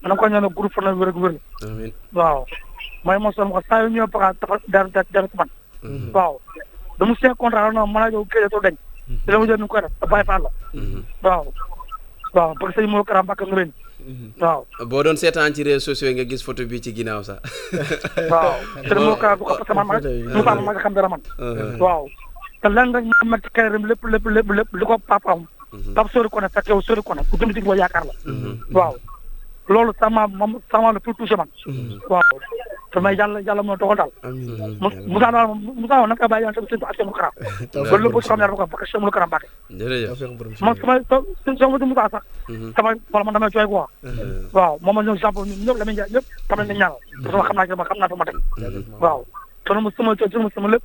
man 0.02 0.10
dama 0.10 0.16
ko 0.18 0.28
ñaan 0.28 0.48
groupe 0.56 0.74
fan 0.74 0.98
wér 1.00 1.10
ak 1.10 1.16
wér 1.16 1.36
waaw 2.14 2.46
mooy 3.04 3.18
moom 3.20 3.34
sama 3.34 3.52
ko 3.56 3.62
saa 3.70 3.82
yu 3.84 3.90
ñëw 3.90 4.08
dara 4.12 4.34
dara 4.68 5.04
dara 5.14 5.28
man 5.38 5.50
waaw 6.14 6.40
dama 7.00 7.14
seen 7.22 7.36
contrat 7.36 7.72
non 7.74 7.88
mën 7.94 8.02
a 8.04 8.10
yow 8.12 8.26
too 8.52 8.60
dañ 8.66 8.76
dama 9.26 9.46
jël 9.46 9.62
ni 9.62 9.68
koy 9.68 9.82
def 9.82 10.10
bàyyi 10.10 10.26
faan 10.26 10.42
la 10.44 10.50
waaw 11.24 11.46
waaw 12.34 12.54
parce 12.60 12.74
que 12.76 12.82
sëñ 12.82 12.90
moo 12.90 13.04
karam 13.04 13.26
nga 13.26 13.36
waaw. 14.40 14.62
Boo 14.90 15.04
doon 15.04 15.18
seetaan 15.18 15.54
ci 15.54 15.64
réseaux 15.64 15.80
sociaux 15.94 16.08
yi 16.10 16.16
nga 16.16 16.26
gis 16.30 16.44
photo 16.44 16.66
bi 16.66 16.82
ci 16.82 16.94
ginnaaw 16.96 17.24
sax. 17.24 17.40
Waaw. 18.32 18.54
Te 18.88 18.94
moo 18.96 19.16
kaa 19.16 19.36
bu 19.36 19.44
ko 19.44 19.56
parce 19.58 19.68
que 19.68 19.74
man 19.74 19.88
ma 19.88 20.56
ma 20.62 20.72
nga 20.74 20.80
xam 20.80 20.94
dara 20.94 21.10
man. 21.10 21.22
Waaw. 21.80 22.08
Te 22.62 22.68
lan 22.70 22.94
rek 22.96 23.06
ma 23.26 23.38
ci 23.44 23.50
kayram 23.54 23.86
lépp 23.86 24.04
lépp 24.14 24.26
lépp 24.36 24.50
lépp 24.58 24.70
li 24.80 24.86
ko 24.86 24.98
papaam 24.98 25.46
pap 25.96 26.08
sori 26.12 26.30
ko 26.30 26.40
ne 26.42 26.48
fekk 26.50 26.70
yow 26.72 26.82
sori 26.82 27.02
ko 27.04 27.14
ne 27.14 27.22
ku 27.30 27.38
dund 27.38 27.54
ci 27.54 27.62
boo 27.62 27.76
yaakaar 27.76 28.06
la. 28.08 28.14
Waaw. 28.72 28.96
Loolu 29.68 29.92
sama 30.00 30.28
moom 30.28 30.60
sama 30.72 30.94
la 30.94 31.00
pour 31.00 31.14
touché 31.16 31.36
man 31.36 31.48
waaw 32.10 32.22
te 32.98 33.02
may 33.06 33.14
yàlla 33.16 33.40
yàlla 33.46 33.62
moo 33.64 33.76
dogal 33.78 33.98
daal 33.98 34.12
amiin 34.26 34.58
mu 34.82 34.90
Moussa 35.06 35.30
daal 35.32 35.48
Moussa 35.54 36.00
woon 36.02 36.10
nag 36.10 36.18
ka 36.18 36.28
bàyyi 36.28 36.44
yoon 36.46 36.54
tamit 36.58 36.70
seen 36.70 36.82
ak 36.90 36.96
seen 36.98 37.12
karam 37.14 37.34
ba 37.38 37.98
lépp 38.02 38.18
ci 38.22 38.28
xam 38.28 38.40
ne 38.40 38.46
dafa 38.48 38.56
ko 38.58 38.66
parce 38.66 38.90
que 38.92 38.98
seen 38.98 39.12
karam 39.14 39.30
bàkke 39.30 39.48
jërëjëf 39.70 40.10
tawfeex 40.10 40.34
borom 40.38 40.54
si 40.58 40.64
man 40.66 40.76
sama 40.82 40.94
sama 41.46 41.58
sama 41.60 41.78
Moussa 41.86 42.10
sax 42.10 42.24
damay 42.76 42.96
wala 43.14 43.24
man 43.26 43.34
damay 43.38 43.50
jooy 43.54 43.68
quoi 43.70 43.86
waaw 44.54 44.74
moom 44.82 44.96
ma 44.96 45.02
ñëw 45.06 45.14
exemple 45.14 45.46
ñun 45.46 45.60
ñëpp 45.66 45.78
la 45.78 45.86
muy 45.86 45.96
jaay 45.96 46.10
ñëpp 46.10 46.26
tamit 46.50 46.68
nañ 46.68 46.78
ñaanal 46.78 46.98
parce 47.24 47.38
que 47.38 47.46
xam 47.48 47.56
naa 47.56 47.66
ci 47.68 47.74
ma 47.78 47.86
xam 47.86 47.98
naa 48.02 48.10
fa 48.10 48.16
ma 48.18 48.26
teg 48.26 48.38
waaw 49.00 49.22
te 49.66 49.70
sama 49.74 49.90
sama 49.98 50.12
sama 50.18 50.50
sama 50.56 50.68
lépp 50.74 50.84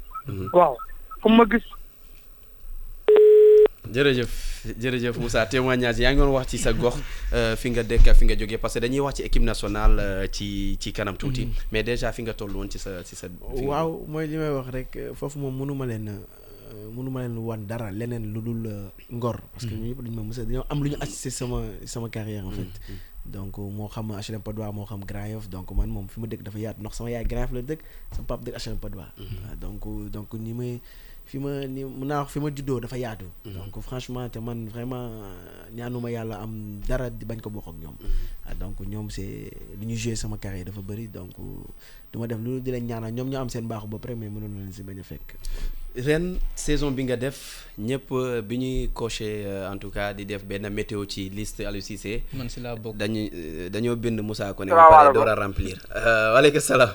waaw 0.53 0.77
fu 1.23 1.29
ma 1.29 1.45
gis 1.51 1.65
jërëjëf 3.93 4.33
jërëjëf 4.81 5.19
Moussa 5.21 5.45
témoignage 5.47 6.01
yaa 6.03 6.13
ngi 6.13 6.21
doon 6.23 6.33
wax 6.37 6.49
ci 6.53 6.59
sa 6.59 6.73
gox 6.73 6.97
euh, 7.37 7.55
fi 7.57 7.71
nga 7.73 7.83
dëkk 7.83 8.13
fi 8.19 8.25
nga 8.29 8.37
jógee 8.39 8.59
parce 8.59 8.75
que 8.75 8.81
dañuy 8.85 9.01
wax 9.01 9.17
ci 9.17 9.23
équipe 9.23 9.43
nationale 9.45 9.99
euh, 10.01 10.27
ci 10.31 10.77
ci 10.81 10.93
kanam 10.93 11.17
tuuti. 11.17 11.49
Mais 11.73 11.83
déjà 11.83 12.13
fi 12.13 12.23
nga 12.23 12.35
toll 12.35 12.53
woon 12.57 12.71
ci 12.71 12.79
sa 12.79 13.03
ci 13.05 13.15
sa 13.17 13.29
waaw 13.41 14.05
mooy 14.09 14.27
li 14.27 14.37
may 14.37 14.51
wax 14.51 14.69
rek 14.71 14.97
euh, 14.97 15.15
foofu 15.15 15.39
moom 15.39 15.55
mënuma 15.61 15.87
leen 15.87 16.09
euh, 16.09 16.89
mënuma 16.97 17.21
leen 17.23 17.37
wan 17.39 17.67
dara 17.67 17.91
leneen 17.91 18.33
lu 18.33 18.41
dul 18.41 18.63
ngor. 19.11 19.39
Parce 19.53 19.67
que 19.67 19.75
ñu 19.75 19.89
ñëpp 19.93 20.03
dañu 20.03 20.17
ma 20.17 20.23
mës 20.23 20.39
a 20.41 20.45
dañoo 20.45 20.65
am 20.71 20.83
lu 20.83 20.91
ñu 20.91 20.97
assisté 21.01 21.31
sama 21.31 21.63
sama 21.85 22.09
carrière 22.09 22.47
en 22.47 22.51
fait. 22.51 22.73
Donc 23.25 23.57
moo 23.59 23.87
xam 23.89 24.11
HLM 24.11 24.43
Patte 24.43 24.57
d'Oie 24.57 24.73
moo 24.73 24.85
xam 24.87 25.05
Grand 25.05 25.27
Yoff 25.27 25.49
donc 25.49 25.71
man 25.77 25.89
moom 25.89 26.09
fi 26.09 26.21
ma 26.21 26.27
dëkk 26.27 26.43
dafa 26.43 26.59
yaatu 26.59 26.81
ndax 26.81 26.95
sama 26.97 27.11
yaay 27.11 27.25
Grand 27.25 27.43
Yoff 27.47 27.53
la 27.53 27.63
dëkk 27.63 27.81
sama 28.13 28.27
papa 28.27 28.43
dëkk 28.45 28.57
HLM 28.59 28.79
donc 29.61 29.83
donc 30.11 30.33
ni 30.35 30.53
may 30.53 30.81
fi 31.25 31.39
ma 31.39 31.65
ni 31.67 31.85
mun 31.85 32.07
naa 32.09 32.21
wax 32.23 32.33
fi 32.33 32.41
ma 32.41 32.51
juddoo 32.51 32.81
dafa 32.81 32.97
yaatu. 32.99 33.27
Donc 33.45 33.81
franchement 33.83 34.29
te 34.29 34.39
man 34.39 34.69
vraiment 34.69 35.11
ñaanuma 35.75 36.11
yàlla 36.11 36.41
am 36.43 36.81
dara 36.87 37.09
di 37.11 37.25
bañ 37.25 37.41
ko 37.41 37.51
bokk 37.51 37.69
ak 37.69 37.77
ñoom. 37.83 37.97
Ah 38.47 38.55
donc 38.55 38.81
ñoom 38.81 39.09
c'est 39.11 39.51
lu 39.81 39.87
ñu 39.87 39.97
joué 39.97 40.15
sama 40.17 40.37
carrière 40.37 40.65
dafa 40.67 40.81
bëri 40.83 41.09
donc 41.09 41.31
du 42.13 42.19
ma 42.19 42.27
def 42.27 42.39
lu 42.39 42.61
di 42.61 42.71
leen 42.71 42.87
ñaanal 42.87 43.13
ñoom 43.13 43.29
ñoo 43.31 43.41
am 43.41 43.49
seen 43.49 43.67
baaxu 43.67 43.87
ba 43.89 43.99
pare 43.99 44.15
mais 44.15 44.29
mënoon 44.29 44.51
na 44.51 44.61
leen 44.61 44.73
si 44.73 44.83
bañ 44.83 44.99
a 45.01 45.03
fekk. 45.03 45.37
Ren 45.95 46.39
saison 46.55 46.91
bi 46.91 47.05
nga 47.05 47.17
def 47.17 47.69
ñëpp 47.79 48.13
euh, 48.13 48.43
bi 48.43 48.57
ñuy 48.59 48.91
coché 48.93 49.45
euh, 49.47 49.71
en 49.73 49.77
tout 49.79 49.91
cas 49.91 50.13
di 50.15 50.25
def 50.27 50.45
benn 50.45 50.69
météo 50.71 51.05
ci 51.09 51.29
liste 51.31 51.61
Aliou 51.61 51.83
Cissé 51.83 52.25
man 52.35 52.49
si 52.49 52.61
laa 52.61 52.77
bokk. 52.77 52.97
dañuy 52.97 53.31
euh, 53.33 53.69
dañoo 53.71 53.97
bind 53.97 54.21
Moussa 54.21 54.53
Koné 54.55 54.71
ba 54.73 54.89
pare 54.91 55.13
door 55.15 55.29
a 55.29 55.35
remplir. 55.35 55.79
Euh, 55.95 56.33
waaleykum 56.35 56.61
salaam. 56.61 56.91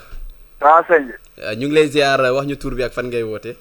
Waaw 0.62 0.84
sëñ 0.90 1.06
bi. 1.08 1.14
Euh, 1.42 1.56
ñu 1.56 1.68
ngi 1.68 1.74
lay 1.76 1.88
ziar 1.90 2.20
wax 2.34 2.46
ñu 2.48 2.56
tur 2.58 2.74
bi 2.76 2.84
ak 2.84 2.94
fan 2.94 3.08
ngay 3.10 3.22
woote 3.24 3.54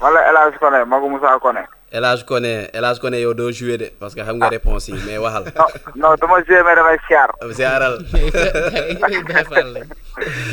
wala 0.00 0.20
El 0.28 0.36
Hadj 0.36 0.56
Koné 0.58 0.84
magu 0.84 1.08
Moussa 1.08 1.38
Koné 1.40 1.62
Hadj 1.92 2.24
Koné 2.24 2.68
Hadj 2.74 2.98
Koné 3.00 3.20
yow 3.20 3.34
doo 3.34 3.50
joué 3.52 3.78
de 3.78 3.86
parce 4.00 4.14
que 4.14 4.20
xam 4.22 4.36
nga 4.38 4.48
réponse 4.48 4.88
yi 4.88 4.98
mais 5.06 5.18
waxal. 5.18 5.44
Non 5.96 6.14
dama 6.20 6.42
joué 6.44 6.62
mais 6.62 6.74
damay 6.74 6.98
Fall 9.48 9.68
lañ. 9.74 9.86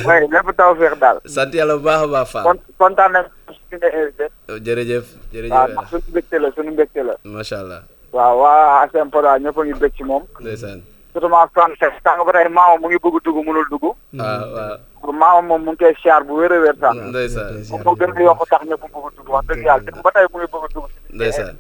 oui 0.06 0.16
lépp 0.32 0.50
taw 0.58 0.76
féex 0.76 0.98
daal. 1.00 1.18
Sant 1.26 1.52
yàlla 1.54 1.78
bu 1.78 1.84
baax 1.84 2.02
a 2.04 2.08
baax 2.08 2.32
kon 2.46 2.60
kontaan 2.78 3.12
nañ 3.14 3.26
invité. 3.72 4.26
Jërëjëf 4.66 5.06
jërëjëf 5.34 5.90
suñu 5.90 6.10
mbégte 6.12 6.34
la 6.40 6.52
suñu 6.56 6.72
mbégte 6.72 7.02
la. 7.08 7.16
Macha 7.24 7.60
allah. 7.60 7.82
Waaw 8.14 8.38
waa 8.42 8.82
ASM 8.84 9.10
Poda 9.10 9.38
ñëpp 9.40 9.58
a 9.60 9.64
ngi 9.66 9.74
bég 9.80 9.94
ci 9.96 10.04
moom. 10.04 10.24
Ndeysaan. 10.40 10.82
Surtout 11.14 11.30
ma 11.30 11.48
français 11.56 11.92
tàng 12.04 12.24
ba 12.26 12.32
tey 12.34 12.50
maama 12.50 12.78
mu 12.82 12.88
ngi 12.90 12.98
bëgg 13.04 13.18
dugg 13.24 13.38
mënul 13.46 13.66
dugg. 13.72 13.84
Waaw 14.14 14.46
waaw 14.56 14.78
pour 15.02 15.14
moom 15.14 15.48
mu 15.66 15.72
ngi 15.72 15.78
koy 15.78 15.94
siyaar 16.02 16.24
bu 16.24 16.34
wér 16.42 16.54
a 16.54 16.60
wér 16.66 16.76
sax 16.82 16.96
ndeysaan 16.96 17.84
moo 17.86 17.96
gën 18.00 18.12
a 18.18 18.22
yokk 18.28 18.44
tax 18.50 18.62
ñëpp 18.70 18.84
bëgg 18.94 19.06
a 19.08 19.12
dugg 19.18 19.30
wax 19.34 19.46
dëgg 19.50 19.66
yàlla 19.66 19.84
te 19.92 20.02
ba 20.04 20.12
tey 20.16 20.26
mu 20.32 20.38
ngi 20.40 20.48
bëgg 20.54 20.66
a 20.66 20.70
dugg 20.74 20.88
si 20.92 21.16
ndeysaan 21.16 21.56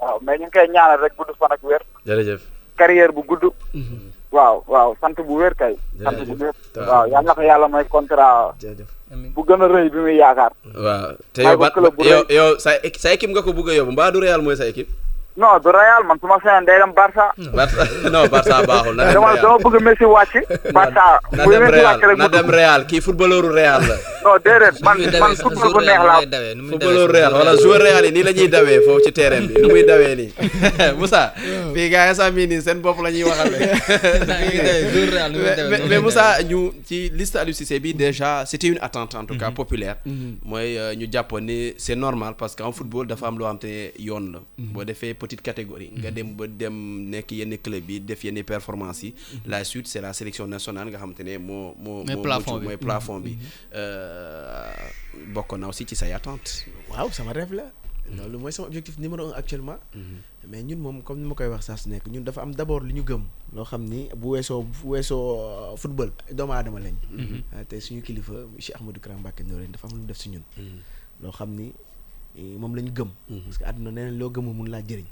waaw 0.00 0.18
mais 0.22 0.38
ñu 0.40 0.46
ngi 0.46 0.54
koy 0.58 0.68
ñaanal 0.74 1.00
rek 1.00 1.14
gudd 1.18 1.30
fan 1.38 1.52
ak 1.54 1.62
wér 1.62 1.82
jërëjëf 2.06 2.40
carrière 2.76 3.12
bu 3.14 3.22
gudd 3.28 3.44
waaw 4.34 4.64
waaw 4.66 4.96
sant 5.00 5.14
bu 5.26 5.38
wér 5.40 5.54
kay 5.54 5.76
sant 6.02 6.18
bu 6.26 6.34
wér 6.44 6.54
waaw 6.88 7.06
yal 7.12 7.24
na 7.24 7.34
ko 7.34 7.42
yàlla 7.42 7.68
may 7.68 7.84
contrat 7.86 8.54
bu 9.34 9.40
gën 9.46 9.62
a 9.62 9.66
rëy 9.70 9.88
bi 9.94 9.98
muy 9.98 10.16
yaakaar 10.18 10.52
waaw 10.74 11.14
te 11.32 11.42
yow 12.10 12.24
yow 12.28 12.58
sa 12.58 12.70
sa 12.98 13.12
équipe 13.14 13.30
nga 13.30 13.42
ko 13.42 13.52
bëgg 13.54 13.70
a 13.70 13.74
yóbbu 13.78 13.92
mbaa 13.94 14.10
du 14.10 14.20
Real 14.20 14.42
mooy 14.42 14.56
sa 14.56 14.66
équipe 14.66 14.90
non 15.36 15.60
du 15.60 15.70
Real 15.70 16.02
man 16.06 16.18
su 16.20 16.26
ma 16.26 16.38
sañoon 16.42 16.64
day 16.64 16.78
dem 16.78 16.92
Barça. 16.98 17.26
Non 18.10 18.28
Barça 18.28 18.62
baaxul 18.66 18.94
na 18.96 19.04
dem 19.12 19.22
Real. 19.24 19.40
dama 19.42 19.56
bëgg 19.64 19.80
Messi 19.82 20.04
wàcc. 20.04 20.34
Barça 20.76 21.18
na 21.32 21.44
dem 21.46 21.66
Real 21.70 21.98
na 22.16 22.28
dem 22.28 22.50
Real 22.50 22.84
kii 22.86 23.00
footballeuru 23.00 23.50
Real 23.52 23.82
la. 23.88 23.96
non 24.24 24.36
déedéet 24.44 24.76
man 24.82 24.96
man 25.20 25.36
football 25.36 25.72
bu 25.74 25.80
neex 25.84 26.00
laa. 26.08 26.20
Sax 26.24 27.10
Real 27.14 27.32
wala 27.32 27.52
joueur 27.62 27.80
Real. 27.82 28.04
Yi 28.04 28.12
nii 28.12 28.22
la 28.22 28.32
ñuy 28.32 28.48
dawee 28.48 28.80
foofu 28.86 29.04
ci 29.04 29.12
terrain 29.12 29.46
bi 29.46 29.60
nu 29.62 29.68
muy 29.68 29.84
dawee 29.84 30.14
nii. 30.16 30.30
Moussa 30.98 31.22
fii 31.74 31.88
gars 31.90 32.08
yi 32.10 32.14
sax 32.20 32.32
mii 32.34 32.46
nii 32.46 32.60
seen 32.62 32.80
bopp 32.80 33.00
la 33.04 33.10
ñuy 33.12 33.24
waxal. 33.24 33.50
Mais 35.70 35.88
mais- 35.88 36.00
Moussa 36.00 36.42
ñu 36.42 36.72
ci 36.84 37.10
liste 37.10 37.36
Aliou 37.36 37.54
Cissé 37.54 37.78
bi 37.80 37.94
déjà 37.94 38.44
c'était 38.46 38.68
une 38.68 38.78
attente 38.80 39.14
en 39.14 39.24
tout 39.24 39.36
cas 39.38 39.50
populaire. 39.50 39.96
Mooy 40.44 40.78
euh, 40.78 40.94
ñu 40.94 41.06
jàppoon 41.12 41.40
ni 41.42 41.74
c'est 41.76 41.96
normal 41.96 42.34
parce 42.38 42.54
que 42.54 42.62
en 42.62 42.72
football 42.72 43.06
dafa 43.06 43.26
am 43.26 43.38
loo 43.38 43.46
xam 43.46 43.58
te 43.58 43.92
yoon 43.98 44.32
la. 44.32 44.40
Boo 44.58 44.84
defee 44.84 45.14
petite 45.14 45.42
catégorie 45.42 45.90
nga 45.98 46.10
dem 46.10 46.34
ba 46.36 46.46
dem 46.46 46.74
nekk 47.10 47.32
yenn 47.32 47.56
club 47.58 47.90
yi 47.90 48.00
def 48.00 48.24
yenn 48.24 48.42
performance 48.44 49.02
yi. 49.04 49.14
La 49.46 49.64
suite 49.64 49.86
c'est 49.88 50.00
la 50.00 50.12
sélection 50.12 50.46
nationale 50.46 50.88
nga 50.90 50.98
xam 50.98 51.14
te 51.14 51.22
ne 51.22 51.38
moo 51.38 51.74
moo 51.78 52.04
Mooy 52.04 52.14
moo 52.16 52.22
plafond 52.22 52.58
bi. 52.58 52.64
mooy 52.66 52.76
plafond 52.76 53.20
bi 53.20 53.36
Euh, 54.14 54.70
bokk 55.34 55.58
na 55.58 55.66
aussi 55.68 55.84
ci 55.86 55.96
say 55.98 56.12
attente 56.14 56.66
waaw 56.90 57.10
sama 57.10 57.32
rêve 57.32 57.52
la. 57.54 57.66
Loolu 58.16 58.36
mooy 58.38 58.52
sama 58.52 58.68
objectif 58.68 58.98
numéro 58.98 59.26
un 59.28 59.32
actuellement. 59.34 59.78
Mais 60.46 60.62
ñun 60.62 60.76
moom 60.78 61.02
comme 61.02 61.20
ni 61.20 61.26
ma 61.26 61.34
koy 61.34 61.48
wax 61.48 61.66
saa 61.66 61.76
su 61.76 61.88
nekk 61.88 62.06
ñun 62.06 62.22
dafa 62.24 62.42
am 62.42 62.54
d'abord 62.54 62.84
li 62.84 62.92
ñu 62.94 63.02
gëm. 63.02 63.22
Loo 63.54 63.64
xam 63.64 63.82
ni 63.84 64.08
bu 64.16 64.36
weesoo 64.36 64.62
bu 64.62 64.90
weesoo 64.94 65.20
euh, 65.40 65.76
football 65.76 66.10
doomu 66.30 66.52
aadama 66.52 66.80
lañ. 66.80 66.94
Ah, 67.52 67.64
te 67.64 67.80
suñu 67.80 68.02
kilifa 68.02 68.34
Cheikh 68.58 68.76
Ahmadou 68.76 69.00
Kara 69.00 69.16
Mbacké 69.16 69.42
Noreyni 69.44 69.72
dafa 69.72 69.88
am 69.88 69.94
lu 69.96 70.00
mu 70.02 70.06
def 70.06 70.18
si 70.18 70.28
ñun. 70.30 70.42
Loo 71.22 71.32
xam 71.32 71.50
ni 71.56 71.72
moom 72.34 72.74
lañ 72.74 72.90
gëm. 72.90 73.10
Parce 73.46 73.58
que 73.58 73.64
àdduna 73.64 73.90
nee 73.90 74.10
loo 74.10 74.30
gëmul 74.30 74.54
mun 74.54 74.68
laa 74.70 74.82
jëriñ. 74.82 75.06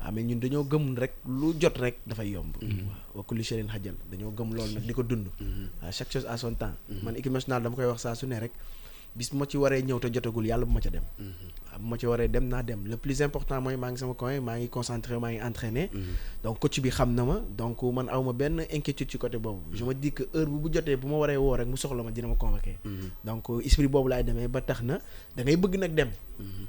Waaw 0.00 0.12
mais 0.12 0.24
ñun 0.24 0.40
dañoo 0.40 0.64
gëm 0.64 0.94
rek 0.98 1.12
lu 1.26 1.54
jot 1.60 1.76
rek 1.78 1.96
dafay 2.06 2.30
yomb. 2.36 2.52
Waaw 2.60 3.16
wa 3.16 3.22
kulli 3.24 3.42
shay'in 3.44 3.68
xajal. 3.68 3.96
Dañoo 4.10 4.32
gëm 4.36 4.52
loolu 4.54 4.74
nag 4.76 4.84
di 4.84 4.92
ko 4.92 5.02
dund. 5.02 5.26
Waaw 5.80 5.92
chaque 5.92 6.12
chose 6.12 6.26
à 6.28 6.36
son 6.36 6.54
temps. 6.54 6.76
Man 7.02 7.16
équipe 7.16 7.32
nationale 7.32 7.62
dama 7.62 7.76
koy 7.76 7.86
wax 7.88 8.02
saa 8.04 8.14
su 8.14 8.26
ne 8.26 8.38
rek 8.38 8.52
bis 9.16 9.32
ma 9.32 9.46
ci 9.48 9.56
waree 9.56 9.82
ñëw 9.82 9.98
te 9.98 10.06
jotagul 10.12 10.46
yàlla 10.46 10.64
bu 10.66 10.72
ma 10.72 10.80
ca 10.80 10.90
dem. 10.90 11.02
Waaw 11.18 11.59
bu 11.78 11.86
ma 11.86 11.96
ci 11.96 12.06
waree 12.06 12.28
dem 12.28 12.48
naa 12.48 12.62
dem. 12.62 12.86
Le 12.86 12.96
plus 12.96 13.20
important 13.22 13.60
mooy 13.60 13.76
maa 13.76 13.90
ngi 13.90 13.98
sama 13.98 14.14
coin 14.14 14.40
maa 14.40 14.56
ngi 14.58 14.68
concentré 14.68 15.18
maa 15.18 15.30
ngi 15.30 15.40
entraîné. 15.40 15.90
Donc 16.42 16.58
coach 16.58 16.80
bi 16.80 16.90
xam 16.90 17.14
na 17.14 17.24
ma. 17.24 17.36
Donc 17.56 17.82
man 17.82 18.08
aw 18.10 18.22
ma 18.22 18.32
benn 18.32 18.60
inquiétude 18.72 19.10
ci 19.10 19.18
côté 19.18 19.38
boobu. 19.38 19.60
Je 19.72 19.84
me 19.84 19.94
dis 19.94 20.12
que 20.12 20.24
heure 20.34 20.46
bu 20.46 20.58
bu 20.68 20.72
jotee 20.74 20.96
bu 20.96 21.06
ma 21.08 21.16
waree 21.18 21.36
woo 21.36 21.54
rek 21.56 21.66
mu 21.68 21.76
soxla 21.76 22.02
ma 22.02 22.10
dina 22.10 22.28
ma 22.28 22.34
convoqué 22.34 22.76
donc 23.24 23.44
esprit 23.64 23.86
boobu 23.88 24.08
laay 24.08 24.24
demee 24.24 24.48
ba 24.48 24.60
tax 24.60 24.82
na 24.82 24.98
da 25.36 25.42
ngay 25.44 25.56
bëgg 25.56 25.78
nag 25.78 25.94
dem. 25.94 26.10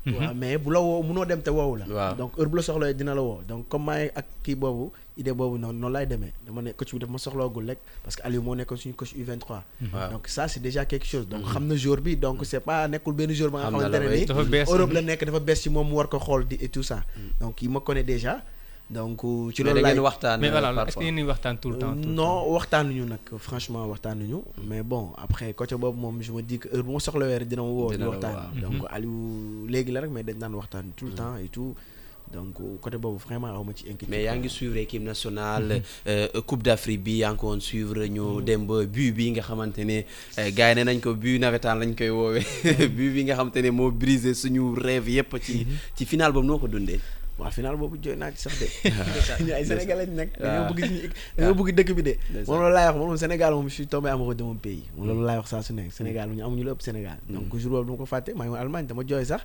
Waaw 0.05 0.33
mais 0.35 0.57
bu 0.57 0.69
la 0.71 0.79
woo 0.81 1.01
munoo 1.03 1.25
dem 1.25 1.41
te 1.41 1.49
woowu 1.49 1.75
la. 1.77 2.13
Donc 2.15 2.37
heure 2.37 2.49
bu 2.49 2.55
la 2.57 2.61
soxla 2.61 2.93
dina 2.93 3.15
la 3.15 3.21
woo. 3.21 3.41
Donc 3.47 3.67
comme 3.69 3.85
maa 3.85 4.05
ak 4.15 4.25
kii 4.43 4.55
boobu 4.55 4.91
idée 5.17 5.33
boobu 5.33 5.57
noonu 5.57 5.79
noonu 5.79 5.93
laay 5.93 6.05
demee. 6.05 6.33
Dama 6.45 6.61
ne 6.61 6.71
coach 6.73 6.93
bi 6.93 6.99
daf 6.99 7.09
ma 7.09 7.17
soxloogul 7.17 7.67
rek 7.69 7.79
parce 8.03 8.15
que 8.15 8.23
Aliou 8.23 8.41
moo 8.41 8.55
nekkoon 8.55 8.77
suñu 8.77 8.93
coach 8.95 9.13
U23. 9.15 9.61
Donc 10.11 10.27
ça 10.27 10.47
c'est 10.47 10.59
déjà 10.61 10.85
quelque 10.85 11.05
chose. 11.05 11.27
Donc 11.27 11.43
xam 11.51 11.67
na 11.67 11.75
jour 11.75 11.97
bi 11.97 12.15
donc 12.15 12.45
c'est 12.45 12.59
pas 12.61 12.87
nekkul 12.87 13.13
benn 13.13 13.31
jour 13.33 13.49
ba 13.51 13.59
nga 13.59 13.69
xamante 13.69 13.99
ne 13.99 14.53
ni 14.53 14.63
Europe 14.67 14.93
la 14.93 15.01
nekk 15.01 15.25
dafa 15.25 15.39
bees 15.39 15.61
ci 15.61 15.69
moom 15.69 15.87
mu 15.87 15.95
war 15.95 16.07
ko 16.09 16.17
xool 16.19 16.47
di 16.47 16.57
et 16.61 16.69
tout 16.69 16.83
ça. 16.83 17.03
Donc 17.39 17.61
il 17.61 17.69
me 17.69 17.79
connaît 17.79 18.03
déjà. 18.03 18.41
Donc 18.89 19.21
ci 19.55 19.63
loolu 19.63 19.79
laay 19.81 19.99
waxtaan 19.99 20.37
mais 20.41 20.49
voilà 20.49 20.83
est-ce 20.85 20.97
que 20.97 21.03
yéen 21.03 21.23
waxtaan 21.25 21.55
tout 21.55 21.69
le 21.71 21.77
temps 21.77 21.95
non 21.95 22.51
waxtaanuñu 22.51 23.05
nag 23.05 23.19
franchement 23.37 23.85
waxtaanuñu. 23.87 24.39
Mais 24.67 24.83
bon 24.83 25.11
après 25.17 25.53
côté 25.53 25.75
boobu 25.75 25.97
moom 25.99 26.21
je 26.21 26.31
me 26.33 26.41
dis 26.41 26.59
que 26.59 26.67
heure 26.75 26.83
bu 26.83 26.91
ma 26.91 26.99
soxlawee 26.99 27.37
rek 27.39 27.47
dina 27.47 27.61
ma 27.61 27.69
woo 27.69 27.91
di 27.95 28.03
waxtaan. 28.03 28.51
donc 28.61 28.83
Aliou 28.89 29.65
léegi 29.69 29.91
la 29.93 30.01
rek 30.01 30.09
mais 30.11 30.23
dañ 30.23 30.53
waxtaan 30.53 30.85
tout 30.97 31.05
le 31.05 31.13
temps 31.13 31.37
et 31.37 31.47
tout 31.47 31.73
donc 32.33 32.55
côté 32.81 32.97
boobu 32.97 33.17
vraiment 33.19 33.47
aw 33.47 33.63
ma 33.63 33.73
ci 33.75 33.83
inquiétude 33.85 34.09
mais 34.09 34.23
yaa 34.23 34.35
ngi 34.37 34.49
suivre 34.49 34.77
équipe 34.77 35.03
nationale 35.03 35.81
coupe 36.45 36.63
d'Afrique 36.63 37.03
bi 37.03 37.17
yaa 37.21 37.31
ngi 37.33 37.37
ko 37.39 37.47
woon 37.47 37.59
suivre 37.59 38.05
ñu 38.07 38.41
dem 38.41 38.65
ba 38.65 38.85
but 38.85 39.11
bi 39.15 39.31
nga 39.31 39.41
xamante 39.41 39.79
ne 39.85 40.01
gars 40.51 40.69
yi 40.71 40.75
ne 40.75 40.83
nañ 40.83 40.99
ko 40.99 41.13
but 41.13 41.39
nawetaan 41.39 41.79
lañ 41.79 41.95
koy 41.95 42.09
woowee. 42.09 42.45
But 42.63 43.13
bi 43.13 43.23
nga 43.25 43.35
xamante 43.35 43.61
ne 43.61 43.71
moo 43.71 43.91
brisé 43.91 44.33
suñu 44.33 44.73
rêve 44.75 45.09
yépp 45.09 45.35
ci 45.41 45.65
ci 45.95 46.05
final 46.05 46.31
boobu 46.31 46.47
noo 46.47 46.59
ko 46.59 46.67
dundee? 46.67 46.99
Waaw 47.41 47.49
final 47.51 47.73
boobu 47.77 47.97
jooy 47.97 48.15
naa 48.21 48.29
ci 48.31 48.41
sax 48.45 48.53
de. 48.61 48.67
Ñu 49.45 49.51
ay 49.57 49.65
sénégalais 49.65 50.05
lañ 50.05 50.15
nekk 50.15 50.31
dañoo 50.39 50.65
bëgg 50.69 50.85
suñu 50.85 51.09
dañoo 51.37 51.55
bëgg 51.57 51.69
dëkk 51.77 51.91
bi 51.97 52.03
de. 52.07 52.13
Moom 52.47 52.59
loolu 52.61 52.73
laay 52.73 52.85
wax 52.93 52.97
moom 53.01 53.17
Sénégal 53.17 53.51
moom 53.53 53.67
je 53.69 53.73
suis 53.73 53.87
tombé 53.87 54.09
amoureux 54.09 54.35
de 54.35 54.43
mon 54.43 54.55
pays. 54.55 54.83
Moom 54.95 55.07
loolu 55.09 55.25
laay 55.25 55.37
wax 55.41 55.49
saa 55.49 55.61
su 55.65 55.73
nekk 55.73 55.91
Sénégal 55.91 56.29
ñu 56.29 56.43
amuñu 56.45 56.69
ëpp 56.71 56.81
Sénégal. 56.81 57.17
Donc 57.29 57.49
jour 57.57 57.71
boobu 57.71 57.85
dama 57.89 57.97
ko 57.97 58.05
fàtte 58.05 58.31
maa 58.37 58.45
ngi 58.45 58.51
woon 58.53 58.59
Allemagne 58.61 58.87
dama 58.87 59.01
jooy 59.07 59.25
sax. 59.25 59.41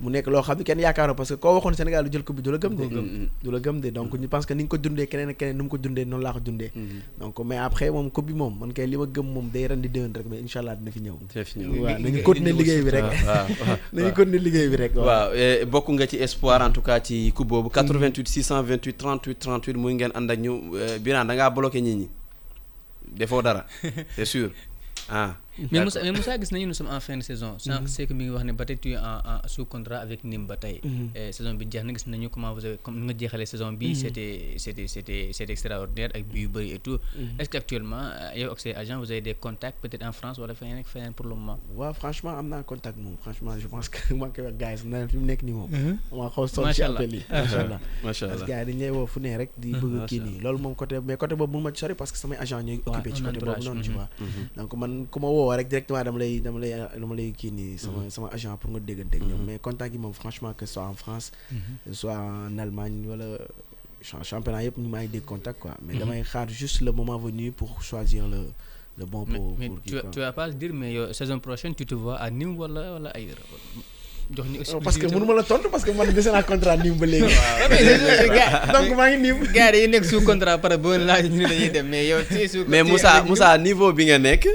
Mu 0.00 0.10
nekk 0.10 0.26
loo 0.26 0.42
xam 0.42 0.58
ne 0.58 0.64
kenn 0.64 0.80
yaakaaroo 0.82 1.14
parce 1.14 1.30
que 1.30 1.38
koo 1.40 1.54
waxoon 1.54 1.74
Sénégal 1.78 2.02
du 2.04 2.10
jël 2.12 2.22
bi 2.26 2.42
du 2.42 2.50
la 2.50 2.58
gëm 2.58 2.74
de. 2.74 2.86
Du 3.42 3.50
la 3.50 3.60
gëm 3.60 3.80
de. 3.80 3.90
Donc 3.90 4.12
ñu 4.18 4.26
pense 4.28 4.46
que 4.46 4.54
ni 4.54 4.64
nga 4.64 4.68
ko 4.70 4.78
dundee 4.78 5.06
keneen 5.06 5.30
ak 5.30 5.36
keneen 5.38 5.62
mu 5.62 5.68
ko 5.68 5.78
dundee 5.78 6.04
noonu 6.04 6.22
laa 6.24 6.32
ko 6.34 6.40
dundee. 6.40 6.70
Donc 7.20 7.38
mais 7.44 7.58
après 7.58 7.90
moom 7.90 8.10
coupe 8.10 8.26
bi 8.26 8.34
moom 8.34 8.58
man 8.58 8.72
kay 8.72 8.86
li 8.86 8.96
ma 8.96 9.06
gëm 9.06 9.26
moom 9.26 9.46
day 9.52 9.66
ren 9.68 9.80
di 9.80 9.88
déwén 9.88 10.12
rek 10.14 10.26
mais 10.28 10.40
incha 10.42 10.58
allah 10.60 10.74
dina 10.74 10.90
fi 10.90 11.00
ñëw. 11.00 11.14
Waaw 11.82 11.98
nañu 12.02 12.22
continuer 12.22 12.52
liggéey 12.58 12.82
bi 12.82 12.90
rek. 12.90 13.04
Nañu 13.92 14.12
continuer 14.12 14.40
liggéey 14.42 14.68
bi 14.68 14.76
rek 14.76 14.92
waaw. 14.96 15.30
Bokk 15.70 15.88
nga 15.94 16.06
ci 16.06 16.16
espoir 16.18 16.60
en 16.62 16.70
tout 16.72 16.82
cas 16.82 17.00
ci 17.00 17.32
coupe 17.36 17.48
boobu 17.48 17.68
88 17.68 18.24
628 18.24 18.96
38 18.96 19.38
38 19.38 19.76
muy 19.76 19.94
ngeen 19.94 20.12
ànd 20.14 20.30
ak 20.30 20.38
ñu 20.40 20.52
Birane 21.04 21.28
da 21.28 21.34
ngaa 21.34 21.50
bloqué 21.50 21.80
nit 21.80 21.96
ñi. 21.96 22.08
Defoo 23.06 23.42
dara 23.42 23.66
c'est 24.16 24.24
sûr. 24.24 24.50
Ah. 25.08 25.36
Mais 25.72 25.80
Moussa 25.84 26.00
mais 26.02 26.12
Moussa 26.12 26.38
gis 26.40 26.52
nañu 26.52 26.66
nous 26.66 26.74
sommes 26.74 26.88
en 26.96 27.00
fin 27.00 27.16
de 27.16 27.22
saison. 27.22 27.56
sànq 27.58 27.88
c'est 27.88 28.06
que 28.06 28.12
mi 28.14 28.24
ngi 28.24 28.30
wax 28.36 28.44
ne 28.44 28.52
ba 28.52 28.64
tey 28.64 28.76
tu 28.76 28.90
es 28.92 28.96
en 28.98 29.18
en 29.32 29.48
sous 29.48 29.64
contrat 29.64 29.98
avec 30.06 30.24
Nîmes 30.24 30.46
ba 30.46 30.56
tey. 30.56 30.80
saison 31.32 31.54
bi 31.54 31.66
jeex 31.70 31.84
na 31.84 31.92
gis 31.94 32.06
nañu 32.06 32.28
comment 32.28 32.52
vous 32.54 32.64
avez 32.64 32.78
comme 32.82 32.98
ni 33.00 33.06
nga 33.06 33.14
jeexalee 33.18 33.46
saison 33.46 33.72
bi. 33.72 33.94
c'était 33.96 34.54
c'était 34.58 34.86
c'était 34.86 35.30
c'était 35.32 35.52
extraordinaire 35.52 36.10
ak 36.14 36.24
bi 36.32 36.40
yu 36.44 36.48
bëri 36.48 36.72
et 36.72 36.78
tout. 36.78 36.98
est-ce 37.38 37.48
que 37.48 37.58
actuellement 37.58 38.04
yow 38.36 38.50
ak 38.52 38.60
say 38.60 38.74
agents 38.74 38.98
vous 38.98 39.10
avez 39.10 39.20
des 39.20 39.34
contacts 39.34 39.78
peut-être 39.80 40.04
en 40.04 40.12
France 40.12 40.36
wala 40.38 40.54
feneen 40.54 40.78
ak 40.78 40.86
feneen 40.86 41.12
pour 41.12 41.26
le 41.26 41.34
moment? 41.34 41.58
waaw 41.74 41.94
franchement 41.94 42.36
am 42.38 42.48
naa 42.48 42.62
contact 42.62 42.96
moom 42.98 43.16
franchement 43.22 43.54
je 43.58 43.66
pense 43.68 43.88
que 43.88 44.12
maa 44.14 44.28
ngi 44.28 44.34
koy 44.36 44.44
wax 44.46 44.56
gars 44.60 44.70
yi 44.72 44.78
sax 44.78 44.86
na 44.92 45.08
fi 45.08 45.16
mu 45.16 45.26
nekk 45.30 45.42
nii 45.42 45.52
moom. 45.56 45.70
maa 46.12 46.30
xaw 46.34 46.46
sonn 46.46 46.72
ci 46.76 46.82
appel 46.82 47.14
yi. 47.14 47.22
macha 47.30 47.60
allah 47.64 47.80
macha 48.04 48.24
allah 48.26 48.36
parce 48.36 48.42
que 48.44 48.50
gars 48.50 48.60
yi 48.60 48.66
dañu 48.68 48.80
lay 48.80 48.90
woo 48.90 49.06
fu 49.06 49.20
ne 49.20 49.36
rek. 49.40 49.50
di 49.56 49.72
bëgg 49.72 50.04
kii 50.10 50.20
nii 50.26 50.38
loolu 50.44 50.58
moom 50.64 50.74
côté 50.74 51.00
mais 51.00 51.16
côté 51.16 51.34
boobu 51.34 51.52
mënu 51.56 51.64
ma 51.64 51.70
ci 51.72 51.80
sori 51.80 51.94
parce 51.94 52.12
que 52.12 52.18
samay 52.18 52.36
agents 52.38 52.62
ñooy 52.62 52.80
occupé 52.86 53.10
ci 53.14 53.22
côté 53.22 53.38
boobu 53.40 53.64
noonu 53.64 53.82
tu 53.82 53.90
vois 53.96 54.08
donc 54.56 54.74
man 54.76 55.06
ku 55.10 55.18
ma 55.20 55.28
woo 55.28 55.45
rek 55.54 55.68
directement 55.68 56.02
dama 56.02 56.18
lay 56.18 56.40
dama 56.40 56.58
lay 56.58 56.72
dama 56.98 57.14
lay 57.14 57.30
kii 57.32 57.50
nii 57.52 57.78
sama 57.78 58.10
sama 58.10 58.28
agent 58.34 58.56
pour 58.60 58.70
nga 58.72 58.80
déggante 58.80 59.14
ak 59.16 59.22
ñoom 59.22 59.42
mais 59.46 59.58
contact 59.58 59.92
yi 59.94 59.98
moom 59.98 60.12
franchement 60.12 60.52
que 60.58 60.66
ce 60.66 60.74
soit 60.74 60.86
en 60.86 60.94
France 60.94 61.30
soit 61.92 62.16
en 62.18 62.58
Allemagne 62.58 63.06
wala 63.06 63.38
championnat 64.02 64.62
yëpp 64.66 64.78
ñu 64.78 64.88
maa 64.88 65.02
ngi 65.02 65.08
dégg 65.08 65.24
contact 65.24 65.58
quoi. 65.60 65.74
Mais 65.82 65.96
damay 65.98 66.22
xaar 66.22 66.48
juste 66.48 66.80
le 66.80 66.92
moment 66.92 67.18
venu 67.18 67.52
pour 67.52 67.82
choisir 67.82 68.26
le 68.28 68.50
le 68.98 69.04
bon 69.04 69.24
pour 69.24 69.56
mais 69.58 69.68
pour 69.68 69.78
tu 69.82 69.90
kii 69.92 70.00
quoi. 70.00 70.10
tu 70.10 70.18
vas 70.20 70.32
pas 70.32 70.46
le 70.48 70.54
dire 70.54 70.72
mais 70.72 70.94
saison 71.12 71.38
prochaine 71.38 71.74
tu 71.74 71.84
te 71.86 71.94
vois 71.94 72.16
à 72.16 72.30
Nîmes 72.30 72.56
wala 72.56 72.92
wala 72.94 73.10
ailleurs? 73.10 73.42
Jox 74.34 74.46
ñu 74.48 74.58
parce 74.82 74.98
que 74.98 75.06
mënu 75.06 75.24
ma 75.26 75.34
la 75.34 75.42
tontu 75.42 75.68
parce 75.70 75.84
que 75.84 75.90
man 75.92 76.10
dese 76.12 76.30
naa 76.34 76.42
contrat 76.42 76.76
Nîmes 76.76 76.98
ba 76.98 77.06
léegi. 77.06 77.34
Donc 78.74 78.88
maa 78.96 79.10
ngi 79.10 79.18
Nîmes. 79.22 79.46
gars 79.54 79.72
yi 79.74 79.88
nekk 79.88 80.04
sous 80.04 80.22
contrat 80.22 80.58
par 80.58 80.70
laaj 80.76 81.26
ñu 81.30 81.42
ne 81.42 81.48
dañuy 81.48 81.70
dem 81.70 81.86
mais 81.88 82.06
yow 82.08 82.18
tu 82.28 82.34
es 82.34 82.48
sous 82.48 82.64
mais 82.68 82.82
Moussa 82.82 83.22
Moussa 83.22 83.56
niveau 83.58 83.92
bi 83.92 84.06
nga 84.06 84.18
nekk 84.18 84.46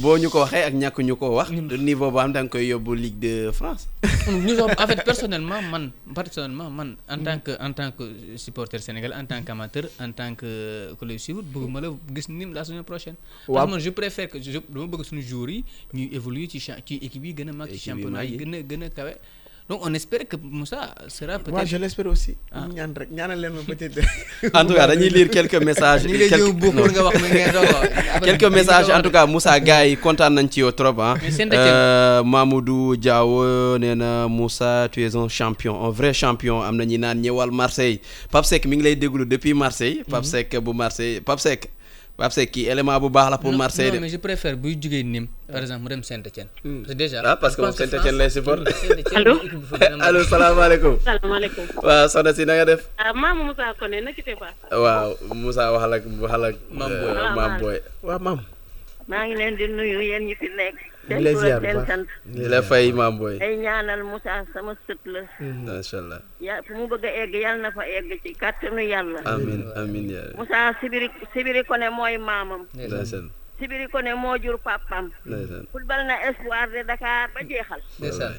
boo 0.00 0.16
ñu 0.16 0.32
ko 0.32 0.40
waxee 0.40 0.64
ak 0.64 0.72
ñàkk 0.72 0.98
ñu 1.04 1.14
ko 1.20 1.36
wax 1.36 1.52
niveau 1.52 2.08
boo 2.10 2.20
xam 2.24 2.32
da 2.32 2.40
nga 2.40 2.48
koy 2.48 2.64
yóbbu 2.72 2.92
Ligue 2.96 3.20
de 3.20 3.34
France. 3.52 3.88
Nous 4.30 4.56
en 4.60 4.86
fait 4.88 5.04
personnellement 5.04 5.60
man 5.72 5.92
personnellement 6.14 6.70
man 6.70 6.96
en 7.08 7.18
tant 7.20 7.38
que 7.44 7.52
en 7.60 7.72
tant 7.76 7.90
que 7.92 8.04
supporter 8.36 8.80
sénégalais 8.80 9.16
en 9.16 9.26
tant 9.26 9.42
qu'amateur 9.44 9.84
en 10.00 10.12
tant 10.12 10.32
que 10.34 10.94
que 10.98 11.04
le 11.04 11.18
suivre 11.18 11.42
bëgguma 11.42 11.80
la 11.80 11.88
gis 12.14 12.26
la 12.54 12.64
saison 12.64 12.82
prochaine. 12.84 13.16
Que 13.46 13.52
man 13.52 13.78
je 13.78 13.90
préfère 13.90 14.28
que 14.28 14.40
je 14.40 14.58
dama 14.72 14.86
bëgg 14.86 15.04
suñu 15.04 15.20
joueurs 15.22 15.50
yi 15.50 15.64
ñuy 15.92 16.08
évoluer 16.16 16.48
ci 16.48 16.58
ci 16.60 16.72
équipe 17.02 17.24
yi 17.24 17.34
gën 17.34 17.48
a 17.48 17.52
mag 17.52 17.68
ci 17.70 17.78
championnat 17.78 18.24
yi. 18.24 18.38
gën 18.38 18.54
a 18.54 18.62
gën 18.62 18.82
a 18.84 18.88
kawe 18.88 19.12
donc 19.68 19.80
on 19.84 19.94
espère 19.94 20.26
que 20.28 20.36
Moussa 20.36 20.94
sera 21.08 21.38
peut-être 21.38 21.54
waaw 21.54 21.66
je 21.66 21.76
l'espère 21.76 22.06
aussi. 22.06 22.36
Ñaan 22.74 22.92
rek 22.96 23.10
ñaanal 23.10 23.40
leen 23.40 23.52
ma 23.52 23.62
peut-être. 23.62 24.00
En 24.54 24.64
tout 24.66 24.74
cas 24.74 24.86
dañuy 24.86 25.08
lire 25.08 25.30
quelques 25.30 25.60
messages 25.70 26.04
ñu 26.06 26.14
ngi 26.16 26.28
nga 26.28 27.02
wax 27.04 27.18
quelques 28.24 28.50
messages 28.58 28.90
en 28.90 29.00
tout 29.02 29.10
cas 29.10 29.26
Moussa 29.26 29.58
gars 29.60 29.86
yi 29.86 29.96
kontaan 29.96 30.30
nañ 30.34 30.48
ci 30.50 30.60
yow 30.60 30.72
trop 30.72 30.98
ah 31.00 31.14
Mamoudou 32.24 32.96
Diaw 32.96 33.78
nee 33.78 33.94
na 33.94 34.28
Moussa 34.28 34.88
tu 34.90 35.02
es 35.02 35.14
un 35.16 35.28
champion 35.28 35.74
un 35.86 35.90
vrai 35.90 36.12
champion. 36.12 36.62
Am 36.62 36.76
na 36.76 36.84
ñi 36.84 36.98
naan 36.98 37.20
ñëwal 37.20 37.50
Marseille. 37.50 38.00
Pape 38.30 38.46
Seck 38.46 38.66
mi 38.66 38.76
ngi 38.76 38.82
lay 38.84 38.96
déglu 38.96 39.24
depuis 39.26 39.54
Marseille. 39.54 40.02
Pape 40.10 40.24
Seck 40.24 40.56
bu 40.60 40.72
Marseille 40.72 41.20
Pape 41.20 41.40
Seck 41.40 41.70
Pape 42.16 42.32
Seck 42.32 42.50
kii 42.52 42.68
élément 42.68 42.98
bu 43.00 43.08
baax 43.08 43.30
la 43.30 43.38
pour 43.38 43.52
Marseille 43.52 43.90
non 43.92 44.00
mais 44.00 44.08
je 44.08 44.18
préfère 44.18 44.56
buy 44.56 44.76
jugee 44.80 45.02
Nîmes 45.02 45.28
par 45.50 45.60
exemple 45.62 45.82
mu 45.84 45.88
dem 45.88 46.02
Saint-Étienne. 46.02 46.48
Parce 46.62 46.88
que 46.88 46.92
déjà 46.92 47.22
ah 47.24 47.36
parce 47.36 47.56
que 47.56 47.62
moom 47.62 47.72
Saint-Étienne 47.72 48.16
lay 48.18 48.28
supporter. 48.30 48.72
Allo 49.16 49.40
allo 50.00 50.24
salaamaaleykum. 50.24 50.98
Salaamaaleykum. 51.04 51.64
Waaw 51.82 52.08
soxna 52.08 52.32
si 52.34 52.44
na 52.44 52.54
nga 52.56 52.64
def? 52.64 52.82
Ah 52.98 53.12
maama 53.14 53.44
Moussa 53.44 53.72
Koné 53.80 54.00
na 54.02 54.10
pas 54.12 54.52
waaw 54.76 55.16
Moussa 55.34 55.72
waxal 55.72 55.92
ak 55.96 56.02
waxal 56.20 56.44
ak 56.50 56.56
Mame 56.70 57.58
Boye 57.60 57.80
waaw 58.02 58.18
maam 58.20 58.40
maa 59.08 59.26
ngi 59.26 59.34
leen 59.36 59.56
di 59.56 59.66
nuyu 59.68 60.00
yéen 60.00 60.26
ñi 60.26 60.34
fi 60.40 60.48
nekk. 60.48 60.76
ñu 61.08 61.14
ngi 61.16 61.24
lay 61.24 61.34
ziar 61.34 61.60
bu 61.60 61.66
seen 61.66 61.76
baax 61.76 61.86
sant. 61.88 62.06
di 62.24 62.44
la 62.48 62.62
fay 62.62 62.92
Mame 62.92 63.18
Boye 63.18 63.38
ay 63.42 63.56
ñaanal 63.56 64.02
Moussa 64.04 64.44
sama 64.54 64.74
sët 64.86 64.98
la. 65.04 65.22
macha 65.40 65.98
allah 65.98 66.20
ya 66.40 66.62
fu 66.62 66.74
mu 66.74 66.86
bëgg 66.86 67.04
a 67.04 67.10
egg 67.22 67.34
yal 67.34 67.58
na 67.60 67.70
fa 67.70 67.82
egg 67.86 68.08
ci 68.22 68.34
kàttanu 68.34 68.80
yàlla. 68.82 69.20
amin 69.26 69.62
amin 69.76 70.10
yaa 70.10 70.32
Moussa 70.36 70.74
Sibiri 70.80 71.08
Sibiri 71.34 71.62
Koné 71.64 71.90
mooy 71.90 72.16
maamam. 72.18 72.66
ndeysaan 72.74 73.30
Sibiri 73.58 73.86
Koné 73.88 74.14
moo 74.14 74.38
jur 74.38 74.58
papam. 74.58 75.10
ndeysaan 75.26 75.66
football 75.72 76.06
na 76.06 76.14
espoir 76.30 76.68
de 76.70 76.82
Dakar 76.86 77.28
ba 77.34 77.40
jeexal. 77.42 77.80
ndeysaan 77.98 78.34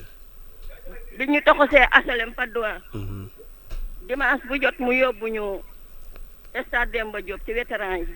bi 1.17 1.25
ñu 1.27 1.39
toxosee 1.45 1.87
asalem 1.91 2.31
Padois. 2.33 2.79
Mhm. 2.93 3.27
dimanche 4.07 4.47
bu 4.47 4.55
jot 4.61 4.77
mu 4.79 4.91
yóbbu 4.91 5.27
ñu 5.27 5.59
stade 6.67 6.91
Demba 6.91 7.21
Diop 7.21 7.39
ci 7.45 7.53
vétéran 7.53 7.97
yi. 7.97 8.07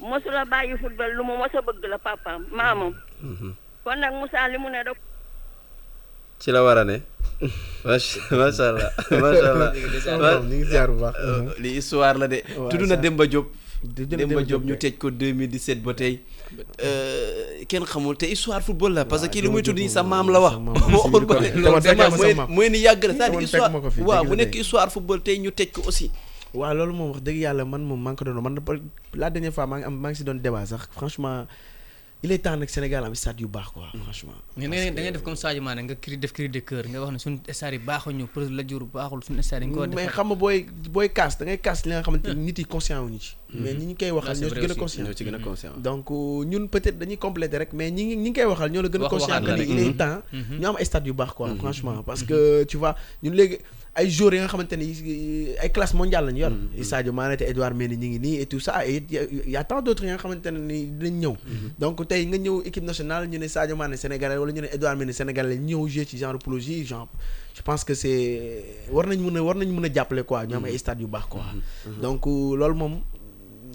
mosula 0.00 0.44
bàyyi 0.44 0.76
football 0.78 1.12
lu 1.16 1.22
mu 1.24 1.36
mos 1.38 1.54
a 1.54 1.60
bëgg 1.62 1.84
la 1.88 1.98
papaam 1.98 2.46
maamam. 2.52 2.94
Mhm. 3.22 3.54
kon 3.84 3.96
nag 4.00 4.12
Moussa 4.14 4.48
li 4.48 4.58
mu 4.58 4.68
ne 4.70 4.82
da 4.84 4.92
ci 6.38 6.50
la 6.52 6.62
war 6.62 6.78
a 6.78 6.84
ne. 6.84 7.02
Macha 7.84 8.20
allah 8.30 8.50
macha 8.52 8.64
allah. 9.52 10.40
Ñu 10.48 10.56
ngi 10.56 10.64
ziar 10.70 10.88
bu 10.90 11.00
baax. 11.00 11.14
Li 11.60 11.70
histoire 11.76 12.18
la 12.18 12.26
de. 12.28 12.42
Tudd 12.70 12.82
na 12.88 12.96
Demba 12.96 13.26
Diop. 13.26 13.46
Di 13.82 14.06
Demba 14.06 14.42
Diop 14.42 14.64
ñu 14.64 14.76
tëj 14.76 14.96
ko 14.98 15.10
2017 15.10 15.82
ba 15.84 15.94
tey. 15.94 16.20
Euh, 16.82 17.64
kenn 17.68 17.84
xamul 17.84 18.16
te 18.16 18.26
histoire 18.26 18.62
football 18.62 18.92
la 18.94 19.04
parce 19.04 19.22
que 19.26 19.32
kii 19.34 19.42
li 19.42 19.48
muy 19.52 19.62
tudd 19.62 19.78
nii 19.78 19.88
sa 19.90 20.02
maam 20.02 20.30
la 20.30 20.40
wax. 20.40 20.56
la, 20.56 20.96
waxul 20.96 21.26
ba 21.26 22.46
mooy 22.48 22.70
ni 22.70 22.78
yàgg 22.84 23.02
c'est-à-dire 23.10 23.40
histoire 23.40 23.70
fi, 23.92 24.00
waaw 24.00 24.24
la 24.24 24.36
nekk 24.42 24.54
histoire 24.54 24.90
football 24.92 25.20
tey 25.22 25.38
ñu 25.38 25.50
tëj 25.50 25.70
ko 25.72 25.82
aussi. 25.86 26.10
Waaw 26.54 26.74
loolu 26.74 26.92
moom 26.92 27.10
wax 27.12 27.22
dëgg 27.22 27.38
yàlla 27.44 27.64
man 27.64 27.82
moom 27.84 28.00
maa 28.02 28.12
ngi 28.12 28.18
ko 28.18 28.24
doon 28.24 28.40
man 28.42 28.54
ba- 28.60 28.80
la 29.14 29.30
dernière 29.30 29.52
fois 29.52 29.66
maa 29.66 29.78
ngi 29.78 29.84
am 29.86 29.94
maa 30.00 30.10
ngi 30.10 30.16
si 30.16 30.24
doon 30.24 30.38
débat 30.40 30.66
sax. 30.66 30.88
Franchement 30.92 31.46
il 32.22 32.32
est 32.32 32.38
temps 32.38 32.56
nag 32.56 32.66
Sénégal 32.68 33.04
am 33.04 33.14
stade 33.14 33.40
yu 33.40 33.46
baax 33.46 33.68
quoi. 33.74 33.88
Franchement. 34.02 34.32
mais 34.56 34.90
da 34.90 35.02
ngay 35.02 35.12
def 35.12 35.22
comme 35.22 35.36
Sadio 35.36 35.60
Mané 35.62 35.82
nga 35.82 35.94
cri 35.94 36.16
def 36.16 36.32
cri 36.32 36.48
de 36.48 36.60
cœur 36.60 36.84
nga 36.88 36.98
wax 37.02 37.12
ne 37.12 37.18
suñu 37.18 37.38
stade 37.52 37.74
yi 37.74 37.78
baaxuñu 37.78 38.24
la 38.50 38.66
jur 38.66 38.86
baaxul 38.86 39.22
suñu 39.22 39.42
stade 39.42 39.64
yi 39.64 39.68
nga 39.70 39.86
mais 39.86 40.06
xam 40.08 40.26
nga 40.28 40.34
booy 40.34 40.64
booy 40.90 41.08
kaas 41.10 41.36
da 41.38 41.44
ngay 41.44 41.58
kaas 41.58 41.84
li 41.84 41.92
nga 41.92 42.02
xamante 42.02 42.28
ni 42.34 42.44
nit 42.46 42.58
yi 42.58 42.64
conscient 42.64 43.02
wuñu 43.04 43.20
ci. 43.20 43.36
mais 43.52 43.74
ñi 43.74 43.86
ñu 43.92 43.94
koy 43.94 44.10
waxal 44.10 44.36
ñoo 44.40 44.48
ci 44.48 44.54
gën 44.60 44.70
a 44.70 44.74
conscient. 44.74 45.04
ñoo 45.04 45.12
ci 45.14 45.24
gën 45.24 45.34
a 45.34 45.38
conscient. 45.38 45.72
donc 45.76 46.10
euh, 46.10 46.44
ñun 46.46 46.66
peut-être 46.68 46.98
dañuy 46.98 47.18
compléter 47.18 47.58
rek 47.58 47.72
mais 47.74 47.90
ñi 47.90 48.04
ngi 48.06 48.16
ñi 48.16 48.30
ngi 48.30 48.40
koy 48.40 48.44
waxal 48.48 48.70
ñoo 48.72 48.82
la 48.82 48.88
gën 48.88 49.04
a 49.04 49.08
conscient 49.08 49.42
que 49.44 49.50
ni 49.52 49.62
il 49.64 49.78
est 49.78 49.84
Mhm. 49.90 49.96
temps 49.96 50.22
ñu 50.58 50.66
am 50.66 50.76
stade 50.82 51.06
yu 51.06 51.12
baax 51.12 51.32
quoi 51.34 51.54
franchement. 51.54 52.02
Parce 52.02 52.22
que 52.24 52.64
tu 52.64 52.78
vois 52.78 52.96
ñun 53.22 53.34
léegi 53.34 53.58
ay 53.96 54.10
joueurs 54.10 54.34
yi 54.36 54.40
nga 54.40 54.48
xamante 54.48 54.76
ni 54.76 54.92
ay 55.58 55.70
classe 55.72 55.94
mondiale 55.94 56.26
lañu 56.26 56.40
yor. 56.40 56.52
Sadio 56.84 57.12
Mané 57.12 57.36
te 57.36 57.44
Edouard 57.44 57.74
Mendy 57.74 57.96
ñi 57.96 58.08
ngi 58.10 58.18
nii 58.20 58.40
et 58.42 58.46
tout 58.46 58.60
ça 58.60 58.86
et 58.86 59.02
il 59.10 59.50
y 59.50 59.56
a- 59.56 59.64
tant 59.64 59.80
d'autres 59.80 60.04
yi 60.04 60.10
nga 60.10 60.18
xamante 60.18 60.46
ne 60.46 60.58
ni 60.58 60.86
dinañ 60.86 61.18
ñëw. 61.20 61.34
Donc 61.78 62.06
tey 62.06 62.26
nga 62.26 62.36
ñëw 62.36 62.62
équipe 62.66 62.84
nationale 62.84 63.26
ñu 63.28 63.38
ne 63.38 63.48
Sadio 63.48 63.74
Mané 63.76 63.96
sénégalais 63.96 64.36
wala 64.36 64.52
ñu 64.52 64.60
ne 64.60 64.66
Edouard 64.72 64.96
Mendy 64.96 65.12
sénégalais 65.14 65.56
ñëw 65.58 65.88
jouer 65.88 66.04
ci 66.04 66.18
genre 66.18 66.38
je 67.56 67.62
pense 67.62 67.84
que 67.84 67.94
c'est 67.94 68.64
war 68.92 69.06
nañ 69.06 69.16
mën 69.18 69.36
a 69.38 69.42
war 69.42 69.56
nañ 69.56 69.68
mën 69.72 69.86
a 69.86 69.92
jàppale 69.94 70.22
quoi. 70.24 70.44
Ñu 70.46 70.56
am 70.56 70.64
ay 70.66 70.76
stade 70.76 71.00
yu 71.00 71.06
baax 71.06 71.24
quoi. 71.26 71.40
Donc 72.02 72.26
loolu 72.26 72.74
moom 72.74 73.00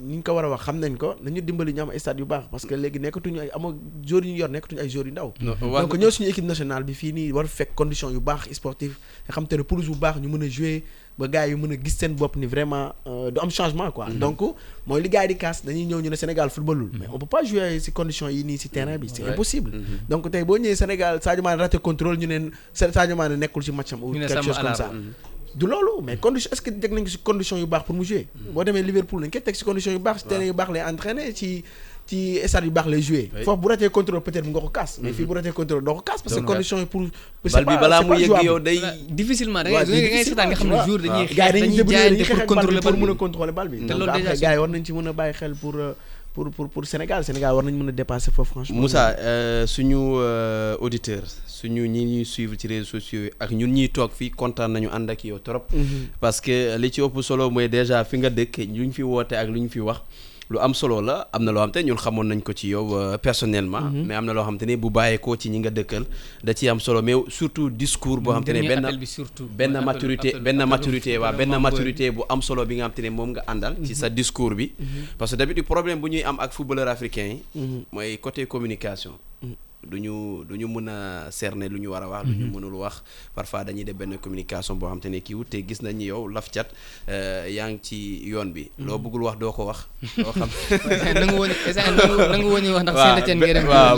ni 0.02 0.16
ñu 0.18 0.22
ko 0.22 0.34
war 0.34 0.44
a 0.44 0.48
wax 0.50 0.62
xam 0.66 0.78
nañ 0.80 0.96
ko 0.98 1.14
nañu 1.22 1.40
dimbali 1.40 1.72
ñu 1.72 1.82
am 1.82 1.90
ay 1.90 1.98
stade 1.98 2.18
yu 2.18 2.26
baax 2.26 2.44
parce 2.50 2.66
que 2.66 2.74
léegi 2.74 2.98
nekkatuñu 2.98 3.40
ay 3.40 3.50
ama 3.54 3.68
joueurs 4.04 4.26
yu 4.26 4.32
ñu 4.34 4.38
yor 4.42 4.50
nekkatuñu 4.50 4.80
ay 4.80 4.88
joueurs 4.90 5.06
yu 5.08 5.12
ndaw. 5.12 5.32
Donc 5.60 5.94
ñoo 5.96 6.10
suñu 6.10 6.28
équipe 6.28 6.44
nationale 6.46 6.84
bi 6.84 6.94
fii 6.94 7.12
nii 7.12 7.32
war 7.32 7.46
fekk 7.46 7.74
condition 7.74 8.10
yu 8.10 8.20
baax 8.20 8.50
sportive 8.52 8.96
nga 9.26 9.32
xam 9.34 9.46
te 9.46 9.56
ne 9.56 9.62
pelouse 9.62 9.86
bu 9.88 9.94
baax 9.96 10.16
ñu 10.20 10.28
mën 10.28 10.42
a 10.42 10.48
jouer 10.48 10.82
ba 11.18 11.28
gars 11.28 11.46
yi 11.46 11.54
mën 11.54 11.72
a 11.72 11.76
gis 11.76 11.94
seen 11.98 12.14
bopp 12.14 12.36
ni 12.36 12.46
vraiment 12.46 12.94
euh, 13.06 13.30
du 13.30 13.38
am 13.38 13.50
changement 13.50 13.90
quoi. 13.92 14.06
Donc 14.10 14.40
mooy 14.86 15.02
li 15.02 15.08
gars 15.08 15.22
yi 15.22 15.28
di 15.28 15.36
kaas 15.36 15.62
dañuy 15.64 15.84
ñëw 15.86 16.00
ñu 16.00 16.10
ne 16.10 16.16
Sénégal 16.16 16.50
footballul. 16.50 16.90
Mais 16.98 17.06
on 17.12 17.18
peut 17.18 17.26
pas 17.26 17.44
jouer 17.44 17.78
si 17.80 17.92
condition 17.92 18.28
yi 18.28 18.42
nii 18.44 18.58
si 18.58 18.68
terrain 18.68 18.98
bi 18.98 19.08
c'est 19.12 19.28
impossible. 19.28 19.70
Donc 20.08 20.30
tey 20.30 20.42
boo 20.44 20.56
ñëwee 20.58 20.74
Sénégal 20.74 21.22
Sadio 21.22 21.42
Mané 21.42 21.60
raté 21.62 21.78
contrôle 21.78 22.16
ñu 22.18 22.26
ne 22.26 22.50
Sadio 22.72 23.14
Mané 23.14 23.36
nekkul 23.36 23.62
si 23.62 23.70
match 23.72 23.92
am 23.92 24.02
ou 24.02 24.12
Ñu 24.12 24.18
ne 24.20 24.26
quelque 24.26 24.42
Samba 24.42 24.54
chose 24.54 24.62
comme 24.64 24.74
ça. 24.74 24.84
Alar. 24.86 25.00
Du 25.54 25.66
loolu 25.66 26.02
mais 26.02 26.16
condition 26.16 26.50
est-ce 26.52 26.62
que 26.62 26.70
teg 26.70 26.92
nañ 26.92 27.04
ko 27.04 27.10
si 27.10 27.18
condition 27.18 27.56
yu 27.56 27.66
baax 27.66 27.84
pour 27.84 27.94
mu 27.94 28.04
jouer? 28.04 28.26
Boo 28.52 28.64
demee 28.64 28.82
Liverpool 28.82 29.20
nañ 29.22 29.30
koy 29.30 29.40
teg 29.42 29.54
si 29.54 29.64
condition 29.64 29.92
yu 29.92 29.98
baax 29.98 30.22
si 30.22 30.26
terrain 30.28 30.44
yu 30.44 30.52
baax 30.52 30.70
lay 30.72 30.82
entraîner 30.82 31.32
ci 31.34 31.62
ci 32.06 32.40
stade 32.46 32.64
yu 32.64 32.70
baax 32.70 32.86
lay 32.88 33.02
jouer 33.02 33.30
Oui. 33.34 33.44
foofu 33.44 33.60
bu 33.60 33.68
ratee 33.68 33.90
contrôle 33.90 34.20
peut-être 34.22 34.46
nga 34.48 34.60
ko 34.60 34.68
kaas 34.68 34.98
mais 35.02 35.12
fii 35.12 35.24
bu 35.26 35.34
ratee 35.34 35.52
contrôle 35.52 35.84
doo 35.84 35.94
ko 35.96 36.00
kaas 36.02 36.22
parce 36.24 36.34
que 36.34 36.40
condition 36.44 36.78
yi 36.78 36.86
pour 36.86 37.02
c'est 37.44 37.52
bal 37.52 37.64
bi 37.64 37.74
pas- 37.74 37.80
balaa 37.80 37.98
c'est 37.98 38.04
mu 38.04 38.10
pas 38.10 38.18
yegg 38.18 38.26
jouable. 38.28 38.44
yow 38.46 38.58
day 38.58 38.78
Voilà, 38.78 38.94
difficilement 39.10 39.62
da 39.62 39.70
ngay 39.70 39.84
da 39.84 39.92
ngay 39.92 40.00
difficilement, 40.00 40.24
seetaan 40.24 40.48
nga 40.48 40.54
xam 40.56 40.62
tu 40.62 40.68
ne 40.68 40.74
vois. 40.74 40.86
jour 40.86 40.98
dañuy 40.98 41.26
gars 41.34 41.46
yi 41.46 41.52
dañuy 41.52 41.60
dañuy 41.60 41.76
débrouiller 41.76 41.98
jaayante 41.98 42.16
dañuy 42.16 42.24
pour 42.24 42.36
xeex 42.36 42.40
ak 42.42 42.46
bal 42.48 42.56
contrôler 42.56 42.80
bi 42.80 42.82
pour 42.82 42.92
bal 42.92 43.00
mën 43.00 43.08
a 43.08 43.12
bi. 43.12 43.18
contrôler 43.18 43.52
bal 43.52 43.68
bi 43.68 43.76
te 43.78 43.82
donc 43.86 43.98
loolu 43.98 44.10
après 44.10 44.22
déjà 44.22 44.36
gars 44.42 44.52
yi 44.54 44.58
war 44.58 44.68
nañ 44.68 44.84
ci 44.84 44.92
mën 44.92 45.06
a 45.06 45.12
bàyyi 45.12 45.34
xel 45.34 45.54
pour 45.54 45.74
pour 46.32 46.50
pour 46.50 46.68
pour 46.68 46.84
Sénégal 46.86 47.24
Sénégal 47.24 47.54
war 47.54 47.62
nañ 47.64 47.74
mën 47.76 47.88
a 47.88 47.92
dépasser 47.92 48.30
foofu 48.30 48.50
franchement 48.52 48.80
Moussa 48.80 49.10
euh, 49.18 49.66
suñu 49.66 49.96
euh, 49.96 50.76
auditeur 50.80 51.22
suñu 51.46 51.86
ñi 51.88 52.04
ñuy 52.04 52.24
suivre 52.24 52.54
ci 52.58 52.66
réseaux 52.66 52.90
sociaux 52.98 53.24
yi 53.24 53.30
ak 53.38 53.50
ñun 53.52 53.68
ñuy 53.76 53.88
toog 53.90 54.10
fii 54.18 54.30
kontaan 54.30 54.72
nañu 54.72 54.88
ànd 54.90 55.10
ak 55.10 55.24
yow 55.24 55.38
trop. 55.38 55.64
parce 56.20 56.40
que 56.40 56.76
li 56.78 56.90
ci 56.92 57.00
ëpp 57.02 57.22
solo 57.22 57.50
mooy 57.50 57.68
déjà 57.68 58.02
fi 58.04 58.16
nga 58.18 58.30
dëkk 58.30 58.56
lu 58.76 58.86
ñu 58.86 58.92
fi 58.92 59.02
woote 59.02 59.32
ak 59.36 59.48
lu 59.48 59.60
ñu 59.60 59.68
fi 59.68 59.80
wax 59.80 60.00
lu 60.52 60.58
am 60.60 60.74
solo 60.74 61.00
la 61.00 61.16
am 61.32 61.42
na 61.44 61.50
loo 61.52 61.62
xam 61.64 61.72
te 61.72 61.80
ñun 61.82 61.96
xamoon 62.04 62.26
nañ 62.30 62.40
ko 62.46 62.52
ci 62.52 62.68
yow 62.68 62.86
euh, 62.96 63.16
personnellement. 63.18 63.88
mais 64.06 64.14
am 64.14 64.26
na 64.26 64.32
loo 64.36 64.44
xam 64.44 64.58
te 64.58 64.64
ne 64.66 64.76
bu 64.76 64.90
bàyyeekoo 64.90 65.36
ci 65.36 65.48
ñi 65.50 65.58
nga 65.60 65.70
dëkkal 65.70 66.04
da 66.44 66.52
ci 66.54 66.68
am 66.68 66.78
solo. 66.80 67.00
Mais 67.02 67.14
surtout 67.28 67.70
discours 67.70 68.20
boo 68.20 68.32
xam 68.32 68.44
te 68.44 68.52
ne 68.52 68.60
benn 68.68 68.84
benn 69.58 69.74
maturité 69.84 70.30
benn 70.38 70.64
maturité 70.66 71.18
waa 71.18 71.32
benn 71.32 71.56
maturité 71.58 72.10
bu 72.10 72.22
am 72.28 72.42
solo 72.42 72.64
bi 72.66 72.76
nga 72.76 72.84
xam 72.88 72.94
te 72.96 73.02
ne 73.02 73.10
moom 73.10 73.30
nga 73.32 73.42
àndal 73.46 73.76
ci 73.86 73.94
sa 73.94 74.08
discours 74.08 74.54
bi. 74.54 74.72
Parce 75.18 75.30
que 75.32 75.36
d'habitude 75.36 75.64
problème 75.64 76.00
bu 76.00 76.08
ñuy 76.10 76.22
am 76.22 76.36
ak 76.38 76.52
footballeur 76.52 76.88
africain 76.88 77.38
yi 77.54 77.84
mooy 77.92 78.18
côté 78.18 78.46
communication. 78.46 79.12
Du 79.90 79.98
ñu 80.00 80.44
du 80.48 80.56
ñu 80.56 80.66
mën 80.68 80.88
a 80.88 81.30
cerner 81.30 81.68
lu 81.68 81.78
ñu 81.80 81.88
war 81.90 82.02
a 82.02 82.08
wax 82.08 82.24
lu 82.26 82.34
ñu 82.34 82.46
mënul 82.54 82.74
wax. 82.74 83.02
Parfois 83.34 83.64
dañuy 83.64 83.84
def 83.84 83.94
benn 83.96 84.18
communication 84.18 84.74
boo 84.76 84.88
xam 84.88 85.00
te 85.00 85.08
ne 85.08 85.20
te 85.20 85.58
gis 85.66 85.82
nañ 85.82 85.96
ni 85.96 86.04
yow 86.06 86.28
laf 86.28 86.50
cat 86.50 86.68
euh, 87.08 87.46
yaa 87.48 87.68
ngi 87.70 87.78
ci 87.82 87.98
yoon 88.28 88.52
bi. 88.52 88.70
Loo 88.78 88.98
bëggul 88.98 89.22
wax 89.22 89.38
doo 89.38 89.52
ko 89.52 89.64
wax. 89.66 89.86
Loo 90.18 90.32
xam 90.32 90.48
nangu 91.14 91.36
woon 91.38 91.50
nangu 92.30 92.48
woon 92.50 92.62
ñu 92.62 92.72
wax 92.74 92.82
ndax 92.82 92.94
waaw 92.96 93.06
Saint-Étienne 93.16 93.40
ngay 93.40 93.54
dem 93.54 93.68
waaw 93.68 93.96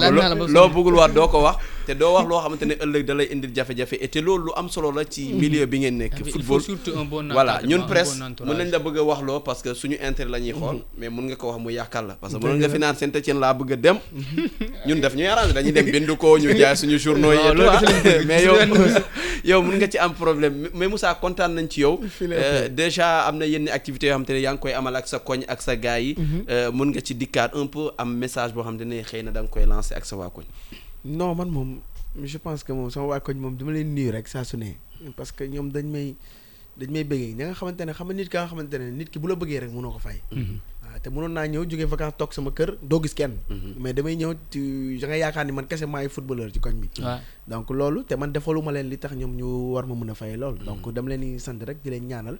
loo 0.48 0.68
bëggul 0.68 0.94
wax 1.00 1.10
doo 1.14 1.28
ko 1.28 1.38
wax 1.42 1.56
te 1.86 1.92
doo 1.94 2.14
wax 2.16 2.26
loo 2.28 2.40
xamante 2.40 2.64
ne 2.64 2.74
ëllëg 2.80 3.02
da 3.04 3.14
lay 3.14 3.28
indil 3.32 3.52
jafe-jafe 3.54 3.96
et 4.00 4.08
te 4.08 4.20
loolu 4.20 4.44
lu 4.46 4.52
am 4.56 4.68
solo 4.68 4.90
la 4.90 5.04
ci 5.04 5.32
milieu 5.34 5.66
bi 5.66 5.78
ngeen 5.80 5.96
nekk 5.98 6.24
football. 6.32 6.60
surtout 6.62 6.96
un 6.96 7.04
bon 7.04 7.28
voilà 7.32 7.60
ñun 7.64 7.82
un 7.82 7.86
presse 7.86 8.16
mën 8.18 8.56
nañ 8.56 8.70
la 8.72 8.78
bëgg 8.78 8.98
a 8.98 9.02
wax 9.02 9.20
loo 9.22 9.40
parce 9.40 9.60
que 9.62 9.74
suñu 9.74 9.96
intérêt 10.00 10.30
la 10.30 10.40
ñuy 10.40 10.52
xool 10.52 10.80
mais 10.98 11.10
mun 11.10 11.26
nga 11.28 11.36
ko 11.36 11.48
wax 11.52 11.60
mu 11.60 11.70
yàqal 11.72 12.06
la. 12.06 12.14
Parce 12.20 12.32
que 12.34 12.38
mënoon 12.40 12.58
nga 12.58 12.68
fi 12.68 12.78
naan 12.78 12.96
laa 13.40 13.54
bëgg 13.54 13.72
a 13.72 13.76
dem. 13.76 13.98
Ñun 14.86 15.00
def 15.00 15.14
ñuy 15.14 15.26
arrangé 15.26 15.52
dañuy 15.52 15.72
dem 15.74 15.86
bindu 15.90 16.14
ko 16.16 16.38
ñu 16.38 16.54
jaay 16.56 16.76
suñu 16.76 16.98
journaux 16.98 17.32
yi 17.34 18.24
mais 18.28 18.44
yow 18.46 18.54
yow 19.50 19.60
mun 19.62 19.76
nga 19.76 19.88
ci 19.90 19.98
am 19.98 20.14
problème. 20.14 20.70
Mais 20.74 20.88
Moussa 20.88 21.12
kontaan 21.20 21.52
nañ 21.54 21.68
ci 21.68 21.80
yow. 21.84 22.00
Fii 22.08 22.28
la 22.28 22.36
ëppee. 22.36 22.68
déjà 22.74 23.26
am 23.28 23.38
na 23.38 23.46
yenn 23.46 23.68
activités 23.68 24.08
yoo 24.08 24.16
xam 24.16 24.24
te 24.24 24.32
ne 24.32 24.40
yaa 24.40 24.54
ngi 24.54 24.60
koy 24.62 24.72
amal 24.72 24.96
ak 24.96 25.06
sa 25.08 25.18
koñ 25.18 25.44
ak 25.48 25.60
sa 25.62 25.76
gars 25.76 26.00
yi. 26.00 26.14
Mun 26.72 26.90
nga 26.94 27.00
ci 27.04 27.14
dikkaat 27.14 27.52
un 27.54 27.66
peu 27.66 27.90
am 27.98 28.14
message 28.16 28.54
boo 28.54 28.62
xam 28.64 28.78
te 28.78 28.84
ne 28.84 29.02
xëy 29.02 29.22
na 29.26 29.30
da 29.30 29.42
nga 29.42 29.50
koy 29.50 29.64
ak 29.68 30.04
sa 30.04 30.16
waa 30.16 30.30
koñ. 30.30 30.46
Non 31.04 31.34
man 31.36 31.50
moom 31.50 31.80
je 32.22 32.38
pense 32.38 32.62
que 32.64 32.72
moom 32.72 32.90
sama 32.90 33.06
waa 33.06 33.20
koñ 33.20 33.36
moom 33.36 33.56
dama 33.56 33.72
leen 33.72 33.94
nuyu 33.94 34.10
rek 34.12 34.28
saa 34.28 34.44
su 34.44 34.56
ne. 34.56 34.76
Parce 35.16 35.32
que 35.32 35.44
ñoom 35.44 35.70
dañ 35.72 35.84
may 35.90 36.14
dañ 36.78 36.90
may 36.90 37.04
bëggee 37.04 37.34
ña 37.36 37.44
nga 37.50 37.54
xamante 37.54 37.84
ne 37.84 37.92
xam 37.92 38.12
nit 38.12 38.28
ka 38.28 38.40
nga 38.44 38.48
xamante 38.48 38.74
ne 38.78 38.90
nit 38.90 39.10
ki 39.10 39.18
bu 39.18 39.28
la 39.28 39.34
bëggee 39.36 39.60
rek 39.66 39.70
mënoo 39.74 39.92
ko 39.92 39.98
fay. 40.00 40.18
Waaw 40.32 40.73
te 41.04 41.10
mënoon 41.12 41.32
naa 41.36 41.44
ñëw 41.46 41.64
jógee 41.68 41.84
vacances 41.84 42.16
toog 42.16 42.32
sama 42.32 42.50
kër 42.50 42.78
doo 42.80 43.00
gis 43.04 43.12
kenn. 43.14 43.36
Mais 43.78 43.92
damay 43.92 44.16
ñëw 44.16 44.32
tu 44.50 44.96
da 45.00 45.06
nga 45.12 45.16
yaakaar 45.20 45.44
ni 45.44 45.52
man 45.52 45.66
kese 45.68 45.84
maay 45.86 46.08
footballeur 46.08 46.48
ci 46.50 46.60
koñ 46.64 46.80
bi. 46.80 46.88
Donc 47.46 47.68
loolu 47.70 48.04
te 48.08 48.16
man 48.16 48.32
defaluma 48.32 48.72
leen 48.72 48.88
li 48.88 48.96
tax 48.96 49.12
ñoom 49.12 49.36
ñu 49.36 49.48
war 49.76 49.84
ma 49.86 49.94
mën 49.94 50.10
a 50.10 50.14
fay 50.16 50.32
loolu. 50.40 50.64
Donc 50.64 50.80
dama 50.96 51.10
leen 51.12 51.20
di 51.20 51.38
sant 51.38 51.60
rek 51.60 51.82
di 51.84 51.90
leen 51.92 52.08
ñaanal. 52.08 52.38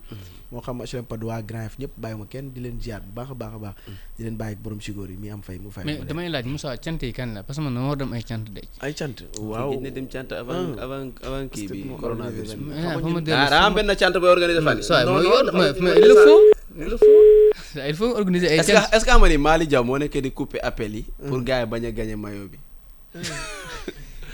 Moo 0.51 0.61
xam 0.65 0.81
HLM 0.81 1.05
d'Oie 1.21 1.43
Grand 1.45 1.63
Yoff 1.69 1.77
ñëpp 1.77 1.93
bàyyi 1.97 2.17
ma 2.17 2.25
kenn 2.25 2.49
di 2.53 2.59
leen 2.65 2.81
ziar 2.81 3.01
bu 3.05 3.13
baax 3.13 3.29
a 3.31 3.35
baax 3.37 3.53
a 3.53 3.59
baax. 3.65 3.75
Di 4.17 4.21
leen 4.25 4.35
bàyyi 4.37 4.55
ak 4.57 4.61
borom 4.65 4.81
sigóor 4.81 5.09
yi 5.13 5.17
mi 5.21 5.29
am 5.29 5.41
fay 5.45 5.59
mu 5.61 5.69
fay 5.69 5.83
mais 5.85 6.01
damay 6.09 6.29
laaj 6.33 6.45
Moussa 6.49 6.73
cant 6.77 6.97
yi 7.03 7.13
kan 7.13 7.29
la? 7.37 7.43
Parce 7.43 7.59
que 7.59 7.63
man 7.63 7.73
dama 7.75 7.87
war 7.93 7.97
dem 7.97 8.11
ay 8.13 8.23
cant 8.25 8.43
de. 8.49 8.61
ay 8.81 8.93
cant? 8.97 9.17
Waaw. 9.39 9.77
na 9.79 9.89
dem 9.93 10.07
cant 10.09 10.31
avant 10.33 10.73
Ah. 10.79 10.83
avant 10.83 11.11
avant 11.21 11.45
kii 11.53 11.67
bi 11.69 11.85
coronavirus 12.01 12.53
Ah, 12.53 12.57
xam 12.57 12.65
fa 12.65 12.89
nga 12.89 12.97
ma 12.97 13.09
ñun- 13.13 13.23
dellu 13.23 13.37
ah 13.45 13.49
daa 13.53 13.65
am 13.69 13.73
benn 13.77 13.93
cant 13.95 14.15
booy 14.19 14.29
organisé 14.33 14.61
fan 14.65 14.81
Ça, 14.81 15.05
non, 15.05 15.21
mais- 15.53 15.73
il 16.01 16.07
le 16.09 16.15
faut. 16.25 16.41
Il 16.77 17.95
faut. 17.95 18.15
organiser 18.15 18.47
est-ce 18.47 18.71
que 18.71 18.95
est-ce 18.95 19.05
que 19.05 19.09
xam 19.11 19.19
nga 19.21 19.29
ni 19.29 19.37
Mali 19.37 19.65
moo 19.83 19.97
nekk 19.97 20.17
di 20.21 20.31
couper 20.31 20.59
appel 20.61 20.95
yi 20.95 21.03
pour 21.27 21.41
gars 21.41 21.61
yi 21.61 21.65
bañ 21.71 21.85
a 21.87 21.91
gagné 21.91 22.15
maillot 22.15 22.47
bi 22.51 22.59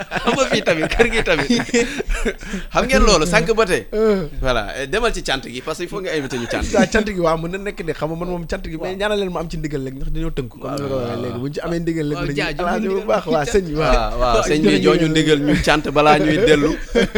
xam 0.23 0.33
nga 0.37 0.45
fii 0.51 0.61
tamit 0.67 0.87
kër 0.93 1.07
gi 1.13 1.21
tamit. 1.23 1.49
Xam 2.73 2.83
ngeen 2.87 3.03
loolu 3.07 3.25
sànq 3.25 3.49
ba 3.57 3.65
tey. 3.65 3.81
Voilà 4.41 4.63
eh, 4.81 4.87
demal 4.87 5.13
ci 5.13 5.21
cant 5.23 5.43
gi 5.43 5.61
parce 5.61 5.77
que 5.79 5.83
il 5.83 5.89
faut 5.89 6.01
nga 6.01 6.11
invité 6.17 6.37
ñu 6.37 6.47
cant 6.47 6.61
waaw 6.73 6.87
cant 6.93 7.05
gi 7.07 7.19
waaw 7.19 7.37
mën 7.41 7.51
na 7.51 7.57
nekk 7.57 7.83
de 7.85 7.93
xam 7.93 8.09
nga 8.11 8.17
man 8.19 8.29
moom 8.29 8.45
cant 8.47 8.63
gi 8.63 8.77
mais 8.81 8.95
ñaanal 8.95 9.19
leen 9.19 9.31
ma 9.31 9.39
am 9.41 9.49
ci 9.49 9.57
ndigal 9.57 9.81
léegi 9.85 9.97
ndax 9.97 10.11
dañoo 10.13 10.31
tënk 10.37 10.51
léegi. 11.23 11.39
Bu 11.39 11.47
ñu 11.47 11.53
ci 11.53 11.59
amee 11.61 11.79
ndigal 11.79 12.07
waaw, 12.13 12.25
léegi 12.25 12.41
dañuy 12.57 12.79
ndigal. 12.79 12.95
bu 13.01 13.07
baax 13.07 13.25
waa 13.27 13.45
sëñ 13.45 13.63
bi 13.69 13.75
waaw. 13.75 13.93
Waaw 13.93 14.19
waaw 14.21 14.43
sëñ 14.49 14.59
bi 14.61 15.09
ndigal 15.09 15.39
ñu 15.47 15.53
cant 15.65 15.85
balaa 15.95 16.17
ñuy 16.19 16.37
dellu 16.45 16.71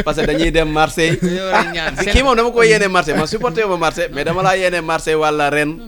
parce 0.04 0.18
que 0.20 0.26
dañuy 0.26 0.50
dem 0.50 0.68
Marseille 0.72 1.18
kii 2.12 2.22
moom 2.22 2.36
dama 2.36 2.50
ko 2.50 2.62
yéene 2.62 2.88
Marseille 2.88 3.16
man 3.18 3.26
supporté 3.26 3.64
ma 3.66 3.76
Marseille 3.76 4.10
mais 4.12 4.24
dama 4.24 4.42
laa 4.42 4.56
yéene 4.56 4.80
Marseille 4.82 5.14
wala 5.16 5.50
Rennes 5.50 5.78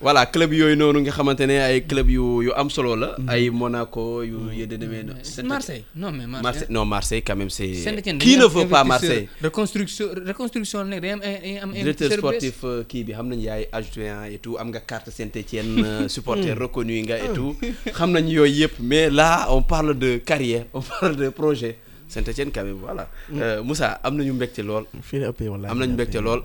voilà 0.00 0.26
club 0.26 0.52
yooyu 0.52 0.76
noonu 0.76 1.00
nga 1.02 1.12
xamante 1.12 1.44
ne 1.46 1.58
ay 1.60 1.80
club 1.86 2.08
yu 2.10 2.42
yu 2.42 2.52
am 2.56 2.70
solo 2.70 2.96
la. 2.96 3.16
Ay 3.28 3.50
Monaco 3.50 4.22
yu 4.22 4.38
yëde 4.52 4.76
demee 4.78 5.02
noonu 5.04 5.20
Marseille 5.48 5.84
non 5.96 6.12
mais 6.12 6.26
Marseille. 6.42 6.60
Marseille. 6.60 6.66
non 6.70 6.84
Marseille 6.84 7.22
quand 7.22 7.36
même 7.36 7.50
c'est 7.50 7.70
qui 8.18 8.36
ne 8.36 8.46
veut 8.46 8.66
pas. 8.68 8.84
Marseille? 8.84 9.28
Reconstruction 9.42 10.06
reconstruction 10.26 10.84
nekk 10.84 11.02
dañuy 11.02 11.58
am 11.58 11.70
am 11.70 11.72
directeur 11.72 12.12
sportif 12.18 12.62
euh, 12.64 12.84
kii 12.88 13.04
bi 13.04 13.12
xam 13.12 13.28
nañu 13.28 13.42
yaay 13.48 13.68
adjoint 13.72 14.24
et 14.32 14.38
tout 14.38 14.56
am 14.58 14.68
nga 14.70 14.80
carte 14.80 15.10
Saint-Étienne 15.10 15.84
euh, 15.84 16.08
supporter 16.14 16.52
reconnu 16.58 17.02
nga 17.02 17.16
et 17.18 17.32
tout. 17.34 17.56
Xam 17.92 18.12
nañu 18.12 18.34
yooyu 18.40 18.62
yëpp 18.62 18.74
mais 18.80 19.10
là 19.10 19.46
on 19.50 19.62
parle 19.62 19.98
de 19.98 20.16
carrière 20.18 20.64
on 20.74 20.80
parle 20.82 21.16
de 21.16 21.28
projet. 21.28 21.76
Saint-Étienne 22.08 22.50
quand 22.54 22.64
même 22.64 22.78
voilà. 22.80 23.08
Euh, 23.34 23.62
Moussa 23.62 24.00
am 24.02 24.16
nañu 24.16 24.32
mbégte 24.32 24.60
lool. 24.64 24.84
Fii 25.02 25.20
la 25.20 25.28
ëppee 25.34 25.48
wallaahi 25.48 25.72
am 25.72 25.78
nañu 25.78 25.92
mbégte 25.92 26.16
lool. 26.20 26.42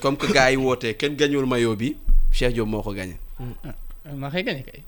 Comme 0.00 0.16
que 0.16 0.32
gars 0.32 0.50
yi 0.50 0.56
wootee 0.56 0.94
kenn 0.96 1.16
gañul 1.16 1.46
maillot 1.46 1.76
bi 1.76 1.96
Cheikh 2.32 2.52
Diop 2.54 2.66
moo 2.68 2.82
ko 2.82 2.92
gagné 2.92 3.16
xëy 4.04 4.42
gañe 4.44 4.62
kay. 4.68 4.80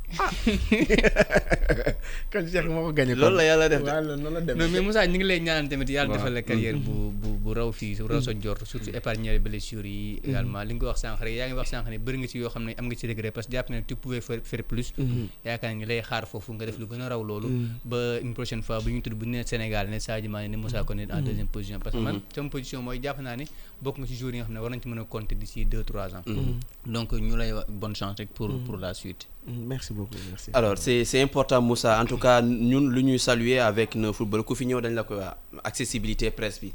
kon 2.31 2.45
Cheikh 2.47 2.67
moo 2.69 2.85
ko 2.87 2.93
gagné 2.93 3.15
kon. 3.17 3.33
loolu 3.33 3.57
la 3.61 3.69
def 3.69 3.81
de. 3.83 3.89
waaw 3.91 4.03
loolu 4.05 4.31
la 4.35 4.41
dem 4.41 4.59
non 4.59 4.69
mais 4.69 4.81
Moussa 4.85 5.07
ñu 5.07 5.17
ngi 5.17 5.25
lay 5.25 5.41
ñaanal 5.41 5.69
tamit 5.69 5.89
Waaw. 5.91 6.13
defal 6.13 6.33
la 6.35 6.43
carrière 6.43 6.77
bu 6.77 7.11
bu 7.11 7.29
bu 7.41 7.51
raw 7.55 7.73
fii 7.73 7.97
raw 8.09 8.21
sa 8.21 8.33
njort 8.35 8.61
surtout 8.67 8.93
épargner 8.95 9.39
blessures 9.39 9.85
yi 9.87 10.21
également 10.23 10.63
li 10.63 10.75
nga 10.75 10.87
wax 10.93 11.01
sànq 11.01 11.21
rek 11.25 11.35
yaa 11.35 11.47
ngi 11.49 11.57
wax 11.57 11.69
sànq 11.71 11.89
ne 11.89 11.99
bëri 11.99 12.19
nga 12.19 12.29
ci 12.29 12.39
yoo 12.39 12.51
xam 12.51 12.65
ne 12.69 12.75
am 12.77 12.87
nga 12.87 12.95
ci 12.97 13.07
regret 13.07 13.31
parce 13.33 13.47
que 13.47 13.53
jàpp 13.57 13.71
nga 13.71 13.79
ne 13.79 13.85
tu 13.87 13.97
pouvais 13.97 14.21
faire 14.21 14.41
faire 14.45 14.63
plus 14.65 14.93
yaakaar 15.45 15.73
ngi 15.75 15.87
lay 15.87 16.03
xaar 16.03 16.27
foofu 16.27 16.53
nga 16.53 16.67
def 16.67 16.79
lu 16.79 16.87
gën 16.87 17.01
a 17.01 17.09
raw 17.09 17.23
loolu 17.25 17.49
ba 17.85 18.19
une 18.21 18.35
prochaine 18.35 18.63
fois 18.63 18.81
bu 18.81 18.91
ñu 18.93 19.01
tudd 19.01 19.15
bu 19.15 19.25
nee 19.27 19.43
Sénégal 19.47 19.89
ne 19.89 19.99
Sadio 19.99 20.29
Mané 20.31 20.49
ne 20.49 20.57
Moussa 20.57 20.85
Koné 20.85 21.07
en 21.11 21.23
deuxième 21.23 21.47
position 21.49 21.79
parce 21.81 21.97
que 21.97 22.01
man. 22.03 22.21
Sama 22.35 22.49
position 22.51 22.83
mooy 22.83 23.01
jàpp 23.03 23.21
naa 23.23 23.37
ne 23.37 23.45
bokk 23.81 23.99
nga 23.99 24.07
ci 24.07 24.15
joueurs 24.17 24.35
yi 24.35 24.41
nga 24.41 24.45
xam 24.47 24.55
ne 24.55 24.61
war 24.61 24.71
nañ 24.71 24.81
ci 24.83 24.89
mën 24.89 24.99
a 25.01 25.05
compter 25.05 25.35
d'ici 25.37 25.65
deux 25.65 25.85
trois 25.85 26.15
ans 26.15 26.23
donc 26.85 27.13
ñu 27.13 27.37
lay 27.37 27.53
bonne 27.69 27.95
chance 27.97 28.17
rek 28.19 28.29
pour 28.35 28.51
pour 28.65 28.77
la 28.77 28.93
suite 28.95 29.06
Institute 29.07 29.36
merci 29.47 29.93
beaucoup 29.95 30.17
merci. 30.31 30.51
alors 30.55 30.77
c'est 30.79 31.05
c'est 31.05 31.21
important 31.23 31.61
Moussa 31.63 32.01
en 32.01 32.05
tout 32.07 32.19
cas 32.19 32.43
ñun 32.43 32.91
lu 32.91 33.03
ñuy 33.05 33.19
saluer 33.19 33.59
avec 33.61 33.95
no 33.95 34.13
football 34.13 34.43
ku 34.45 34.55
fi 34.55 34.67
ñëw 34.67 34.81
dañ 34.81 34.95
la 34.95 35.03
wax 35.09 35.37
accessibilité 35.65 36.31
presse 36.31 36.61
bi. 36.61 36.73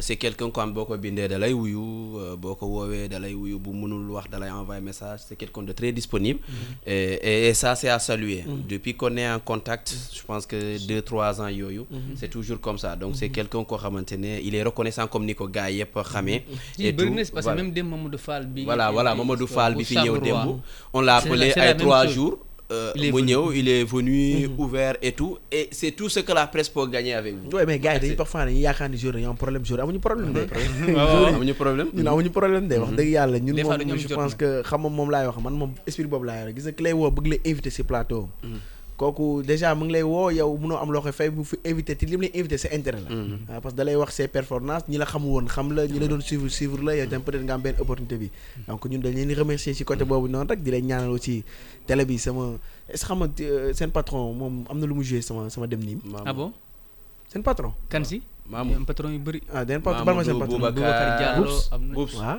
c'est 0.00 0.16
quelqu'un 0.16 0.50
ko 0.50 0.60
am 0.60 0.72
boo 0.72 0.84
ko 0.84 0.96
bindee 0.98 1.28
da 1.28 1.38
lay 1.38 1.52
wuyu 1.52 2.36
boo 2.36 2.54
ko 2.54 2.66
woowee 2.66 3.08
da 3.08 3.18
lay 3.18 3.34
wuyu 3.34 3.58
bu 3.58 3.72
mënul 3.72 4.10
wax 4.10 4.28
da 4.30 4.38
lay 4.38 4.50
envoyer 4.50 4.82
message 4.82 5.20
c'est 5.26 5.36
quelqu'un 5.36 5.62
de 5.62 5.72
très 5.72 5.92
disponible. 5.92 6.40
et 6.86 7.48
et 7.48 7.54
ça 7.54 7.74
c'est 7.74 7.88
à 7.88 7.98
saluer. 7.98 8.44
depuis 8.68 8.94
qu'on 8.94 9.16
est 9.16 9.28
en 9.30 9.40
contact 9.40 9.94
je 10.12 10.22
pense 10.22 10.44
que 10.46 10.78
deux 10.86 11.02
trois 11.02 11.40
ans 11.40 11.48
yooyu. 11.48 11.84
c'est 12.16 12.28
toujours 12.28 12.60
comme 12.60 12.78
ça 12.78 12.94
donc 12.96 13.16
c'est 13.16 13.30
quelqu'un 13.30 13.64
koo 13.64 13.76
xamante 13.78 14.12
ne 14.12 14.38
il 14.40 14.54
est 14.54 14.62
reconnaissant 14.62 15.06
comme 15.06 15.24
ni 15.24 15.34
ko 15.34 15.48
gars 15.48 15.70
yëpp 15.70 15.94
xamee. 16.12 16.44
et 16.78 16.94
tout 16.94 17.08
parce 17.32 17.46
que 17.46 17.52
même 17.54 17.72
dem 17.72 17.88
Mamadou 17.88 18.18
Fall 18.18 18.46
bi. 18.46 18.64
voilà 18.64 18.90
voilà 18.90 19.14
Mamadou 19.14 19.46
Fall 19.46 19.74
bi 19.74 19.84
fi 19.84 19.96
ñëw 19.96 20.18
démb. 20.18 20.60
on 20.92 21.00
l'a 21.00 21.16
appelé 21.16 21.52
ay 21.56 21.76
trois 21.76 22.06
jours. 22.06 22.38
mu 22.96 23.20
ñëw 23.22 23.52
il 23.54 23.68
est 23.68 23.84
venu 23.84 24.48
ouvert 24.58 24.96
et 25.02 25.12
tout. 25.12 25.38
Et 25.52 25.68
c'est 25.70 25.92
tout 25.92 26.08
ce 26.08 26.20
que 26.20 26.32
la 26.32 26.46
presse 26.48 26.68
peut 26.68 26.86
gagner 26.86 27.14
avec 27.14 27.34
vous. 27.36 27.48
oui 27.52 27.62
mais 27.66 27.78
gars 27.78 27.94
yi 27.94 28.00
dañuy 28.00 28.16
parfois 28.16 28.44
dañuy 28.46 28.60
yaakaar 28.66 28.88
ni 28.90 28.96
jour 28.98 29.12
dañoo 29.12 29.30
am 29.30 29.36
problème 29.36 29.64
jour 29.64 29.78
amuñu 29.80 30.00
problème 30.00 30.32
de. 30.32 30.42
amuñu 31.36 31.54
problème. 31.54 31.88
ñun 31.94 32.06
amuñu 32.10 32.30
problème 32.30 32.66
de 32.68 32.76
wax 32.82 32.92
dëgg 32.98 33.10
yàlla. 33.16 33.38
Ñun 33.38 33.56
moom 33.62 33.98
je 33.98 34.08
pense 34.14 34.34
que 34.34 34.62
xam 34.68 34.80
moom 34.88 35.10
laay 35.10 35.26
wax 35.28 35.38
man 35.44 35.54
moom 35.54 35.72
esprit 35.86 36.08
boobu 36.10 36.24
laay 36.26 36.44
wax 36.46 36.54
gis 36.56 36.66
nga 36.72 37.10
bëgg 37.16 37.26
la 37.32 37.36
invité 37.50 37.70
si 37.70 37.82
plateau 37.84 38.28
kooku 38.96 39.42
déjà 39.42 39.74
mu 39.74 39.84
ngi 39.86 39.92
lay 39.98 40.02
woo 40.06 40.30
yow 40.30 40.50
mënoo 40.56 40.78
am 40.78 40.90
loo 40.94 41.02
koy 41.02 41.10
fay 41.12 41.28
bu 41.30 41.42
fi 41.42 41.56
invité 41.66 41.96
te 41.98 42.06
li 42.06 42.16
mu 42.16 42.22
lay 42.26 42.32
invité 42.38 42.56
c'est 42.58 42.70
intérêt 42.74 43.00
la. 43.02 43.10
Waaw 43.10 43.60
parce 43.60 43.74
que 43.74 43.78
da 43.78 43.84
lay 43.84 43.96
wax 43.96 44.14
ses 44.14 44.28
performances 44.28 44.86
ñi 44.88 44.98
la 44.98 45.04
xamul 45.06 45.30
woon 45.34 45.46
xam 45.50 45.72
la 45.74 45.86
ñi 45.86 45.98
la 45.98 46.06
doon 46.06 46.20
suivre 46.20 46.48
suivre 46.48 46.78
la 46.82 46.94
yow 46.96 47.06
tam 47.10 47.22
peut-être 47.22 47.42
nga 47.42 47.54
am 47.54 47.62
benn 47.62 47.74
opportunité 47.80 48.16
bi. 48.16 48.30
Donc 48.68 48.84
ñun 48.86 49.00
dañ 49.02 49.14
leen 49.14 49.28
di 49.28 49.34
remercier 49.34 49.74
ci 49.74 49.84
côté 49.84 50.04
boobu 50.04 50.28
noonu 50.28 50.46
rek 50.48 50.62
di 50.62 50.70
leen 50.70 50.86
ñaanal 50.86 51.10
aussi 51.10 51.42
télé 51.86 52.04
bi 52.04 52.18
sama 52.18 52.54
est-ce 52.88 53.04
xam 53.04 53.18
nga 53.18 53.28
seen 53.74 53.90
patron 53.90 54.32
moom 54.32 54.64
am 54.70 54.78
na 54.78 54.86
lu 54.86 54.94
mu 54.94 55.02
joué 55.02 55.20
sama 55.22 55.50
sama 55.50 55.66
dem 55.66 55.80
niim 55.80 55.98
ah 56.24 56.32
bon? 56.32 56.52
Seen 57.28 57.42
patron? 57.42 57.72
Kan 57.90 58.04
si? 58.04 58.22
Mamadou 58.46 58.84
patron 58.84 59.10
yu 59.10 59.18
bëri. 59.18 59.40
Ah 59.50 59.64
den 59.64 59.80
patron 59.82 60.04
ban 60.06 60.14
ma 60.14 60.22
seen 60.22 60.38
patron. 60.38 60.60
Boubacar 60.60 61.18
Diallo 61.18 61.50
am 61.72 61.82
na. 61.88 61.94
Waaw 61.98 62.38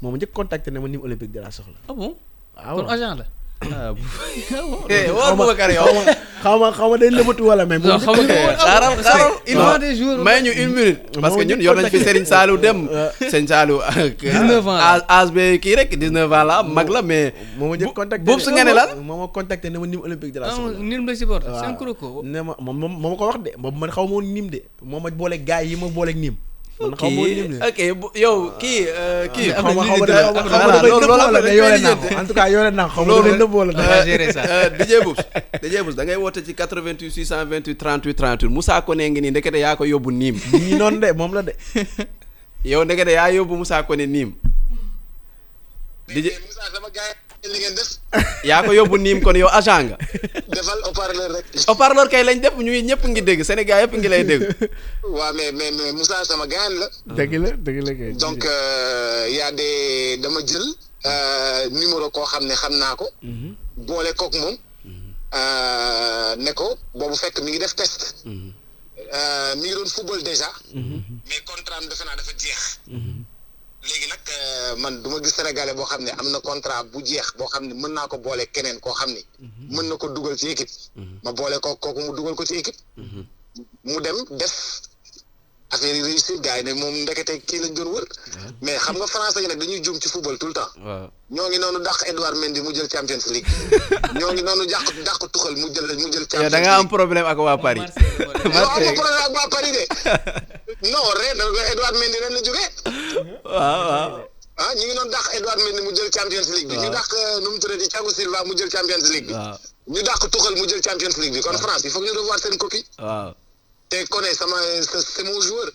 moom 0.00 0.12
ma 0.12 0.16
njëkk 0.20 0.30
contacté 0.32 0.70
ne 0.70 0.78
ma 0.78 0.86
nim 0.86 1.00
olympique 1.02 1.32
de 1.32 1.40
la 1.40 1.50
soxla. 1.50 1.74
Ah 1.88 1.94
bon? 1.96 2.14
Waaw. 2.54 2.76
Kon 2.76 2.86
agent 2.94 3.16
la 3.18 3.26
woo 3.64 5.32
Boubacar 5.36 5.70
yow 5.72 5.88
xaw 6.42 6.56
ma 6.60 6.68
xaw 6.76 6.88
ma 6.92 6.96
day 7.00 7.10
lëbatu 7.10 7.42
wala 7.48 7.64
mais 7.66 7.78
moom 7.80 7.98
xaaral 7.98 8.94
xaaral. 9.00 9.32
il 9.48 9.56
faut 9.56 9.78
des 9.80 9.96
jours 9.96 10.18
may 10.22 10.42
ñu 10.44 10.52
une 10.52 10.72
minute 10.76 11.00
parce 11.20 11.34
que 11.36 11.42
ñun 11.42 11.60
yor 11.60 11.74
nañ 11.74 11.88
fi 11.90 11.98
Serigne 12.04 12.26
Saliou 12.28 12.56
dem 12.60 12.88
Serigne 13.18 13.48
Saliou 13.48 13.80
19 14.20 14.68
ans 14.68 14.76
la. 14.76 15.04
Âge 15.08 15.32
bi 15.32 15.58
kii 15.58 15.74
rek 15.76 15.90
19 15.98 16.32
ans 16.32 16.44
la 16.44 16.62
mag 16.62 16.88
la 16.88 17.00
mais 17.02 17.32
moo 17.58 17.68
ma 17.72 17.76
njëkk 17.76 17.94
contacté 17.96 18.24
boobu 18.28 18.40
su 18.44 18.50
nga 18.52 18.64
ne 18.64 18.72
lan? 18.76 18.88
moo 19.02 19.16
ma 19.24 19.26
contacté 19.32 19.70
ne 19.70 19.78
ma 19.78 19.86
nim 19.86 20.00
olympique 20.04 20.32
de 20.36 20.40
la 20.40 20.50
soxla 20.52 20.78
nim 20.78 21.06
la 21.06 21.14
support 21.16 21.40
c'est 21.42 21.66
un 21.66 21.74
croco 21.74 22.20
ne 22.24 22.38
ma 22.44 22.54
moom 22.60 22.76
moom 22.78 22.92
moo 23.00 23.10
ma 23.10 23.16
ko 23.16 23.24
wax 23.32 23.38
de 23.42 23.50
boobu 23.58 23.78
man 23.80 23.90
xaw 23.90 24.04
ma 24.06 24.12
woon 24.12 24.26
nim 24.36 24.46
de. 24.52 24.62
Moo 24.84 25.00
ma 25.00 25.10
boole 25.10 25.38
gars 25.44 25.64
yi 25.64 25.76
ma 25.76 25.88
booleeg 25.88 26.16
nim 26.16 26.34
xaw 26.76 27.10
ma 27.10 27.24
de. 27.24 27.56
ok 27.68 27.78
yow 28.20 28.52
kii 28.60 28.84
kii 29.34 29.48
xaw 29.56 29.72
ma 29.72 29.82
xaw 29.88 29.96
ma 29.96 30.06
xaw 30.06 30.32
ma 30.36 30.72
dafay 30.76 30.92
nëbb 30.92 31.08
wala 31.08 31.40
da 31.40 31.52
yoole 31.52 31.78
naa 31.80 31.96
ko. 31.96 32.06
en 32.20 32.26
tout 32.26 32.34
cas 32.36 32.48
yoole 32.52 32.70
naa 32.70 32.88
ko. 32.88 33.00
Xaw 33.00 33.06
ma 33.06 33.14
dafay 33.16 33.38
nëbb 33.40 33.54
wala 33.54 33.72
da 33.72 34.04
gérer 34.04 34.28
ça 34.32 34.42
DJ 34.76 34.92
Boubs 35.04 35.20
DJ 35.62 35.74
Boubs 35.80 35.96
da 35.96 36.04
ngay 36.04 36.16
woote 36.20 36.44
ci 36.44 36.52
88 36.52 37.08
628 37.08 37.74
38 37.80 38.12
38 38.12 38.48
Moussa 38.52 38.80
Koné 38.84 39.08
ngi 39.10 39.20
nii 39.24 39.30
ndekete 39.32 39.60
yaa 39.60 39.76
ko 39.76 39.84
yóbbu 39.88 40.10
niim 40.12 40.36
nii 40.52 40.76
noonu 40.76 41.00
de 41.00 41.12
moom 41.12 41.32
la 41.34 41.42
de. 41.42 41.54
Yow 42.70 42.84
ndekete 42.84 43.12
yaa 43.12 43.28
yóbbu 43.32 43.56
Moussa 43.56 43.82
Koné 43.82 44.06
niim 44.06 44.32
DJ 46.12 46.28
Moussa 46.44 46.62
sama 46.74 46.90
gars 46.92 47.16
li 47.44 47.58
ngeen 47.60 47.74
def 47.74 47.90
yaa 48.44 48.62
ko 48.64 48.72
yóbbu 48.72 48.96
niim 48.98 49.20
kon 49.22 49.36
yow 49.36 49.48
agent 49.58 49.88
nga 49.90 49.96
defal 50.56 50.80
haut-parleur 50.86 51.30
rek. 51.36 51.44
Haut-parleur 51.68 52.08
kay 52.08 52.24
lañ 52.24 52.40
def 52.40 52.54
ñuy 52.58 52.82
ñëpp 52.82 53.02
ngi 53.06 53.22
dégg 53.22 53.42
Sénégal 53.44 53.82
yëpp 53.84 53.94
ngi 53.96 54.08
lay 54.08 54.24
dégg 54.24 54.42
waaw 55.02 55.32
mais 55.34 55.52
mais 55.52 55.70
mais 55.72 55.92
Moussa 55.92 56.24
sama 56.24 56.46
gars 56.46 56.68
la 56.80 56.86
dëgg 57.18 57.32
la 57.42 57.50
dëgg 57.64 57.78
la 57.86 57.92
kay 57.94 58.12
donc 58.24 58.42
y 59.36 59.40
a 59.40 59.52
des 59.52 60.16
dama 60.22 60.40
jël 60.46 60.66
numéro 61.70 62.10
koo 62.10 62.24
xam 62.26 62.44
ne 62.46 62.54
xam 62.54 62.74
naa 62.78 62.96
ko. 62.96 63.06
Boole 63.76 64.10
kook 64.16 64.34
moom. 64.40 64.56
Ne 66.44 66.50
ko 66.54 66.76
boobu 66.94 67.14
fekk 67.16 67.40
mi 67.44 67.50
ngi 67.50 67.58
def 67.58 67.74
test. 67.76 68.24
Mi 68.26 69.62
ngi 69.62 69.74
doon 69.76 69.86
football 69.94 70.22
déjà. 70.24 70.48
Mais 70.74 71.40
contrat 71.46 71.78
am 71.78 71.86
defe 71.88 72.02
naa 72.04 72.16
dafa 72.16 72.32
jeex 72.42 72.80
léegi 73.88 74.06
nag 74.12 74.22
man 74.82 75.02
du 75.02 75.08
ma 75.10 75.18
gis 75.22 75.30
sénégalais 75.36 75.74
boo 75.74 75.84
xam 75.90 76.02
ne 76.04 76.10
am 76.20 76.28
na 76.32 76.38
contrat 76.40 76.84
bu 76.92 76.98
jeex 77.04 77.28
boo 77.38 77.46
xam 77.52 77.64
ne 77.68 77.74
mën 77.74 77.92
naa 77.96 78.06
ko 78.08 78.18
boole 78.18 78.44
keneen 78.54 78.78
koo 78.80 78.92
xam 78.98 79.10
ne 79.16 79.20
mën 79.74 79.86
na 79.88 79.96
ko 79.96 80.08
dugal 80.08 80.36
ci 80.38 80.48
équipe. 80.48 80.70
Ma 81.24 81.32
boole 81.32 81.56
ko 81.60 81.76
kooku 81.76 82.00
mu 82.06 82.12
dugal 82.16 82.34
ko 82.34 82.44
ci 82.44 82.54
équipe. 82.62 82.76
Mu 83.84 84.00
dem 84.00 84.16
def 84.40 84.54
affaire 85.72 85.94
yi 85.96 86.02
réussir 86.02 86.40
gars 86.40 86.56
yi 86.58 86.64
ne 86.64 86.72
moom 86.74 86.94
ndekete 87.02 87.34
kii 87.46 87.60
lañ 87.62 87.72
doon 87.74 87.88
wër. 87.94 88.04
Mais 88.62 88.76
xam 88.78 88.96
nga 88.96 89.06
français 89.06 89.40
yi 89.42 89.48
nag 89.48 89.58
dañuy 89.58 89.80
juum 89.84 89.98
ci 90.00 90.08
football 90.08 90.38
tout 90.38 90.46
le 90.48 90.52
temps. 90.52 90.70
Ñoo 91.30 91.48
ngi 91.48 91.58
noonu 91.58 91.78
dàq 91.82 92.00
Edouard 92.06 92.36
Mendy 92.36 92.60
mu 92.60 92.72
jël 92.74 92.88
Champions 92.88 93.24
League. 93.32 93.46
Ñoo 94.18 94.32
ngi 94.32 94.42
noonu 94.42 94.64
dàq 94.66 94.86
dàq 95.06 95.18
tuxal 95.32 95.56
mu 95.56 95.66
jël 95.74 95.86
mu 95.96 96.06
jël 96.12 96.26
Champions 96.30 96.38
League 96.42 96.50
da 96.50 96.60
nga 96.60 96.76
am 96.78 96.86
problème 96.88 97.26
ak 97.26 97.38
waa 97.38 97.58
Paris. 97.58 97.90
Non 98.54 98.62
am 98.62 98.94
problème 98.94 99.22
ak 99.26 99.32
waa 99.34 99.48
Paris 99.50 99.72
de. 99.76 99.84
Non 100.92 101.02
ren 101.18 101.36
Edouard 101.72 101.94
Mendy 102.00 102.16
ren 102.22 102.32
la 102.36 102.40
jógee 102.46 102.68
waaw 103.44 103.82
waaw. 103.90 104.10
Ah 104.62 104.70
ñu 104.78 104.84
ngi 104.86 104.94
doon 104.94 105.10
dàq 105.10 105.26
Edouard 105.34 105.60
Mendy 105.64 105.80
mu 105.82 105.90
jël 105.96 106.10
Champions 106.16 106.48
League 106.54 106.68
bi. 106.70 106.76
Ñu 106.78 106.88
dàq 106.90 107.10
nu 107.42 107.48
mu 107.50 107.58
tuddati 107.58 107.88
Thiago 107.88 108.10
Silva 108.14 108.44
mu 108.46 108.54
jël 108.56 108.70
Champions 108.70 109.04
League 109.12 109.26
bi. 109.26 109.34
Ñu 109.92 110.00
dàq 110.02 110.20
tuxal 110.30 110.54
mu 110.54 110.64
jël 110.68 110.80
Champions 110.86 111.16
League 111.18 111.34
bi. 111.34 111.40
Kon 111.40 111.58
France 111.58 111.82
il 111.84 111.90
faut 111.90 112.00
que 112.00 112.06
ñu 112.06 112.14
revoir 112.18 112.38
seen 112.38 112.56
coquille 112.56 112.86
waaw 112.98 113.34
te 113.88 114.04
Koné 114.08 114.34
sama 114.34 114.56
c'est 114.82 115.24
mon 115.24 115.40
joueur. 115.40 115.70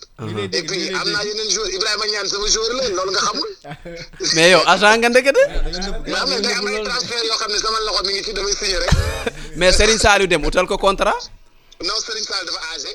Et 0.52 0.62
puis 0.62 0.88
am 0.94 1.08
naa 1.10 1.24
yeneen 1.24 1.50
joueur 1.50 1.68
Ibrahima 1.70 2.06
Niane 2.06 2.28
sama 2.28 2.46
joueur 2.48 2.72
la 2.78 2.88
loolu 2.88 3.10
nga 3.12 3.20
xamul. 3.20 3.50
Mais 4.34 4.50
yow 4.50 4.62
agent 4.66 4.96
nga 4.98 5.08
ndekete? 5.08 5.42
Mais 6.06 6.14
am 6.20 6.28
na 6.30 6.40
day 6.40 6.52
am 6.58 6.66
ay 6.66 6.82
transfert 6.84 7.24
yoo 7.28 7.36
xam 7.40 7.50
ne 7.52 7.58
sama 7.58 7.78
loxo 7.86 8.02
mi 8.06 8.12
ngi 8.12 8.22
ci 8.24 8.32
damay 8.32 8.54
signé 8.54 8.78
rek. 8.78 8.90
Mais 9.58 9.72
Serigne 9.72 9.98
Saliou 9.98 10.26
dem 10.28 10.44
utal 10.44 10.66
ko 10.66 10.76
contrat? 10.78 11.20
Non 11.82 11.98
Serigne 12.06 12.26
Sall 12.30 12.46
dafa 12.46 12.60
âgé. 12.74 12.92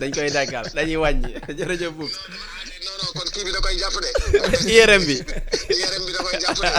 Dañ 0.00 0.10
koy 0.14 0.30
daggal 0.30 0.66
dañuy 0.74 0.96
wàññi. 1.02 1.32
Jërëjëf 1.58 1.92
Boubs 1.96 2.16
non 2.84 2.94
non 3.02 3.12
kon 3.16 3.28
kii 3.34 3.44
bi 3.44 3.52
da 3.52 3.60
koy 3.64 3.76
jàpp 3.80 3.96
de. 4.04 4.10
IRM 4.72 5.04
bi. 5.08 5.16
IRM 5.80 6.02
bi 6.06 6.12
da 6.16 6.20
koy 6.26 6.36
jàpp 6.44 6.58
de. 6.60 6.70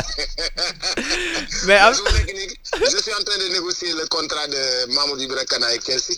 Mais 1.67 1.79
am 1.85 1.93
su 1.97 2.03
nekk 2.05 2.29
nii 2.37 2.47
je 2.91 2.97
suis 3.01 3.13
en 3.17 3.23
train 3.27 3.37
de 3.43 3.47
négocier 3.57 3.93
le 3.93 4.05
contrat 4.07 4.47
de 4.47 4.61
Mamadou 4.93 5.21
Ibra 5.25 5.43
Kane 5.45 5.63
avec 5.65 5.83
Chelsea 5.85 6.15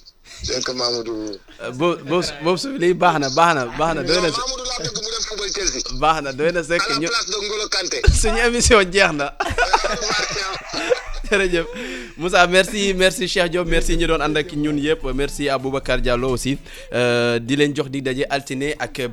que 0.65 0.71
Mamadou. 0.71 1.37
Bo 1.73 1.95
bo 2.09 2.21
Boubs 2.43 2.65
lii 2.79 2.93
baax 2.93 3.19
na 3.19 3.29
baax 3.29 3.55
na 3.55 3.65
baax 3.77 3.95
na 3.95 4.03
doy 4.03 4.15
na 4.21 4.29
Mamadou 4.29 4.65
laa 4.65 4.79
bëgg 4.83 4.97
mu 4.97 5.09
dem 5.11 5.23
football 5.27 5.51
Chelsea. 5.55 5.81
Baax 6.01 6.21
na 6.23 6.31
doy 6.33 6.51
na 6.51 6.63
sekk 6.63 6.81
à 6.81 6.89
la 6.93 6.99
ñu 6.99 7.07
place 7.07 7.25
de 7.29 7.37
Ngolo 7.47 7.67
Kanté. 7.69 8.01
suñu 8.21 8.39
émission 8.47 8.79
jeex 8.81 9.11
na. 9.13 9.27
Jërëjëf. 11.31 11.65
Moussa 12.17 12.45
merci 12.47 12.93
merci 12.93 13.27
Cheikh 13.27 13.49
Diop 13.51 13.67
merci 13.67 13.95
ñu 13.97 14.07
doon 14.07 14.21
ànd 14.21 14.37
ak 14.37 14.51
ñun 14.55 14.77
yëpp. 14.77 15.03
Merci 15.15 15.47
Aboubacar 15.49 15.99
Diallo 16.01 16.29
aussi. 16.33 16.57
Di 16.91 17.55
leen 17.55 17.73
jox 17.75 17.89
di 17.89 18.01
daje 18.01 18.25
altine 18.29 18.73
ak 18.79 19.07